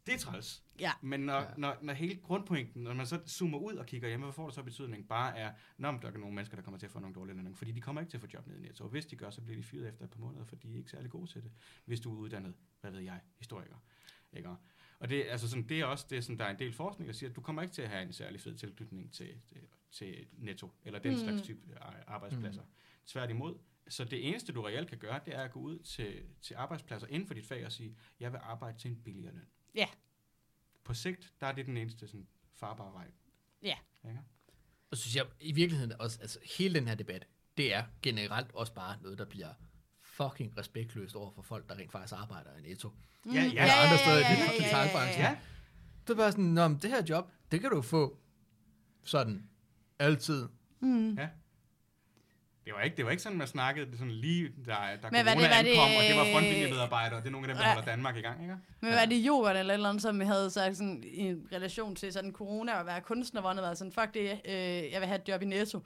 Det 0.06 0.14
er 0.14 0.18
træls. 0.18 0.62
Ja. 0.80 0.92
Men 1.02 1.20
når, 1.20 1.34
Ja. 1.40 1.46
når, 1.56 1.76
når 1.82 1.92
hele 1.92 2.14
grundpointen, 2.16 2.82
når 2.82 2.94
man 2.94 3.06
så 3.06 3.20
zoomer 3.26 3.58
ud 3.58 3.74
og 3.74 3.86
kigger 3.86 4.08
hjemme, 4.08 4.26
hvad 4.26 4.32
får 4.32 4.44
det 4.46 4.54
så 4.54 4.62
betydning? 4.62 5.08
Bare 5.08 5.38
er, 5.38 5.52
når 5.78 5.92
der 5.92 6.08
er 6.08 6.12
nogle 6.18 6.34
mennesker, 6.34 6.56
der 6.56 6.62
kommer 6.62 6.78
til 6.78 6.86
at 6.86 6.92
få 6.92 6.98
nogle 6.98 7.14
dårlige 7.14 7.36
lønninger, 7.36 7.56
fordi 7.56 7.72
de 7.72 7.80
kommer 7.80 8.00
ikke 8.00 8.10
til 8.10 8.16
at 8.16 8.20
få 8.20 8.26
job 8.34 8.46
ned 8.46 8.56
i 8.56 8.60
Netto. 8.60 8.84
Og 8.84 8.90
hvis 8.90 9.06
de 9.06 9.16
gør, 9.16 9.30
så 9.30 9.40
bliver 9.40 9.56
de 9.56 9.62
fyret 9.62 9.88
efter 9.88 10.04
et 10.04 10.10
par 10.10 10.20
måneder, 10.20 10.44
for 10.44 10.56
de 10.56 10.72
er 10.72 10.76
ikke 10.78 10.90
særlig 10.90 11.10
gode 11.10 11.30
til 11.30 11.42
det. 11.42 11.52
Hvis 11.84 12.00
du 12.00 12.14
er 12.14 12.18
uddannet, 12.18 12.54
hvad 12.80 12.90
ved 12.90 13.00
jeg, 13.00 13.20
historiker. 13.38 13.76
Ikke? 14.32 14.48
Og 14.98 15.10
det, 15.10 15.24
altså 15.28 15.48
sådan, 15.48 15.68
det 15.68 15.80
er 15.80 15.84
også 15.84 16.06
det, 16.10 16.24
som 16.24 16.38
der 16.38 16.44
er 16.44 16.50
en 16.50 16.58
del 16.58 16.72
forskning, 16.72 17.06
der 17.08 17.14
siger, 17.14 17.30
at 17.30 17.36
du 17.36 17.40
kommer 17.40 17.62
ikke 17.62 17.74
til 17.74 17.82
at 17.82 17.88
have 17.88 18.02
en 18.02 18.12
særlig 18.12 18.40
fed 18.40 18.54
tilknytning 18.54 19.12
til, 19.12 19.40
til, 19.46 19.58
til 19.90 20.26
Netto, 20.32 20.70
eller 20.84 20.98
den 20.98 21.12
Mm. 21.12 21.18
slags 21.18 21.42
type 21.42 21.78
ar- 21.80 22.04
arbejdspladser. 22.06 22.62
Mm. 22.62 22.68
Tværtimod. 23.06 23.58
Så 23.88 24.04
det 24.04 24.28
eneste, 24.28 24.52
du 24.52 24.62
reelt 24.62 24.88
kan 24.88 24.98
gøre, 24.98 25.20
det 25.24 25.34
er 25.34 25.42
at 25.42 25.50
gå 25.52 25.60
ud 25.60 25.78
til, 25.78 26.22
til 26.40 26.54
arbejdspladser 26.54 27.06
inden 27.06 27.26
for 27.26 27.34
dit 27.34 27.46
fag 27.46 27.66
og 27.66 27.72
sige, 27.72 27.96
jeg 28.20 28.32
vil 28.32 28.40
arbejde 28.42 28.78
til 28.78 28.90
en 28.90 28.96
billigere 28.96 29.34
løn. 29.34 29.46
Ja. 29.74 29.86
På 30.84 30.94
sigt, 30.94 31.32
der 31.40 31.46
er 31.46 31.52
det 31.52 31.66
den 31.66 31.76
eneste 31.76 32.06
sådan, 32.08 32.26
farbare 32.54 32.92
vej. 32.92 33.10
Ja. 33.62 33.76
Ikke? 34.08 34.20
Og 34.90 34.96
så 34.96 35.02
synes 35.02 35.16
jeg, 35.16 35.26
i 35.40 35.52
virkeligheden 35.52 35.92
også, 36.00 36.18
altså 36.20 36.38
hele 36.58 36.74
den 36.74 36.88
her 36.88 36.94
debat, 36.94 37.26
det 37.56 37.74
er 37.74 37.84
generelt 38.02 38.52
også 38.54 38.74
bare 38.74 38.98
noget, 39.02 39.18
der 39.18 39.24
bliver 39.24 39.52
fucking 40.00 40.58
respektløst 40.58 41.16
over 41.16 41.30
for 41.30 41.42
folk, 41.42 41.68
der 41.68 41.78
rent 41.78 41.92
faktisk 41.92 42.14
arbejder 42.20 42.56
i 42.56 42.60
Netto. 42.62 42.90
Ja, 43.26 43.32
ja. 43.32 43.42
Eller 43.44 43.74
andre 43.84 43.98
steder 43.98 44.18
i 44.18 44.20
ja, 44.20 44.28
ja, 44.32 44.52
ja, 44.52 44.64
detailbranchen. 44.64 45.20
ja, 45.22 45.30
Ja. 45.30 45.38
Det 46.06 46.10
er 46.12 46.16
bare 46.16 46.32
sådan, 46.32 46.44
Nå, 46.44 46.68
men 46.68 46.78
det 46.78 46.90
her 46.90 47.02
job, 47.08 47.32
det 47.50 47.60
kan 47.60 47.70
du 47.70 47.82
få 47.82 48.18
sådan 49.04 49.50
altid. 49.98 50.48
ja. 51.18 51.28
Det 52.64 52.72
var, 52.74 52.80
ikke, 52.80 52.96
det 52.96 53.04
var 53.04 53.10
ikke 53.10 53.22
sådan, 53.22 53.38
man 53.38 53.46
snakkede 53.46 53.96
sådan 53.98 54.10
lige, 54.10 54.48
da, 54.66 54.72
da 55.02 55.08
Men 55.12 55.26
corona 55.26 55.42
det- 55.42 55.64
det- 55.64 55.70
ankom, 55.70 55.90
og 55.98 56.02
det 56.08 56.16
var 56.16 56.24
frontlinjemedarbejdere, 56.32 57.16
og 57.18 57.22
det 57.22 57.28
er 57.28 57.32
nogle 57.32 57.48
af 57.48 57.54
dem, 57.54 57.56
der 57.56 57.68
Ja. 57.68 57.74
holder 57.74 57.90
Danmark 57.90 58.16
i 58.16 58.20
gang, 58.20 58.42
ikke? 58.42 58.54
Men 58.80 58.90
hvad 58.90 59.02
er 59.02 59.06
det 59.06 59.24
yoghurt 59.26 59.56
eller 59.56 59.72
et 59.74 59.76
eller 59.76 59.88
andet, 59.88 60.02
som 60.02 60.20
vi 60.20 60.24
havde 60.24 60.50
sagt 60.50 60.76
sådan, 60.76 61.04
i 61.06 61.18
en 61.20 61.48
relation 61.52 61.96
til 61.96 62.12
sådan 62.12 62.32
corona 62.32 62.72
og 62.78 62.86
være 62.86 63.00
kunstner, 63.00 63.40
hvor 63.40 63.48
han 63.50 63.56
havde 63.56 63.66
været 63.66 63.78
sådan, 63.78 63.92
fuck 63.92 64.14
det, 64.14 64.40
øh, 64.44 64.92
jeg 64.92 65.00
vil 65.00 65.06
have 65.06 65.20
et 65.20 65.28
job 65.28 65.42
i 65.42 65.44
Netto. 65.44 65.80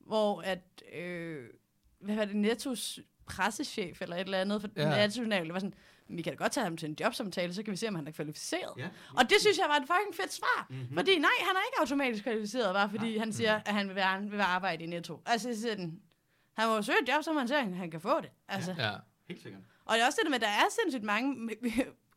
Hvor 0.00 0.40
at, 0.40 0.58
øh, 0.94 1.44
hvad 2.00 2.14
var 2.16 2.24
det, 2.24 2.36
Nettos 2.36 2.98
pressechef 3.26 4.02
eller 4.02 4.16
et 4.16 4.20
eller 4.20 4.38
andet 4.40 4.60
for 4.60 4.68
Ja. 4.76 4.82
ja. 4.90 4.96
nationale, 4.96 5.52
var 5.52 5.58
sådan, 5.58 5.74
vi 6.08 6.22
kan 6.22 6.32
da 6.32 6.36
godt 6.36 6.52
tage 6.52 6.64
ham 6.64 6.76
til 6.76 6.88
en 6.88 6.96
jobsamtale, 7.00 7.54
så 7.54 7.62
kan 7.62 7.70
vi 7.72 7.76
se, 7.76 7.88
om 7.88 7.94
han 7.94 8.06
er 8.06 8.12
kvalificeret. 8.12 8.72
Ja. 8.78 8.88
Og 9.16 9.22
det 9.30 9.36
synes 9.40 9.58
jeg 9.58 9.66
var 9.68 9.74
et 9.76 9.82
fucking 9.86 10.14
fedt 10.14 10.32
svar. 10.32 10.66
Mm-hmm. 10.70 10.96
Fordi 10.96 11.18
nej, 11.18 11.30
han 11.40 11.56
er 11.56 11.60
ikke 11.68 11.80
automatisk 11.80 12.22
kvalificeret, 12.22 12.74
bare 12.74 12.90
fordi 12.90 13.10
nej. 13.10 13.18
han 13.18 13.32
siger, 13.32 13.60
at 13.66 13.74
han 13.74 13.86
vil 13.88 13.94
være, 13.96 14.20
vil 14.22 14.32
være 14.32 14.46
arbejde 14.46 14.84
i 14.84 14.86
Netto. 14.86 15.20
Altså, 15.26 15.48
den, 15.76 16.00
han 16.56 16.68
må 16.68 16.74
jo 16.76 16.82
søge 16.82 16.98
et 17.02 17.08
job, 17.08 17.22
så 17.24 17.32
man 17.32 17.48
ser, 17.48 17.58
at 17.58 17.76
han 17.76 17.90
kan 17.90 18.00
få 18.00 18.20
det. 18.20 18.30
Altså. 18.48 18.74
Ja. 18.78 18.92
Helt 19.28 19.42
sikkert. 19.42 19.62
Og 19.84 19.94
det 19.94 20.02
er 20.02 20.06
også 20.06 20.18
det 20.22 20.30
med, 20.30 20.34
at 20.36 20.40
der 20.40 20.48
er 20.48 20.64
sindssygt 20.82 21.04
mange... 21.04 21.50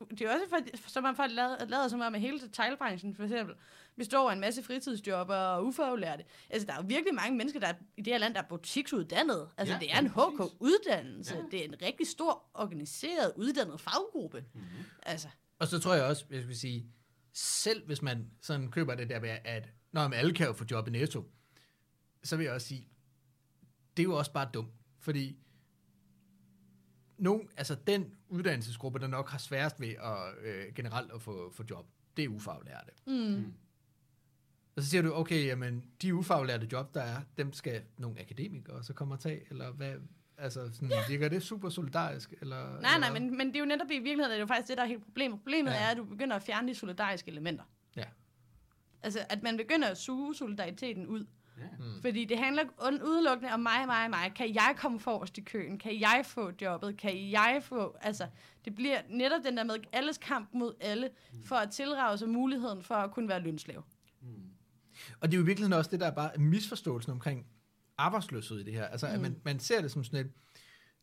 Det 0.09 0.21
er 0.21 0.33
også 0.33 0.45
for, 0.75 0.89
som 0.89 1.03
man 1.03 1.15
får 1.15 1.27
lavet, 1.27 1.69
lavet 1.69 1.91
som 1.91 2.01
om, 2.01 2.15
at 2.15 2.21
hele 2.21 2.39
detailbranchen 2.39 3.15
for 3.15 3.23
eksempel 3.23 3.55
består 3.95 4.29
af 4.29 4.33
en 4.33 4.39
masse 4.39 4.63
fritidsjobber 4.63 5.35
og 5.35 5.65
ufaglærte. 5.65 6.23
Altså, 6.49 6.65
der 6.67 6.73
er 6.73 6.77
jo 6.77 6.83
virkelig 6.87 7.15
mange 7.15 7.37
mennesker, 7.37 7.59
der 7.59 7.67
er, 7.67 7.73
i 7.97 8.01
det 8.01 8.13
her 8.13 8.17
land, 8.17 8.33
der 8.33 8.41
er 8.41 8.45
butiksuddannede. 8.45 9.49
Altså, 9.57 9.73
Ja, 9.73 9.79
det 9.79 9.93
er 9.93 9.99
en 9.99 10.05
ja. 10.05 10.29
HK-uddannelse. 10.29 11.35
Ja. 11.35 11.41
Det 11.51 11.59
er 11.61 11.65
en 11.65 11.75
rigtig 11.81 12.07
stor, 12.07 12.43
organiseret, 12.53 13.33
uddannet 13.35 13.81
faggruppe. 13.81 14.45
Mm-hmm. 14.53 14.67
Altså, 15.03 15.27
Og 15.59 15.67
så 15.67 15.79
tror 15.79 15.93
jeg 15.93 16.03
også, 16.03 16.25
jeg 16.31 16.43
skal 16.43 16.55
sige, 16.55 16.85
selv 17.33 17.85
hvis 17.85 18.01
man 18.01 18.31
sådan 18.41 18.71
køber 18.71 18.95
det 18.95 19.09
der 19.09 19.19
med, 19.19 19.37
at 19.45 19.69
når 19.91 20.07
man 20.07 20.19
alle 20.19 20.33
kan 20.33 20.47
jo 20.47 20.53
få 20.53 20.65
job 20.71 20.87
i 20.87 20.91
Netto, 20.91 21.23
så 22.23 22.37
vil 22.37 22.43
jeg 22.43 22.53
også 22.53 22.67
sige, 22.67 22.87
det 23.97 24.03
er 24.03 24.03
jo 24.03 24.17
også 24.17 24.31
bare 24.31 24.49
dumt, 24.53 24.73
fordi 24.99 25.37
nogen, 27.17 27.49
altså 27.57 27.75
den 27.87 28.11
uddannelsesgruppe, 28.29 28.99
der 28.99 29.07
nok 29.07 29.29
har 29.29 29.37
sværest 29.37 29.81
ved 29.81 29.89
at 29.89 30.45
øh, 30.45 30.73
generelt 30.75 31.11
at 31.11 31.21
få, 31.21 31.51
få 31.53 31.63
job, 31.69 31.87
det 32.17 32.25
er 32.25 32.29
ufaglærte. 32.29 32.91
Mm. 33.07 33.53
Og 34.75 34.83
så 34.83 34.89
siger 34.89 35.01
du, 35.01 35.13
okay, 35.13 35.45
jamen, 35.45 35.85
de 36.01 36.15
ufaglærte 36.15 36.67
job, 36.71 36.93
der 36.93 37.01
er, 37.01 37.21
dem 37.37 37.53
skal 37.53 37.81
nogle 37.97 38.19
akademikere 38.19 38.83
så 38.83 38.93
komme 38.93 39.13
og 39.13 39.19
tage, 39.19 39.41
eller 39.49 39.71
hvad, 39.71 39.93
altså, 40.37 40.69
sådan, 40.73 40.89
ja. 40.89 41.03
virker 41.09 41.29
det 41.29 41.43
super 41.43 41.69
solidarisk? 41.69 42.33
Eller, 42.41 42.81
Nej, 42.81 42.95
eller? 42.95 42.99
nej, 42.99 43.19
men, 43.19 43.37
men 43.37 43.47
det 43.47 43.55
er 43.55 43.59
jo 43.59 43.65
netop 43.65 43.91
i 43.91 43.93
virkeligheden, 43.93 44.29
det 44.29 44.35
er 44.35 44.39
jo 44.39 44.45
faktisk 44.45 44.67
det, 44.67 44.77
der 44.77 44.83
er 44.83 44.87
helt 44.87 45.03
problemet. 45.03 45.39
Problemet 45.39 45.71
ja. 45.71 45.77
er, 45.77 45.87
at 45.87 45.97
du 45.97 46.03
begynder 46.03 46.35
at 46.35 46.43
fjerne 46.43 46.67
de 46.67 46.75
solidariske 46.75 47.31
elementer. 47.31 47.63
Ja. 47.95 48.05
Altså, 49.01 49.19
at 49.29 49.43
man 49.43 49.57
begynder 49.57 49.87
at 49.87 49.97
suge 49.97 50.35
solidariteten 50.35 51.07
ud. 51.07 51.25
Mm. 51.79 52.01
Fordi 52.01 52.25
det 52.25 52.37
handler 52.37 52.63
udelukkende 53.05 53.53
om 53.53 53.59
mig, 53.59 53.87
mig, 53.87 54.09
mig. 54.09 54.31
Kan 54.35 54.55
jeg 54.55 54.75
komme 54.77 54.99
forrest 54.99 55.37
i 55.37 55.41
køen? 55.41 55.77
Kan 55.77 55.99
jeg 55.99 56.21
få 56.25 56.51
jobbet? 56.61 56.97
Kan 56.97 57.31
jeg 57.31 57.59
få... 57.63 57.97
Altså, 58.01 58.27
det 58.65 58.75
bliver 58.75 59.01
netop 59.09 59.43
den 59.43 59.57
der 59.57 59.63
med 59.63 59.75
alles 59.93 60.17
kamp 60.17 60.49
mod 60.53 60.73
alle, 60.79 61.09
for 61.45 61.55
at 61.55 61.71
tilrage 61.71 62.17
sig 62.17 62.29
muligheden 62.29 62.83
for 62.83 62.95
at 62.95 63.11
kunne 63.11 63.29
være 63.29 63.39
lønslave. 63.39 63.83
Og 65.19 65.27
det 65.27 65.33
er 65.33 65.37
jo 65.37 65.43
i 65.43 65.45
virkeligheden 65.45 65.73
også 65.73 65.91
det, 65.91 65.99
der 65.99 66.07
er 66.07 66.15
bare 66.15 66.31
misforståelsen 66.37 67.11
omkring 67.11 67.45
arbejdsløshed 67.97 68.59
i 68.59 68.63
det 68.63 68.73
her. 68.73 68.85
Altså, 68.85 69.07
mm. 69.07 69.13
at 69.13 69.21
man, 69.21 69.35
man 69.45 69.59
ser 69.59 69.81
det 69.81 69.91
som 69.91 70.03
sådan 70.03 70.25
et, 70.25 70.31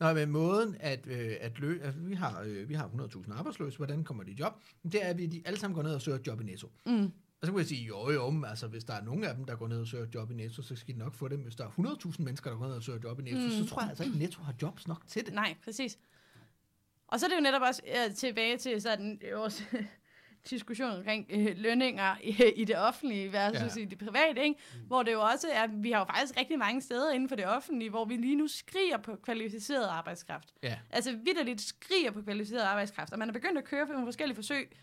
Nå, 0.01 0.13
men 0.13 0.31
måden 0.31 0.77
at, 0.81 1.07
øh, 1.07 1.37
at 1.41 1.59
lø, 1.59 1.81
altså, 1.83 2.01
vi 2.01 2.15
har, 2.15 2.43
øh, 2.47 2.69
vi 2.69 2.75
har 2.75 2.89
100.000 2.89 3.39
arbejdsløse, 3.39 3.77
hvordan 3.77 4.05
kommer 4.05 4.25
de 4.25 4.31
i 4.31 4.37
job? 4.41 4.53
Det 4.83 5.05
er, 5.05 5.09
at 5.09 5.19
vi 5.19 5.27
de 5.27 5.43
alle 5.45 5.59
sammen 5.59 5.75
går 5.75 5.83
ned 5.83 5.95
og 5.95 6.03
søger 6.03 6.19
job 6.27 6.41
i 6.41 6.45
Netto. 6.45 6.73
Mm. 6.87 7.13
Og 7.45 7.47
så 7.47 7.53
kunne 7.53 7.61
jeg 7.61 7.69
sige, 7.69 7.85
jo 7.85 8.11
jo, 8.11 8.31
men 8.31 8.45
altså 8.45 8.67
hvis 8.67 8.85
der 8.85 8.95
er 8.95 9.03
nogen 9.03 9.25
af 9.25 9.35
dem, 9.35 9.45
der 9.45 9.57
går 9.57 9.69
ned 9.69 9.81
og 9.81 9.87
søger 9.87 10.07
job 10.15 10.31
i 10.31 10.35
Netto, 10.35 10.63
så 10.63 10.77
skal 10.77 10.95
de 10.95 10.99
nok 10.99 11.15
få 11.15 11.29
det. 11.29 11.39
Hvis 11.39 11.55
der 11.55 11.65
er 11.65 11.69
100.000 11.69 12.23
mennesker, 12.23 12.51
der 12.51 12.57
går 12.59 12.67
ned 12.67 12.75
og 12.75 12.83
søger 12.83 12.99
job 13.05 13.21
i 13.21 13.23
Netto, 13.23 13.39
mm. 13.41 13.51
så 13.51 13.67
tror 13.67 13.81
jeg 13.83 13.89
altså 13.89 14.05
ikke, 14.05 14.19
Netto 14.19 14.43
har 14.43 14.55
jobs 14.63 14.89
nok 14.89 15.07
til 15.07 15.27
det. 15.27 15.35
Nej, 15.35 15.57
præcis. 15.65 15.99
Og 17.09 17.21
så 17.21 17.27
er 17.27 17.31
det 17.31 17.37
jo 17.37 17.41
netop 17.43 17.63
også 17.63 17.83
øh, 18.09 18.15
tilbage 18.15 18.59
til 18.59 18.83
sådan 18.83 19.21
øh, 19.31 19.39
vores 19.39 19.65
diskussion 20.51 20.91
omkring 20.91 21.27
øh, 21.31 21.57
lønninger 21.57 22.17
i, 22.23 22.53
i 22.57 22.65
det 22.65 22.77
offentlige 22.79 23.33
versus 23.33 23.77
Ja. 23.77 23.83
i 23.83 23.85
det 23.85 23.99
private, 23.99 24.43
ikke? 24.43 24.61
Mm. 24.75 24.81
hvor 24.87 25.03
det 25.03 25.13
jo 25.13 25.21
også 25.21 25.49
er, 25.53 25.67
vi 25.67 25.91
har 25.91 25.99
jo 25.99 26.05
faktisk 26.05 26.39
rigtig 26.39 26.59
mange 26.59 26.83
steder 26.83 27.13
inden 27.13 27.29
for 27.29 27.37
det 27.37 27.47
offentlige, 27.47 27.91
hvor 27.91 28.05
vi 28.05 28.17
lige 28.17 28.37
nu 28.37 28.49
skriger 28.49 28.97
på 28.97 29.17
kvalificeret 29.23 29.87
arbejdskraft. 29.87 30.55
Ja. 30.63 30.79
Altså 30.91 31.19
vidderligt 31.25 31.61
skriger 31.61 32.11
på 32.11 32.23
kvalificeret 32.23 32.63
arbejdskraft, 32.63 33.13
og 33.13 33.19
man 33.19 33.29
er 33.29 33.33
begyndt 33.33 33.59
at 33.59 33.65
køre 33.65 33.87
på 33.87 33.93
nogle 33.93 34.07
forskellige 34.07 34.37
forsøg. 34.37 34.77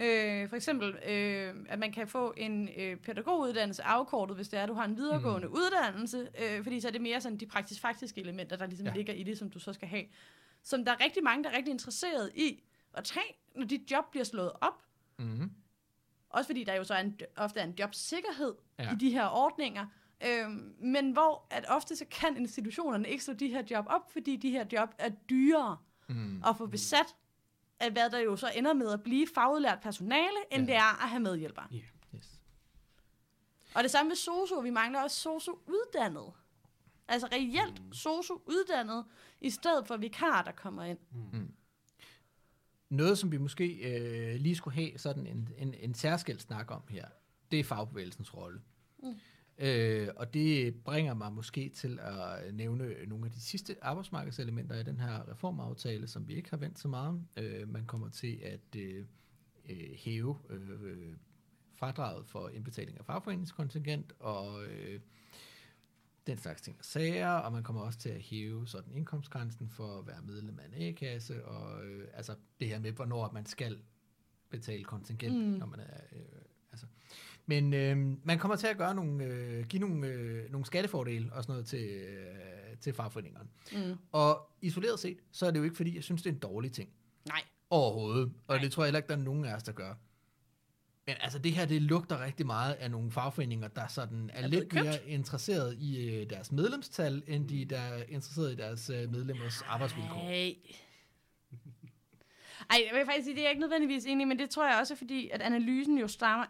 Øh, 0.00 0.48
for 0.48 0.56
eksempel, 0.56 0.88
øh, 1.08 1.54
at 1.68 1.78
man 1.78 1.92
kan 1.92 2.08
få 2.08 2.34
en 2.36 2.68
øh, 2.76 2.96
pædagoguddannelse 2.96 3.82
afkortet, 3.82 4.36
hvis 4.36 4.48
det 4.48 4.58
er, 4.58 4.62
at 4.62 4.68
du 4.68 4.74
har 4.74 4.84
en 4.84 4.96
videregående 4.96 5.48
mm. 5.48 5.54
uddannelse, 5.54 6.28
øh, 6.42 6.62
fordi 6.62 6.80
så 6.80 6.88
er 6.88 6.92
det 6.92 7.00
mere 7.00 7.20
sådan 7.20 7.38
de 7.38 7.46
praktisk-faktiske 7.46 8.20
elementer, 8.20 8.56
der 8.56 8.66
ligesom 8.66 8.86
Ja. 8.86 8.92
ligger 8.94 9.12
i 9.12 9.22
det, 9.22 9.38
som 9.38 9.50
du 9.50 9.58
så 9.58 9.72
skal 9.72 9.88
have. 9.88 10.04
Som 10.62 10.84
der 10.84 10.92
er 10.92 11.04
rigtig 11.04 11.22
mange, 11.24 11.44
der 11.44 11.50
er 11.50 11.56
rigtig 11.56 11.70
interesseret 11.72 12.30
i 12.34 12.62
at 12.94 13.04
tage, 13.04 13.36
når 13.56 13.64
dit 13.66 13.90
job 13.90 14.10
bliver 14.10 14.24
slået 14.24 14.52
op. 14.60 14.82
Mm-hmm. 15.18 15.50
Også 16.30 16.48
fordi 16.48 16.64
der 16.64 16.74
jo 16.74 16.84
så 16.84 16.94
er 16.94 17.00
en, 17.00 17.20
ofte 17.36 17.60
er 17.60 17.64
en 17.64 17.74
jobsikkerhed 17.80 18.54
Ja. 18.78 18.92
i 18.92 18.96
de 19.00 19.10
her 19.10 19.26
ordninger. 19.26 19.86
Øhm, 20.26 20.74
men 20.80 21.10
hvor 21.12 21.46
at 21.50 21.64
ofte 21.68 21.96
så 21.96 22.04
kan 22.10 22.36
institutionerne 22.36 23.08
ikke 23.08 23.24
slå 23.24 23.34
de 23.34 23.48
her 23.48 23.62
job 23.70 23.84
op, 23.88 24.12
fordi 24.12 24.36
de 24.36 24.50
her 24.50 24.66
job 24.72 24.88
er 24.98 25.08
dyrere 25.30 25.76
Mm. 26.10 26.42
at 26.46 26.56
få 26.56 26.66
besat, 26.66 26.98
af 27.06 27.27
hvad 27.92 28.10
der 28.10 28.18
jo 28.18 28.36
så 28.36 28.50
ender 28.56 28.72
med 28.72 28.92
at 28.92 29.02
blive 29.02 29.26
fagudlært 29.34 29.80
personale, 29.80 30.36
end 30.52 30.62
Ja. 30.62 30.66
det 30.66 30.76
er 30.76 31.02
at 31.04 31.08
have 31.10 31.20
medhjælpere. 31.20 31.66
Ja. 31.72 31.80
Yes. 32.16 32.40
Og 33.74 33.82
det 33.82 33.90
samme 33.90 34.08
med 34.08 34.16
sosu, 34.16 34.60
vi 34.60 34.70
mangler 34.70 35.02
også 35.02 35.16
sosu-uddannet. 35.20 36.32
Altså 37.08 37.28
reelt 37.32 37.82
Mm. 37.84 37.92
sosu-uddannet, 37.92 39.04
i 39.40 39.50
stedet 39.50 39.86
for 39.86 39.96
vikar, 39.96 40.42
der 40.42 40.52
kommer 40.52 40.84
ind. 40.84 40.98
Noget, 42.90 43.18
som 43.18 43.32
vi 43.32 43.36
måske 43.38 43.66
øh, 43.74 44.40
lige 44.40 44.56
skulle 44.56 44.74
have 44.74 44.98
sådan 44.98 45.26
en, 45.26 45.48
en, 45.58 45.74
en 45.74 45.94
særskilt 45.94 46.42
snak 46.42 46.70
om 46.70 46.82
her, 46.88 47.08
det 47.50 47.60
er 47.60 47.64
fagbevægelsens 47.64 48.34
rolle. 48.34 48.60
Mm. 49.02 49.14
Øh, 49.58 50.08
og 50.16 50.34
det 50.34 50.74
bringer 50.84 51.14
mig 51.14 51.32
måske 51.32 51.68
til 51.68 51.98
at 52.02 52.54
nævne 52.54 52.94
nogle 53.06 53.26
af 53.26 53.30
de 53.30 53.40
sidste 53.40 53.76
arbejdsmarkedselementer 53.84 54.76
i 54.80 54.82
den 54.82 55.00
her 55.00 55.30
reformaftale, 55.30 56.06
som 56.06 56.28
vi 56.28 56.34
ikke 56.34 56.50
har 56.50 56.56
vendt 56.56 56.78
så 56.78 56.88
meget. 56.88 57.22
Øh, 57.36 57.68
man 57.68 57.86
kommer 57.86 58.08
til 58.08 58.40
at 58.42 58.76
øh, 58.76 59.04
øh, 59.68 59.90
hæve 59.96 60.36
øh, 60.50 61.14
fradraget 61.74 62.26
for 62.26 62.48
indbetaling 62.48 62.98
af 62.98 63.04
fagforeningskontingent 63.04 64.12
og 64.18 64.64
øh, 64.64 65.00
den 66.26 66.38
slags 66.38 66.62
ting 66.62 66.76
og 66.78 66.84
sager, 66.84 67.30
og 67.30 67.52
man 67.52 67.62
kommer 67.62 67.82
også 67.82 67.98
til 67.98 68.08
at 68.08 68.20
hæve 68.20 68.68
sådan 68.68 68.92
indkomstgrænsen 68.92 69.68
for 69.68 69.98
at 69.98 70.06
være 70.06 70.22
medlem 70.22 70.58
af 70.58 70.64
en 70.66 70.82
A-kasse, 70.82 71.44
og 71.44 71.86
øh, 71.86 72.08
altså 72.14 72.34
det 72.60 72.68
her 72.68 72.78
med, 72.78 72.92
hvornår 72.92 73.30
man 73.32 73.46
skal 73.46 73.82
betale 74.50 74.84
kontingent, 74.84 75.36
mm. 75.36 75.58
når 75.58 75.66
man 75.66 75.80
er... 75.80 76.00
Øh, 76.12 76.42
altså. 76.72 76.86
Men 77.48 77.74
øh, 77.74 77.96
man 78.24 78.38
kommer 78.38 78.56
til 78.56 78.66
at 78.66 78.76
gøre 78.78 78.94
nogle, 78.94 79.24
øh, 79.24 79.64
give 79.66 79.80
nogle, 79.80 80.06
øh, 80.06 80.50
nogle 80.52 80.66
skattefordele 80.66 81.32
og 81.32 81.42
sådan 81.42 81.52
noget 81.52 81.66
til, 81.66 81.84
øh, 81.88 82.76
til 82.80 82.92
fagforeningerne. 82.92 83.48
Mm. 83.72 83.96
Og 84.12 84.50
isoleret 84.62 84.98
set, 85.00 85.18
så 85.32 85.46
er 85.46 85.50
det 85.50 85.58
jo 85.58 85.64
ikke, 85.64 85.76
fordi 85.76 85.94
jeg 85.94 86.04
synes, 86.04 86.22
det 86.22 86.30
er 86.30 86.34
en 86.34 86.40
dårlig 86.40 86.72
ting. 86.72 86.88
Nej. 87.28 87.42
Overhovedet. 87.70 88.32
Og 88.46 88.54
Nej. 88.56 88.62
det 88.64 88.72
tror 88.72 88.82
jeg 88.82 88.86
heller 88.88 88.98
ikke, 88.98 89.08
der 89.08 89.16
er 89.16 89.20
nogen 89.22 89.44
af 89.44 89.54
os, 89.54 89.62
der 89.62 89.72
gør. 89.72 89.94
Men 91.06 91.16
altså, 91.20 91.38
det 91.38 91.52
her, 91.52 91.66
det 91.66 91.82
lugter 91.82 92.24
rigtig 92.24 92.46
meget 92.46 92.72
af 92.74 92.90
nogle 92.90 93.10
fagforeninger, 93.10 93.68
der 93.68 93.86
sådan 93.86 94.30
er, 94.32 94.42
Er 94.42 94.46
lidt 94.46 94.68
købt. 94.68 94.84
mere 94.84 95.08
interesseret 95.08 95.76
i 95.78 96.08
øh, 96.14 96.30
deres 96.30 96.52
medlemstal, 96.52 97.22
end 97.26 97.48
de, 97.48 97.64
der 97.64 97.78
er 97.80 98.02
interesseret 98.08 98.52
i 98.52 98.56
deres 98.56 98.90
øh, 98.90 99.10
medlemmers 99.12 99.62
arbejdsvilkår. 99.62 100.22
Nej. 100.24 100.54
Ej, 102.70 102.82
jeg 102.86 102.98
vil 102.98 103.06
faktisk 103.06 103.24
sige, 103.24 103.34
det 103.34 103.40
er 103.40 103.44
jeg 103.44 103.50
ikke 103.50 103.60
nødvendigvis 103.60 104.04
enig 104.04 104.28
men 104.28 104.38
det 104.38 104.50
tror 104.50 104.68
jeg 104.68 104.78
også, 104.80 104.94
fordi 104.96 105.28
at 105.28 105.42
analysen 105.42 105.98
jo 105.98 106.08
stammer... 106.08 106.46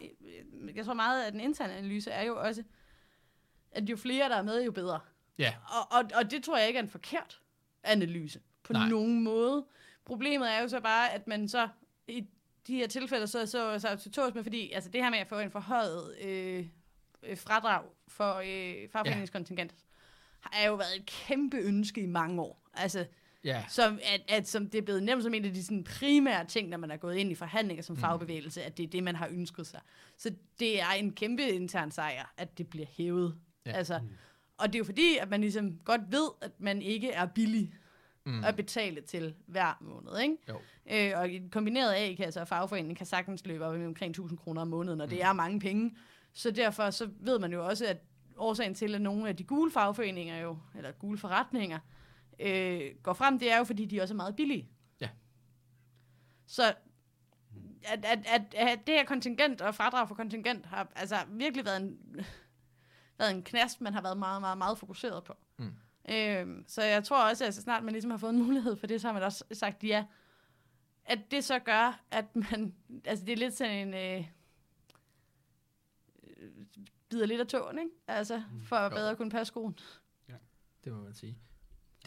Jeg 0.75 0.85
tror 0.85 0.95
meget, 0.95 1.25
at 1.25 1.33
den 1.33 1.41
interne 1.41 1.73
analyse 1.75 2.11
er 2.11 2.23
jo 2.23 2.41
også, 2.41 2.63
at 3.71 3.91
jo 3.91 3.97
flere, 3.97 4.29
der 4.29 4.37
er 4.37 4.43
med, 4.43 4.65
jo 4.65 4.73
bedre. 4.73 5.01
Ja, 5.39 5.55
Og, 5.69 5.99
og, 5.99 6.11
og 6.15 6.31
det 6.31 6.45
tror 6.45 6.59
jeg 6.59 6.67
ikke 6.67 6.79
er 6.79 6.83
en 6.83 6.89
forkert 6.89 7.41
analyse 7.85 8.41
på 8.63 8.73
Nej. 8.73 8.89
Nogen 8.89 9.23
måde. 9.23 9.67
Problemet 10.05 10.53
er 10.53 10.61
jo 10.61 10.69
så 10.69 10.81
bare, 10.81 11.13
at 11.13 11.27
man 11.27 11.49
så 11.49 11.69
i 12.09 12.27
de 12.67 12.77
her 12.77 12.87
tilfælde 12.87 13.27
så 13.27 13.47
så, 13.47 13.79
så 13.79 13.97
til 13.97 14.13
tås 14.13 14.35
med, 14.35 14.43
fordi 14.43 14.73
altså 14.73 14.91
det 14.91 15.03
her 15.03 15.11
med 15.11 15.19
at 15.19 15.27
få 15.27 15.39
en 15.39 15.51
forhøjet 15.51 16.17
øh, 16.21 16.67
øh, 17.23 17.37
fradrag 17.39 17.85
for 18.09 18.35
øh, 18.35 18.89
fagforeningskontingent, 18.93 19.75
har 20.41 20.67
jo 20.67 20.75
været 20.75 20.97
et 20.97 21.07
kæmpe 21.07 21.57
ønske 21.57 22.01
i 22.01 22.07
mange 22.07 22.43
år. 22.43 22.63
Altså, 22.75 23.07
ja. 23.45 23.65
som, 23.69 23.99
at, 24.15 24.23
at 24.29 24.49
som 24.49 24.71
det 24.71 24.79
er 24.79 24.83
blevet 24.83 25.03
nemt 25.03 25.23
som 25.23 25.35
en 25.35 25.45
af 25.45 25.55
de 25.55 25.65
sådan, 25.65 25.85
primære 25.85 26.45
ting, 26.47 26.69
når 26.69 26.79
man 26.79 26.91
er 26.91 26.97
gået 26.97 27.17
ind 27.17 27.33
i 27.33 27.35
forhandlinger 27.35 27.83
som 27.83 27.97
fagbevægelse, 27.97 28.63
at 28.63 28.77
det 28.77 28.83
er 28.83 28.89
det, 28.89 29.03
man 29.03 29.17
har 29.17 29.29
ønsket 29.31 29.67
sig. 29.67 29.81
Så 30.17 30.31
det 30.59 30.81
er 30.81 30.91
en 30.91 31.13
kæmpe 31.13 31.43
intern 31.49 31.91
sejr, 31.91 32.35
at 32.37 32.59
det 32.59 32.67
bliver 32.69 32.87
hævet. 32.97 33.35
Ja. 33.67 33.73
Altså, 33.73 34.01
og 34.59 34.67
det 34.67 34.75
er 34.75 34.79
jo 34.79 34.85
fordi, 34.85 35.17
at 35.21 35.31
man 35.31 35.41
ligesom 35.41 35.79
godt 35.85 36.01
ved, 36.13 36.29
at 36.43 36.53
man 36.59 36.83
ikke 36.83 37.11
er 37.11 37.27
billig 37.27 37.73
Mm. 38.25 38.45
at 38.45 38.57
betale 38.57 39.01
til 39.01 39.35
hver 39.47 39.79
måned. 39.81 40.19
Ikke? 40.23 40.37
Jo. 40.49 40.61
Øh, 40.91 41.13
og 41.21 41.29
kombineret 41.51 41.95
A-kasse 41.95 42.41
og 42.41 42.49
fagforening 42.49 42.97
kan 42.97 43.07
sagtens 43.07 43.47
løbe 43.47 43.65
op 43.65 43.77
i 43.81 43.85
omkring 43.87 44.11
1000 44.11 44.39
kroner 44.39 44.61
om 44.63 44.69
måneden, 44.69 45.01
og 45.01 45.11
det 45.11 45.23
er 45.23 45.33
mange 45.33 45.61
penge. 45.61 45.97
Så 46.33 46.51
derfor 46.51 46.91
så 46.91 47.09
ved 47.21 47.39
man 47.39 47.53
jo 47.53 47.67
også, 47.67 47.87
at 47.87 47.97
årsagen 48.37 48.75
til, 48.75 48.95
at 48.95 49.01
nogle 49.01 49.29
af 49.29 49.37
de 49.37 49.45
gule 49.45 49.71
fagforeninger 49.71 50.39
jo, 50.39 50.59
eller 50.77 50.93
gule 50.93 51.19
forretninger, 51.19 51.79
øh, 52.39 52.95
går 53.03 53.13
frem, 53.13 53.39
det 53.39 53.53
er 53.53 53.59
jo, 53.59 53.65
fordi 53.65 53.85
de 53.85 54.01
også 54.01 54.15
er 54.15 54.17
meget 54.17 54.37
billige. 54.37 54.69
Ja. 55.01 55.09
Så 56.47 56.75
at, 57.83 58.05
at, 58.05 58.27
at, 58.27 58.55
at 58.55 58.87
det 58.87 58.95
her 58.95 59.05
kontingent 59.05 59.61
og 59.61 59.75
fradrag 59.75 60.09
for 60.09 60.15
kontingent 60.15 60.67
har 60.67 60.93
altså 60.97 61.17
virkelig 61.29 61.65
været 61.65 61.83
en, 61.83 62.17
været 63.19 63.31
en 63.31 63.43
knast, 63.43 63.81
man 63.81 63.95
har 63.95 64.03
været 64.03 64.19
meget, 64.19 64.41
meget, 64.41 64.59
meget 64.59 64.79
fokuseret 64.79 65.25
på. 65.25 65.35
Mm. 65.59 65.73
Øhm, 66.11 66.65
så 66.69 66.83
jeg 66.83 67.05
tror 67.05 67.31
også, 67.31 67.45
at 67.45 67.55
så 67.55 67.63
snart 67.63 67.85
man 67.85 67.93
ligesom 67.93 68.11
har 68.11 68.19
fået 68.19 68.31
en 68.31 68.43
mulighed 68.43 68.77
for 68.77 68.87
det, 68.87 69.01
så 69.01 69.09
har 69.09 69.13
man 69.13 69.23
også 69.23 69.45
sagt 69.53 69.85
ja. 69.85 70.07
At 71.05 71.19
det 71.31 71.45
så 71.45 71.59
gør, 71.59 72.01
at 72.11 72.37
man... 72.37 72.75
Altså, 73.05 73.25
det 73.25 73.33
er 73.33 73.37
lidt 73.37 73.57
sådan 73.57 73.89
en... 73.89 73.95
Øh, 73.95 74.29
øh, 76.37 76.51
bider 77.09 77.27
lidt 77.27 77.41
af 77.41 77.47
tåen, 77.47 77.79
ikke? 77.79 77.91
Altså, 78.09 78.43
for 78.65 78.77
at 78.77 78.93
bedre 78.93 79.17
kunne 79.17 79.31
passe 79.31 79.49
skoen. 79.49 79.79
Det 80.85 80.93
må 80.93 81.03
man 81.03 81.15
sige. 81.15 81.39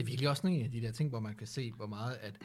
Det 0.01 0.07
er 0.07 0.11
virkelig 0.11 0.29
også 0.29 0.47
nogle 0.47 0.63
af 0.63 0.71
de 0.71 0.81
der 0.81 0.91
ting, 0.91 1.09
hvor 1.09 1.19
man 1.19 1.35
kan 1.35 1.47
se, 1.47 1.71
hvor 1.71 1.87
meget 1.87 2.15
at... 2.15 2.41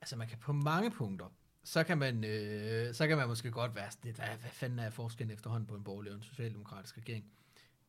Altså, 0.00 0.16
man 0.16 0.28
kan 0.28 0.38
på 0.38 0.52
mange 0.52 0.90
punkter, 0.90 1.26
så 1.64 1.84
kan 1.84 1.98
man, 1.98 2.24
øh, 2.24 2.94
så 2.94 3.06
kan 3.08 3.16
man 3.16 3.28
måske 3.28 3.50
godt 3.50 3.74
være 3.74 3.90
sådan 3.90 4.04
lidt, 4.04 4.16
hvad, 4.16 4.26
hvad 4.28 4.50
fanden 4.50 4.78
er 4.78 4.90
forskellen 4.90 5.34
efterhånden 5.34 5.66
på 5.66 5.74
en 5.74 5.84
borgerlig 5.84 6.12
og 6.12 6.16
en 6.16 6.22
socialdemokratisk 6.22 6.96
regering? 6.98 7.24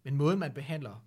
Men 0.03 0.15
måden, 0.15 0.39
man 0.39 0.53
behandler 0.53 1.05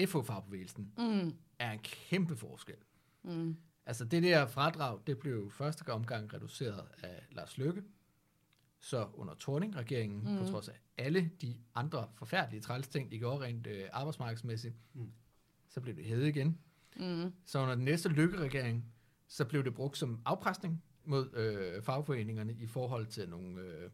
FH-fagbevægelsen, 0.00 0.92
Mm. 0.98 1.34
er 1.58 1.70
en 1.72 1.78
kæmpe 1.78 2.36
forskel. 2.36 2.76
Mm. 3.22 3.56
Altså 3.86 4.04
det 4.04 4.22
der 4.22 4.46
fradrag, 4.46 5.00
det 5.06 5.18
blev 5.18 5.50
første 5.50 5.92
omgang 5.92 6.34
reduceret 6.34 6.88
af 7.02 7.26
Lars 7.30 7.58
Løkke, 7.58 7.82
så 8.80 9.08
under 9.14 9.34
Torning-regeringen, 9.34 10.20
mm. 10.32 10.38
på 10.38 10.50
trods 10.50 10.68
af 10.68 10.80
alle 10.98 11.30
de 11.42 11.56
andre 11.74 12.08
forfærdelige 12.14 12.60
træls 12.60 12.88
ting, 12.88 13.10
de 13.10 13.18
gjorde 13.18 13.44
rent 13.44 13.66
øh, 13.66 13.84
arbejdsmarkedsmæssigt, 13.92 14.74
Mm. 14.94 15.12
så 15.68 15.80
blev 15.80 15.96
det 15.96 16.04
hævet 16.04 16.26
igen. 16.28 16.58
Mm. 16.96 17.32
Så 17.44 17.58
under 17.58 17.74
den 17.74 17.84
næste 17.84 18.08
Løkke-regering, 18.08 18.84
så 19.28 19.44
blev 19.44 19.64
det 19.64 19.74
brugt 19.74 19.98
som 19.98 20.20
afpresning 20.24 20.82
mod 21.04 21.36
øh, 21.36 21.82
fagforeningerne 21.82 22.52
i 22.52 22.66
forhold 22.66 23.06
til 23.06 23.28
nogle, 23.28 23.60
øh, 23.60 23.90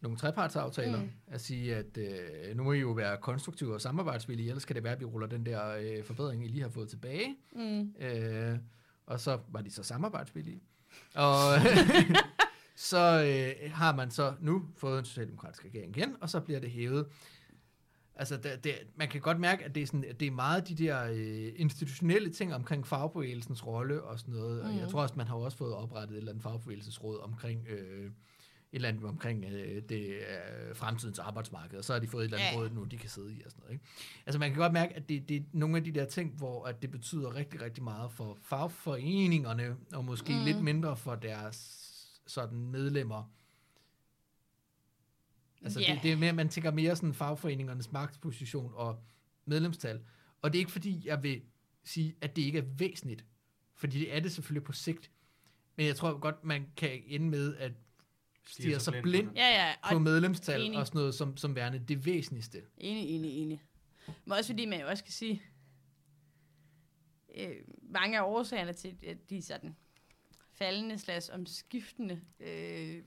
nogle 0.00 0.18
trepartsaftaler. 0.18 1.02
Mm. 1.02 1.10
At 1.26 1.40
sige, 1.40 1.76
at 1.76 1.98
øh, 1.98 2.56
nu 2.56 2.62
må 2.62 2.72
I 2.72 2.78
jo 2.78 2.90
være 2.90 3.16
konstruktive 3.16 3.74
og 3.74 3.80
samarbejdsvillige, 3.80 4.48
ellers 4.48 4.64
kan 4.64 4.76
det 4.76 4.84
være, 4.84 4.92
at 4.92 5.00
vi 5.00 5.04
ruller 5.04 5.28
den 5.28 5.46
der 5.46 5.76
øh, 5.80 6.04
forbedring, 6.04 6.44
I 6.44 6.48
lige 6.48 6.62
har 6.62 6.68
fået 6.68 6.88
tilbage. 6.88 7.36
Mm. 7.52 7.94
Øh, 8.00 8.58
og 9.06 9.20
så 9.20 9.38
var 9.48 9.60
de 9.60 9.70
så 9.70 9.82
samarbejdsvillige. 9.82 10.60
Og 11.14 11.38
så 12.90 13.24
øh, 13.24 13.72
har 13.72 13.94
man 13.94 14.10
så 14.10 14.34
nu 14.40 14.64
fået 14.76 14.98
en 14.98 15.04
socialdemokratisk 15.04 15.64
regering 15.64 15.96
igen, 15.96 16.16
og 16.20 16.30
så 16.30 16.40
bliver 16.40 16.60
det 16.60 16.70
hævet. 16.70 17.06
Altså, 18.18 18.36
det, 18.36 18.64
det, 18.64 18.72
man 18.96 19.08
kan 19.08 19.20
godt 19.20 19.40
mærke, 19.40 19.64
at 19.64 19.74
det 19.74 19.82
er, 19.82 19.86
sådan, 19.86 20.04
at 20.04 20.20
det 20.20 20.26
er 20.26 20.30
meget 20.30 20.68
de 20.68 20.74
der 20.74 21.04
øh, 21.12 21.52
institutionelle 21.56 22.30
ting 22.30 22.54
omkring 22.54 22.86
fagbevægelsens 22.86 23.66
rolle 23.66 24.02
og 24.02 24.18
sådan 24.18 24.34
noget. 24.34 24.56
Mm. 24.62 24.68
Og 24.68 24.74
jeg 24.74 24.82
Mhm. 24.82 24.90
tror 24.90 25.02
også, 25.02 25.14
man 25.16 25.26
har 25.26 25.34
også 25.36 25.56
fået 25.56 25.74
oprettet 25.74 26.14
et 26.14 26.18
eller 26.18 26.32
andet 26.32 26.42
fagbevægelsesråd 26.42 27.20
omkring... 27.22 27.68
Øh, 27.68 28.10
et 28.72 28.76
eller 28.78 28.88
andet 28.88 29.04
omkring 29.04 29.44
øh, 29.44 29.82
det 29.88 30.06
øh, 30.08 30.74
fremtidens 30.76 31.18
arbejdsmarked, 31.18 31.78
og 31.78 31.84
så 31.84 31.92
har 31.92 32.00
de 32.00 32.06
fået 32.06 32.20
et 32.20 32.24
eller 32.24 32.38
andet 32.38 32.52
Ja. 32.52 32.58
råd 32.58 32.70
nu, 32.70 32.84
de 32.84 32.96
kan 32.98 33.10
sidde 33.10 33.32
i 33.34 33.42
og 33.44 33.50
sådan 33.50 33.60
noget. 33.62 33.72
Ikke? 33.72 33.84
Altså 34.26 34.38
man 34.38 34.50
kan 34.50 34.58
godt 34.58 34.72
mærke, 34.72 34.94
at 34.96 35.08
det, 35.08 35.28
det 35.28 35.36
er 35.36 35.40
nogle 35.52 35.76
af 35.76 35.84
de 35.84 35.92
der 35.92 36.04
ting, 36.04 36.32
hvor 36.36 36.64
at 36.64 36.82
det 36.82 36.90
betyder 36.90 37.34
rigtig, 37.34 37.62
rigtig 37.62 37.84
meget 37.84 38.12
for 38.12 38.38
fagforeningerne, 38.42 39.76
og 39.92 40.04
måske 40.04 40.32
mm. 40.32 40.44
lidt 40.44 40.62
mindre 40.62 40.96
for 40.96 41.14
deres 41.14 41.86
sådan 42.26 42.58
medlemmer. 42.58 43.30
Altså 45.66 45.80
Ja. 45.80 45.94
det, 45.94 46.02
det 46.02 46.12
er 46.12 46.16
mere, 46.16 46.32
man 46.32 46.48
tænker 46.48 46.70
mere 46.70 46.96
sådan 46.96 47.14
fagforeningernes 47.14 47.92
magtposition 47.92 48.72
og 48.74 49.04
medlemstal. 49.44 50.00
Og 50.42 50.52
det 50.52 50.58
er 50.58 50.60
ikke 50.60 50.72
fordi, 50.72 51.02
jeg 51.04 51.22
vil 51.22 51.42
sige, 51.84 52.16
at 52.20 52.36
det 52.36 52.42
ikke 52.42 52.58
er 52.58 52.62
væsentligt, 52.78 53.24
fordi 53.74 53.98
det 54.00 54.16
er 54.16 54.20
det 54.20 54.32
selvfølgelig 54.32 54.64
på 54.64 54.72
sigt. 54.72 55.10
Men 55.76 55.86
jeg 55.86 55.96
tror 55.96 56.18
godt, 56.18 56.44
man 56.44 56.66
kan 56.76 57.02
ende 57.06 57.26
med 57.28 57.56
at 57.56 57.72
stige 58.46 58.80
sig 58.80 58.94
blind 59.02 59.30
Ja, 59.36 59.48
ja. 59.66 59.72
på 59.90 59.94
Og 59.94 60.02
medlemstal 60.02 60.62
enig. 60.62 60.78
og 60.78 60.86
sådan 60.86 60.98
noget 60.98 61.14
som, 61.14 61.36
som 61.36 61.54
værende 61.54 61.78
det 61.88 62.06
væsentligste. 62.06 62.62
Enig, 62.78 63.08
enig, 63.08 63.30
enig. 63.42 63.62
Men 64.24 64.32
også 64.32 64.52
fordi 64.52 64.64
man 64.66 64.80
jo 64.80 64.86
også 64.88 65.04
kan 65.04 65.12
sige, 65.12 65.42
øh, 67.36 67.56
mange 67.82 68.18
af 68.18 68.22
årsagerne 68.22 68.72
til 68.72 68.96
at 69.06 69.30
de 69.30 69.42
sådan 69.42 69.76
faldende 70.52 70.98
slags 70.98 71.28
omskiftende 71.28 72.20
øh, 72.40 73.02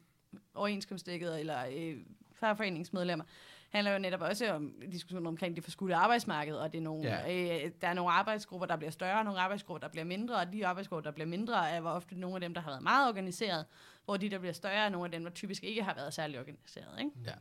overenskomstdækket 0.54 1.40
eller 1.40 1.66
øh, 1.76 1.98
fagforeningsmedlemmer, 2.40 3.26
handler 3.70 3.92
jo 3.92 4.00
netop 4.00 4.22
også 4.22 4.52
om 4.52 4.74
diskussionen 4.92 5.28
omkring 5.28 5.56
det 5.56 5.64
forskudte 5.64 5.96
arbejdsmarked, 5.96 6.56
og 6.56 6.72
det 6.72 6.78
er 6.78 6.82
nogle, 6.84 7.10
Ja. 7.10 7.66
øh, 7.66 7.72
der 7.82 7.88
er 7.88 7.94
nogle 7.94 8.12
arbejdsgrupper, 8.12 8.68
der 8.68 8.76
bliver 8.78 8.92
større, 8.92 9.20
og 9.20 9.26
nogle 9.26 9.40
arbejdsgrupper, 9.40 9.80
der 9.80 9.92
bliver 9.92 10.06
mindre, 10.06 10.36
og 10.36 10.54
de 10.54 10.68
arbejdsgrupper, 10.68 11.04
der 11.04 11.12
bliver 11.12 11.28
mindre, 11.28 11.70
er 11.70 11.82
ofte 11.82 12.20
nogle 12.20 12.36
af 12.36 12.42
dem, 12.42 12.54
der 12.54 12.62
har 12.62 12.72
været 12.72 12.84
meget 12.84 13.08
organiseret, 13.08 13.66
hvor 14.06 14.18
de, 14.18 14.30
der 14.30 14.40
bliver 14.40 14.54
større, 14.54 14.74
er 14.86 14.90
nogle 14.90 15.06
af 15.06 15.12
dem, 15.12 15.24
der 15.24 15.32
typisk 15.32 15.64
ikke 15.64 15.84
har 15.84 15.94
været 15.94 16.14
særlig 16.14 16.40
organiseret. 16.40 17.00
Ikke? 17.00 17.12
Ja. 17.26 17.34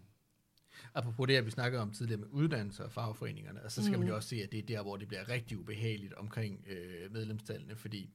Apropos 0.95 1.27
det, 1.27 1.37
at 1.37 1.47
vi 1.47 1.51
snakkede 1.51 1.83
om 1.83 1.93
tidligere 1.93 2.21
med 2.21 2.29
uddannelse 2.31 2.85
og 2.85 2.93
fagforeningerne, 2.93 3.63
og 3.63 3.73
så 3.73 3.83
skal 3.83 3.93
mm. 3.95 3.99
man 3.99 4.09
jo 4.09 4.15
også 4.17 4.29
se, 4.29 4.37
at 4.43 4.53
det 4.53 4.59
er 4.59 4.63
der, 4.63 4.83
hvor 4.83 4.97
det 4.97 5.09
bliver 5.09 5.29
rigtig 5.29 5.59
ubehageligt 5.59 6.15
omkring 6.15 6.65
øh, 6.69 7.13
medlemstallene, 7.13 7.77
fordi, 7.77 8.11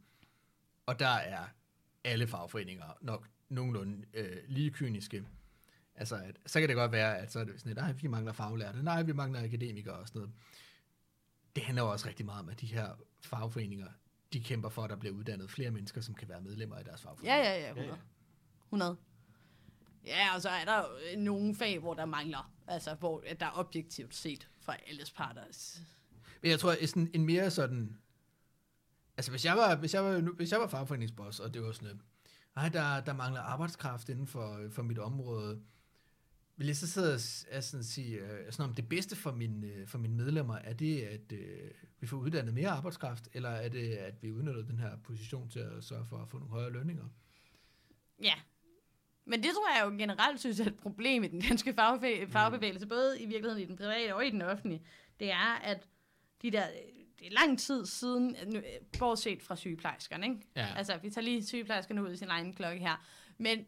og 0.86 1.00
der 1.00 1.08
er 1.08 1.46
alle 2.04 2.28
fagforeninger 2.28 2.98
nok 3.02 3.28
nogenlunde 3.50 4.06
øh, 4.14 4.38
lige 4.48 4.72
kyniske. 4.72 5.24
Altså, 5.96 6.16
at, 6.16 6.40
så 6.46 6.60
kan 6.60 6.70
det 6.70 6.76
godt 6.76 6.92
være, 6.92 7.18
at 7.18 7.32
så 7.32 7.40
er 7.40 7.44
det 7.44 7.60
sådan 7.60 7.70
lidt, 7.70 7.78
nej, 7.80 7.92
vi 7.92 8.08
mangler 8.08 8.34
faglærte, 8.34 8.84
nej, 8.84 9.04
vi 9.04 9.14
mangler 9.14 9.44
akademikere 9.44 9.96
og 9.96 10.08
sådan 10.08 10.20
noget. 10.20 10.36
Det 11.56 11.64
handler 11.64 11.84
jo 11.84 11.92
også 11.92 12.08
rigtig 12.08 12.26
meget 12.26 12.40
om, 12.40 12.50
at 12.50 12.62
de 12.62 12.66
her 12.66 12.90
fagforeninger, 13.22 13.88
de 14.34 14.44
kæmper 14.44 14.70
for, 14.70 14.84
at 14.84 14.90
der 14.90 14.96
bliver 14.96 15.16
uddannet 15.16 15.52
flere 15.52 15.72
mennesker, 15.72 16.02
som 16.02 16.16
kan 16.16 16.30
være 16.30 16.42
medlemmer 16.42 16.80
i 16.80 16.84
deres 16.84 17.02
fagforeninger. 17.02 17.36
Ja, 17.36 17.54
ja, 17.54 17.62
ja, 17.62 17.70
100. 17.70 18.00
100. 18.66 18.98
Ja, 20.06 20.36
og 20.36 20.42
så 20.42 20.50
er 20.50 20.66
der 20.66 20.78
jo 20.78 20.86
øh, 21.12 21.20
nogle 21.20 21.56
fag, 21.56 21.80
hvor 21.80 21.94
der 21.94 22.06
mangler, 22.06 22.54
altså 22.68 22.94
hvor 22.94 23.24
at 23.28 23.40
der 23.40 23.46
er 23.46 23.52
objektivt 23.60 24.16
set 24.16 24.50
fra 24.60 24.76
alles 24.88 25.12
parter. 25.12 25.42
Men 26.42 26.52
jeg 26.52 26.60
tror, 26.60 26.72
at 26.82 26.90
sådan 26.90 27.12
en 27.14 27.26
mere 27.26 27.52
sådan... 27.52 27.98
Altså, 29.18 29.32
hvis 29.32 29.46
jeg 29.46 29.58
var, 29.58 29.76
hvis 29.76 29.94
jeg 29.94 30.04
var, 30.04 30.20
hvis 30.20 30.52
jeg 30.52 30.60
var 30.60 30.68
fagforeningsboss, 30.68 31.40
og 31.40 31.54
det 31.54 31.64
var 31.64 31.72
sådan, 31.72 32.02
nej, 32.56 32.70
der, 32.70 33.02
der 33.02 33.14
mangler 33.14 33.42
arbejdskraft 33.42 34.10
inden 34.10 34.28
for, 34.28 34.68
for 34.72 34.82
mit 34.82 35.00
område, 35.00 35.62
vil 36.56 36.68
jeg 36.68 36.76
så 36.76 36.88
sidde 36.88 37.14
og 37.14 37.20
og 37.58 37.64
sådan 37.64 37.84
sige, 37.84 38.18
øh, 38.18 38.52
sådan 38.52 38.70
om 38.70 38.76
det 38.76 38.90
bedste 38.90 39.16
for, 39.16 39.32
min, 39.32 39.64
øh, 39.64 39.88
for 39.88 39.98
mine 39.98 40.16
medlemmer, 40.16 40.56
er 40.56 40.74
det, 40.74 41.02
at 41.02 41.32
øh, 41.32 41.72
vi 42.00 42.08
får 42.08 42.18
uddannet 42.18 42.54
mere 42.54 42.70
arbejdskraft, 42.70 43.30
eller 43.34 43.50
er 43.50 43.70
det, 43.70 43.94
at 43.94 44.24
vi 44.24 44.32
udnytter 44.32 44.62
den 44.62 44.80
her 44.80 44.98
position 44.98 45.50
til 45.50 45.60
at 45.60 45.84
sørge 45.84 46.06
for 46.06 46.18
at 46.18 46.30
få 46.30 46.38
nogle 46.38 46.52
højere 46.52 46.72
lønninger? 46.72 47.06
Ja. 48.24 48.34
Men 49.26 49.44
det 49.44 49.50
tror 49.54 49.78
jeg 49.78 49.92
jo 49.92 49.98
generelt 49.98 50.40
synes 50.40 50.60
er 50.60 50.66
et 50.66 50.78
problem 50.78 51.24
i 51.24 51.28
den 51.28 51.42
danske 51.42 51.74
fagbe- 51.74 52.32
fagbevægelse, 52.32 52.88
både 52.88 53.22
i 53.22 53.26
virkeligheden 53.26 53.64
i 53.64 53.66
den 53.66 53.78
private 53.78 54.16
og 54.16 54.26
i 54.26 54.30
den 54.30 54.42
offentlige. 54.42 54.82
Det 55.20 55.32
er, 55.32 55.60
at 55.64 55.88
de 56.42 56.52
der, 56.52 56.68
det 57.20 57.28
er 57.28 57.32
lang 57.32 57.60
tid 57.60 57.86
siden, 57.86 58.36
nu, 58.54 58.62
bortset 59.00 59.44
fra 59.44 59.56
sygeplejerskerne, 59.56 60.26
ikke? 60.26 60.42
Ja. 60.56 60.74
Altså, 60.76 60.98
vi 60.98 61.10
tager 61.10 61.26
lige 61.26 61.46
sygeplejerskerne 61.46 62.04
ud 62.04 62.12
i 62.12 62.18
sin 62.18 62.28
egen 62.28 62.54
klokke 62.54 62.80
her. 62.80 63.06
Men 63.38 63.66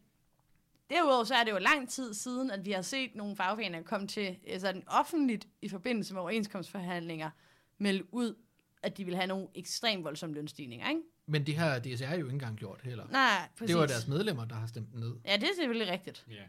derudover 0.90 1.24
så 1.24 1.36
er 1.36 1.44
det 1.44 1.52
jo 1.52 1.58
lang 1.58 1.90
tid 1.90 2.14
siden, 2.14 2.52
at 2.52 2.66
vi 2.66 2.72
har 2.72 2.82
set 2.82 3.16
nogle 3.16 3.36
fagforeninger 3.36 3.84
komme 3.84 4.08
til 4.08 4.38
altså, 4.48 4.72
den 4.72 4.84
offentligt 4.88 5.48
i 5.62 5.70
forbindelse 5.70 6.14
med 6.14 6.22
overenskomstforhandlinger 6.22 7.30
melde 7.78 8.14
ud, 8.14 8.36
at 8.84 8.98
de 8.98 9.06
vil 9.06 9.16
have 9.16 9.28
nogle 9.28 9.48
ekstremt 9.56 10.04
voldsomme 10.04 10.36
lønstigninger, 10.36 10.90
ikke? 10.90 11.02
Men 11.28 11.46
det 11.46 11.56
har 11.56 11.80
DSR 11.80 12.04
jo 12.04 12.16
ikke 12.16 12.30
engang 12.30 12.58
gjort 12.58 12.82
heller. 12.84 13.08
Nej, 13.08 13.50
præcis. 13.58 13.68
Det 13.68 13.82
var 13.82 13.86
deres 13.86 14.08
medlemmer, 14.08 14.46
der 14.46 14.56
har 14.56 14.68
stemt 14.68 14.92
den 14.92 15.00
ned. 15.00 15.16
Ja, 15.26 15.36
det 15.36 15.44
er 15.44 15.56
selvfølgelig 15.56 15.94
rigtigt. 15.94 16.26
Ja. 16.30 16.44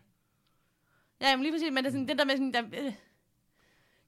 Ja, 1.20 1.36
men 1.36 1.42
lige 1.42 1.52
præcis, 1.52 1.70
men 1.72 1.84
det, 1.84 1.86
er 1.86 1.92
sådan, 1.92 2.08
det 2.08 2.18
der 2.18 2.24
med 2.24 2.36
sådan, 2.36 2.54
der, 2.54 2.62
øh, 2.86 2.92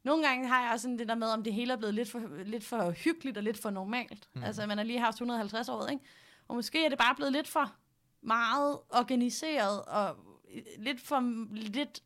nogle 0.02 0.28
gange 0.28 0.48
har 0.48 0.62
jeg 0.62 0.72
også 0.72 0.82
sådan 0.82 0.98
det 0.98 1.08
der 1.08 1.14
med, 1.14 1.28
om 1.28 1.42
det 1.42 1.52
hele 1.52 1.72
er 1.72 1.76
blevet 1.76 1.94
lidt 1.94 2.10
for, 2.10 2.44
lidt 2.44 2.64
for 2.64 2.90
hyggeligt 2.90 3.36
og 3.36 3.42
lidt 3.42 3.58
for 3.58 3.70
normalt. 3.70 4.28
Mm. 4.34 4.42
Altså, 4.42 4.66
man 4.66 4.78
har 4.78 4.84
lige 4.84 4.98
haft 5.00 5.14
150 5.14 5.68
år, 5.68 5.86
ikke? 5.86 6.04
Og 6.48 6.56
måske 6.56 6.84
er 6.84 6.88
det 6.88 6.98
bare 6.98 7.14
blevet 7.14 7.32
lidt 7.32 7.48
for 7.48 7.74
meget 8.22 8.78
organiseret 8.90 9.82
og 9.82 10.16
øh, 10.54 10.62
lidt 10.78 11.00
for 11.00 11.46
lidt 11.50 12.02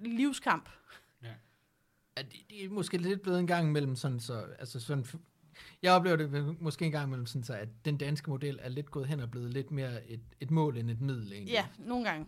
livskamp. 0.00 0.68
ja. 1.22 1.32
at 2.16 2.32
det, 2.32 2.40
det 2.50 2.64
er 2.64 2.68
måske 2.68 2.98
lidt 2.98 3.22
blevet 3.22 3.40
en 3.40 3.46
gang 3.46 3.68
imellem 3.68 3.96
sådan, 3.96 4.20
så, 4.20 4.46
altså 4.58 4.80
sådan, 4.80 5.06
jeg 5.82 5.92
oplever 5.92 6.16
det 6.16 6.60
måske 6.60 6.84
en 6.84 6.92
gang 6.92 7.06
imellem 7.06 7.26
sådan, 7.26 7.44
så, 7.44 7.54
at 7.54 7.68
den 7.84 7.96
danske 7.96 8.30
model 8.30 8.58
er 8.62 8.68
lidt 8.68 8.90
gået 8.90 9.06
hen 9.06 9.20
og 9.20 9.30
blevet 9.30 9.52
lidt 9.52 9.70
mere 9.70 10.10
et, 10.10 10.20
et 10.40 10.50
mål 10.50 10.76
end 10.76 10.90
et 10.90 11.00
middel 11.00 11.32
egentlig. 11.32 11.52
Ja, 11.52 11.66
nogle 11.78 12.04
gange. 12.04 12.26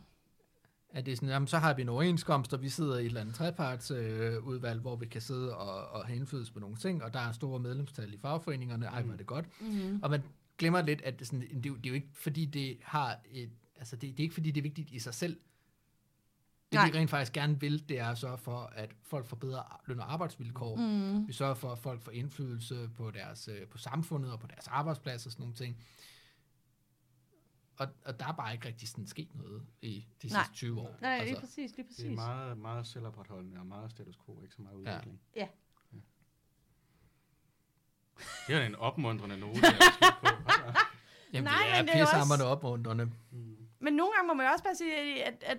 At 0.93 1.07
det 1.07 1.12
er 1.12 1.16
sådan, 1.16 1.28
jamen, 1.28 1.47
så 1.47 1.59
har 1.59 1.74
vi 1.74 1.82
en 1.82 1.88
overenskomst, 1.88 2.55
og 2.55 2.62
vi 2.62 2.68
sidder 2.68 2.97
i 2.97 3.01
et 3.01 3.07
eller 3.07 3.20
andet 3.20 3.34
trepartsudvalg, 3.34 4.76
øh, 4.76 4.82
hvor 4.82 4.97
vi 4.97 5.07
kan 5.07 5.20
sidde 5.20 5.57
og, 5.57 5.88
og 5.88 6.07
have 6.07 6.16
indflydelse 6.16 6.53
på 6.53 6.61
nogle 6.61 6.76
ting, 6.76 7.03
og 7.05 7.14
der 7.14 7.20
er 7.20 7.32
store 7.32 7.59
medlemstal 7.59 8.14
i 8.14 8.18
fagforeningerne, 8.18 8.86
ej, 8.86 9.03
hvor 9.03 9.12
er 9.12 9.16
det 9.16 9.26
godt. 9.26 9.61
Mm-hmm. 9.61 10.01
Og 10.03 10.11
man 10.11 10.22
glemmer 10.61 10.83
lidt, 10.83 11.03
at 11.03 11.19
det, 11.19 11.27
sådan, 11.27 11.41
det, 11.41 11.67
er 11.67 11.71
jo, 11.71 11.77
det 11.77 11.87
er 11.87 11.91
jo 11.91 11.95
ikke 11.95 12.09
fordi, 12.13 12.45
det 12.47 12.79
har 12.83 13.21
et, 13.31 13.51
altså 13.77 13.97
det, 13.97 14.03
det 14.03 14.21
er 14.21 14.23
ikke 14.25 14.35
fordi, 14.35 14.51
det 14.51 14.61
er 14.61 14.63
vigtigt 14.63 14.91
i 14.91 14.99
sig 14.99 15.15
selv. 15.15 15.41
Det 16.73 16.77
Nej. 16.77 16.91
vi 16.91 16.99
rent 16.99 17.11
faktisk 17.11 17.33
gerne 17.33 17.61
vil, 17.61 17.89
det 17.89 17.99
er 17.99 18.09
at 18.09 18.19
sørge 18.19 18.39
for, 18.39 18.59
at 18.61 18.95
folk 19.03 19.27
får 19.27 19.37
bedre 19.37 19.63
løn- 19.87 20.01
og 20.01 20.13
arbejdsvilkår. 20.13 20.77
Mm. 20.77 21.29
Vi 21.29 21.33
sørger 21.33 21.55
for, 21.55 21.73
at 21.73 21.79
folk 21.79 22.03
får 22.03 22.13
indflydelse 22.13 22.91
på, 22.95 23.11
deres, 23.11 23.49
øh, 23.49 23.67
på 23.67 23.79
samfundet 23.79 24.33
og 24.33 24.41
på 24.41 24.47
deres 24.47 24.69
arbejdsplads 24.69 25.27
og 25.27 25.33
sådan 25.33 25.43
nogle 25.43 25.55
ting. 25.55 25.77
Og, 27.77 27.87
og 28.05 28.21
der 28.21 28.27
er 28.27 28.33
bare 28.33 28.53
ikke 28.53 28.69
rigtig 28.69 28.89
sådan 28.89 29.07
sket 29.07 29.35
noget 29.35 29.63
i 29.83 30.07
de 30.23 30.29
Nej. 30.29 30.43
sidste 30.45 30.55
20 30.55 30.81
år. 30.81 30.97
Nej, 31.01 31.19
lige 31.19 31.29
altså, 31.29 31.41
præcis, 31.41 31.57
lige 31.77 31.87
Det 31.89 31.93
er 31.93 31.97
præcis. 32.05 32.15
meget, 32.17 32.59
meget 32.59 32.87
selvopretholdende 32.87 33.59
og 33.59 33.67
meget 33.67 33.91
status 33.91 34.17
quo, 34.27 34.43
ikke 34.43 34.55
så 34.55 34.63
meget 34.63 34.85
Ja. 34.85 34.91
udvikling. 34.95 35.21
Ja. 35.37 35.49
Det 38.47 38.57
er 38.57 38.66
en 38.66 38.75
opmuntrende 38.75 39.39
note, 39.39 39.61
på. 39.61 39.66
Jamen, 41.33 41.45
Nej, 41.45 41.62
det 41.64 41.73
er 41.73 41.77
men 41.77 41.87
det 41.87 41.95
er 41.95 42.05
pissehammerende 42.05 42.47
opmuntrende. 42.47 43.11
Men 43.79 43.93
nogle 43.93 44.12
gange 44.12 44.27
må 44.27 44.35
man 44.35 44.47
jo 44.47 44.53
også 44.53 44.64
bare 44.64 44.75
sige, 44.75 45.25
at, 45.25 45.45
at 45.47 45.59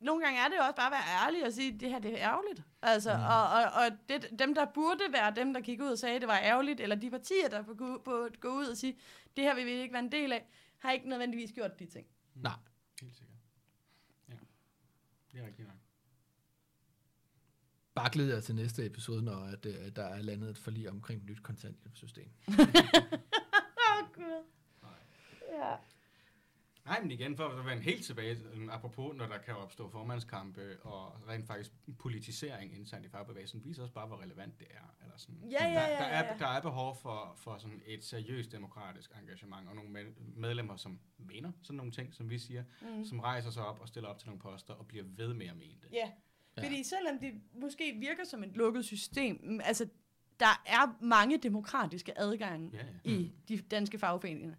nogle 0.00 0.24
gange 0.24 0.40
er 0.40 0.48
det 0.48 0.56
jo 0.56 0.62
også 0.62 0.74
bare 0.76 0.86
at 0.86 0.92
være 0.92 1.26
ærlig 1.26 1.46
og 1.46 1.52
sige, 1.52 1.74
at 1.74 1.80
det 1.80 1.90
her 1.90 1.98
det 1.98 2.12
er 2.12 2.28
ærgerligt. 2.30 2.62
Altså, 2.82 3.16
mm. 3.16 3.22
og, 3.22 3.42
og, 3.42 3.64
og 3.82 3.98
det, 4.08 4.38
dem, 4.38 4.54
der 4.54 4.64
burde 4.64 5.04
være 5.12 5.34
dem, 5.36 5.54
der 5.54 5.60
gik 5.60 5.80
ud 5.80 5.88
og 5.88 5.98
sagde, 5.98 6.14
at 6.14 6.20
det 6.20 6.28
var 6.28 6.38
ærgerligt, 6.38 6.80
eller 6.80 6.96
de 6.96 7.10
partier, 7.10 7.48
der 7.48 7.62
burde 7.62 7.98
gå, 8.04 8.28
gå 8.40 8.48
ud 8.48 8.66
og 8.66 8.76
sige, 8.76 8.96
det 9.36 9.44
her 9.44 9.54
vil 9.54 9.66
vi 9.66 9.70
ikke 9.70 9.92
være 9.92 10.02
en 10.04 10.12
del 10.12 10.32
af, 10.32 10.46
har 10.78 10.92
ikke 10.92 11.08
nødvendigvis 11.08 11.52
gjort 11.52 11.78
de 11.78 11.86
ting. 11.86 12.06
Nej. 12.34 12.52
Helt 13.00 13.16
sikkert. 13.16 13.36
Ja, 14.28 14.34
det 15.32 15.40
er 15.40 15.46
rigtigt 15.46 15.68
nok. 15.68 15.76
Bare 17.94 18.10
glæder 18.12 18.34
jeg 18.34 18.44
til 18.44 18.54
næste 18.54 18.86
episode, 18.86 19.22
når 19.22 19.44
at, 19.44 19.66
øh, 19.66 19.96
der 19.96 20.04
er 20.04 20.22
landet 20.22 20.50
et 20.50 20.58
forlig 20.58 20.90
omkring 20.90 21.20
et 21.20 21.26
nyt 21.26 21.42
kontanthjælpssystem. 21.42 22.30
Åh, 22.48 22.54
oh, 23.98 24.12
Gud. 24.14 24.44
Ja. 25.52 25.76
Nej, 26.84 27.00
men 27.00 27.10
igen, 27.10 27.36
for 27.36 27.48
at 27.48 27.66
vende 27.66 27.82
helt 27.82 28.04
tilbage, 28.04 28.36
øh, 28.52 28.68
apropos, 28.74 29.16
når 29.16 29.26
der 29.26 29.38
kan 29.38 29.56
opstå 29.56 29.88
formandskampe 29.88 30.76
og 30.82 31.28
rent 31.28 31.46
faktisk 31.46 31.70
politisering 31.98 32.76
internt 32.76 33.06
i 33.06 33.08
fagbevægelsen, 33.08 33.64
viser 33.64 33.82
også 33.82 33.94
bare, 33.94 34.06
hvor 34.06 34.22
relevant 34.22 34.58
det 34.58 34.66
er. 34.70 34.94
Eller 35.02 35.16
sådan. 35.16 35.38
Ja, 35.50 35.66
ja, 35.66 35.74
der, 35.74 35.88
ja, 35.88 35.96
der, 35.96 36.04
er, 36.04 36.26
ja. 36.26 36.38
der 36.38 36.46
er 36.46 36.60
behov 36.60 36.96
for, 36.96 37.32
for 37.36 37.58
sådan 37.58 37.82
et 37.86 38.04
seriøst 38.04 38.52
demokratisk 38.52 39.12
engagement, 39.22 39.68
og 39.68 39.74
nogle 39.74 39.90
med- 39.90 40.12
medlemmer, 40.36 40.76
som 40.76 41.00
mener 41.18 41.52
sådan 41.62 41.76
nogle 41.76 41.92
ting, 41.92 42.14
som 42.14 42.30
vi 42.30 42.38
siger, 42.38 42.64
mm. 42.80 43.04
som 43.04 43.20
rejser 43.20 43.50
sig 43.50 43.66
op 43.66 43.80
og 43.80 43.88
stiller 43.88 44.08
op 44.08 44.18
til 44.18 44.28
nogle 44.28 44.40
poster 44.40 44.74
og 44.74 44.86
bliver 44.86 45.04
ved 45.06 45.34
med 45.34 45.46
at 45.46 45.56
mene 45.56 45.78
det. 45.82 45.88
Ja, 45.92 46.10
Ja. 46.56 46.62
fordi 46.64 46.82
selvom 46.84 47.18
det 47.18 47.32
måske 47.54 47.96
virker 48.00 48.24
som 48.24 48.44
et 48.44 48.56
lukket 48.56 48.84
system, 48.84 49.40
mm, 49.42 49.60
altså 49.64 49.88
der 50.40 50.62
er 50.66 50.96
mange 51.04 51.38
demokratiske 51.38 52.18
adgange 52.20 52.70
Ja, 52.74 52.78
ja. 53.04 53.10
i 53.10 53.32
de 53.48 53.58
danske 53.58 53.98
fagforeninger. 53.98 54.54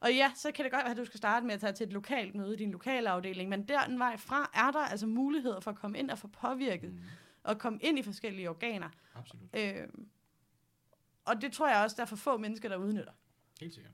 Og 0.00 0.14
ja, 0.14 0.32
så 0.34 0.52
kan 0.52 0.64
det 0.64 0.72
godt 0.72 0.82
være, 0.84 0.90
at 0.90 0.96
du 0.96 1.04
skal 1.04 1.18
starte 1.18 1.46
med 1.46 1.54
at 1.54 1.60
tage 1.60 1.72
til 1.72 1.86
et 1.86 1.92
lokalt 1.92 2.34
møde 2.34 2.54
i 2.54 2.56
din 2.56 2.70
lokale 2.70 3.10
afdeling, 3.10 3.48
men 3.50 3.68
der 3.68 3.86
den 3.86 3.98
vej 3.98 4.16
fra 4.16 4.50
er 4.54 4.70
der 4.70 4.78
altså 4.78 5.06
muligheder 5.06 5.60
for 5.60 5.70
at 5.70 5.76
komme 5.76 5.98
ind 5.98 6.10
og 6.10 6.18
få 6.18 6.28
påvirket, 6.28 6.92
Mm, 6.92 7.00
og 7.42 7.58
komme 7.58 7.78
ind 7.82 7.98
i 7.98 8.02
forskellige 8.02 8.50
organer. 8.50 8.88
absolut. 9.14 9.48
Øh, 9.56 9.88
og 11.24 11.42
det 11.42 11.52
tror 11.52 11.68
jeg 11.68 11.82
også, 11.82 11.96
der 11.96 12.02
er 12.02 12.06
for 12.06 12.16
få 12.16 12.36
mennesker, 12.38 12.68
der 12.68 12.76
udnytter. 12.76 13.12
Helt 13.60 13.74
sikkert. 13.74 13.92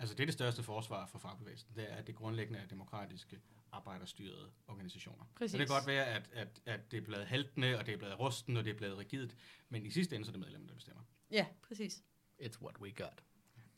Altså 0.00 0.14
det 0.14 0.22
er 0.22 0.26
det 0.26 0.34
største 0.34 0.62
forsvar 0.62 1.06
for 1.06 1.18
fagbevægelsen, 1.18 1.68
det 1.76 1.92
er, 1.92 1.94
at 1.94 2.06
det 2.06 2.14
grundlæggende 2.14 2.58
er 2.60 2.66
demokratiske 2.66 3.38
arbejderstyrede 3.72 4.50
organisationer. 4.68 5.24
Præcis. 5.34 5.50
Så 5.50 5.58
det 5.58 5.66
kan 5.66 5.74
godt 5.76 5.86
være, 5.86 6.06
at, 6.06 6.30
at, 6.32 6.48
at 6.66 6.90
det 6.90 6.96
er 6.96 7.00
blevet 7.00 7.26
haltende, 7.26 7.78
og 7.78 7.86
det 7.86 7.94
er 7.94 7.98
blevet 7.98 8.20
rusten, 8.20 8.56
og 8.56 8.64
det 8.64 8.70
er 8.70 8.74
blevet 8.76 8.98
rigidt, 8.98 9.36
men 9.68 9.86
i 9.86 9.90
sidste 9.90 10.14
ende 10.16 10.24
så 10.26 10.30
er 10.30 10.32
det 10.32 10.40
medlemmer, 10.40 10.68
der 10.68 10.74
bestemmer. 10.74 11.02
Ja, 11.30 11.46
præcis. 11.68 12.02
It's 12.42 12.62
what 12.62 12.80
we 12.80 12.90
got. 12.90 13.22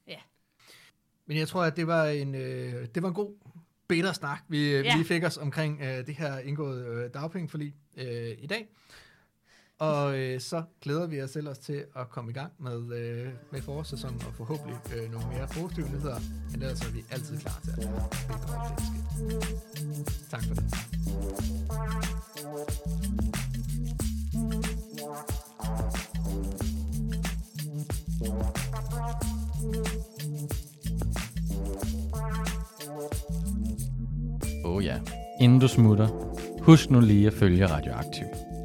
Ja. 0.06 0.18
Men 1.26 1.36
jeg 1.36 1.48
tror, 1.48 1.64
at 1.64 1.76
det 1.76 1.86
var 1.86 2.06
en, 2.06 2.34
øh, 2.34 2.86
det 2.94 3.02
var 3.02 3.08
en 3.08 3.14
god 3.14 3.36
bedre 3.88 4.14
snak, 4.14 4.44
vi, 4.48 4.70
ja. 4.70 4.80
vi 4.80 4.86
Ja. 4.86 4.94
lige 4.96 5.04
fik 5.06 5.24
os 5.24 5.36
omkring 5.36 5.80
øh, 5.80 6.06
det 6.06 6.14
her 6.14 6.38
indgåede 6.38 6.86
øh, 6.86 7.14
dagpengeforlig 7.14 7.74
øh, 7.96 8.36
i 8.38 8.46
dag. 8.46 8.68
Og 9.82 10.18
øh, 10.18 10.40
så 10.40 10.62
glæder 10.82 11.06
vi 11.06 11.22
os 11.22 11.36
ellers 11.36 11.58
til 11.58 11.84
at 11.96 12.10
komme 12.10 12.30
i 12.30 12.34
gang 12.34 12.52
med, 12.58 12.96
øh, 12.96 13.28
med 13.52 13.62
forårssæsonen 13.62 14.22
og 14.26 14.34
forhåbentlig 14.34 14.76
øh, 14.96 15.12
nogle 15.12 15.26
mere 15.26 15.46
positive 15.46 15.88
nyheder. 15.88 16.20
Men 16.50 16.62
ellers 16.62 16.80
er 16.80 16.92
vi 16.92 17.04
altid 17.10 17.38
klar 17.38 17.60
til 17.64 17.70
at 17.70 17.76
bidrage 17.76 18.76
til. 18.76 18.86
Tak 20.30 20.42
for 20.44 20.54
det. 20.54 20.64
Åh 34.64 34.76
oh 34.76 34.84
ja. 34.84 35.00
Inden 35.40 35.60
du 35.60 35.68
smutter, 35.68 36.08
husk 36.62 36.90
nu 36.90 37.00
lige 37.00 37.26
at 37.26 37.32
følge 37.32 37.66
Radioaktiv. 37.66 38.51